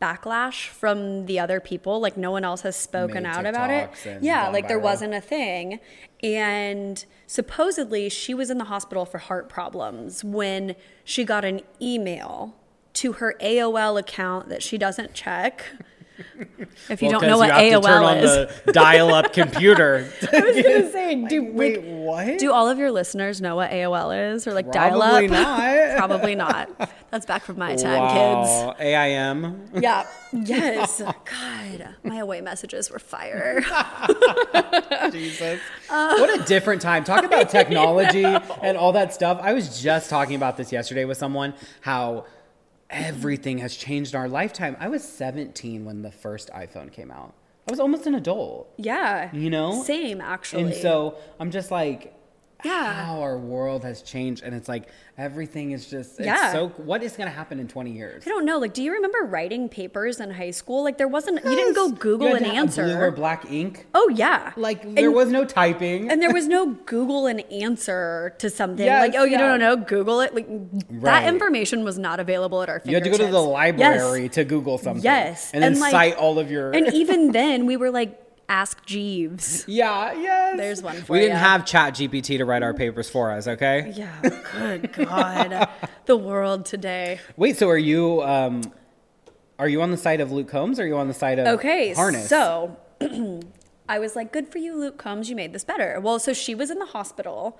backlash 0.00 0.68
from 0.68 1.26
the 1.26 1.38
other 1.38 1.60
people. 1.60 2.00
Like, 2.00 2.16
no 2.16 2.30
one 2.30 2.44
else 2.44 2.62
has 2.62 2.76
spoken 2.76 3.24
Made 3.24 3.28
out 3.28 3.46
about 3.46 3.70
it. 3.70 3.90
Yeah, 4.22 4.48
like 4.48 4.68
there 4.68 4.78
viral. 4.78 4.82
wasn't 4.82 5.14
a 5.14 5.20
thing. 5.20 5.80
And 6.22 7.04
supposedly, 7.26 8.08
she 8.08 8.32
was 8.32 8.48
in 8.50 8.56
the 8.58 8.64
hospital 8.64 9.04
for 9.04 9.18
heart 9.18 9.48
problems 9.48 10.24
when 10.24 10.76
she 11.04 11.24
got 11.24 11.44
an 11.44 11.60
email 11.80 12.56
to 12.94 13.12
her 13.14 13.34
AOL 13.42 13.98
account 14.00 14.48
that 14.48 14.62
she 14.62 14.78
doesn't 14.78 15.12
check. 15.12 15.66
If 16.88 17.02
you 17.02 17.08
Well, 17.08 17.20
don't 17.20 17.28
know 17.28 17.38
what 17.38 17.48
you 17.48 17.72
have 17.72 17.82
to 17.82 17.88
turn 17.88 18.02
AOL 18.02 18.06
on 18.06 18.16
is, 18.18 18.62
the 18.64 18.72
dial-up 18.72 19.32
computer. 19.32 20.08
I 20.32 20.40
was 20.40 20.62
gonna 20.62 20.92
say, 20.92 21.24
do 21.26 21.42
Wait, 21.52 21.82
what? 21.82 22.38
do 22.38 22.52
all 22.52 22.68
of 22.68 22.78
your 22.78 22.90
listeners 22.92 23.40
know 23.40 23.56
what 23.56 23.70
AOL 23.70 24.34
is 24.34 24.46
or 24.46 24.52
like 24.52 24.70
Probably 24.70 25.26
dial 25.28 25.34
up? 25.34 25.46
not. 25.48 25.96
Probably 25.98 26.34
not. 26.34 26.90
That's 27.10 27.26
back 27.26 27.42
from 27.44 27.58
my 27.58 27.74
time, 27.76 27.98
wow. 28.00 28.74
AIM. 28.78 29.60
kids. 29.72 29.82
Yeah. 29.82 30.06
Yes. 30.32 31.00
God, 31.00 31.94
my 32.04 32.18
away 32.18 32.40
messages 32.40 32.90
were 32.90 32.98
fire. 32.98 33.62
Jesus. 35.10 35.60
Uh, 35.90 36.16
what 36.18 36.40
a 36.40 36.44
different 36.44 36.82
time. 36.82 37.04
Talk 37.04 37.24
about 37.24 37.48
technology 37.50 38.24
and 38.24 38.76
all 38.76 38.92
that 38.92 39.14
stuff. 39.14 39.38
I 39.42 39.52
was 39.52 39.80
just 39.82 40.10
talking 40.10 40.36
about 40.36 40.56
this 40.56 40.72
yesterday 40.72 41.04
with 41.04 41.18
someone 41.18 41.54
how 41.80 42.26
everything 42.90 43.58
has 43.58 43.76
changed 43.76 44.14
in 44.14 44.20
our 44.20 44.28
lifetime. 44.28 44.76
I 44.78 44.88
was 44.88 45.04
17 45.04 45.84
when 45.84 46.02
the 46.02 46.10
first 46.10 46.50
iPhone 46.50 46.92
came 46.92 47.10
out. 47.10 47.34
I 47.66 47.72
was 47.72 47.80
almost 47.80 48.06
an 48.06 48.14
adult. 48.14 48.72
Yeah. 48.76 49.30
You 49.32 49.50
know? 49.50 49.82
Same, 49.82 50.20
actually. 50.20 50.62
And 50.62 50.74
so 50.74 51.16
I'm 51.40 51.50
just 51.50 51.70
like, 51.70 52.15
Yeah. 52.64 52.92
how 53.04 53.20
our 53.20 53.38
world 53.38 53.84
has 53.84 54.02
changed, 54.02 54.42
and 54.42 54.54
it's 54.54 54.68
like 54.68 54.88
everything 55.18 55.72
is 55.72 55.86
just. 55.88 56.18
It's 56.18 56.26
Yeah. 56.26 56.52
So 56.52 56.68
what 56.70 57.02
is 57.02 57.12
going 57.16 57.28
to 57.28 57.34
happen 57.34 57.60
in 57.60 57.68
twenty 57.68 57.92
years? 57.92 58.24
I 58.26 58.30
don't 58.30 58.44
know. 58.44 58.58
Like, 58.58 58.72
do 58.74 58.82
you 58.82 58.92
remember 58.92 59.18
writing 59.24 59.68
papers 59.68 60.20
in 60.20 60.30
high 60.30 60.50
school? 60.50 60.82
Like, 60.82 60.96
there 60.98 61.06
wasn't. 61.08 61.44
You 61.44 61.50
didn't 61.54 61.74
go 61.74 61.90
Google 61.90 62.34
an 62.34 62.44
answer. 62.44 62.84
Blue 62.84 62.96
or 62.96 63.10
black 63.10 63.50
ink. 63.50 63.86
oh 63.94 64.08
yeah. 64.14 64.52
Like 64.56 64.94
there 64.94 65.10
was 65.10 65.28
no 65.30 65.44
typing. 65.44 66.10
and 66.10 66.20
there 66.22 66.32
was 66.32 66.48
no 66.48 66.66
Google 66.86 67.26
an 67.26 67.40
answer 67.40 68.34
to 68.38 68.48
something. 68.50 68.84
Yes, 68.86 69.00
like, 69.00 69.14
oh, 69.20 69.24
you 69.24 69.32
yeah. 69.32 69.38
don't 69.38 69.60
know, 69.60 69.76
Google 69.76 70.20
it. 70.20 70.34
Like 70.34 70.46
Right. 70.48 71.02
that 71.02 71.28
information 71.28 71.84
was 71.84 71.98
not 71.98 72.20
available 72.20 72.62
at 72.62 72.68
our 72.68 72.80
you 72.84 72.94
had 72.94 73.04
to 73.04 73.10
go 73.10 73.16
to 73.18 73.26
the 73.26 73.38
library 73.42 74.24
Yes. 74.24 74.34
to 74.34 74.44
Google 74.44 74.78
something. 74.78 75.04
Yes. 75.04 75.50
and 75.52 75.62
then 75.62 75.72
And, 75.72 75.80
like- 75.80 75.90
cite 75.90 76.16
all 76.16 76.38
of 76.38 76.50
your. 76.50 76.72
And 76.72 76.92
even 76.94 77.32
then, 77.32 77.66
we 77.66 77.76
were 77.76 77.90
like, 77.90 78.18
ask 78.48 78.84
Jeeves. 78.86 79.64
yeah, 79.66 80.12
yes. 80.12 80.56
There's 80.56 80.82
one 80.82 80.96
for 81.02 81.14
you. 81.16 81.20
We 81.20 81.26
didn't 81.26 81.36
ya. 81.40 81.48
have 81.48 81.66
Chat 81.66 81.94
GPT 81.94 82.38
to 82.38 82.44
write 82.44 82.62
our 82.62 82.74
papers 82.74 83.08
for 83.10 83.30
us. 83.32 83.46
Okay. 83.48 83.92
Yeah. 83.96 84.20
Good 84.52 84.92
God. 85.08 85.68
the 86.06 86.16
world 86.16 86.64
today. 86.64 87.20
Wait. 87.36 87.56
So 87.56 87.68
are 87.68 87.78
you? 87.78 88.22
um 88.22 88.62
Are 89.58 89.68
you 89.68 89.82
on 89.82 89.90
the 89.90 89.96
side 89.96 90.20
of 90.20 90.30
Luke 90.32 90.48
Combs? 90.48 90.78
Or 90.78 90.84
are 90.84 90.86
you 90.86 90.96
on 90.96 91.08
the 91.08 91.14
side 91.14 91.38
of 91.38 91.46
Okay, 91.58 91.92
Harness? 91.94 92.28
so 92.28 92.76
I 93.88 93.98
was 93.98 94.16
like, 94.16 94.32
good 94.32 94.48
for 94.48 94.58
you, 94.58 94.76
Luke 94.78 94.98
Combs. 94.98 95.28
You 95.30 95.36
made 95.36 95.52
this 95.52 95.64
better. 95.64 95.98
Well, 96.00 96.18
so 96.18 96.32
she 96.32 96.54
was 96.54 96.70
in 96.70 96.78
the 96.78 96.86
hospital, 96.86 97.58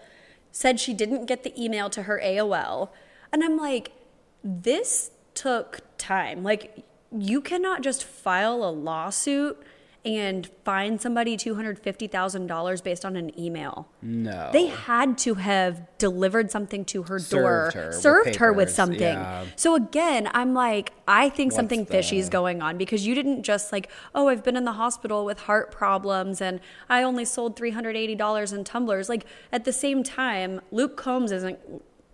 said 0.52 0.78
she 0.80 0.92
didn't 0.94 1.26
get 1.26 1.42
the 1.42 1.52
email 1.62 1.88
to 1.90 2.02
her 2.04 2.20
AOL. 2.22 2.90
And 3.32 3.42
I'm 3.44 3.56
like, 3.56 3.92
this 4.42 5.10
took 5.34 5.80
time. 5.98 6.42
Like, 6.42 6.84
you 7.16 7.40
cannot 7.40 7.82
just 7.82 8.02
file 8.04 8.64
a 8.64 8.70
lawsuit 8.70 9.62
and 10.06 10.48
fine 10.64 10.98
somebody 10.98 11.36
$250,000 11.36 12.82
based 12.84 13.04
on 13.04 13.16
an 13.16 13.38
email. 13.38 13.88
no. 14.00 14.50
They 14.52 14.66
had 14.66 15.18
to 15.18 15.34
have 15.34 15.86
delivered 15.98 16.50
something 16.50 16.84
to 16.86 17.02
her 17.04 17.18
door, 17.18 17.72
Served 17.92 18.06
her 18.06 18.24
with 18.24 18.36
her 18.36 18.52
with 18.52 18.70
something. 18.70 19.00
yeah. 19.00 19.44
So 19.56 19.74
again, 19.74 20.30
I'm 20.32 20.54
like, 20.54 20.92
I 21.08 21.28
think 21.28 21.50
What's 21.52 21.56
something 21.56 21.84
fishy 21.86 22.18
is 22.18 22.28
going 22.28 22.62
on 22.62 22.78
because 22.78 23.06
you 23.06 23.14
didn't 23.14 23.42
just 23.42 23.72
like, 23.72 23.90
oh, 24.14 24.28
I've 24.28 24.44
been 24.44 24.56
in 24.56 24.64
the 24.64 24.72
hospital 24.74 25.24
with 25.24 25.40
heart 25.40 25.70
problems 25.72 26.40
and 26.40 26.60
I 26.88 27.02
only 27.02 27.24
sold 27.24 27.58
$380 27.58 28.52
in 28.54 28.64
tumblers. 28.64 29.08
Like 29.08 29.26
at 29.52 29.64
the 29.64 29.72
same 29.72 30.02
time, 30.04 30.60
Luke 30.70 30.96
Combs 30.96 31.32
isn't 31.32 31.58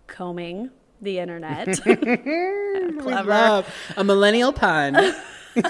combing 0.07 0.71
the 1.01 1.19
internet. 1.19 1.67
Clever. 1.83 3.29
Love 3.29 3.73
a 3.97 4.03
millennial 4.03 4.51
pun. 4.53 5.13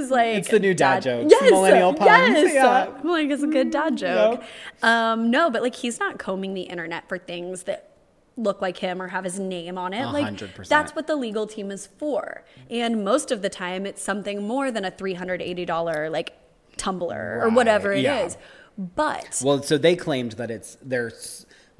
It's 0.00 0.10
like 0.10 0.36
It's 0.36 0.48
the 0.48 0.58
new 0.60 0.74
dad 0.74 1.02
joke. 1.02 1.26
Yes, 1.30 1.50
Millennial 1.50 1.94
puns. 1.94 2.08
Yes, 2.08 2.54
Yeah. 2.54 2.88
like 3.04 3.30
it's 3.30 3.42
a 3.42 3.46
good 3.46 3.70
dad 3.70 3.96
joke. 3.96 4.42
Um, 4.82 5.30
no, 5.30 5.50
but 5.50 5.62
like 5.62 5.74
he's 5.76 5.98
not 6.00 6.18
combing 6.18 6.54
the 6.54 6.62
internet 6.62 7.08
for 7.08 7.18
things 7.18 7.64
that 7.64 7.88
look 8.36 8.62
like 8.62 8.78
him 8.78 9.00
or 9.02 9.08
have 9.08 9.24
his 9.24 9.38
name 9.38 9.76
on 9.76 9.92
it. 9.92 10.06
Like 10.06 10.24
hundred 10.24 10.54
percent. 10.54 10.68
that's 10.70 10.94
what 10.96 11.06
the 11.06 11.16
legal 11.16 11.46
team 11.46 11.70
is 11.70 11.86
for. 11.98 12.44
And 12.70 13.04
most 13.04 13.30
of 13.30 13.42
the 13.42 13.50
time, 13.50 13.84
it's 13.84 14.02
something 14.02 14.42
more 14.46 14.70
than 14.70 14.84
a 14.84 14.90
three 14.90 15.14
hundred 15.14 15.42
eighty 15.42 15.64
dollar 15.66 16.08
like 16.08 16.32
tumbler 16.78 17.40
or 17.42 17.50
whatever 17.50 17.92
it 17.92 17.98
is. 17.98 18.04
yeah. 18.04 18.34
But 18.78 19.42
Well, 19.44 19.62
so 19.62 19.76
they 19.76 19.94
claimed 19.94 20.32
that 20.32 20.50
it's 20.50 20.78
they're 20.82 21.12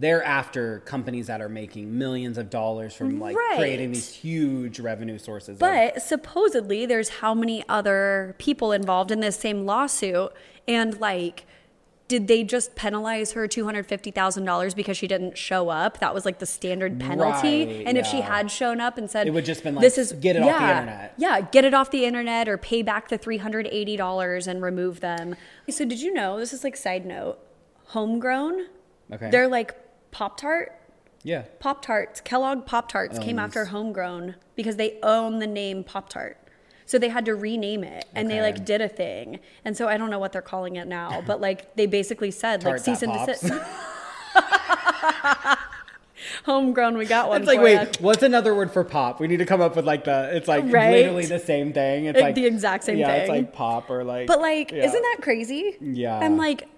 they're 0.02 0.22
after 0.24 0.80
companies 0.80 1.28
that 1.28 1.40
are 1.40 1.48
making 1.48 1.96
millions 1.96 2.36
of 2.36 2.50
dollars 2.50 2.92
from 2.94 3.18
like 3.20 3.36
Right. 3.36 3.56
creating 3.58 3.92
these 3.92 4.12
huge 4.12 4.78
revenue 4.80 5.16
sources. 5.18 5.54
of- 5.54 5.58
But 5.60 6.02
supposedly, 6.02 6.84
there's 6.86 7.08
how 7.08 7.32
many 7.34 7.64
other 7.68 8.34
people 8.38 8.72
involved 8.72 9.10
in 9.10 9.20
this 9.20 9.36
same 9.36 9.64
lawsuit, 9.64 10.32
and 10.68 11.00
like, 11.00 11.46
did 12.08 12.26
they 12.28 12.42
just 12.44 12.74
penalize 12.76 13.32
her 13.32 13.48
two 13.48 13.64
hundred 13.64 13.86
fifty 13.86 14.10
thousand 14.10 14.44
dollars 14.44 14.74
because 14.74 14.98
she 14.98 15.06
didn't 15.06 15.38
show 15.38 15.70
up? 15.70 15.98
That 16.00 16.12
was 16.12 16.26
like 16.26 16.40
the 16.40 16.46
standard 16.46 17.00
penalty. 17.00 17.64
Right, 17.64 17.84
and 17.86 17.96
if 17.96 18.04
she 18.06 18.20
had 18.20 18.50
shown 18.50 18.80
up 18.82 18.98
and 18.98 19.08
said, 19.10 19.26
It 19.26 19.30
would 19.30 19.46
just 19.46 19.62
been 19.64 19.76
like, 19.76 19.82
"This 19.82 19.96
is 19.96 20.12
"Get 20.12 20.36
it 20.36 20.42
off 20.42 20.58
the 20.60 20.68
internet." 20.68 21.14
yeah, 21.16 21.40
get 21.40 21.64
it 21.64 21.72
off 21.72 21.90
the 21.90 22.04
internet, 22.04 22.48
or 22.50 22.58
pay 22.58 22.82
back 22.82 23.08
the 23.08 23.16
three 23.16 23.38
hundred 23.38 23.66
eighty 23.70 23.96
dollars 23.96 24.46
and 24.46 24.60
remove 24.62 25.00
them." 25.00 25.36
So, 25.70 25.86
did 25.86 26.02
you 26.02 26.12
know? 26.12 26.38
This 26.38 26.52
is 26.52 26.62
like 26.64 26.76
side 26.76 27.06
note. 27.06 27.38
Homegrown. 27.86 28.66
Okay. 29.12 29.30
They're 29.30 29.48
like 29.48 29.74
Pop 30.12 30.36
Tart. 30.40 30.78
yeah, 31.24 31.42
Pop 31.58 31.82
Tarts, 31.82 32.20
Kellogg 32.20 32.64
Pop 32.66 32.88
Tarts 32.88 33.18
came 33.18 33.38
Owns. 33.40 33.48
after 33.48 33.64
Homegrown 33.66 34.36
because 34.54 34.76
they 34.76 34.98
own 35.02 35.40
the 35.40 35.46
name 35.48 35.82
Pop 35.82 36.08
Tart. 36.08 36.38
So 36.86 36.98
they 36.98 37.08
had 37.08 37.24
to 37.24 37.34
rename 37.34 37.82
it 37.84 38.04
and 38.14 38.30
they 38.30 38.40
like 38.42 38.64
did 38.64 38.80
a 38.80 38.88
thing. 38.88 39.38
And 39.64 39.76
so 39.76 39.88
I 39.88 39.96
don't 39.96 40.10
know 40.10 40.18
what 40.18 40.32
they're 40.32 40.42
calling 40.42 40.76
it 40.76 40.86
now, 40.86 41.22
but 41.26 41.40
like 41.40 41.74
they 41.76 41.86
basically 41.86 42.30
said 42.30 42.62
like 42.64 42.76
Tart 42.76 42.84
that 42.84 42.84
cease 42.84 43.02
and 43.02 43.12
desist. 43.12 43.50
Homegrown, 46.44 46.96
we 46.98 47.06
got 47.06 47.28
one. 47.28 47.40
it's 47.40 47.48
like 47.48 47.60
wait, 47.60 48.00
what's 48.00 48.22
another 48.22 48.54
word 48.54 48.70
for 48.72 48.84
pop? 48.84 49.18
We 49.20 49.26
need 49.26 49.38
to 49.38 49.46
come 49.46 49.60
up 49.60 49.74
with 49.74 49.84
like 49.84 50.04
the. 50.04 50.30
It's 50.36 50.46
like 50.48 50.64
Right? 50.68 50.92
literally 50.92 51.26
the 51.26 51.38
same 51.38 51.72
thing. 51.72 52.04
It's 52.06 52.16
Like 52.16 52.24
like 52.26 52.34
the 52.36 52.46
exact 52.46 52.84
same 52.84 52.96
thing. 52.96 53.00
yeah, 53.06 53.14
it's 53.14 53.28
like 53.28 53.52
pop 53.52 53.90
or 53.90 54.04
like. 54.04 54.26
But 54.28 54.40
like, 54.40 54.70
yeah. 54.70 54.84
isn't 54.84 55.02
that 55.02 55.18
crazy? 55.20 55.76
Yeah. 55.80 56.18
I'm 56.18 56.36
like, 56.36 56.68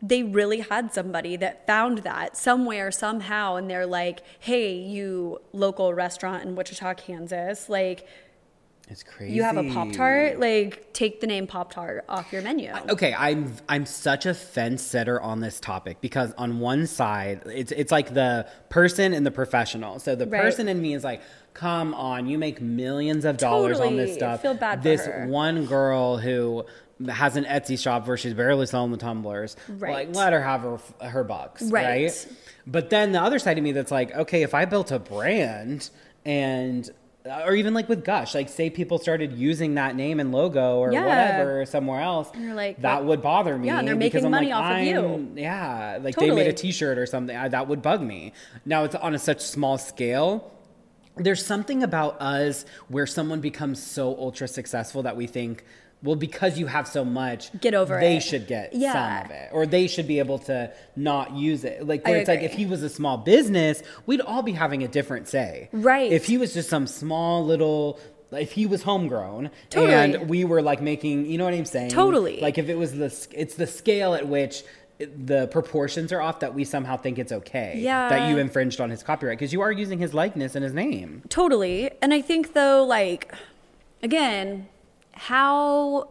they 0.00 0.22
really 0.22 0.60
had 0.60 0.92
somebody 0.92 1.36
that 1.36 1.66
found 1.66 1.98
that 1.98 2.36
somewhere, 2.36 2.90
somehow, 2.90 3.56
and 3.56 3.68
they're 3.68 3.86
like, 3.86 4.20
hey, 4.38 4.72
you 4.74 5.40
local 5.52 5.92
restaurant 5.92 6.44
in 6.44 6.54
Wichita, 6.54 6.94
Kansas, 6.94 7.68
like, 7.68 8.06
It's 8.88 9.02
crazy. 9.02 9.34
you 9.34 9.42
have 9.42 9.56
a 9.56 9.64
Pop 9.64 9.90
Tart, 9.92 10.38
like, 10.38 10.92
take 10.92 11.20
the 11.20 11.26
name 11.26 11.46
Pop 11.48 11.72
Tart 11.72 12.04
off 12.08 12.32
your 12.32 12.42
menu. 12.42 12.72
Okay, 12.88 13.12
I'm 13.12 13.52
I'm 13.68 13.84
such 13.86 14.24
a 14.24 14.34
fence 14.34 14.82
setter 14.82 15.20
on 15.20 15.40
this 15.40 15.58
topic 15.60 16.00
because 16.00 16.32
on 16.38 16.60
one 16.60 16.86
side 16.86 17.42
it's 17.46 17.72
it's 17.72 17.90
like 17.92 18.14
the 18.14 18.46
person 18.70 19.12
and 19.12 19.26
the 19.26 19.30
professional. 19.32 19.98
So 19.98 20.14
the 20.14 20.26
Right. 20.26 20.40
person 20.42 20.68
in 20.68 20.80
me 20.80 20.94
is 20.94 21.02
like, 21.04 21.20
come 21.54 21.92
on, 21.94 22.26
you 22.26 22.38
make 22.38 22.60
millions 22.60 23.24
of 23.24 23.36
dollars 23.36 23.80
on 23.80 23.96
this 23.96 24.10
Totally. 24.10 24.18
stuff. 24.18 24.42
Feel 24.42 24.54
bad 24.54 24.78
for 24.78 24.82
this 24.84 25.08
one 25.26 25.66
girl 25.66 26.18
who 26.18 26.64
has 27.08 27.36
an 27.36 27.44
Etsy 27.44 27.78
shop 27.78 28.06
where 28.08 28.16
she's 28.16 28.34
barely 28.34 28.66
selling 28.66 28.90
the 28.90 28.96
tumblers. 28.96 29.56
Right. 29.68 30.08
Like 30.08 30.16
let 30.16 30.32
her 30.32 30.42
have 30.42 30.62
her 30.62 30.78
her 31.08 31.24
bucks, 31.24 31.62
Right. 31.62 31.84
right? 32.04 32.26
But 32.66 32.90
then 32.90 33.12
the 33.12 33.20
other 33.22 33.38
side 33.38 33.56
of 33.58 33.64
me 33.64 33.72
that's 33.72 33.92
like, 33.92 34.14
okay, 34.14 34.42
if 34.42 34.54
I 34.54 34.64
built 34.64 34.90
a 34.90 34.98
brand 34.98 35.90
and 36.24 36.88
or 37.44 37.54
even 37.54 37.74
like 37.74 37.88
with 37.90 38.04
Gush, 38.04 38.34
like 38.34 38.48
say 38.48 38.70
people 38.70 38.98
started 38.98 39.32
using 39.34 39.74
that 39.74 39.94
name 39.94 40.18
and 40.18 40.32
logo 40.32 40.78
or 40.78 40.92
Yeah. 40.92 41.02
whatever 41.04 41.66
somewhere 41.66 42.00
else, 42.00 42.30
you're 42.38 42.54
like, 42.54 42.80
that 42.80 43.04
would 43.04 43.20
bother 43.20 43.56
me. 43.58 43.66
Yeah, 43.66 43.82
they're 43.82 43.94
because 43.96 44.22
making 44.22 44.24
I'm 44.24 44.30
money 44.30 44.46
like, 44.52 44.62
off 44.62 44.72
of 44.80 44.84
you. 44.86 45.00
I'm- 45.00 45.32
Yeah, 45.36 45.98
like 46.00 46.16
they 46.16 46.30
made 46.30 46.46
a 46.46 46.52
T-shirt 46.54 46.96
or 46.96 47.04
something 47.06 47.36
I, 47.36 47.48
that 47.48 47.68
would 47.68 47.82
bug 47.82 48.00
me. 48.02 48.32
Now 48.64 48.84
it's 48.84 48.94
on 48.94 49.14
a 49.14 49.18
such 49.18 49.40
small 49.42 49.76
scale. 49.78 50.50
There's 51.16 51.44
something 51.44 51.82
about 51.82 52.20
us 52.22 52.64
where 52.88 53.06
someone 53.06 53.40
becomes 53.40 53.82
so 53.82 54.08
ultra 54.16 54.48
successful 54.48 55.02
that 55.02 55.16
we 55.16 55.26
think, 55.26 55.64
well, 56.02 56.14
because 56.16 56.58
you 56.58 56.66
have 56.66 56.86
so 56.86 57.04
much, 57.04 57.50
Get 57.60 57.74
over 57.74 57.98
they 57.98 58.18
it. 58.18 58.22
should 58.22 58.46
get 58.46 58.72
Yeah. 58.74 58.92
some 58.92 59.24
of 59.26 59.30
it, 59.32 59.48
or 59.52 59.66
they 59.66 59.86
should 59.88 60.06
be 60.06 60.18
able 60.20 60.38
to 60.40 60.72
not 60.94 61.34
use 61.34 61.64
it. 61.64 61.86
Like 61.86 62.06
I 62.06 62.10
where 62.10 62.18
it's 62.20 62.28
like 62.28 62.42
if 62.42 62.52
he 62.54 62.66
was 62.66 62.82
a 62.82 62.88
small 62.88 63.16
business, 63.18 63.82
we'd 64.06 64.20
all 64.20 64.42
be 64.42 64.52
having 64.52 64.84
a 64.84 64.88
different 64.88 65.26
say. 65.28 65.68
Right. 65.72 66.10
If 66.12 66.26
he 66.26 66.38
was 66.38 66.54
just 66.54 66.68
some 66.70 66.86
small 66.86 67.44
little. 67.44 67.98
If 68.30 68.52
he 68.52 68.66
was 68.66 68.82
homegrown 68.82 69.50
Totally. 69.70 69.94
and 69.94 70.28
we 70.28 70.44
were 70.44 70.60
like 70.60 70.82
making, 70.82 71.24
you 71.26 71.38
know 71.38 71.44
what 71.46 71.54
I'm 71.54 71.64
saying? 71.64 71.90
Totally. 71.90 72.40
Like 72.42 72.58
if 72.58 72.68
it 72.68 72.76
was 72.76 72.92
the, 72.92 73.06
it's 73.32 73.54
the 73.54 73.66
scale 73.66 74.12
at 74.12 74.28
which 74.28 74.64
the 74.98 75.46
proportions 75.46 76.12
are 76.12 76.20
off 76.20 76.40
that 76.40 76.52
we 76.54 76.64
somehow 76.64 76.98
think 76.98 77.18
it's 77.18 77.32
okay. 77.32 77.74
Yeah. 77.78 78.10
That 78.10 78.28
you 78.28 78.36
infringed 78.36 78.82
on 78.82 78.90
his 78.90 79.02
copyright 79.02 79.38
because 79.38 79.54
you 79.54 79.62
are 79.62 79.72
using 79.72 79.98
his 79.98 80.12
likeness 80.12 80.54
and 80.56 80.62
his 80.62 80.74
name. 80.74 81.22
Totally. 81.30 81.90
And 82.02 82.12
I 82.12 82.20
think 82.20 82.52
though, 82.52 82.84
like, 82.84 83.32
again, 84.02 84.68
how 85.18 86.08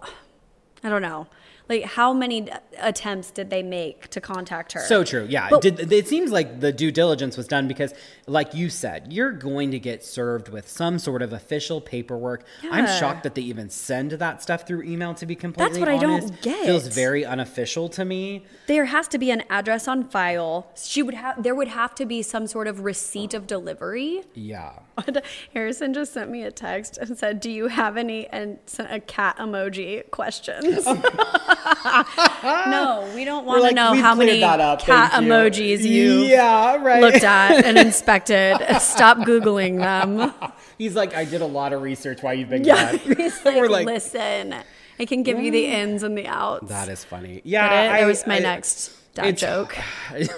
I 0.84 0.90
don't 0.90 1.02
know. 1.02 1.28
Like 1.70 1.84
how 1.84 2.14
many 2.14 2.48
attempts 2.80 3.30
did 3.30 3.50
they 3.50 3.62
make 3.62 4.08
to 4.12 4.22
contact 4.22 4.72
her? 4.72 4.80
So 4.82 5.04
true. 5.04 5.26
Yeah. 5.30 5.50
But- 5.50 5.62
Did, 5.62 5.92
it 5.92 6.08
seems 6.08 6.32
like 6.32 6.62
the 6.62 6.72
due 6.72 6.92
diligence 6.94 7.36
was 7.36 7.46
done 7.46 7.68
because, 7.68 7.94
like 8.26 8.54
you 8.54 8.70
said, 8.70 9.12
you're 9.12 9.34
going 9.34 9.72
to 9.72 9.80
get 9.80 10.02
served 10.06 10.48
with 10.48 10.70
some 10.70 10.98
sort 10.98 11.22
of 11.22 11.34
official 11.34 11.82
paperwork. 11.82 12.46
I'm 12.72 12.88
shocked 12.88 13.24
that 13.24 13.36
they 13.36 13.42
even 13.42 13.70
send 13.70 14.12
that 14.12 14.42
stuff 14.42 14.66
through 14.66 14.84
email, 14.84 15.14
to 15.16 15.26
be 15.26 15.36
completely 15.36 15.74
That's 15.74 15.80
what 15.82 15.90
I 15.90 15.98
don't 15.98 16.42
get. 16.42 16.66
Feels 16.66 16.88
very 16.88 17.26
unofficial 17.26 17.90
to 17.90 18.06
me. 18.06 18.46
there 18.68 18.86
has 18.86 19.10
to 19.10 19.18
be 19.18 19.30
an 19.32 19.44
address 19.50 19.90
on 19.90 20.06
file. 20.06 20.72
She 20.78 21.04
would 21.04 21.16
have 21.16 21.44
there 21.44 21.54
would 21.56 21.68
have 21.68 21.94
to 21.96 22.06
be 22.06 22.22
some 22.22 22.48
sort 22.48 22.68
of 22.68 22.80
receipt 22.86 23.34
of 23.34 23.46
delivery. 23.46 24.24
Yeah. 24.34 24.72
Harrison 25.54 25.94
just 25.94 26.14
sent 26.14 26.30
me 26.32 26.44
a 26.44 26.52
text 26.52 26.98
and 26.98 27.18
said, 27.18 27.40
"Do 27.40 27.50
you 27.52 27.68
have 27.68 27.98
any?" 27.98 28.28
and 28.28 28.58
sent 28.66 28.92
a 28.92 29.00
cat 29.00 29.38
emoji 29.38 30.10
questions. 30.12 30.86
no, 32.44 33.10
we 33.16 33.26
don't 33.26 33.46
want 33.46 33.60
to 33.60 33.64
like, 33.64 33.76
know 33.76 33.94
how 33.94 34.16
many 34.16 34.44
up, 34.44 34.80
cat 34.82 35.12
thank 35.12 35.26
you." 35.26 35.32
emojis 35.32 35.82
you 35.84 36.22
Yeah, 36.24 36.76
right. 36.78 37.02
looked 37.02 37.24
at 37.24 37.64
and 37.66 37.78
inspected. 37.78 38.58
Stop 38.80 39.20
googling 39.20 39.80
them. 39.80 40.34
He's 40.78 40.96
like, 40.96 41.16
I 41.16 41.26
did 41.26 41.42
a 41.42 41.46
lot 41.46 41.74
of 41.74 41.82
research 41.82 42.22
while 42.22 42.34
you've 42.34 42.50
been 42.50 42.64
Yeah, 42.64 42.92
gone. 42.98 43.16
he's 43.18 43.44
like, 43.46 43.56
We're 43.56 43.68
like- 43.70 43.86
listen, 43.88 44.54
I 45.00 45.06
can 45.06 45.24
give 45.24 45.40
you 45.40 45.52
the 45.52 45.66
ins 45.68 46.04
and 46.04 46.18
the 46.18 46.28
outs. 46.28 46.70
That 46.70 46.90
is 46.90 47.04
funny. 47.04 47.42
Yeah, 47.44 47.66
it? 47.66 47.92
I 47.92 48.02
that 48.02 48.08
was 48.08 48.26
my 48.28 48.38
I- 48.38 48.40
next 48.40 48.92
Dad 49.16 49.38
joke. 49.38 49.76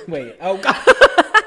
Wait. 0.07 0.35
Oh 0.39 0.57
God. 0.57 0.75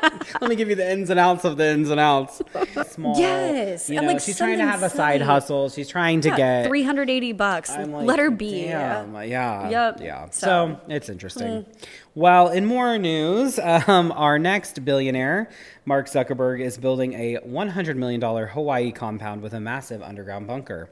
Let 0.40 0.48
me 0.50 0.57
give 0.57 0.68
you 0.68 0.74
the 0.74 0.90
ins 0.90 1.11
and 1.11 1.18
outs 1.20 1.44
of 1.44 1.57
the 1.57 1.68
ins 1.70 1.90
and 1.90 2.00
outs. 2.00 2.42
Small. 2.88 3.18
Yes, 3.18 3.88
You 3.88 3.98
and, 3.98 4.07
know, 4.07 4.12
like, 4.12 4.20
she's 4.22 4.36
trying 4.36 4.59
to 4.59 4.64
something 4.64 4.80
have 4.80 4.82
a 4.82 4.90
side 4.94 5.14
silly. 5.20 5.24
hustle. 5.26 5.68
She's 5.70 5.88
trying 5.88 6.20
to 6.22 6.28
Yeah, 6.30 6.62
get. 6.62 6.66
380 6.68 7.32
bucks. 7.32 7.70
Like, 7.70 7.88
Let 8.07 8.18
her 8.18 8.30
be. 8.30 8.64
Damn, 8.66 9.14
yeah. 9.28 9.68
Yep. 9.68 10.00
Yeah. 10.00 10.26
So, 10.30 10.46
So- 10.46 10.80
it's 10.88 11.09
interesting. 11.09 11.66
Well, 12.14 12.48
in 12.48 12.66
more 12.66 12.98
news, 12.98 13.59
um, 13.59 14.12
our 14.12 14.38
next 14.38 14.84
billionaire, 14.84 15.48
Mark 15.86 16.09
Zuckerberg, 16.09 16.61
is 16.61 16.76
building 16.76 17.14
a 17.14 17.38
$100 17.46 17.96
million 17.96 18.20
Hawaii 18.20 18.92
compound 18.92 19.40
with 19.42 19.55
a 19.55 19.61
massive 19.61 20.03
underground 20.03 20.46
bunker. 20.46 20.90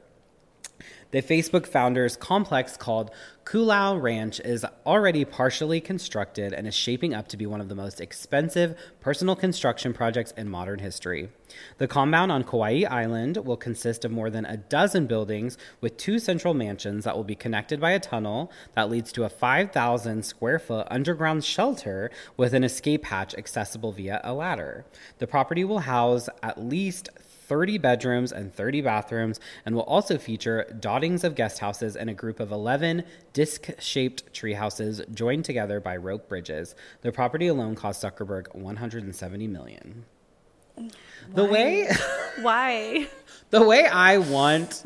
The 1.11 1.21
Facebook 1.21 1.67
founder's 1.67 2.15
complex 2.15 2.77
called 2.77 3.11
Koolau 3.43 4.01
Ranch 4.01 4.39
is 4.39 4.65
already 4.85 5.25
partially 5.25 5.81
constructed 5.81 6.53
and 6.53 6.65
is 6.65 6.73
shaping 6.73 7.13
up 7.13 7.27
to 7.29 7.37
be 7.37 7.45
one 7.45 7.59
of 7.59 7.67
the 7.67 7.75
most 7.75 7.99
expensive 7.99 8.77
personal 9.01 9.35
construction 9.35 9.93
projects 9.93 10.31
in 10.37 10.47
modern 10.47 10.79
history. 10.79 11.27
The 11.79 11.87
compound 11.87 12.31
on 12.31 12.45
Kauai 12.45 12.83
Island 12.89 13.35
will 13.37 13.57
consist 13.57 14.05
of 14.05 14.11
more 14.11 14.29
than 14.29 14.45
a 14.45 14.55
dozen 14.55 15.05
buildings 15.05 15.57
with 15.81 15.97
two 15.97 16.17
central 16.17 16.53
mansions 16.53 17.03
that 17.03 17.17
will 17.17 17.25
be 17.25 17.35
connected 17.35 17.81
by 17.81 17.91
a 17.91 17.99
tunnel 17.99 18.49
that 18.75 18.89
leads 18.89 19.11
to 19.11 19.25
a 19.25 19.29
5,000 19.29 20.23
square 20.23 20.59
foot 20.59 20.87
underground 20.89 21.43
shelter 21.43 22.09
with 22.37 22.53
an 22.53 22.63
escape 22.63 23.03
hatch 23.05 23.35
accessible 23.35 23.91
via 23.91 24.21
a 24.23 24.33
ladder. 24.33 24.85
The 25.17 25.27
property 25.27 25.65
will 25.65 25.79
house 25.79 26.29
at 26.41 26.63
least 26.63 27.09
30 27.51 27.79
bedrooms 27.79 28.31
and 28.31 28.53
30 28.53 28.79
bathrooms, 28.79 29.37
and 29.65 29.75
will 29.75 29.81
also 29.83 30.17
feature 30.17 30.65
dottings 30.79 31.25
of 31.25 31.35
guest 31.35 31.59
houses 31.59 31.97
and 31.97 32.09
a 32.09 32.13
group 32.13 32.39
of 32.39 32.49
11 32.49 33.03
disc 33.33 33.67
shaped 33.77 34.33
tree 34.33 34.53
houses 34.53 35.01
joined 35.13 35.43
together 35.43 35.81
by 35.81 35.97
rope 35.97 36.29
bridges. 36.29 36.75
The 37.01 37.11
property 37.11 37.47
alone 37.47 37.75
cost 37.75 38.01
Zuckerberg 38.01 38.55
170 38.55 39.47
million. 39.47 40.05
The 41.33 41.43
way 41.43 41.89
Why? 42.41 43.09
the 43.49 43.65
way 43.67 43.85
I 43.85 44.17
want 44.19 44.81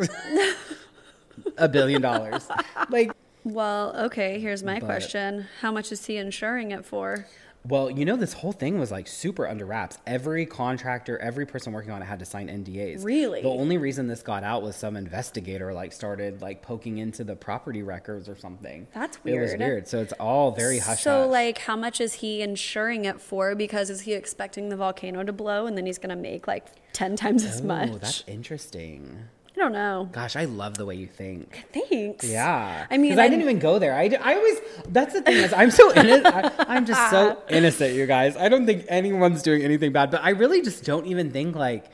a 1.59 1.70
billion 1.70 2.01
dollars. 2.01 2.47
Like 2.89 3.11
Well, 3.43 3.95
okay, 4.05 4.39
here's 4.39 4.63
my 4.63 4.80
But- 4.80 4.88
question. 4.88 5.45
How 5.61 5.72
much 5.72 5.91
is 5.91 6.03
he 6.07 6.18
insuring 6.18 6.72
it 6.72 6.84
for? 6.84 7.28
Well, 7.68 7.89
you 7.89 8.05
know, 8.05 8.16
this 8.16 8.34
whole 8.34 8.51
thing 8.51 8.80
was 8.80 8.91
like 8.91 9.07
super 9.07 9.47
under 9.47 9.66
wraps. 9.66 9.97
Every 10.05 10.45
contractor, 10.45 11.18
every 11.18 11.45
person 11.45 11.74
working 11.74 11.91
on 11.91 12.01
it 12.01 12.05
had 12.05 12.20
to 12.20 12.26
sign 12.26 12.47
NDAs. 12.47 13.03
Really? 13.03 13.41
The 13.41 13.49
only 13.49 13.78
reason 13.78 14.07
this 14.07 14.22
got 14.22 14.43
out 14.43 14.61
was 14.61 14.76
some 14.76 14.95
investigator 14.95 15.74
like 15.74 15.91
started 15.91 16.41
like 16.41 16.61
poking 16.61 16.99
into 16.99 17.24
the 17.24 17.36
property 17.36 17.82
records 17.82 18.30
or 18.30 18.36
something. 18.36 18.88
That's 18.93 19.24
weird. 19.24 19.38
It 19.38 19.41
was 19.41 19.59
weird. 19.59 19.88
So 19.88 19.99
it's 19.99 20.13
all 20.13 20.51
very 20.51 20.78
hush 20.78 21.01
So, 21.01 21.24
hush. 21.24 21.32
like, 21.32 21.57
how 21.59 21.76
much 21.76 21.99
is 21.99 22.13
he 22.16 22.41
insuring 22.43 23.05
it 23.05 23.20
for? 23.20 23.55
Because 23.55 23.89
is 23.89 24.01
he 24.01 24.13
expecting 24.13 24.70
the 24.70 24.76
volcano 24.78 25.24
to 25.24 25.34
blow 25.34 25.66
and 25.66 25.76
then 25.76 25.86
he's 25.88 25.97
going 25.97 26.16
to 26.16 26.22
make 26.22 26.47
like 26.47 26.68
10 26.93 27.16
times 27.16 27.43
as 27.43 27.61
much? 27.63 27.89
Oh, 27.89 27.93
much? 27.93 28.01
that's 28.01 28.24
interesting. 28.28 29.26
I 29.56 29.62
don't 29.62 29.72
know. 29.72 30.10
Gosh, 30.12 30.36
I 30.36 30.45
love 30.45 30.78
the 30.78 30.86
way 30.86 30.95
you 30.95 31.08
think. 31.08 31.64
Thanks. 31.74 32.28
Yeah. 32.30 32.88
I 32.91 32.97
mean, 32.97 33.18
I 33.18 33.30
didn't 33.30 33.41
even 33.43 33.60
go 33.60 33.80
there. 33.80 33.93
I, 33.95 34.10
I 34.22 34.36
always, 34.36 34.58
that's 34.89 35.14
the 35.14 35.22
thing 35.22 35.38
is 35.38 35.53
I'm 35.53 35.72
so 35.72 35.93
innocent. 35.93 36.53
I'm 36.60 36.86
just 36.86 37.10
so 37.10 37.41
innocent, 37.49 37.93
you 37.93 38.06
guys. 38.06 38.36
I 38.36 38.49
don't 38.49 38.66
think 38.66 38.86
anyone's 38.89 39.41
doing 39.43 39.62
anything 39.64 39.93
bad, 39.93 40.12
but 40.12 40.22
I 40.24 40.32
really 40.32 40.62
just 40.62 40.84
don't 40.84 41.06
even 41.06 41.32
think 41.32 41.56
like, 41.56 41.86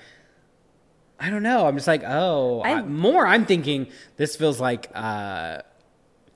I 1.20 1.30
don't 1.30 1.44
know. 1.44 1.68
I'm 1.68 1.76
just 1.76 1.88
like, 1.88 2.02
oh, 2.04 2.64
I- 2.64 2.82
more 2.82 3.28
I'm 3.28 3.46
thinking 3.46 3.88
this 4.18 4.36
feels 4.36 4.60
like, 4.60 4.90
uh, 4.96 5.60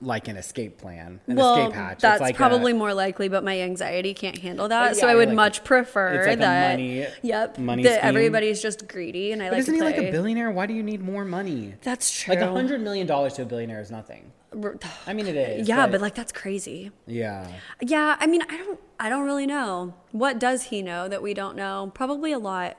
like 0.05 0.27
an 0.27 0.37
escape 0.37 0.77
plan, 0.77 1.19
an 1.27 1.35
well, 1.35 1.55
escape 1.57 1.73
hatch. 1.75 1.93
It's 1.93 2.01
that's 2.01 2.21
like 2.21 2.35
a- 2.35 2.37
probably 2.37 2.73
more 2.73 2.93
likely, 2.93 3.27
but 3.27 3.43
my 3.43 3.59
anxiety 3.61 4.13
can't 4.13 4.37
handle 4.37 4.67
that. 4.69 4.91
Uh, 4.91 4.93
so 4.93 5.07
I 5.07 5.15
would 5.15 5.29
like- 5.29 5.35
much 5.35 5.63
prefer 5.63 6.13
it's 6.13 6.27
like 6.27 6.37
a 6.37 6.41
that. 6.41 6.71
money- 6.71 7.07
yep. 7.23 7.57
money 7.57 7.83
that 7.83 7.99
scheme. 7.99 8.09
everybody's 8.09 8.61
just 8.61 8.87
greedy, 8.87 9.31
and 9.31 9.41
I 9.41 9.47
But 9.47 9.53
like 9.53 9.59
isn't 9.59 9.73
he 9.75 9.81
like 9.81 9.97
a 9.97 10.11
billionaire? 10.11 10.51
Why 10.51 10.65
do 10.65 10.73
you 10.73 10.83
need 10.83 11.01
more 11.01 11.25
money? 11.25 11.75
That's 11.81 12.11
true. 12.11 12.35
Like 12.35 12.43
a 12.43 12.51
hundred 12.51 12.81
million 12.81 13.07
dollars 13.07 13.33
to 13.33 13.41
a 13.41 13.45
billionaire 13.45 13.81
is 13.81 13.91
nothing. 13.91 14.31
I 15.07 15.13
mean, 15.13 15.27
it 15.27 15.35
is. 15.35 15.67
Yeah, 15.67 15.87
but 15.87 15.99
like 16.01 16.15
that's 16.15 16.31
crazy. 16.31 16.91
yeah. 17.07 17.47
Yeah, 17.81 18.15
I 18.19 18.27
mean, 18.27 18.41
I 18.43 18.57
don't, 18.57 18.79
I 18.99 19.09
don't 19.09 19.25
really 19.25 19.45
know. 19.47 19.93
What 20.11 20.39
does 20.39 20.63
he 20.63 20.81
know 20.81 21.07
that 21.09 21.21
we 21.21 21.33
don't 21.33 21.55
know? 21.57 21.91
Probably 21.93 22.31
a 22.31 22.39
lot. 22.39 22.77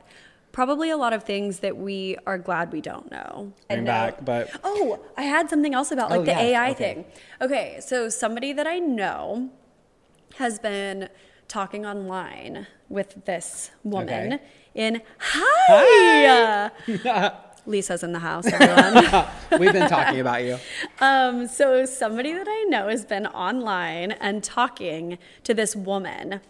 Probably 0.57 0.89
a 0.89 0.97
lot 0.97 1.13
of 1.13 1.23
things 1.23 1.59
that 1.59 1.77
we 1.77 2.17
are 2.27 2.39
glad 2.39 2.73
we 2.73 2.81
don't 2.81 3.11
know. 3.11 3.53
Bring 3.69 3.81
And 3.81 3.87
back, 3.87 4.25
but 4.25 4.49
Oh, 4.65 4.99
I 5.15 5.25
had 5.25 5.51
something 5.51 5.75
else 5.75 5.91
about 5.93 6.09
like 6.09 6.21
Oh, 6.21 6.25
the 6.25 6.31
yeah, 6.33 6.41
AI 6.41 6.71
okay. 6.71 6.79
thing. 6.95 7.05
Okay, 7.43 7.77
so 7.83 8.09
somebody 8.09 8.55
that 8.55 8.67
I 8.67 8.79
know 8.79 9.51
has 10.39 10.59
been 10.59 11.11
talking 11.47 11.85
online 11.85 12.67
with 12.89 13.27
this 13.27 13.71
woman 13.85 14.33
Okay. 14.33 14.43
in 14.75 15.03
hi. 15.19 16.71
Lisa's 17.67 18.03
in 18.03 18.13
the 18.13 18.21
house, 18.21 18.47
everyone. 18.47 19.27
we've 19.61 19.75
been 19.75 19.91
talking 19.91 20.21
about 20.21 20.43
you. 20.43 20.59
Um, 21.01 21.47
so 21.49 21.85
somebody 21.85 22.33
that 22.33 22.47
I 22.49 22.63
know 22.71 22.89
has 22.89 23.05
been 23.05 23.27
online 23.27 24.13
and 24.13 24.43
talking 24.43 25.19
to 25.45 25.53
this 25.53 25.77
woman 25.77 26.41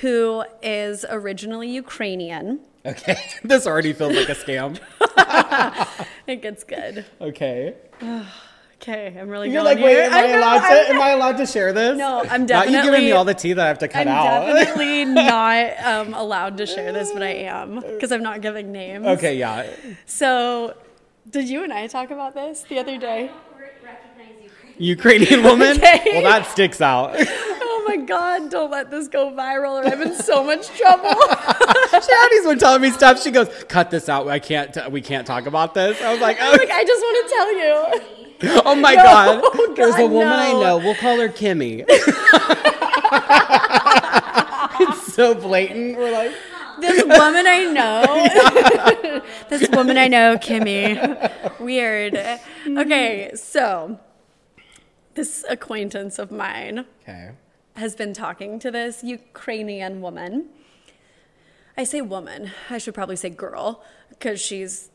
who 0.00 0.42
is 0.60 1.06
originally 1.08 1.70
Ukrainian. 1.70 2.58
Okay, 2.86 3.16
this 3.44 3.66
already 3.66 3.92
feels 3.92 4.14
like 4.14 4.28
a 4.28 4.34
scam. 4.34 4.78
It 6.26 6.40
gets 6.40 6.64
good. 6.64 7.04
Okay. 7.20 7.74
Okay, 8.80 9.16
I'm 9.18 9.28
really 9.28 9.50
You're 9.50 9.62
going 9.62 9.76
like, 9.76 9.84
wait, 9.84 9.94
here. 9.94 10.04
am 10.04 10.12
I, 10.14 10.26
know, 10.26 10.38
allowed 10.38 10.58
to? 10.60 10.66
I'm- 10.74 10.96
Am 10.96 11.02
I 11.02 11.08
allowed 11.10 11.36
to 11.38 11.46
share 11.46 11.72
this? 11.74 11.96
No, 11.98 12.20
I'm 12.28 12.46
definitely. 12.46 12.72
Not 12.72 12.84
you 12.84 12.90
giving 12.90 13.04
me 13.06 13.12
all 13.12 13.24
the 13.26 13.34
tea 13.34 13.52
that 13.52 13.64
I 13.64 13.68
have 13.68 13.78
to 13.80 13.88
cut 13.88 14.06
I'm 14.06 14.08
out. 14.08 14.46
definitely 14.46 15.04
not 15.22 15.78
um, 15.84 16.14
allowed 16.14 16.56
to 16.58 16.66
share 16.66 16.92
this, 16.92 17.12
but 17.12 17.22
I 17.22 17.30
am 17.44 17.80
because 17.80 18.10
I'm 18.12 18.22
not 18.22 18.40
giving 18.40 18.72
names. 18.72 19.06
okay, 19.06 19.36
yeah. 19.36 19.66
So, 20.06 20.74
did 21.30 21.48
you 21.48 21.62
and 21.62 21.72
I 21.72 21.86
talk 21.86 22.10
about 22.10 22.34
this 22.34 22.62
the 22.62 22.78
other 22.78 22.98
day? 22.98 23.30
Ukrainian 24.78 25.42
woman. 25.42 25.76
Okay. 25.76 26.02
Well, 26.06 26.22
that 26.24 26.46
sticks 26.50 26.80
out. 26.80 27.14
Oh 27.86 27.88
my 27.88 27.96
God! 27.98 28.50
Don't 28.50 28.70
let 28.70 28.90
this 28.90 29.08
go 29.08 29.30
viral, 29.30 29.82
or 29.82 29.86
I'm 29.86 30.00
in 30.00 30.14
so 30.14 30.42
much 30.42 30.68
trouble. 30.68 31.10
Shadi's 31.10 32.46
been 32.46 32.58
telling 32.58 32.80
me 32.80 32.90
stuff. 32.90 33.22
She 33.22 33.30
goes, 33.30 33.48
"Cut 33.68 33.90
this 33.90 34.08
out. 34.08 34.26
I 34.28 34.38
can't. 34.38 34.72
T- 34.72 34.80
we 34.90 35.02
can't 35.02 35.26
talk 35.26 35.44
about 35.46 35.74
this." 35.74 36.00
I 36.00 36.10
was 36.12 36.20
like, 36.20 36.38
"Oh, 36.40 36.50
like, 36.52 36.70
I 36.70 36.82
just 36.84 37.02
want 37.02 37.28
to 37.28 37.34
tell 37.34 37.52
you. 37.58 37.84
oh 38.64 38.74
my 38.74 38.94
No, 38.94 39.02
god." 39.02 39.40
Oh 39.54 39.74
There's 39.76 39.94
a 39.96 39.98
God, 39.98 40.10
woman 40.12 40.32
I 40.32 40.52
know. 40.52 40.78
We'll 40.78 40.94
call 40.94 41.20
her 41.20 41.28
Kimmy. 41.28 41.84
it's 44.80 45.12
so 45.14 45.34
blatant. 45.34 45.96
We're 45.98 46.10
like, 46.12 46.32
This 46.80 47.02
woman 47.04 47.46
I 47.46 47.64
know. 47.64 49.20
this 49.50 49.68
woman 49.70 49.98
I 49.98 50.08
know, 50.08 50.36
Kimmy. 50.38 50.96
Weird. 51.60 52.16
Okay, 52.66 53.30
so 53.34 53.98
this 55.14 55.44
acquaintance 55.48 56.18
of 56.18 56.30
mine 56.32 56.86
okay. 57.02 57.30
Has 57.76 57.94
been 57.96 58.12
talking 58.14 58.58
to 58.60 58.70
this 58.70 59.02
Ukrainian 59.02 60.00
woman. 60.00 60.46
I 61.76 61.84
say 61.84 62.00
woman, 62.00 62.52
I 62.70 62.78
should 62.78 62.94
probably 62.94 63.16
say 63.16 63.30
girl, 63.30 63.82
because 64.10 64.40
she's 64.40 64.90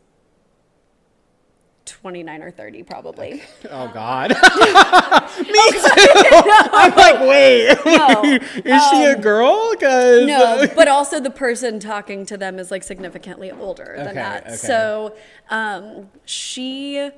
29 1.85 2.43
or 2.43 2.51
30 2.51 2.83
probably. 2.83 3.43
Oh 3.71 3.89
God. 3.93 4.29
Me 5.39 5.71
too. 5.71 5.79
I'm 6.71 6.95
like, 6.95 7.19
wait. 7.19 7.77
No, 7.85 8.23
Is 8.23 8.89
she 8.89 9.03
a 9.05 9.15
girl? 9.17 9.73
Cause 9.79 10.25
No, 10.25 10.65
but 10.75 10.87
also 10.87 11.19
the 11.19 11.29
person 11.29 11.79
talking 11.79 12.25
to 12.27 12.37
them 12.37 12.57
is 12.59 12.71
like 12.71 12.83
significantly 12.83 13.51
older 13.51 13.95
than 13.97 14.15
that. 14.15 14.45
okay. 14.47 14.55
So 14.55 15.15
um, 15.49 16.09
she 16.25 17.09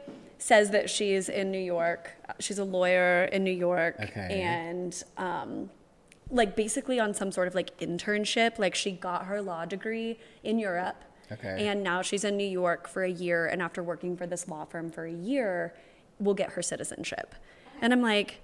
says 0.41 0.71
that 0.71 0.89
she's 0.89 1.29
in 1.29 1.51
New 1.51 1.59
York. 1.59 2.11
She's 2.39 2.57
a 2.57 2.63
lawyer 2.63 3.25
in 3.25 3.43
New 3.43 3.51
York, 3.51 3.95
Okay. 4.01 4.41
and 4.41 5.03
um, 5.17 5.69
like 6.31 6.55
basically 6.55 6.99
on 6.99 7.13
some 7.13 7.31
sort 7.31 7.47
of 7.47 7.53
like 7.53 7.77
internship. 7.79 8.57
Like 8.57 8.73
she 8.73 8.91
got 8.91 9.25
her 9.25 9.41
law 9.41 9.65
degree 9.65 10.17
in 10.43 10.57
Europe. 10.57 10.95
Okay. 11.31 11.67
And 11.67 11.83
now 11.83 12.01
she's 12.01 12.23
in 12.23 12.35
New 12.37 12.47
York 12.47 12.87
for 12.87 13.03
a 13.03 13.09
year, 13.11 13.45
and 13.45 13.61
after 13.61 13.83
working 13.83 14.17
for 14.17 14.25
this 14.25 14.47
law 14.47 14.65
firm 14.65 14.89
for 14.89 15.05
a 15.05 15.13
year, 15.13 15.73
will 16.19 16.33
get 16.33 16.51
her 16.53 16.61
citizenship. 16.61 17.35
And 17.81 17.93
I'm 17.93 18.01
like, 18.01 18.41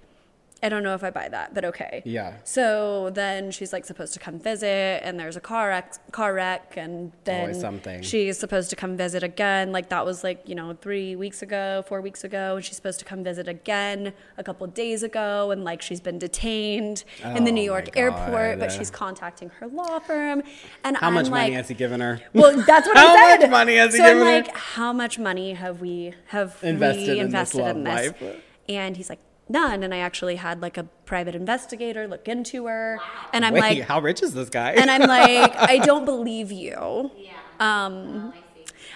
I 0.62 0.68
don't 0.68 0.82
know 0.82 0.94
if 0.94 1.04
I 1.04 1.10
buy 1.10 1.28
that, 1.28 1.54
but 1.54 1.64
okay. 1.66 2.02
Yeah. 2.04 2.34
So 2.44 3.10
then 3.10 3.50
she's 3.52 3.72
like 3.72 3.84
supposed 3.84 4.12
to 4.14 4.18
come 4.18 4.38
visit, 4.40 5.00
and 5.04 5.18
there's 5.18 5.36
a 5.36 5.40
car 5.40 5.68
wreck, 5.68 5.94
car 6.12 6.34
wreck, 6.34 6.74
and 6.76 7.12
then 7.24 7.40
Always 7.42 7.60
something. 7.60 8.02
she's 8.02 8.38
supposed 8.38 8.68
to 8.70 8.76
come 8.76 8.96
visit 8.96 9.22
again. 9.22 9.70
Like 9.70 9.88
that 9.90 10.04
was 10.04 10.24
like 10.24 10.48
you 10.48 10.54
know 10.56 10.76
three 10.80 11.14
weeks 11.14 11.42
ago, 11.42 11.84
four 11.86 12.00
weeks 12.00 12.24
ago, 12.24 12.56
and 12.56 12.64
she's 12.64 12.76
supposed 12.76 12.98
to 12.98 13.04
come 13.04 13.22
visit 13.22 13.46
again 13.46 14.12
a 14.36 14.42
couple 14.42 14.66
days 14.66 15.02
ago, 15.04 15.50
and 15.52 15.62
like 15.62 15.80
she's 15.80 16.00
been 16.00 16.18
detained 16.18 17.04
in 17.24 17.44
the 17.44 17.50
Oh 17.50 17.54
New 17.54 17.62
York 17.62 17.96
airport, 17.96 18.58
but 18.58 18.72
she's 18.72 18.90
contacting 18.90 19.50
her 19.60 19.66
law 19.68 20.00
firm, 20.00 20.42
and 20.82 20.96
How 20.96 21.06
I'm 21.08 21.14
much 21.14 21.24
like, 21.26 21.42
money 21.44 21.52
has 21.54 21.68
he 21.68 21.74
given 21.74 22.00
her? 22.00 22.20
well, 22.32 22.56
that's 22.66 22.86
what 22.88 22.96
How 22.96 23.14
I 23.14 23.30
said. 23.32 23.40
much 23.42 23.50
money 23.50 23.76
has 23.76 23.92
he 23.92 23.98
so 23.98 24.04
I'm 24.04 24.10
given 24.14 24.26
her? 24.26 24.32
like, 24.32 24.56
how 24.56 24.92
much 24.92 25.18
money 25.18 25.52
have 25.54 25.80
we 25.80 26.14
have 26.26 26.56
Invested 26.62 27.08
we 27.14 27.18
in 27.20 27.30
this 27.30 27.54
invested 27.54 27.66
in 27.68 27.84
this? 27.84 28.12
And 28.68 28.96
he's 28.96 29.08
like, 29.08 29.20
none. 29.48 29.82
And 29.82 29.92
I 29.94 29.98
actually 29.98 30.36
had 30.36 30.60
like 30.60 30.76
a 30.76 30.84
private 31.04 31.34
investigator 31.34 32.06
look 32.08 32.28
into 32.28 32.66
her. 32.66 32.98
And 33.32 33.44
I'm 33.44 33.54
Wait, 33.54 33.60
like, 33.60 33.80
how 33.82 34.00
rich 34.00 34.22
is 34.22 34.32
this 34.34 34.48
guy? 34.48 34.72
and 34.72 34.90
I'm 34.90 35.02
like, 35.02 35.54
I 35.56 35.78
don't 35.78 36.04
believe 36.04 36.52
you. 36.52 37.10
Yeah. 37.16 37.32
Um, 37.60 38.32
Oh, 38.34 38.36
I. 38.36 38.42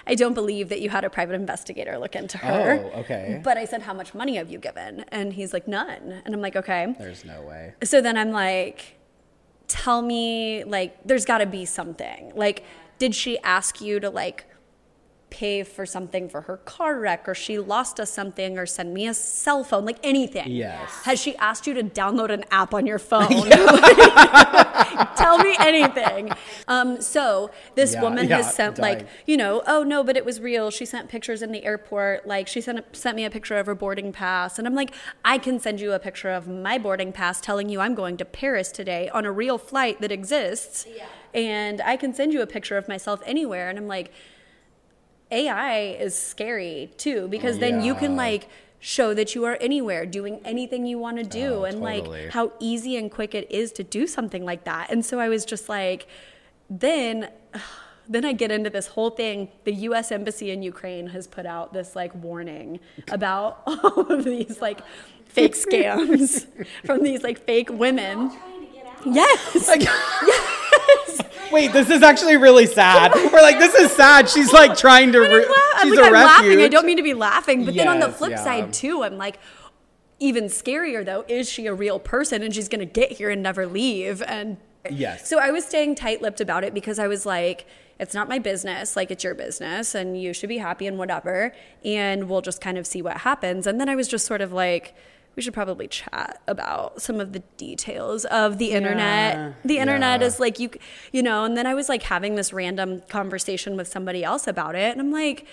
I 0.05 0.15
don't 0.15 0.33
believe 0.33 0.67
that 0.69 0.81
you 0.81 0.89
had 0.89 1.05
a 1.05 1.09
private 1.09 1.33
investigator 1.33 1.97
look 1.97 2.13
into 2.15 2.37
her. 2.39 2.91
Oh, 2.93 2.99
okay. 2.99 3.39
But 3.41 3.57
I 3.57 3.63
said, 3.63 3.83
How 3.83 3.93
much 3.93 4.13
money 4.13 4.35
have 4.35 4.49
you 4.51 4.57
given? 4.59 5.05
And 5.09 5.31
he's 5.31 5.53
like, 5.53 5.65
None. 5.67 6.21
And 6.25 6.33
I'm 6.35 6.41
like, 6.41 6.55
Okay. 6.57 6.93
There's 6.99 7.23
no 7.23 7.41
way. 7.43 7.73
So 7.83 8.01
then 8.01 8.17
I'm 8.17 8.31
like, 8.31 8.97
Tell 9.69 10.01
me, 10.01 10.65
like, 10.65 10.97
there's 11.05 11.23
got 11.25 11.37
to 11.37 11.45
be 11.45 11.63
something. 11.65 12.33
Like, 12.35 12.63
did 12.99 13.15
she 13.15 13.39
ask 13.39 13.79
you 13.81 13.99
to, 14.01 14.09
like, 14.09 14.45
pay 15.41 15.63
for 15.63 15.83
something 15.83 16.29
for 16.29 16.41
her 16.41 16.57
car 16.57 16.99
wreck 16.99 17.27
or 17.27 17.33
she 17.33 17.57
lost 17.57 17.99
us 17.99 18.11
something 18.11 18.55
or 18.59 18.67
send 18.67 18.93
me 18.93 19.07
a 19.07 19.13
cell 19.15 19.63
phone 19.63 19.83
like 19.83 19.97
anything. 20.03 20.51
Yes. 20.51 20.91
has 21.05 21.19
she 21.19 21.35
asked 21.37 21.65
you 21.65 21.73
to 21.73 21.83
download 21.83 22.29
an 22.29 22.43
app 22.51 22.71
on 22.73 22.85
your 22.85 22.99
phone? 23.11 23.49
Tell 25.15 25.37
me 25.39 25.55
anything. 25.59 26.31
Um, 26.67 27.01
so 27.01 27.49
this 27.75 27.93
Yeah, 27.93 28.01
woman 28.03 28.27
yeah, 28.27 28.37
has 28.37 28.53
sent 28.53 28.75
dying. 28.77 28.99
like 28.99 29.07
you 29.25 29.37
know 29.37 29.63
oh 29.67 29.81
no 29.83 30.03
but 30.03 30.15
it 30.17 30.25
was 30.25 30.39
real. 30.39 30.69
She 30.71 30.85
sent 30.85 31.09
pictures 31.09 31.41
in 31.41 31.51
the 31.51 31.63
airport. 31.65 32.27
Like 32.27 32.47
she 32.47 32.61
sent, 32.61 32.95
sent 32.95 33.15
me 33.15 33.25
a 33.25 33.29
picture 33.31 33.55
of 33.57 33.65
her 33.65 33.75
boarding 33.75 34.11
pass. 34.11 34.57
And 34.59 34.67
i'm 34.67 34.75
like 34.75 34.91
i 35.25 35.37
can 35.37 35.59
send 35.59 35.79
you 35.81 35.93
a 35.93 35.99
picture 35.99 36.29
of 36.29 36.47
my 36.47 36.77
boarding 36.77 37.11
pass 37.11 37.41
telling 37.41 37.69
you 37.69 37.79
i'm 37.79 37.95
going 37.95 38.17
to 38.17 38.25
paris 38.25 38.71
today 38.71 39.09
on 39.09 39.25
a 39.25 39.31
real 39.31 39.57
flight 39.57 39.99
that 40.01 40.11
exists. 40.11 40.85
Yeah. 40.95 41.05
and 41.33 41.81
i 41.81 41.97
can 41.97 42.13
send 42.13 42.33
you 42.33 42.41
a 42.41 42.47
picture 42.47 42.77
of 42.77 42.87
myself 42.87 43.21
anywhere. 43.25 43.69
And 43.69 43.77
i'm 43.79 43.87
like 43.87 44.11
ai 45.31 45.95
is 45.99 46.17
scary 46.17 46.91
too 46.97 47.27
because 47.27 47.59
then 47.59 47.81
you 47.83 47.95
can 47.95 48.15
like 48.15 48.47
show 48.79 49.13
that 49.13 49.33
you 49.33 49.45
are 49.45 49.57
anywhere 49.61 50.05
doing 50.05 50.39
anything 50.43 50.85
you 50.85 50.99
want 50.99 51.17
to 51.17 51.23
do 51.23 51.53
Oh, 51.59 51.63
and 51.63 51.79
totally. 51.81 52.23
like 52.25 52.31
how 52.33 52.51
easy 52.59 52.97
and 52.97 53.09
quick 53.09 53.33
it 53.33 53.49
is 53.49 53.71
to 53.73 53.83
do 53.83 54.05
something 54.07 54.43
like 54.43 54.65
that. 54.65 54.91
And 54.91 55.05
so 55.05 55.19
i 55.19 55.29
was 55.29 55.45
just 55.45 55.69
like 55.69 56.05
then 56.69 57.29
then 58.09 58.25
i 58.25 58.33
get 58.33 58.51
into 58.51 58.69
this 58.69 58.87
whole 58.87 59.09
thing. 59.11 59.47
The 59.63 59.71
us 59.73 60.11
embassy 60.11 60.51
in 60.51 60.61
ukraine 60.61 61.07
has 61.07 61.25
put 61.27 61.45
out 61.45 61.71
this 61.73 61.95
like 61.95 62.13
warning 62.15 62.79
about 63.09 63.61
all 63.65 64.11
of 64.11 64.25
these 64.25 64.59
like 64.61 64.81
fake 65.25 65.55
scams 65.55 66.45
from 66.85 67.01
these 67.03 67.23
like 67.23 67.39
fake 67.45 67.69
women. 67.71 68.29
Trying 68.31 68.67
to 68.67 68.73
get 68.73 68.85
out. 68.85 69.01
yes 69.05 69.69
Wait, 71.51 71.71
this 71.71 71.89
is 71.89 72.01
actually 72.01 72.35
really 72.37 72.65
sad. 72.65 73.11
We're 73.13 73.41
like, 73.41 73.59
this 73.59 73.75
is 73.75 73.91
sad. 73.91 74.27
She's 74.29 74.51
like 74.51 74.75
trying 74.85 75.11
to. 75.11 75.23
I'm, 75.23 75.31
Re- 75.31 75.45
I'm 75.75 75.87
she's 75.89 75.97
like, 75.99 76.05
a 76.05 76.07
I'm 76.07 76.13
refuge. 76.13 76.47
laughing. 76.47 76.61
I 76.61 76.67
don't 76.67 76.85
mean 76.85 76.97
to 76.97 77.03
be 77.03 77.13
laughing, 77.13 77.65
but 77.65 77.75
then 77.75 77.87
on 77.87 77.99
the 77.99 78.09
flip 78.11 78.31
yeah. 78.31 78.43
side 78.43 78.73
too, 78.73 79.03
I'm 79.03 79.17
like, 79.17 79.37
even 80.19 80.45
scarier 80.45 81.05
though, 81.05 81.25
is 81.27 81.49
she 81.49 81.67
a 81.67 81.73
real 81.73 81.99
person 81.99 82.41
and 82.41 82.53
she's 82.55 82.67
gonna 82.69 82.85
get 82.85 83.11
here 83.13 83.29
and 83.29 83.43
never 83.43 83.65
leave? 83.67 84.21
And 84.23 84.57
Yes. 84.89 85.29
so 85.29 85.37
I 85.39 85.51
was 85.51 85.65
staying 85.65 85.95
tight-lipped 85.95 86.41
about 86.41 86.63
it 86.63 86.73
because 86.73 86.97
I 86.99 87.07
was 87.07 87.25
like, 87.25 87.65
it's 87.99 88.13
not 88.15 88.27
my 88.27 88.39
business. 88.39 88.95
Like 88.95 89.11
it's 89.11 89.23
your 89.23 89.35
business, 89.35 89.93
and 89.95 90.19
you 90.19 90.33
should 90.33 90.49
be 90.49 90.57
happy 90.57 90.87
and 90.87 90.97
whatever. 90.97 91.53
And 91.85 92.27
we'll 92.29 92.41
just 92.41 92.61
kind 92.61 92.77
of 92.77 92.87
see 92.87 93.01
what 93.01 93.17
happens. 93.17 93.67
And 93.67 93.79
then 93.79 93.87
I 93.89 93.95
was 93.95 94.07
just 94.07 94.25
sort 94.25 94.41
of 94.41 94.51
like. 94.51 94.95
We 95.35 95.41
should 95.41 95.53
probably 95.53 95.87
chat 95.87 96.41
about 96.47 97.01
some 97.01 97.19
of 97.19 97.33
the 97.33 97.39
details 97.57 98.23
of 98.25 98.57
the 98.59 98.67
Yeah, 98.67 98.77
internet. 98.77 99.55
The 99.65 99.79
internet 99.79 100.21
yeah. 100.21 100.27
is 100.27 100.39
like 100.39 100.59
you, 100.59 100.69
you 101.11 101.23
know. 101.23 101.43
And 101.43 101.57
then 101.57 101.65
I 101.65 101.73
was 101.73 101.89
like 101.89 102.03
having 102.03 102.35
this 102.35 102.53
random 102.53 103.01
conversation 103.09 103.75
with 103.75 103.87
somebody 103.87 104.23
else 104.23 104.47
about 104.47 104.75
it, 104.75 104.91
and 104.91 105.01
I'm 105.01 105.11
like, 105.11 105.47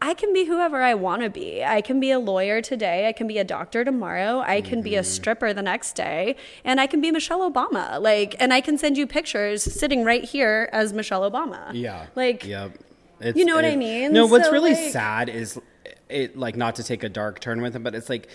I 0.00 0.14
can 0.14 0.32
be 0.32 0.44
whoever 0.44 0.82
I 0.82 0.94
want 0.94 1.22
to 1.22 1.30
be. 1.30 1.64
I 1.64 1.80
can 1.80 1.98
be 1.98 2.10
a 2.12 2.20
lawyer 2.20 2.60
today. 2.62 3.08
I 3.08 3.12
can 3.12 3.26
be 3.26 3.38
a 3.38 3.44
doctor 3.44 3.84
tomorrow. 3.84 4.40
I 4.46 4.60
can 4.60 4.80
be 4.80 4.94
a 4.94 5.00
Mm-hmm. 5.00 5.06
stripper 5.10 5.52
the 5.52 5.62
next 5.62 5.94
day. 5.96 6.36
And 6.64 6.80
I 6.80 6.86
can 6.86 7.00
be 7.00 7.10
Michelle 7.10 7.50
Obama. 7.50 8.00
Like, 8.00 8.36
and 8.38 8.52
I 8.54 8.60
can 8.60 8.78
send 8.78 8.96
you 8.96 9.08
pictures 9.08 9.64
sitting 9.64 10.04
right 10.04 10.22
here 10.22 10.68
as 10.72 10.92
Michelle 10.92 11.28
Obama. 11.28 11.70
Yeah. 11.72 12.06
Like, 12.14 12.44
Yep. 12.44 12.78
It's, 13.20 13.36
You 13.36 13.44
know 13.44 13.56
what 13.56 13.64
I 13.64 13.74
mean? 13.74 14.12
No, 14.12 14.26
what's 14.26 14.44
So, 14.46 14.52
really 14.52 14.74
like- 14.74 14.92
sad 14.92 15.28
is 15.28 15.58
it 16.08 16.36
like 16.38 16.56
not 16.56 16.76
to 16.76 16.84
take 16.84 17.02
a 17.02 17.08
dark 17.08 17.40
turn 17.40 17.60
with 17.60 17.74
it, 17.74 17.80
but 17.82 17.96
it's 17.96 18.08
like 18.08 18.28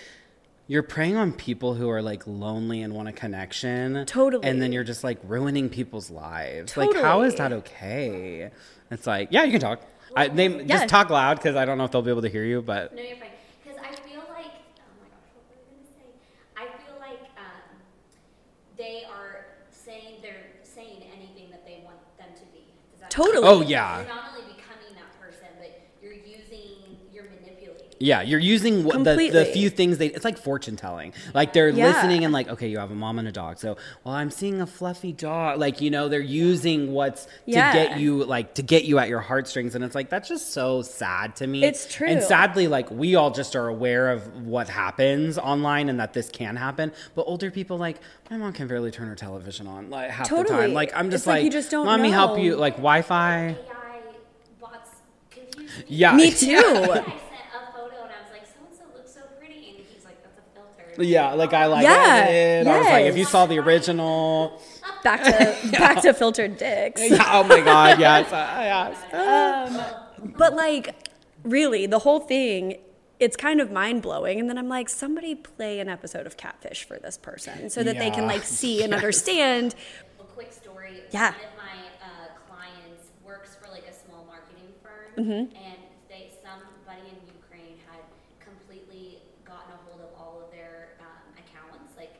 you're 0.66 0.82
preying 0.82 1.16
on 1.16 1.32
people 1.32 1.74
who 1.74 1.90
are 1.90 2.00
like 2.00 2.26
lonely 2.26 2.80
and 2.82 2.94
want 2.94 3.08
a 3.08 3.12
connection. 3.12 4.06
Totally. 4.06 4.46
And 4.48 4.62
then 4.62 4.72
you're 4.72 4.84
just 4.84 5.04
like 5.04 5.18
ruining 5.24 5.68
people's 5.68 6.10
lives. 6.10 6.76
Like, 6.76 6.94
how 6.94 7.22
is 7.22 7.34
that 7.36 7.52
okay? 7.52 8.50
It's 8.90 9.06
like, 9.06 9.28
yeah, 9.30 9.44
you 9.44 9.52
can 9.52 9.60
talk. 9.60 9.82
I, 10.16 10.28
they, 10.28 10.48
Yeah. 10.48 10.78
Just 10.78 10.88
talk 10.88 11.10
loud 11.10 11.36
because 11.38 11.56
I 11.56 11.64
don't 11.64 11.76
know 11.76 11.84
if 11.84 11.90
they'll 11.90 12.02
be 12.02 12.10
able 12.10 12.22
to 12.22 12.28
hear 12.28 12.44
you, 12.44 12.62
but 12.62 12.94
No, 12.94 13.02
you're 13.02 13.16
fine. 13.16 13.28
Because 13.62 13.78
I 13.80 13.94
feel 14.08 14.20
like, 14.30 14.52
oh 14.78 14.94
my 15.00 15.08
gosh, 15.10 15.28
what 15.34 15.44
were 15.50 15.58
we 15.58 15.74
gonna 15.74 15.90
say? 15.90 16.06
I 16.56 16.64
feel 16.86 16.96
like 17.00 17.20
um, 17.36 17.76
they 18.78 19.04
are 19.12 19.46
saying 19.70 20.22
they're 20.22 20.46
saying 20.62 21.02
anything 21.12 21.50
that 21.50 21.66
they 21.66 21.82
want 21.84 21.98
them 22.16 22.28
to 22.36 22.44
be. 22.52 22.64
Does 22.92 23.00
that 23.00 23.06
make 23.06 23.10
Totally. 23.10 23.46
oh 23.46 23.60
yeah. 23.62 23.98
You're 23.98 24.08
not 24.08 24.30
only 24.32 24.54
becoming 24.54 24.94
that 24.94 25.10
person, 25.20 25.48
but 25.58 25.80
you're 26.00 26.12
using, 26.14 26.96
you're 27.12 27.24
manipulating. 27.42 27.83
Yeah, 28.00 28.22
you're 28.22 28.40
using 28.40 28.82
what 28.84 29.04
the, 29.04 29.30
the 29.32 29.44
few 29.44 29.70
things 29.70 29.98
they. 29.98 30.08
It's 30.08 30.24
like 30.24 30.36
fortune 30.36 30.76
telling. 30.76 31.14
Like 31.32 31.52
they're 31.52 31.68
Yeah. 31.68 31.86
listening 31.86 32.24
and 32.24 32.32
like, 32.32 32.48
okay, 32.48 32.68
you 32.68 32.78
have 32.78 32.90
a 32.90 32.94
mom 32.94 33.18
and 33.18 33.28
a 33.28 33.32
dog. 33.32 33.58
So, 33.58 33.76
well, 34.02 34.14
I'm 34.14 34.30
seeing 34.30 34.60
a 34.60 34.66
fluffy 34.66 35.12
dog. 35.12 35.58
Like 35.60 35.80
you 35.80 35.90
know, 35.90 36.08
they're 36.08 36.20
using 36.20 36.92
what's 36.92 37.26
Yeah. 37.46 37.72
to 37.72 37.78
get 37.78 38.00
you 38.00 38.24
like 38.24 38.54
to 38.54 38.62
get 38.62 38.84
you 38.84 38.98
at 38.98 39.08
your 39.08 39.20
heartstrings, 39.20 39.74
and 39.74 39.84
it's 39.84 39.94
like 39.94 40.10
that's 40.10 40.28
just 40.28 40.52
so 40.52 40.82
sad 40.82 41.36
to 41.36 41.46
me. 41.46 41.64
It's 41.64 41.86
true. 41.92 42.08
And 42.08 42.22
sadly, 42.22 42.66
like 42.68 42.90
we 42.90 43.14
all 43.14 43.30
just 43.30 43.54
are 43.56 43.68
aware 43.68 44.10
of 44.10 44.44
what 44.44 44.68
happens 44.68 45.38
online 45.38 45.88
and 45.88 46.00
that 46.00 46.12
this 46.12 46.28
can 46.28 46.56
happen. 46.56 46.92
But 47.14 47.22
older 47.22 47.50
people, 47.50 47.78
like 47.78 47.98
my 48.30 48.36
mom, 48.36 48.52
can 48.52 48.66
barely 48.66 48.90
turn 48.90 49.06
her 49.08 49.14
television 49.14 49.66
on 49.66 49.90
like 49.90 50.10
half 50.10 50.28
the 50.28 50.36
Totally. 50.36 50.58
time. 50.66 50.74
Like 50.74 50.92
I'm 50.96 51.10
just 51.10 51.22
It's 51.22 51.26
like 51.28 51.34
like, 51.36 51.44
you 51.44 51.50
just 51.50 51.70
don't 51.70 51.86
let 51.86 52.00
me 52.00 52.10
help 52.10 52.38
you. 52.38 52.56
Like 52.56 52.74
Wi-Fi. 52.76 53.48
AI 53.48 53.56
bots 54.60 54.90
confused 55.30 55.58
me. 55.78 55.84
Yeah. 55.88 56.14
Me 56.16 56.30
too. 56.32 56.36
sent 56.60 56.86
a 56.86 57.72
photo 57.72 58.02
and 58.02 58.10
I 58.12 58.20
was 58.22 58.30
like, 58.32 58.46
so 58.46 58.60
and 58.66 58.76
so 58.76 58.84
looks 58.96 59.12
so 59.14 59.20
pretty, 59.38 59.54
and 59.78 59.86
he's 59.86 60.04
like, 60.04 60.22
that's 60.22 60.38
a 60.38 60.42
filter. 60.54 60.83
Yeah, 60.98 61.32
like 61.34 61.52
I 61.52 61.66
like 61.66 61.84
Yeah, 61.84 62.24
it. 62.26 62.66
I 62.66 62.78
was 62.78 62.86
like, 62.86 63.04
if 63.06 63.16
you 63.16 63.24
saw 63.24 63.46
the 63.46 63.58
original, 63.58 64.60
back 65.02 65.22
to 65.24 65.70
back 65.78 66.02
to 66.02 66.12
filtered 66.14 66.56
dicks. 66.58 67.00
Yeah, 67.02 67.24
oh 67.32 67.44
my 67.44 67.60
god, 67.60 67.98
yes, 68.06 68.32
uh, 68.32 68.94
yes. 69.12 69.94
But 70.36 70.54
like, 70.54 70.94
really, 71.42 71.86
the 71.86 71.98
whole 72.00 72.20
thing, 72.20 72.78
it's 73.20 73.36
kind 73.36 73.60
of 73.60 73.70
mind 73.70 74.02
blowing. 74.02 74.40
And 74.40 74.48
then 74.48 74.58
I'm 74.58 74.68
like, 74.68 74.88
somebody 74.88 75.34
play 75.34 75.80
an 75.80 75.88
episode 75.88 76.26
of 76.26 76.36
Catfish 76.36 76.84
for 76.84 76.98
this 76.98 77.16
person 77.18 77.70
so 77.70 77.82
that 77.82 77.98
they 77.98 78.10
can 78.10 78.26
like 78.26 78.42
see 78.42 78.82
and 78.82 78.92
understand. 78.94 79.74
A 80.20 80.24
quick 80.24 80.52
story. 80.52 81.00
Yeah. 81.10 81.30
One 81.30 81.40
of 81.40 81.56
my 81.56 81.78
uh, 82.02 82.26
clients 82.50 83.10
works 83.24 83.54
for 83.60 83.70
like 83.70 83.86
a 83.86 83.92
small 83.94 84.26
marketing 84.26 84.68
firm, 84.82 85.24
Mm-hmm. 85.24 85.54
and 85.54 85.78
they 86.10 86.32
somebody 86.42 87.06
in 87.06 87.18
Ukraine 87.38 87.78
had 87.86 88.02
completely 88.42 89.22
gotten 89.46 89.70
a 89.72 89.78
hold 89.86 90.00
of 90.02 90.10
all 90.18 90.42
of 90.42 90.50
their 90.50 90.98
um, 90.98 91.22
accounts, 91.38 91.94
like, 91.96 92.18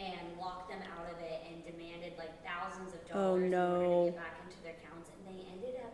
and 0.00 0.16
locked 0.40 0.70
them 0.72 0.80
out 0.96 1.04
of 1.12 1.20
it, 1.20 1.44
and 1.52 1.60
demanded 1.68 2.16
like 2.16 2.32
thousands 2.40 2.96
of 2.96 2.98
Oh, 3.12 3.36
dollars 3.36 3.42
in 3.44 3.50
no. 3.50 3.74
order 3.74 3.88
to 3.88 4.04
get 4.04 4.16
back 4.16 4.40
into 4.44 4.62
their 4.62 4.72
accounts, 4.72 5.10
and 5.16 5.26
they 5.26 5.42
ended 5.52 5.80
up 5.84 5.92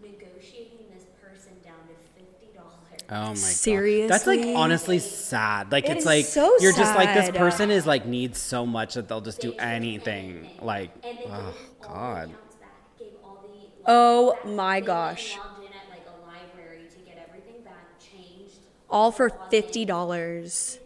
negotiating 0.00 0.86
this 0.92 1.04
person 1.22 1.52
down 1.64 1.80
to 1.88 1.94
fifty 2.14 2.52
dollars. 2.54 3.04
Oh 3.10 3.34
my 3.34 3.34
god. 3.34 3.36
Seriously? 3.36 4.06
That's 4.06 4.26
like 4.26 4.46
honestly 4.54 4.98
sad. 4.98 5.72
Like 5.72 5.88
It 5.88 5.90
it's 5.90 6.00
is 6.00 6.06
like 6.06 6.24
so 6.26 6.56
you're 6.58 6.72
just 6.72 6.94
like 6.94 7.12
this 7.12 7.26
sad. 7.26 7.34
person 7.34 7.70
is 7.70 7.86
like 7.86 8.06
needs 8.06 8.38
so 8.38 8.66
much 8.66 8.94
that 8.94 9.08
they'll 9.08 9.20
just 9.20 9.40
do 9.40 9.52
They 9.52 9.56
took 9.56 9.62
anything. 9.62 10.50
Like 10.60 10.92
and 11.02 11.18
they 11.18 11.26
oh 11.26 11.54
gave 11.54 11.66
all 11.78 11.88
the 11.88 11.88
god. 11.88 12.30
accounts 12.30 12.56
back, 12.56 12.98
gave 12.98 13.14
all 13.24 13.42
the 13.42 13.82
like, 13.84 13.84
Oh 13.86 14.34
back. 14.34 14.44
my 14.44 14.80
They 14.80 14.86
went 14.86 14.86
and 14.86 14.86
gosh. 14.86 15.30
logged 15.30 15.58
in 15.60 15.72
at 15.72 15.88
like 15.90 16.06
a 16.06 16.16
library 16.26 16.86
to 16.92 16.98
get 17.00 17.18
everything 17.28 17.62
back, 17.64 17.98
changed. 17.98 18.66
All 18.88 19.10
for 19.12 19.30
fifty 19.50 19.84
dollars. 19.84 20.78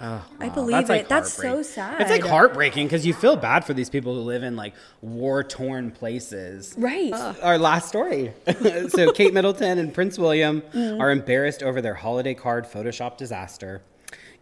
$50. 0.00 0.02
Oh, 0.02 0.24
I 0.40 0.48
wow. 0.48 0.54
believe 0.54 0.72
That's, 0.76 0.88
like, 0.88 1.00
it. 1.02 1.08
That's 1.08 1.32
so 1.32 1.62
sad. 1.62 2.00
It's 2.00 2.10
like 2.10 2.22
heartbreaking 2.24 2.86
because 2.86 3.04
you 3.06 3.12
feel 3.14 3.36
bad 3.36 3.64
for 3.64 3.74
these 3.74 3.90
people 3.90 4.14
who 4.14 4.20
live 4.20 4.42
in 4.42 4.56
like 4.56 4.74
war 5.02 5.42
torn 5.44 5.90
places. 5.90 6.74
Right. 6.78 7.12
Our 7.12 7.58
last 7.58 7.88
story. 7.88 8.32
so 8.88 9.12
Kate 9.12 9.34
Middleton 9.34 9.78
and 9.78 9.92
Prince 9.92 10.18
William 10.18 10.62
Mm-hmm. 10.70 11.00
are 11.00 11.10
embarrassed 11.10 11.62
over 11.62 11.80
their 11.80 11.94
holiday 11.94 12.34
card 12.34 12.64
Photoshop 12.64 13.16
disaster. 13.16 13.82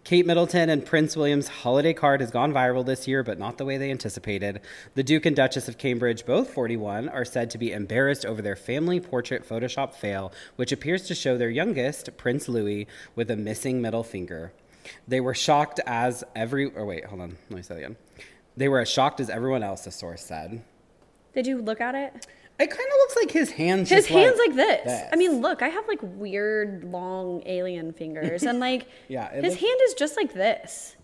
Kate 0.04 0.24
Middleton 0.26 0.70
and 0.70 0.84
Prince 0.86 1.16
William's 1.16 1.48
holiday 1.48 1.92
card 1.92 2.20
has 2.20 2.30
gone 2.30 2.52
viral 2.52 2.84
this 2.86 3.06
year, 3.08 3.22
but 3.22 3.38
not 3.38 3.58
the 3.58 3.64
way 3.64 3.76
they 3.76 3.90
anticipated. 3.90 4.60
The 4.94 5.02
Duke 5.02 5.26
and 5.26 5.36
Duchess 5.36 5.68
of 5.68 5.76
Cambridge, 5.76 6.24
both 6.24 6.50
41, 6.50 7.08
are 7.10 7.24
said 7.24 7.50
to 7.50 7.58
be 7.58 7.72
embarrassed 7.72 8.24
over 8.24 8.40
their 8.40 8.56
family 8.56 9.00
portrait 9.00 9.46
Photoshop 9.46 9.92
fail, 9.94 10.32
which 10.56 10.72
appears 10.72 11.02
to 11.08 11.14
show 11.14 11.36
their 11.36 11.50
youngest, 11.50 12.16
Prince 12.16 12.48
Louis, 12.48 12.86
with 13.14 13.30
a 13.30 13.36
missing 13.36 13.82
middle 13.82 14.04
finger. 14.04 14.52
They 15.06 15.20
were 15.20 15.34
shocked 15.34 15.80
as 15.86 16.24
every. 16.36 16.66
Or 16.66 16.84
wait, 16.86 17.04
hold 17.04 17.20
on. 17.20 17.36
Let 17.50 17.56
me 17.56 17.62
say 17.62 17.74
that 17.74 17.80
again. 17.80 17.96
They 18.56 18.68
were 18.68 18.80
as 18.80 18.88
shocked 18.88 19.20
as 19.20 19.30
everyone 19.30 19.62
else, 19.62 19.84
the 19.84 19.90
source 19.90 20.22
said. 20.22 20.62
Did 21.34 21.46
you 21.46 21.58
look 21.62 21.80
at 21.80 21.94
it? 21.94 22.26
It 22.58 22.70
kind 22.70 22.80
of 22.88 22.94
looks 22.98 23.16
like 23.16 23.30
his 23.30 23.50
hands. 23.52 23.88
His 23.88 23.98
just 24.06 24.08
hands 24.08 24.36
like, 24.38 24.56
this. 24.56 24.84
this. 24.84 25.08
I 25.12 25.16
mean, 25.16 25.40
look, 25.40 25.62
I 25.62 25.68
have 25.68 25.86
like 25.86 26.00
weird 26.02 26.82
long 26.82 27.42
alien 27.46 27.92
fingers, 27.92 28.42
and 28.42 28.58
like 28.58 28.88
Yeah, 29.08 29.30
his 29.32 29.44
looks- 29.44 29.56
hand 29.60 29.80
is 29.84 29.94
just 29.94 30.16
like 30.16 30.34
this. 30.34 30.96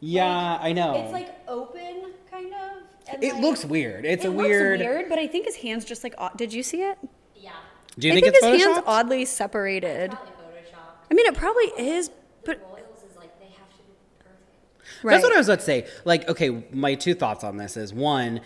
yeah, 0.00 0.58
I 0.60 0.72
know. 0.72 0.94
It's 1.02 1.12
like 1.12 1.34
open, 1.48 2.12
kind 2.30 2.52
of. 2.54 2.82
and, 3.08 3.24
it 3.24 3.32
like- 3.34 3.42
looks 3.42 3.64
weird. 3.64 4.04
It's 4.04 4.24
it 4.24 4.28
a 4.28 4.30
looks 4.30 4.46
weird. 4.48 4.78
weird, 4.80 5.08
but 5.08 5.18
I 5.18 5.26
think 5.26 5.46
his 5.46 5.56
hands 5.56 5.84
just 5.84 6.04
like. 6.04 6.14
odd- 6.18 6.36
Did 6.36 6.52
you 6.52 6.62
see 6.62 6.82
it? 6.82 6.98
Yeah. 7.34 7.50
Do 7.98 8.06
you 8.06 8.12
I 8.12 8.20
think, 8.20 8.26
think 8.26 8.36
it's 8.36 8.46
his 8.46 8.64
hands 8.64 8.82
oddly 8.86 9.24
separated. 9.24 10.10
Probably 10.12 10.32
Photoshop. 10.32 11.10
I 11.10 11.14
mean, 11.14 11.26
it 11.26 11.34
probably 11.34 11.64
is, 11.76 12.10
but 12.44 12.60
Royals 12.70 13.02
is 13.10 13.16
like 13.16 13.36
they 13.40 13.46
have 13.46 13.68
to 13.70 13.78
be 13.78 13.94
perfect. 14.20 14.86
Right. 15.04 15.12
That's 15.12 15.24
what 15.24 15.34
I 15.34 15.38
was 15.38 15.48
about 15.48 15.60
to 15.60 15.64
say. 15.64 15.86
Like, 16.04 16.28
okay, 16.28 16.64
my 16.72 16.94
two 16.94 17.14
thoughts 17.14 17.44
on 17.44 17.56
this 17.56 17.76
is 17.76 17.94
one, 17.94 18.40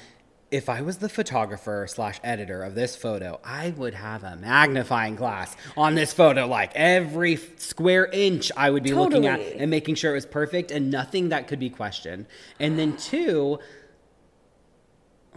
if 0.50 0.68
I 0.68 0.80
was 0.80 0.98
the 0.98 1.08
photographer 1.08 1.86
slash 1.88 2.20
editor 2.24 2.62
of 2.62 2.74
this 2.74 2.96
photo, 2.96 3.38
I 3.44 3.70
would 3.70 3.94
have 3.94 4.24
a 4.24 4.36
magnifying 4.36 5.14
glass 5.14 5.54
on 5.76 5.94
this 5.94 6.12
photo. 6.12 6.46
Like 6.46 6.72
every 6.74 7.36
square 7.56 8.06
inch, 8.06 8.50
I 8.56 8.70
would 8.70 8.82
be 8.82 8.94
looking 8.94 9.26
at 9.26 9.40
and 9.40 9.70
making 9.70 9.96
sure 9.96 10.12
it 10.12 10.14
was 10.14 10.26
perfect 10.26 10.70
and 10.70 10.90
nothing 10.90 11.28
that 11.30 11.48
could 11.48 11.58
be 11.58 11.68
questioned. 11.68 12.26
And 12.58 12.78
then 12.78 12.96
two, 12.96 13.58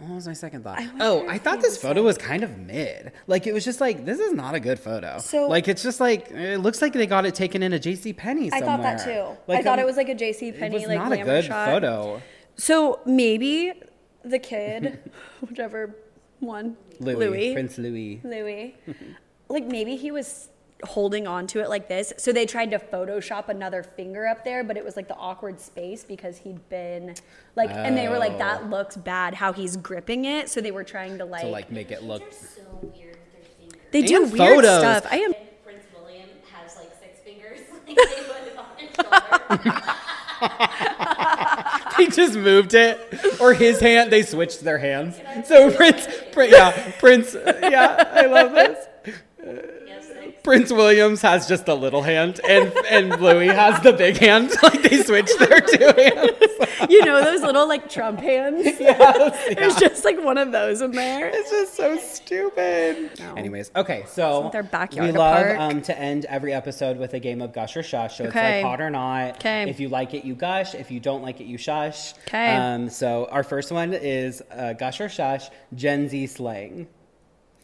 what 0.02 0.14
was 0.16 0.26
my 0.26 0.32
second 0.32 0.64
thought? 0.64 0.78
I 0.78 0.90
oh, 1.00 1.26
I 1.28 1.38
thought 1.38 1.60
this 1.60 1.76
photo 1.76 2.02
was 2.02 2.18
kind 2.18 2.42
of 2.42 2.58
mid. 2.58 3.12
Like 3.26 3.46
it 3.46 3.52
was 3.52 3.64
just 3.64 3.80
like 3.80 4.04
this 4.04 4.18
is 4.18 4.32
not 4.32 4.54
a 4.54 4.60
good 4.60 4.78
photo. 4.78 5.18
So- 5.18 5.48
like 5.48 5.68
it's 5.68 5.82
just 5.82 6.00
like 6.00 6.30
it 6.30 6.60
looks 6.60 6.82
like 6.82 6.92
they 6.92 7.06
got 7.06 7.24
it 7.26 7.34
taken 7.34 7.62
in 7.62 7.72
a 7.72 7.78
JC 7.78 8.16
Penney 8.16 8.50
I 8.52 8.60
thought 8.60 8.82
that 8.82 9.04
too. 9.04 9.36
Like, 9.46 9.60
I 9.60 9.62
thought 9.62 9.78
um, 9.78 9.84
it 9.84 9.86
was 9.86 9.96
like 9.96 10.08
a 10.08 10.14
J.C. 10.14 10.48
it 10.48 10.58
Penney 10.58 10.74
was 10.76 10.86
like 10.86 10.98
not 10.98 11.12
a 11.12 11.18
good 11.18 11.44
shot. 11.44 11.68
photo. 11.68 12.22
So 12.56 13.00
maybe 13.06 13.72
the 14.24 14.38
kid, 14.38 15.10
whichever 15.40 15.96
one, 16.40 16.76
Louis, 17.00 17.16
Louis, 17.16 17.52
Prince 17.54 17.78
Louis. 17.78 18.20
Louis, 18.24 18.76
like 19.48 19.66
maybe 19.66 19.96
he 19.96 20.10
was 20.10 20.48
holding 20.84 21.26
on 21.26 21.46
to 21.48 21.60
it 21.60 21.68
like 21.68 21.88
this. 21.88 22.12
So 22.16 22.32
they 22.32 22.44
tried 22.46 22.70
to 22.72 22.78
Photoshop 22.78 23.48
another 23.48 23.82
finger 23.82 24.26
up 24.26 24.44
there, 24.44 24.64
but 24.64 24.76
it 24.76 24.84
was 24.84 24.96
like 24.96 25.08
the 25.08 25.16
awkward 25.16 25.60
space 25.60 26.02
because 26.04 26.38
he'd 26.38 26.68
been 26.68 27.14
like, 27.56 27.70
and 27.70 27.96
they 27.96 28.08
were 28.08 28.18
like, 28.18 28.32
Oh. 28.34 28.38
that 28.38 28.68
looks 28.70 28.96
bad 28.96 29.34
how 29.34 29.52
he's 29.52 29.76
gripping 29.76 30.24
it. 30.24 30.48
So 30.48 30.60
they 30.60 30.70
were 30.72 30.84
trying 30.84 31.18
to 31.18 31.24
like, 31.24 31.42
to 31.42 31.48
like 31.48 31.70
make 31.70 31.90
it 31.90 32.02
look. 32.02 32.22
They're 32.22 32.32
so 32.32 32.62
weird 32.82 33.16
with 33.16 33.32
their 33.32 33.42
fingers. 33.58 33.80
they 33.92 34.02
do 34.02 34.22
weird 34.24 34.36
photos. 34.64 34.78
stuff. 34.80 35.06
I 35.10 35.16
am. 35.18 35.32
Prince 35.64 35.84
William 35.94 36.28
has 36.52 36.76
like 36.76 36.90
six 37.00 37.20
fingers. 37.20 37.60
Like 37.86 37.96
they 37.96 38.22
put 38.24 38.46
it 38.46 38.56
on 38.58 38.66
his 38.78 38.90
shoulder. 39.70 39.82
He 41.98 42.08
just 42.08 42.34
moved 42.34 42.74
it, 42.74 42.98
or 43.40 43.54
his 43.54 43.78
hand. 43.78 44.10
They 44.10 44.22
switched 44.22 44.62
their 44.64 44.78
hands. 44.78 45.20
So 45.46 45.70
Prince, 45.70 46.08
Prin- 46.32 46.50
yeah, 46.50 46.90
Prince, 46.98 47.34
yeah, 47.34 48.10
I 48.12 48.26
love 48.26 48.52
this. 48.52 48.86
Prince 50.42 50.72
Williams 50.72 51.22
has 51.22 51.46
just 51.46 51.68
a 51.68 51.74
little 51.74 52.02
hand, 52.02 52.40
and 52.48 52.72
and 52.90 53.20
Louis 53.20 53.46
has 53.48 53.80
the 53.82 53.92
big 53.92 54.16
hand. 54.18 54.50
Like 54.62 54.82
they 54.82 55.02
switched 55.02 55.38
their 55.38 55.60
two 55.60 55.84
hands. 55.96 56.90
You 56.90 57.04
know 57.04 57.22
those 57.24 57.42
little 57.42 57.66
like 57.68 57.88
Trump 57.88 58.20
hands? 58.20 58.64
Yes, 58.80 59.54
There's 59.54 59.80
yeah. 59.80 59.88
just 59.88 60.04
like 60.04 60.22
one 60.22 60.38
of 60.38 60.50
those 60.52 60.80
in 60.82 60.90
there. 60.92 61.30
It's 61.32 61.50
just 61.50 61.74
so 61.74 61.96
stupid. 61.98 63.18
No. 63.18 63.34
Anyways, 63.34 63.70
okay, 63.76 64.04
so 64.08 64.50
Their 64.52 64.62
backyard 64.62 65.12
we 65.12 65.16
love 65.18 65.58
um, 65.58 65.82
to 65.82 65.98
end 65.98 66.24
every 66.26 66.52
episode 66.52 66.96
with 66.98 67.14
a 67.14 67.20
game 67.20 67.40
of 67.42 67.52
gush 67.52 67.76
or 67.76 67.82
shush. 67.82 68.16
So 68.18 68.24
it's 68.24 68.30
Okay. 68.36 68.56
like 68.62 68.64
hot 68.64 68.80
or 68.80 68.90
not. 68.90 69.36
Okay. 69.36 69.68
If 69.70 69.78
you 69.80 69.88
like 69.88 70.14
it, 70.14 70.24
you 70.24 70.34
gush. 70.34 70.74
If 70.74 70.90
you 70.90 71.00
don't 71.00 71.22
like 71.22 71.40
it, 71.40 71.44
you 71.44 71.58
shush. 71.58 72.14
'Kay. 72.26 72.56
Um, 72.56 72.88
so 72.90 73.26
our 73.30 73.44
first 73.44 73.70
one 73.70 73.92
is 73.94 74.42
uh, 74.50 74.72
gush 74.74 75.00
or 75.00 75.08
shush 75.08 75.48
Gen 75.74 76.08
Z 76.08 76.26
slang. 76.28 76.88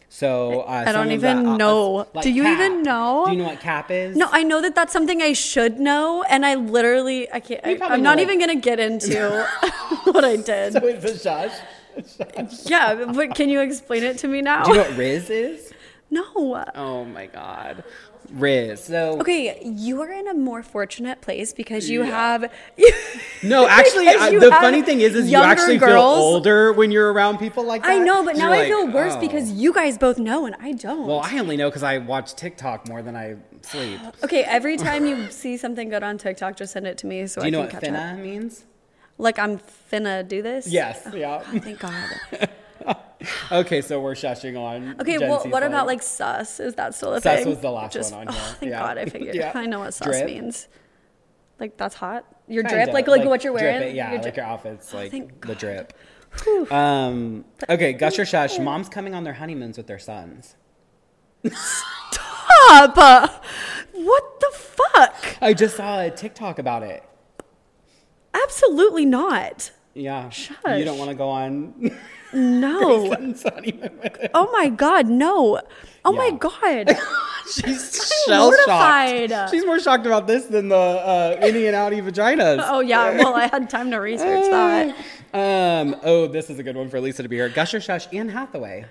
So 0.09 0.61
uh, 0.63 0.85
I 0.87 0.93
don't 0.93 1.13
even 1.13 1.45
the, 1.45 1.51
uh, 1.51 1.57
know. 1.57 2.07
like 2.15 2.25
Do 2.25 2.31
you 2.31 2.43
cap. 2.43 2.59
even 2.61 2.83
know? 2.83 3.25
Do 3.27 3.33
you 3.33 3.39
know 3.39 3.45
what 3.45 3.61
cap 3.61 3.91
is? 3.91 4.17
No, 4.17 4.29
I 4.33 4.43
know 4.43 4.61
that 4.63 4.75
that's 4.75 4.93
something 4.93 5.21
I 5.21 5.35
should 5.35 5.79
know, 5.79 6.23
and 6.23 6.47
I 6.47 6.55
literally 6.55 7.31
I 7.31 7.41
can't. 7.41 7.61
I, 7.65 7.79
I'm 7.83 8.03
not 8.03 8.19
even 8.19 8.39
gonna 8.39 8.57
get 8.57 8.81
into 8.81 9.47
what 10.05 10.25
I 10.25 10.37
did. 10.37 10.73
So 10.73 11.15
shush. 11.17 11.53
Yeah, 12.71 13.11
but 13.13 13.35
can 13.35 13.49
you 13.49 13.61
explain 13.61 14.05
it 14.05 14.19
to 14.19 14.29
me 14.29 14.41
now? 14.41 14.63
Do 14.63 14.71
you 14.71 14.77
know 14.77 14.83
what 14.85 14.93
rizz 14.93 15.31
is? 15.31 15.73
no. 16.11 16.65
Oh 16.75 17.05
my 17.05 17.27
god. 17.27 17.85
Riz. 18.33 18.85
So 18.85 19.19
Okay, 19.21 19.61
you 19.65 20.01
are 20.03 20.11
in 20.13 20.29
a 20.29 20.35
more 20.35 20.63
fortunate 20.63 21.21
place 21.21 21.53
because 21.53 21.89
you 21.89 22.05
Yeah. 22.05 22.11
have. 22.11 22.53
No, 23.43 23.69
actually, 23.69 24.09
I, 24.09 24.15
uh, 24.15 24.41
the 24.41 24.51
funny 24.51 24.83
thing 24.83 25.01
is, 25.01 25.15
is 25.15 25.27
you 25.27 25.33
younger 25.33 25.49
actually 25.49 25.79
feel 25.79 25.89
girls. 25.91 26.19
older 26.19 26.73
when 26.73 26.91
you're 26.91 27.13
around 27.13 27.39
people 27.39 27.63
like 27.63 27.83
that. 27.83 27.91
I 27.93 27.99
know, 27.99 28.25
but 28.25 28.37
now 28.37 28.53
You're 28.53 28.65
I 28.65 28.69
feel 28.69 28.89
worse 28.89 29.15
oh. 29.15 29.21
because 29.21 29.53
you 29.53 29.73
guys 29.73 29.97
both 29.97 30.19
know 30.19 30.45
and 30.47 30.57
I 30.59 30.73
don't. 30.73 31.07
Well, 31.07 31.21
I 31.23 31.39
only 31.39 31.57
know 31.57 31.69
because 31.69 31.85
I 31.85 31.99
watch 31.99 32.35
TikTok 32.35 32.89
more 32.89 33.01
than 33.01 33.15
I 33.15 33.37
sleep. 33.63 34.01
okay, 34.25 34.43
every 34.43 34.77
time 34.77 35.07
you 35.07 35.31
see 35.31 35.57
something 35.57 35.89
good 35.89 36.03
on 36.03 36.19
TikTok, 36.19 36.57
just 36.57 36.73
send 36.73 36.89
it 36.89 36.99
to 36.99 37.07
me 37.07 37.29
so 37.29 37.41
I 37.41 37.51
can 37.51 37.53
catch 37.53 37.53
Do 37.53 37.57
you 37.57 37.59
I 37.59 37.63
know 37.63 37.69
can 37.69 37.77
what 37.77 37.83
catch 37.85 37.93
finna 37.93 38.19
up. 38.19 38.25
means? 38.25 38.65
Like 39.19 39.39
I'm 39.39 39.61
finna 39.93 40.27
do 40.27 40.43
this. 40.43 40.67
Yes. 40.67 41.03
Oh, 41.07 41.15
yeah. 41.15 41.43
Oh, 41.47 41.59
thank 41.61 41.79
God. 41.79 41.95
okay, 43.53 43.81
so 43.83 44.01
we're 44.01 44.15
shushing 44.15 44.59
on. 44.59 44.97
Okay, 45.01 45.19
Gen 45.19 45.29
well, 45.29 45.45
what 45.49 45.63
about 45.63 45.87
like 45.87 46.03
sus? 46.03 46.61
Is 46.61 46.75
that 46.75 46.95
still 46.95 47.15
a 47.15 47.21
Sus 47.21 47.23
thing? 47.37 47.45
Sus 47.45 47.47
was 47.55 47.61
the 47.61 47.71
last 47.71 47.93
Just- 47.93 48.13
one 48.15 48.29
on 48.29 48.35
oh, 48.35 48.37
here. 48.37 48.43
thank 48.61 48.71
Yeah. 48.73 48.79
God, 48.81 48.99
I 48.99 49.05
figured. 49.07 49.35
Yeah. 49.35 49.53
I 49.55 49.67
know 49.67 49.81
what 49.81 49.95
sus 49.95 50.07
Drip? 50.07 50.27
means. 50.27 50.69
Like 51.59 51.77
that's 51.77 51.95
hot. 51.97 52.25
Your 52.47 52.63
Kinda, 52.63 52.85
drip, 52.85 52.95
like 52.95 53.09
like, 53.09 53.25
what 53.29 53.43
you're 53.45 53.53
drip 53.59 53.63
wearing. 53.73 53.89
it, 53.91 53.95
yeah, 53.95 54.07
Your 54.09 54.15
like 54.15 54.23
drip. 54.23 54.37
your 54.37 54.45
outfits, 54.47 54.95
like 54.95 55.11
thank 55.11 55.45
the 55.45 55.55
drip. 55.55 55.93
Um. 56.71 57.45
Okay, 57.69 57.93
gush 57.95 58.19
or 58.19 58.25
shush. 58.25 58.59
Moms 58.59 58.89
coming 58.89 59.15
on 59.15 59.25
their 59.25 59.33
honeymoons 59.35 59.77
with 59.77 59.87
their 59.87 59.99
sons. 59.99 60.55
Stop! 61.51 62.97
What 63.93 64.41
the 64.41 64.51
fuck? 64.53 65.37
I 65.41 65.55
just 65.55 65.77
saw 65.77 66.01
a 66.01 66.11
TikTok 66.11 66.59
about 66.59 66.83
it. 66.83 67.03
Absolutely 68.35 69.05
not. 69.05 69.73
Yeah. 69.95 70.29
Shush. 70.31 70.57
You 70.79 70.85
don't 70.85 70.99
want 70.99 71.11
to 71.11 71.17
go 71.17 71.29
on 71.29 71.75
No. 72.33 73.09
Grayson's 73.09 73.43
honeymoon 73.43 73.99
with 74.03 74.17
him. 74.17 74.31
Oh 74.35 74.51
my 74.53 74.69
god, 74.69 75.09
no. 75.09 75.61
Oh 76.05 76.13
my 76.13 76.31
god. 76.31 76.97
She's 77.51 78.23
shell 78.27 78.53
shocked. 78.67 79.51
She's 79.51 79.65
more 79.65 79.81
shocked 79.81 80.07
about 80.07 80.27
this 80.27 80.47
than 80.47 80.69
the 80.69 80.77
uh, 80.77 81.41
innie 81.41 81.67
and 81.67 81.75
outie 81.75 82.03
vaginas. 82.03 82.63
Oh 82.67 82.81
yeah, 82.81 83.11
well 83.19 83.35
I 83.35 83.47
had 83.47 83.71
time 83.71 83.91
to 83.91 83.99
research 83.99 84.45
that. 84.51 84.95
Um. 85.33 85.97
Oh, 86.03 86.27
this 86.27 86.51
is 86.51 86.59
a 86.59 86.63
good 86.63 86.77
one 86.77 86.89
for 86.89 87.01
Lisa 87.01 87.23
to 87.23 87.29
be 87.29 87.37
here. 87.37 87.49
Gush 87.49 87.75
or 87.75 87.81
shush. 87.81 88.07
Anne 88.13 88.29
Hathaway. 88.29 88.87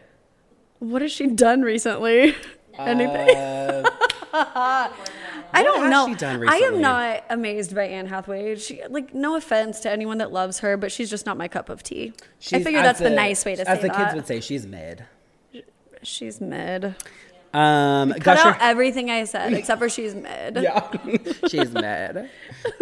What 0.80 1.02
has 1.02 1.12
she 1.12 1.28
done 1.28 1.62
recently? 1.62 2.36
Anything? 2.78 3.36
Uh, 3.36 3.84
I 5.54 5.64
don't 5.64 5.90
know. 5.90 6.16
I 6.48 6.58
am 6.58 6.82
not 6.82 7.24
amazed 7.30 7.76
by 7.76 7.84
Anne 7.84 8.08
Hathaway. 8.08 8.56
She 8.58 8.82
like 8.90 9.14
no 9.14 9.36
offense 9.36 9.80
to 9.82 9.92
anyone 9.92 10.18
that 10.20 10.32
loves 10.32 10.60
her, 10.60 10.78
but 10.78 10.92
she's 10.92 11.10
just 11.10 11.26
not 11.26 11.38
my 11.38 11.48
cup 11.48 11.70
of 11.70 11.84
tea. 11.84 12.14
I 12.52 12.64
figure 12.64 12.82
that's 12.82 13.00
the, 13.00 13.10
nice 13.10 13.44
way 13.46 13.56
to 13.56 13.66
say 13.66 13.72
it. 13.72 13.76
As 13.76 13.82
the 13.82 13.90
kids 13.90 14.14
would 14.14 14.28
say, 14.28 14.40
she's 14.40 14.66
mid. 14.66 15.06
she's 16.04 16.42
mid. 16.42 16.96
Um. 17.54 18.14
Cut 18.14 18.38
out 18.38 18.58
everything 18.60 19.10
I 19.10 19.24
said 19.24 19.54
except 19.54 19.80
for 19.80 19.90
she's 19.90 20.14
mid. 20.14 20.58
yeah, 20.62 20.90
she's 21.48 21.72
mid. 21.72 22.30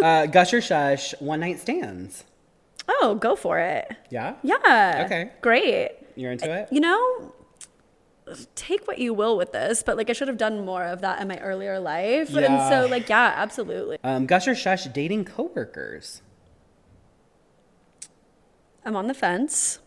Uh, 0.00 0.26
gush 0.26 0.52
or 0.52 0.60
shush. 0.60 1.14
One 1.20 1.40
night 1.40 1.60
stands. 1.60 2.24
Oh, 2.88 3.14
go 3.14 3.36
for 3.36 3.58
it. 3.58 3.90
Yeah. 4.10 4.34
Yeah. 4.42 5.02
Okay. 5.06 5.30
Great. 5.40 5.90
You're 6.14 6.32
into 6.32 6.50
it. 6.52 6.68
You 6.70 6.80
know, 6.80 7.34
take 8.54 8.86
what 8.88 8.98
you 8.98 9.14
will 9.14 9.36
with 9.36 9.52
this, 9.52 9.82
but 9.82 9.96
like 9.96 10.10
I 10.10 10.12
should 10.12 10.28
have 10.28 10.36
done 10.38 10.64
more 10.64 10.84
of 10.84 11.00
that 11.02 11.20
in 11.20 11.28
my 11.28 11.38
earlier 11.38 11.78
life. 11.78 12.34
And 12.34 12.68
so 12.68 12.86
like 12.90 13.08
yeah, 13.08 13.32
absolutely. 13.36 13.98
Um. 14.02 14.26
Gush 14.26 14.48
or 14.48 14.54
shush. 14.54 14.84
Dating 14.86 15.24
coworkers. 15.24 16.22
I'm 18.84 18.96
on 18.96 19.06
the 19.08 19.14
fence. 19.14 19.80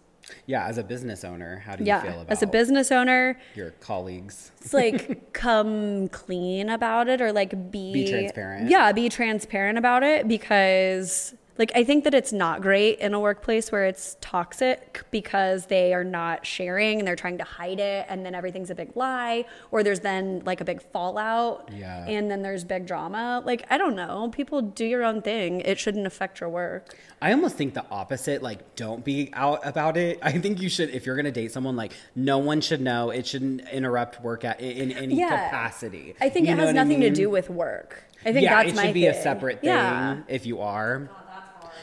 Yeah. 0.46 0.68
As 0.68 0.78
a 0.78 0.84
business 0.84 1.24
owner, 1.24 1.60
how 1.60 1.76
do 1.76 1.84
you 1.84 1.88
Yeah. 1.88 2.02
feel 2.02 2.12
about 2.14 2.28
it? 2.28 2.32
As 2.32 2.44
a 2.44 2.48
business 2.48 2.92
owner, 2.92 3.40
your 3.56 3.72
colleagues? 3.80 4.52
it's 4.62 4.74
like 4.74 5.34
come 5.34 6.08
clean 6.10 6.70
about 6.70 7.08
it 7.08 7.22
or 7.22 7.32
like 7.32 7.72
be 7.72 7.94
Be 7.94 8.10
transparent. 8.10 8.70
Yeah, 8.70 8.92
be 8.92 9.10
transparent 9.10 9.78
about 9.78 10.04
it 10.04 10.28
because 10.28 11.34
like 11.60 11.72
I 11.76 11.84
think 11.84 12.06
that 12.06 12.14
it's 12.14 12.34
not 12.34 12.62
great 12.62 12.98
in 13.00 13.14
a 13.14 13.20
workplace 13.20 13.72
where 13.72 13.86
it's 13.86 14.18
toxic 14.22 15.04
because 15.12 15.68
they 15.68 15.94
are 15.94 16.04
not 16.04 16.46
sharing 16.46 17.00
and 17.00 17.08
they're 17.08 17.16
trying 17.16 17.38
to 17.38 17.44
hide 17.44 17.80
it 17.80 18.06
and 18.10 18.26
then 18.26 18.34
everything's 18.34 18.70
a 18.72 18.76
big 18.76 18.96
lie 18.96 19.46
or 19.70 19.84
there's 19.84 20.00
then 20.00 20.42
like 20.46 20.62
a 20.62 20.66
big 20.66 20.82
fallout 20.82 21.70
Yeah. 21.76 22.06
and 22.08 22.32
then 22.32 22.42
there's 22.42 22.64
big 22.64 22.88
drama. 22.88 23.44
Like 23.46 23.66
I 23.70 23.78
don't 23.78 23.96
know, 23.96 24.30
people 24.34 24.62
do 24.62 24.86
your 24.86 25.04
own 25.04 25.22
thing. 25.22 25.62
It 25.62 25.78
shouldn't 25.78 26.08
affect 26.08 26.40
your 26.40 26.50
work. 26.50 26.96
I 27.22 27.34
almost 27.34 27.58
think 27.58 27.74
the 27.74 27.86
opposite. 27.92 28.42
Like, 28.42 28.76
don't 28.78 29.04
be 29.04 29.30
out 29.34 29.60
about 29.68 29.98
it. 29.98 30.20
I 30.24 30.32
think 30.32 30.62
you 30.62 30.70
should, 30.70 30.90
if 30.92 31.06
you're 31.06 31.18
gonna 31.18 31.32
date 31.34 31.52
someone, 31.52 31.76
like, 31.76 31.92
no 32.16 32.38
one 32.38 32.62
should 32.62 32.80
know. 32.80 33.10
It 33.10 33.28
shouldn't 33.28 33.68
interrupt 33.70 34.24
work 34.24 34.46
at, 34.46 34.62
in 34.62 34.94
any 34.94 35.16
Yeah. 35.16 35.28
capacity. 35.50 36.16
I 36.22 36.30
think 36.30 36.48
You 36.48 36.54
it 36.54 36.58
has 36.60 36.66
what 36.68 36.78
I 36.78 36.84
nothing 36.84 37.02
to 37.02 37.10
do 37.10 37.30
with 37.30 37.50
work. 37.50 38.06
I 38.26 38.32
think 38.32 38.44
yeah, 38.44 38.56
that's 38.64 38.72
it 38.72 38.76
my 38.78 38.86
should 38.86 38.94
be 38.94 39.08
a 39.08 39.14
separate 39.22 39.60
thing 39.62 39.68
Yeah. 39.70 40.18
if 40.30 40.46
you 40.46 40.62
are. 40.62 41.10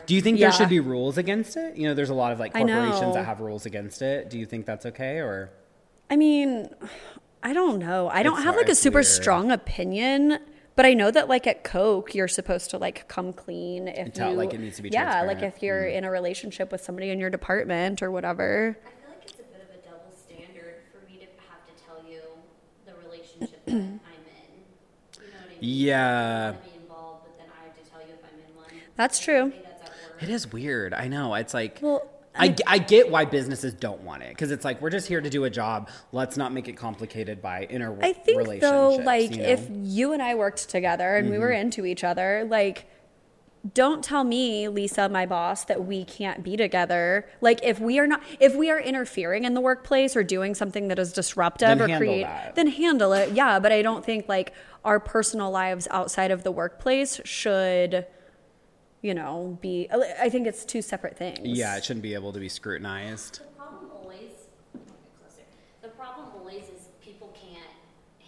Do 0.07 0.15
you 0.15 0.21
think 0.21 0.39
there 0.39 0.53
should 0.53 0.69
be 0.69 0.81
rules 0.81 1.17
against 1.19 1.57
it? 1.57 1.77
You 1.77 1.89
know, 1.89 1.95
there's 1.95 2.11
a 2.11 2.15
lot 2.15 2.33
of 2.33 2.39
like 2.39 2.53
corporations 2.53 3.15
that 3.15 3.25
have 3.25 3.41
rules 3.41 3.67
against 3.67 4.03
it. 4.03 4.29
Do 4.31 4.39
you 4.39 4.47
think 4.47 4.67
that's 4.67 4.87
okay 4.87 5.19
or? 5.19 5.51
I 6.11 6.17
mean, 6.17 6.69
I 7.43 7.53
don't 7.53 7.79
know. 7.79 8.09
I 8.09 8.23
don't 8.23 8.37
have 8.37 8.55
hard- 8.55 8.57
like 8.59 8.69
a 8.69 8.75
super 8.75 8.97
weird. 8.99 9.07
strong 9.07 9.51
opinion, 9.51 10.39
but 10.77 10.87
I 10.87 10.95
know 10.95 11.11
that 11.11 11.29
like 11.29 11.47
at 11.47 11.65
Coke, 11.65 12.15
you're 12.15 12.29
supposed 12.29 12.71
to 12.71 12.79
like 12.79 13.09
come 13.09 13.33
clean 13.33 13.89
if 13.89 14.13
tell- 14.15 14.31
you 14.31 14.37
like, 14.37 14.53
it 14.55 14.61
needs 14.61 14.77
to 14.77 14.83
be 14.83 14.91
yeah, 14.91 15.23
like 15.23 15.43
if 15.43 15.63
you're 15.63 15.83
Mm. 15.85 15.95
in 15.97 16.05
a 16.05 16.11
relationship 16.11 16.71
with 16.71 16.81
somebody 16.83 17.11
in 17.11 17.19
your 17.19 17.31
department 17.31 18.03
or 18.03 18.11
whatever. 18.11 18.77
I 18.85 18.89
feel 18.91 19.11
like 19.19 19.23
it's 19.25 19.33
a 19.35 19.37
bit 19.43 19.69
of 19.69 19.75
a 19.75 19.89
double 19.89 20.13
standard 20.17 20.77
for 20.93 21.05
me 21.11 21.19
to 21.19 21.27
have 21.49 21.65
to 21.67 21.85
tell 21.85 21.99
you 22.09 22.21
the 22.87 22.95
relationship 23.05 23.65
that 23.67 23.73
I'm 23.73 23.75
in. 23.75 23.91
You 23.91 23.99
know 23.99 24.01
what 25.19 25.47
I 25.49 25.51
mean? 25.51 25.59
Yeah. 25.61 26.07
I 26.07 26.51
want 26.53 26.63
to 26.65 26.71
be 26.71 26.77
involved, 26.83 27.25
but 27.25 27.39
then 27.39 27.47
I 27.51 27.65
have 27.67 27.75
to 27.85 27.91
tell 27.91 28.01
you 28.01 28.15
if 28.15 28.23
I'm 28.25 28.77
in. 28.77 28.81
That's 28.97 29.19
true. 29.19 29.53
It 30.21 30.29
is 30.29 30.53
weird. 30.53 30.95
I 30.95 31.09
know. 31.09 31.35
It's 31.35 31.55
like 31.55 31.79
Well, 31.83 32.09
I, 32.39 32.55
I 32.67 32.79
get 32.79 33.11
why 33.11 33.25
businesses 33.25 33.73
don't 33.73 34.03
want 34.03 34.23
it 34.23 34.29
because 34.31 34.51
it's 34.51 34.65
like 34.65 34.83
we're 34.83 34.91
just 34.91 35.09
here 35.09 35.21
to 35.23 35.31
do 35.31 35.45
a 35.45 35.51
job. 35.51 35.89
Let's 36.13 36.37
not 36.37 36.53
make 36.53 36.69
it 36.69 36.75
complicated 36.77 37.41
by 37.41 37.65
inner 37.65 37.97
I 38.03 38.13
think 38.13 38.39
relationships. 38.39 38.71
though, 38.71 38.91
like 38.97 39.31
you 39.31 39.43
know? 39.43 39.49
if 39.49 39.67
you 39.71 40.13
and 40.13 40.23
I 40.23 40.35
worked 40.35 40.69
together 40.69 41.17
and 41.17 41.31
we 41.31 41.39
were 41.39 41.49
Mm-hmm. 41.49 41.61
into 41.61 41.87
each 41.87 42.05
other, 42.05 42.47
like 42.49 42.87
don't 43.75 44.05
tell 44.05 44.23
me, 44.23 44.69
Lisa, 44.69 45.09
my 45.09 45.27
boss, 45.27 45.65
that 45.65 45.85
we 45.87 46.05
can't 46.05 46.45
be 46.45 46.57
together. 46.57 47.27
Like 47.41 47.59
if 47.65 47.81
we 47.81 47.99
are 47.99 48.07
not 48.07 48.23
if 48.39 48.55
we 48.55 48.71
are 48.71 48.79
interfering 48.79 49.45
in 49.45 49.55
the 49.55 49.61
workplace 49.61 50.15
or 50.15 50.23
doing 50.23 50.55
something 50.55 50.87
that 50.89 50.99
is 51.01 51.13
disruptive 51.13 51.79
Then 51.79 51.91
or 51.91 51.99
create 51.99 52.23
that. 52.25 52.55
then 52.55 52.69
handle 52.69 53.13
it. 53.13 53.33
Yeah, 53.33 53.59
but 53.59 53.73
I 53.73 53.83
don't 53.83 54.05
think 54.05 54.29
like 54.29 54.53
our 54.85 55.01
personal 55.01 55.51
lives 55.51 55.89
outside 55.91 56.31
of 56.31 56.45
the 56.45 56.53
workplace 56.53 57.21
should 57.25 58.07
you 59.07 59.15
know, 59.15 59.57
be 59.61 59.89
I 60.21 60.29
think 60.29 60.49
it's 60.49 60.65
two 60.65 60.83
separate 60.83 61.17
things. 61.17 61.39
yeah, 61.45 61.77
it 61.77 61.85
shouldn't 61.85 62.03
be 62.03 62.15
able 62.15 62.33
to 62.33 62.41
be 62.41 62.49
scrutinized. 62.49 63.39
The 63.39 63.45
problem 63.57 63.91
always, 64.03 64.31
I'll 64.75 64.81
get 64.81 65.21
closer. 65.21 65.43
The 65.81 65.89
problem 65.91 66.27
always 66.37 66.65
is 66.65 66.89
people 67.01 67.33
can't 67.33 67.71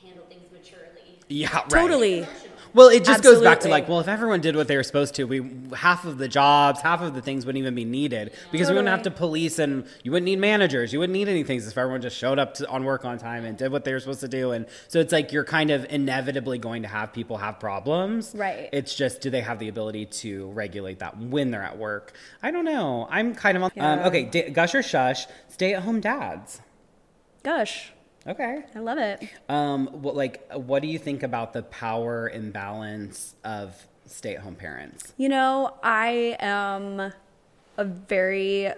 handle 0.01 0.25
things 0.29 0.45
maturely. 0.53 1.19
Yeah, 1.29 1.49
right. 1.53 1.69
Totally. 1.69 2.27
Well, 2.75 2.89
it 2.89 3.05
just 3.05 3.23
goes 3.23 3.43
back 3.43 3.61
to 3.61 3.69
like, 3.69 3.89
well, 3.89 4.01
if 4.01 4.09
everyone 4.09 4.41
did 4.41 4.57
what 4.57 4.69
they 4.69 4.77
were 4.77 4.83
supposed 4.83 5.15
to, 5.17 5.25
we 5.25 5.51
half 5.75 6.05
of 6.05 6.19
the 6.19 6.29
jobs, 6.29 6.81
half 6.81 7.01
of 7.01 7.15
the 7.15 7.23
things 7.23 7.47
wouldn't 7.47 7.61
even 7.61 7.75
be 7.75 7.85
needed 7.85 8.33
because 8.53 8.69
we 8.69 8.75
wouldn't 8.75 8.91
have 8.91 9.03
to 9.03 9.11
police 9.11 9.59
and 9.59 9.87
you 10.03 10.13
wouldn't 10.13 10.27
need 10.27 10.39
managers, 10.39 10.93
you 10.93 10.99
wouldn't 10.99 11.15
need 11.15 11.29
anything 11.29 11.59
if 11.59 11.77
everyone 11.77 12.01
just 12.01 12.17
showed 12.17 12.39
up 12.39 12.55
to, 12.55 12.69
on 12.69 12.85
work 12.85 13.05
on 13.05 13.19
time 13.19 13.45
and 13.45 13.57
did 13.57 13.73
what 13.73 13.85
they 13.85 13.93
were 13.93 14.01
supposed 14.01 14.21
to 14.21 14.29
do. 14.29 14.53
And 14.53 14.67
so 14.89 15.01
it's 15.01 15.13
like 15.13 15.33
you're 15.33 15.45
kind 15.45 15.71
of 15.71 15.87
inevitably 15.91 16.59
going 16.59 16.83
to 16.83 16.89
have 16.89 17.13
people 17.13 17.37
have 17.39 17.59
problems. 17.59 18.33
Right. 18.35 18.69
It's 18.73 18.95
just 18.95 19.21
do 19.21 19.31
they 19.31 19.41
have 19.41 19.59
the 19.59 19.69
ability 19.69 20.07
to 20.07 20.49
regulate 20.51 20.99
that 21.01 21.19
when 21.19 21.51
they're 21.51 21.63
at 21.63 21.79
work? 21.79 22.13
I 22.43 22.51
don't 22.51 22.65
know. 22.65 23.09
I'm 23.11 23.35
kind 23.35 23.57
of 23.57 23.65
on. 23.65 23.71
Um, 23.77 23.99
okay, 24.01 24.25
da- 24.25 24.51
gush 24.51 24.75
or 24.75 24.83
shush. 24.83 25.27
Stay 25.49 25.75
at 25.75 25.83
home 25.83 26.01
dads. 26.01 26.61
Gosh, 27.43 27.93
Okay. 28.29 28.63
I 28.75 28.79
love 28.81 28.99
it. 28.99 29.27
Um, 29.49 29.87
what 29.87 30.15
like 30.15 30.53
what 30.53 30.83
do 30.83 30.89
you 30.89 30.99
think 30.99 31.23
about 31.23 31.55
the 31.55 31.63
power 31.63 32.29
imbalance 32.29 33.35
of 33.43 33.75
stay-at-home 34.07 34.57
parents? 34.57 35.15
You 35.17 35.31
know, 35.31 35.75
I 35.83 36.37
am 36.39 37.13
a 37.79 37.85
very 37.85 38.73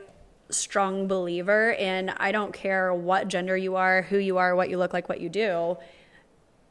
strong 0.50 1.08
believer 1.08 1.70
in 1.72 2.10
I 2.10 2.32
don't 2.32 2.52
care 2.52 2.94
what 2.94 3.28
gender 3.28 3.56
you 3.56 3.76
are, 3.76 4.02
who 4.02 4.18
you 4.18 4.38
are, 4.38 4.54
what 4.54 4.70
you 4.70 4.78
look 4.78 4.92
like, 4.92 5.08
what 5.08 5.20
you 5.20 5.28
do. 5.28 5.78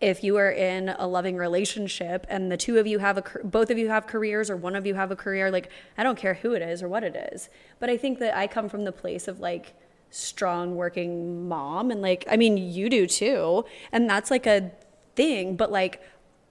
If 0.01 0.23
you 0.23 0.37
are 0.37 0.49
in 0.49 0.89
a 0.89 1.05
loving 1.07 1.35
relationship 1.35 2.25
and 2.29 2.49
the 2.49 2.55
two 2.55 2.77
of 2.77 2.87
you 2.87 2.99
have 2.99 3.17
a 3.17 3.23
both 3.43 3.69
of 3.69 3.77
you 3.77 3.89
have 3.89 4.07
careers 4.07 4.49
or 4.49 4.55
one 4.55 4.77
of 4.77 4.85
you 4.85 4.95
have 4.95 5.11
a 5.11 5.15
career, 5.17 5.51
like 5.51 5.69
I 5.97 6.03
don't 6.03 6.17
care 6.17 6.35
who 6.35 6.53
it 6.53 6.61
is 6.61 6.81
or 6.81 6.87
what 6.87 7.03
it 7.03 7.33
is. 7.33 7.49
But 7.79 7.89
I 7.89 7.97
think 7.97 8.19
that 8.19 8.37
I 8.37 8.47
come 8.47 8.69
from 8.69 8.85
the 8.85 8.93
place 8.93 9.27
of 9.27 9.41
like 9.41 9.73
strong 10.11 10.75
working 10.75 11.47
mom 11.47 11.91
and 11.91 12.01
like 12.01 12.25
I 12.29 12.37
mean 12.37 12.57
you 12.57 12.89
do 12.89 13.05
too. 13.07 13.65
And 13.91 14.09
that's 14.09 14.31
like 14.31 14.47
a 14.47 14.71
thing, 15.15 15.55
but 15.55 15.71
like 15.71 16.01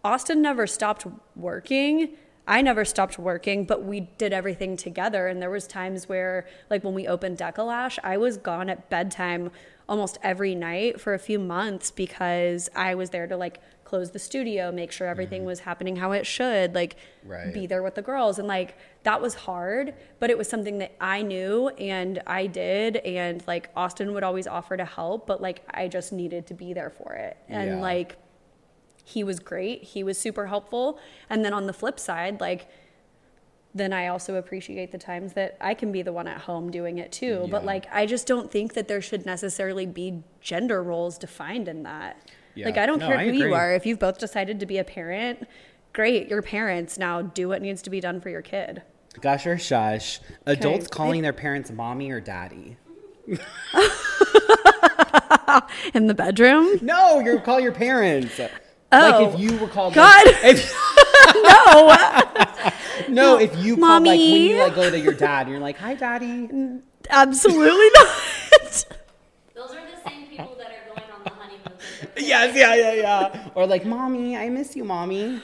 Austin 0.05 0.41
never 0.43 0.67
stopped 0.67 1.07
working. 1.37 2.11
I 2.47 2.63
never 2.63 2.85
stopped 2.87 3.19
working, 3.19 3.67
but 3.67 3.85
we 3.85 4.01
did 4.01 4.33
everything 4.33 4.77
together. 4.77 5.27
And 5.27 5.43
there 5.43 5.51
was 5.51 5.67
times 5.67 6.09
where, 6.09 6.47
like 6.71 6.83
when 6.83 6.95
we 6.95 7.07
opened 7.07 7.37
Decalash, 7.37 7.99
I 8.03 8.17
was 8.17 8.39
gone 8.39 8.71
at 8.71 8.89
bedtime 8.89 9.51
almost 9.87 10.19
every 10.23 10.55
night 10.55 10.99
for 10.99 11.13
a 11.13 11.19
few 11.19 11.39
months 11.39 11.91
because 11.91 12.71
I 12.75 12.95
was 12.95 13.11
there 13.11 13.27
to 13.27 13.37
like 13.37 13.61
close 13.89 14.11
the 14.11 14.19
studio, 14.19 14.71
make 14.71 14.93
sure 14.93 15.07
everything 15.07 15.41
mm-hmm. 15.41 15.49
was 15.49 15.61
happening 15.61 15.97
how 15.97 16.13
it 16.13 16.27
should, 16.27 16.75
like 16.75 16.97
Right. 17.25 17.53
be 17.53 17.67
there 17.67 17.83
with 17.83 17.95
the 17.95 18.03
girls. 18.03 18.39
And 18.39 18.47
like 18.47 18.77
that 19.03 19.21
was 19.21 19.35
hard, 19.35 19.95
but 20.21 20.31
it 20.31 20.37
was 20.37 20.49
something 20.49 20.79
that 20.79 20.93
I 21.01 21.23
knew 21.23 21.69
and 21.69 22.23
I 22.27 22.47
did. 22.47 22.97
And 22.99 23.43
like 23.47 23.71
Austin 23.75 24.13
would 24.13 24.23
always 24.23 24.47
offer 24.47 24.77
to 24.77 24.85
help, 24.85 25.27
but 25.27 25.41
like 25.41 25.63
I 25.71 25.89
just 25.89 26.13
needed 26.13 26.47
to 26.49 26.55
be 26.55 26.73
there 26.73 26.91
for 26.91 27.15
it. 27.15 27.39
And 27.49 27.71
Yeah. 27.71 27.81
like, 27.81 28.17
he 29.05 29.25
was 29.25 29.41
great. 29.41 29.83
He 29.83 30.05
was 30.05 30.19
super 30.19 30.49
helpful. 30.49 30.99
And 31.31 31.43
then 31.43 31.55
on 31.55 31.67
the 31.67 31.73
flip 31.73 31.99
side, 31.99 32.43
like, 32.43 32.69
then 33.75 33.93
I 33.93 34.09
also 34.09 34.35
appreciate 34.35 34.93
the 34.93 34.99
times 34.99 35.33
that 35.33 35.57
I 35.63 35.73
can 35.73 35.93
be 35.93 36.03
the 36.03 36.13
one 36.13 36.29
at 36.29 36.43
home 36.43 36.71
doing 36.71 36.99
it 36.99 37.11
too. 37.11 37.49
But 37.51 37.65
like, 37.65 37.87
I 37.91 38.05
just 38.05 38.27
don't 38.27 38.51
think 38.51 38.75
that 38.75 38.87
there 38.87 39.01
should 39.01 39.25
necessarily 39.25 39.87
be 39.87 40.23
gender 40.43 40.83
roles 40.83 41.17
defined 41.17 41.69
in 41.69 41.85
that. 41.85 42.31
Like, 42.65 42.79
I 42.79 42.87
don't 42.87 42.99
No, 42.99 43.09
care 43.09 43.19
I 43.19 43.27
who 43.27 43.33
you 43.33 43.55
are. 43.55 43.75
If 43.75 43.87
you've 43.87 43.99
both 43.99 44.19
decided 44.19 44.61
to 44.61 44.67
be 44.67 44.79
a 44.79 44.85
parent, 44.85 45.47
great, 45.93 46.29
you're 46.29 46.43
parents. 46.43 46.99
Now 46.99 47.23
do 47.23 47.49
what 47.49 47.63
needs 47.63 47.83
to 47.83 47.91
be 47.91 48.01
done 48.01 48.21
for 48.21 48.31
your 48.31 48.43
kid. 48.43 48.83
Gush 49.21 49.47
or 49.47 49.59
shush. 49.59 50.21
Adults 50.47 50.87
Okay. 50.87 50.97
calling 50.97 51.23
their 51.23 51.33
parents 51.33 51.71
mommy 51.71 52.11
or 52.11 52.21
daddy. 52.21 52.77
In 55.95 56.07
the 56.07 56.15
bedroom? 56.15 56.79
No, 56.83 57.21
you 57.21 57.39
call 57.41 57.61
your 57.61 57.73
parents. 57.73 58.39
Oh. 58.41 58.49
Like 58.93 59.29
if 59.29 59.35
oh. 59.35 59.39
you 59.39 59.57
were 59.59 59.69
called 59.69 59.95
God. 59.95 60.27
Like, 60.27 60.37
if, 60.45 60.73
no, 61.35 61.95
no, 63.09 63.39
if 63.39 63.57
you 63.65 63.77
called 63.77 64.05
like 64.05 64.19
when 64.19 64.21
you 64.21 64.59
like 64.63 64.75
go 64.75 64.91
to 64.91 64.99
your 64.99 65.13
dad 65.13 65.43
and 65.43 65.51
you're 65.51 65.61
like, 65.61 65.77
"Hi, 65.79 65.95
daddy." 65.95 66.49
absolutely 67.11 67.89
not. 67.95 68.09
Those 69.55 69.71
are 69.73 69.81
the 69.87 70.09
same 70.09 70.27
people 70.29 70.57
that 70.59 70.71
are 70.71 70.95
going 70.95 71.11
on 71.13 71.25
the 71.25 71.31
honeymoon. 71.31 71.63
with 71.65 72.01
their 72.01 72.07
Yes, 72.19 72.55
yeah, 72.57 72.75
yeah, 72.75 72.93
yeah. 72.93 73.49
Or 73.55 73.67
like, 73.67 73.85
"Mommy, 73.85 74.37
I 74.37 74.49
miss 74.49 74.77
you, 74.77 74.85
mommy." 74.85 75.41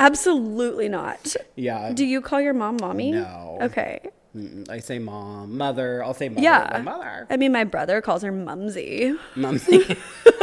absolutely 0.00 0.88
not. 0.88 1.36
Yeah. 1.54 1.92
Do 1.92 2.04
you 2.04 2.20
call 2.20 2.40
your 2.40 2.54
mom 2.54 2.78
mommy? 2.80 3.12
No. 3.12 3.58
Okay. 3.60 4.00
I 4.68 4.78
say 4.78 4.98
mom, 4.98 5.56
mother. 5.56 6.02
I'll 6.04 6.14
say 6.14 6.28
mother. 6.28 6.42
Yeah. 6.42 6.68
my 6.72 6.82
mother. 6.82 7.26
I 7.28 7.36
mean, 7.36 7.52
my 7.52 7.64
brother 7.64 8.00
calls 8.00 8.22
her 8.22 8.32
Mumsy. 8.32 9.14
Mumsy. 9.34 9.96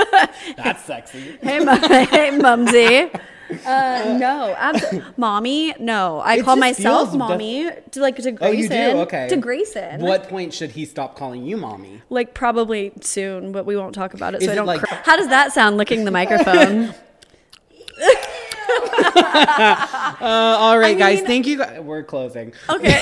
That's 0.57 0.83
sexy. 0.83 1.37
Hey, 1.41 1.59
mum- 1.59 1.79
hey 1.83 2.37
Mumsy. 2.37 3.09
Uh, 3.65 4.17
no, 4.19 4.53
abs- 4.57 4.83
mommy. 5.17 5.73
No, 5.79 6.19
I 6.19 6.35
It 6.35 6.43
call 6.45 6.55
just 6.55 6.59
myself 6.79 7.07
feels- 7.09 7.17
mommy 7.17 7.69
to 7.91 8.01
like 8.01 8.15
to 8.17 8.31
Grayson. 8.31 8.37
Oh, 8.41 8.51
you 8.51 8.67
do? 8.67 8.97
Okay. 9.01 9.27
To 9.29 9.37
Grayson. 9.37 10.01
What 10.01 10.27
point 10.27 10.53
should 10.53 10.71
he 10.71 10.85
stop 10.85 11.15
calling 11.15 11.45
you 11.45 11.55
mommy? 11.57 12.01
Like 12.09 12.33
probably 12.33 12.91
soon, 13.01 13.51
but 13.51 13.65
we 13.65 13.75
won't 13.77 13.95
talk 13.95 14.13
about 14.13 14.35
it. 14.35 14.41
Is 14.41 14.45
so 14.45 14.51
I 14.51 14.53
it 14.53 14.55
don't. 14.57 14.65
like- 14.65 14.81
cry. 14.81 14.99
How 15.03 15.15
does 15.15 15.29
that 15.29 15.53
sound? 15.53 15.77
Licking 15.77 16.03
the 16.05 16.11
microphone. 16.11 16.93
Uh, 20.19 20.57
all 20.59 20.77
right, 20.79 20.97
guys. 20.97 21.17
mean- 21.19 21.25
Thank 21.27 21.47
you. 21.47 21.63
We're 21.81 22.03
closing. 22.03 22.53
okay. 22.69 23.01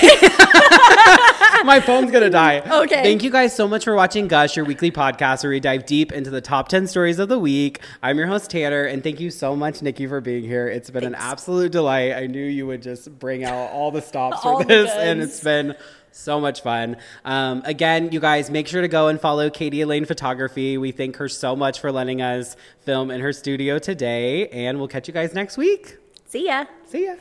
My 1.64 1.80
phone's 1.84 2.10
gonna 2.12 2.30
die. 2.30 2.58
Okay. 2.84 3.02
Thank 3.02 3.22
you 3.22 3.30
guys 3.30 3.54
so 3.54 3.66
much 3.66 3.84
for 3.84 3.94
watching 3.94 4.28
Gush, 4.28 4.56
your 4.56 4.64
weekly 4.64 4.90
podcast 4.90 5.42
where 5.42 5.50
we 5.50 5.60
dive 5.60 5.86
deep 5.86 6.12
into 6.12 6.30
the 6.30 6.40
top 6.40 6.68
10 6.68 6.86
stories 6.86 7.18
of 7.18 7.28
the 7.28 7.38
week. 7.38 7.80
I'm 8.02 8.18
your 8.18 8.26
host, 8.26 8.50
Tanner, 8.50 8.84
and 8.84 9.02
thank 9.02 9.20
you 9.20 9.30
so 9.30 9.56
much, 9.56 9.80
Niki, 9.80 10.08
for 10.08 10.20
being 10.20 10.44
here. 10.44 10.68
It's 10.68 10.90
been 10.90 11.04
an 11.04 11.14
absolute 11.14 11.72
delight. 11.72 12.12
I 12.12 12.26
knew 12.26 12.44
you 12.44 12.66
would 12.66 12.82
just 12.82 13.18
bring 13.18 13.44
out 13.44 13.70
all 13.70 13.90
the 13.90 14.02
stops 14.02 14.44
All 14.44 14.60
for 14.60 14.64
this, 14.66 14.90
and 14.90 15.22
it's 15.22 15.42
been 15.42 15.74
so 16.16 16.40
much 16.40 16.62
fun. 16.62 16.96
Um, 17.24 17.62
again, 17.64 18.10
you 18.12 18.20
guys, 18.20 18.50
make 18.50 18.66
sure 18.66 18.82
to 18.82 18.88
go 18.88 19.08
and 19.08 19.20
follow 19.20 19.50
Katy 19.50 19.82
Elaine 19.82 20.04
Photography. 20.04 20.78
We 20.78 20.92
thank 20.92 21.16
her 21.16 21.28
so 21.28 21.54
much 21.54 21.80
for 21.80 21.92
letting 21.92 22.22
us 22.22 22.56
film 22.80 23.10
in 23.10 23.20
her 23.20 23.32
studio 23.32 23.78
today, 23.78 24.48
and 24.48 24.78
we'll 24.78 24.88
catch 24.88 25.08
you 25.08 25.14
guys 25.14 25.34
next 25.34 25.56
week. 25.56 25.96
See 26.26 26.46
ya. 26.46 26.64
See 26.86 27.06
ya. 27.06 27.16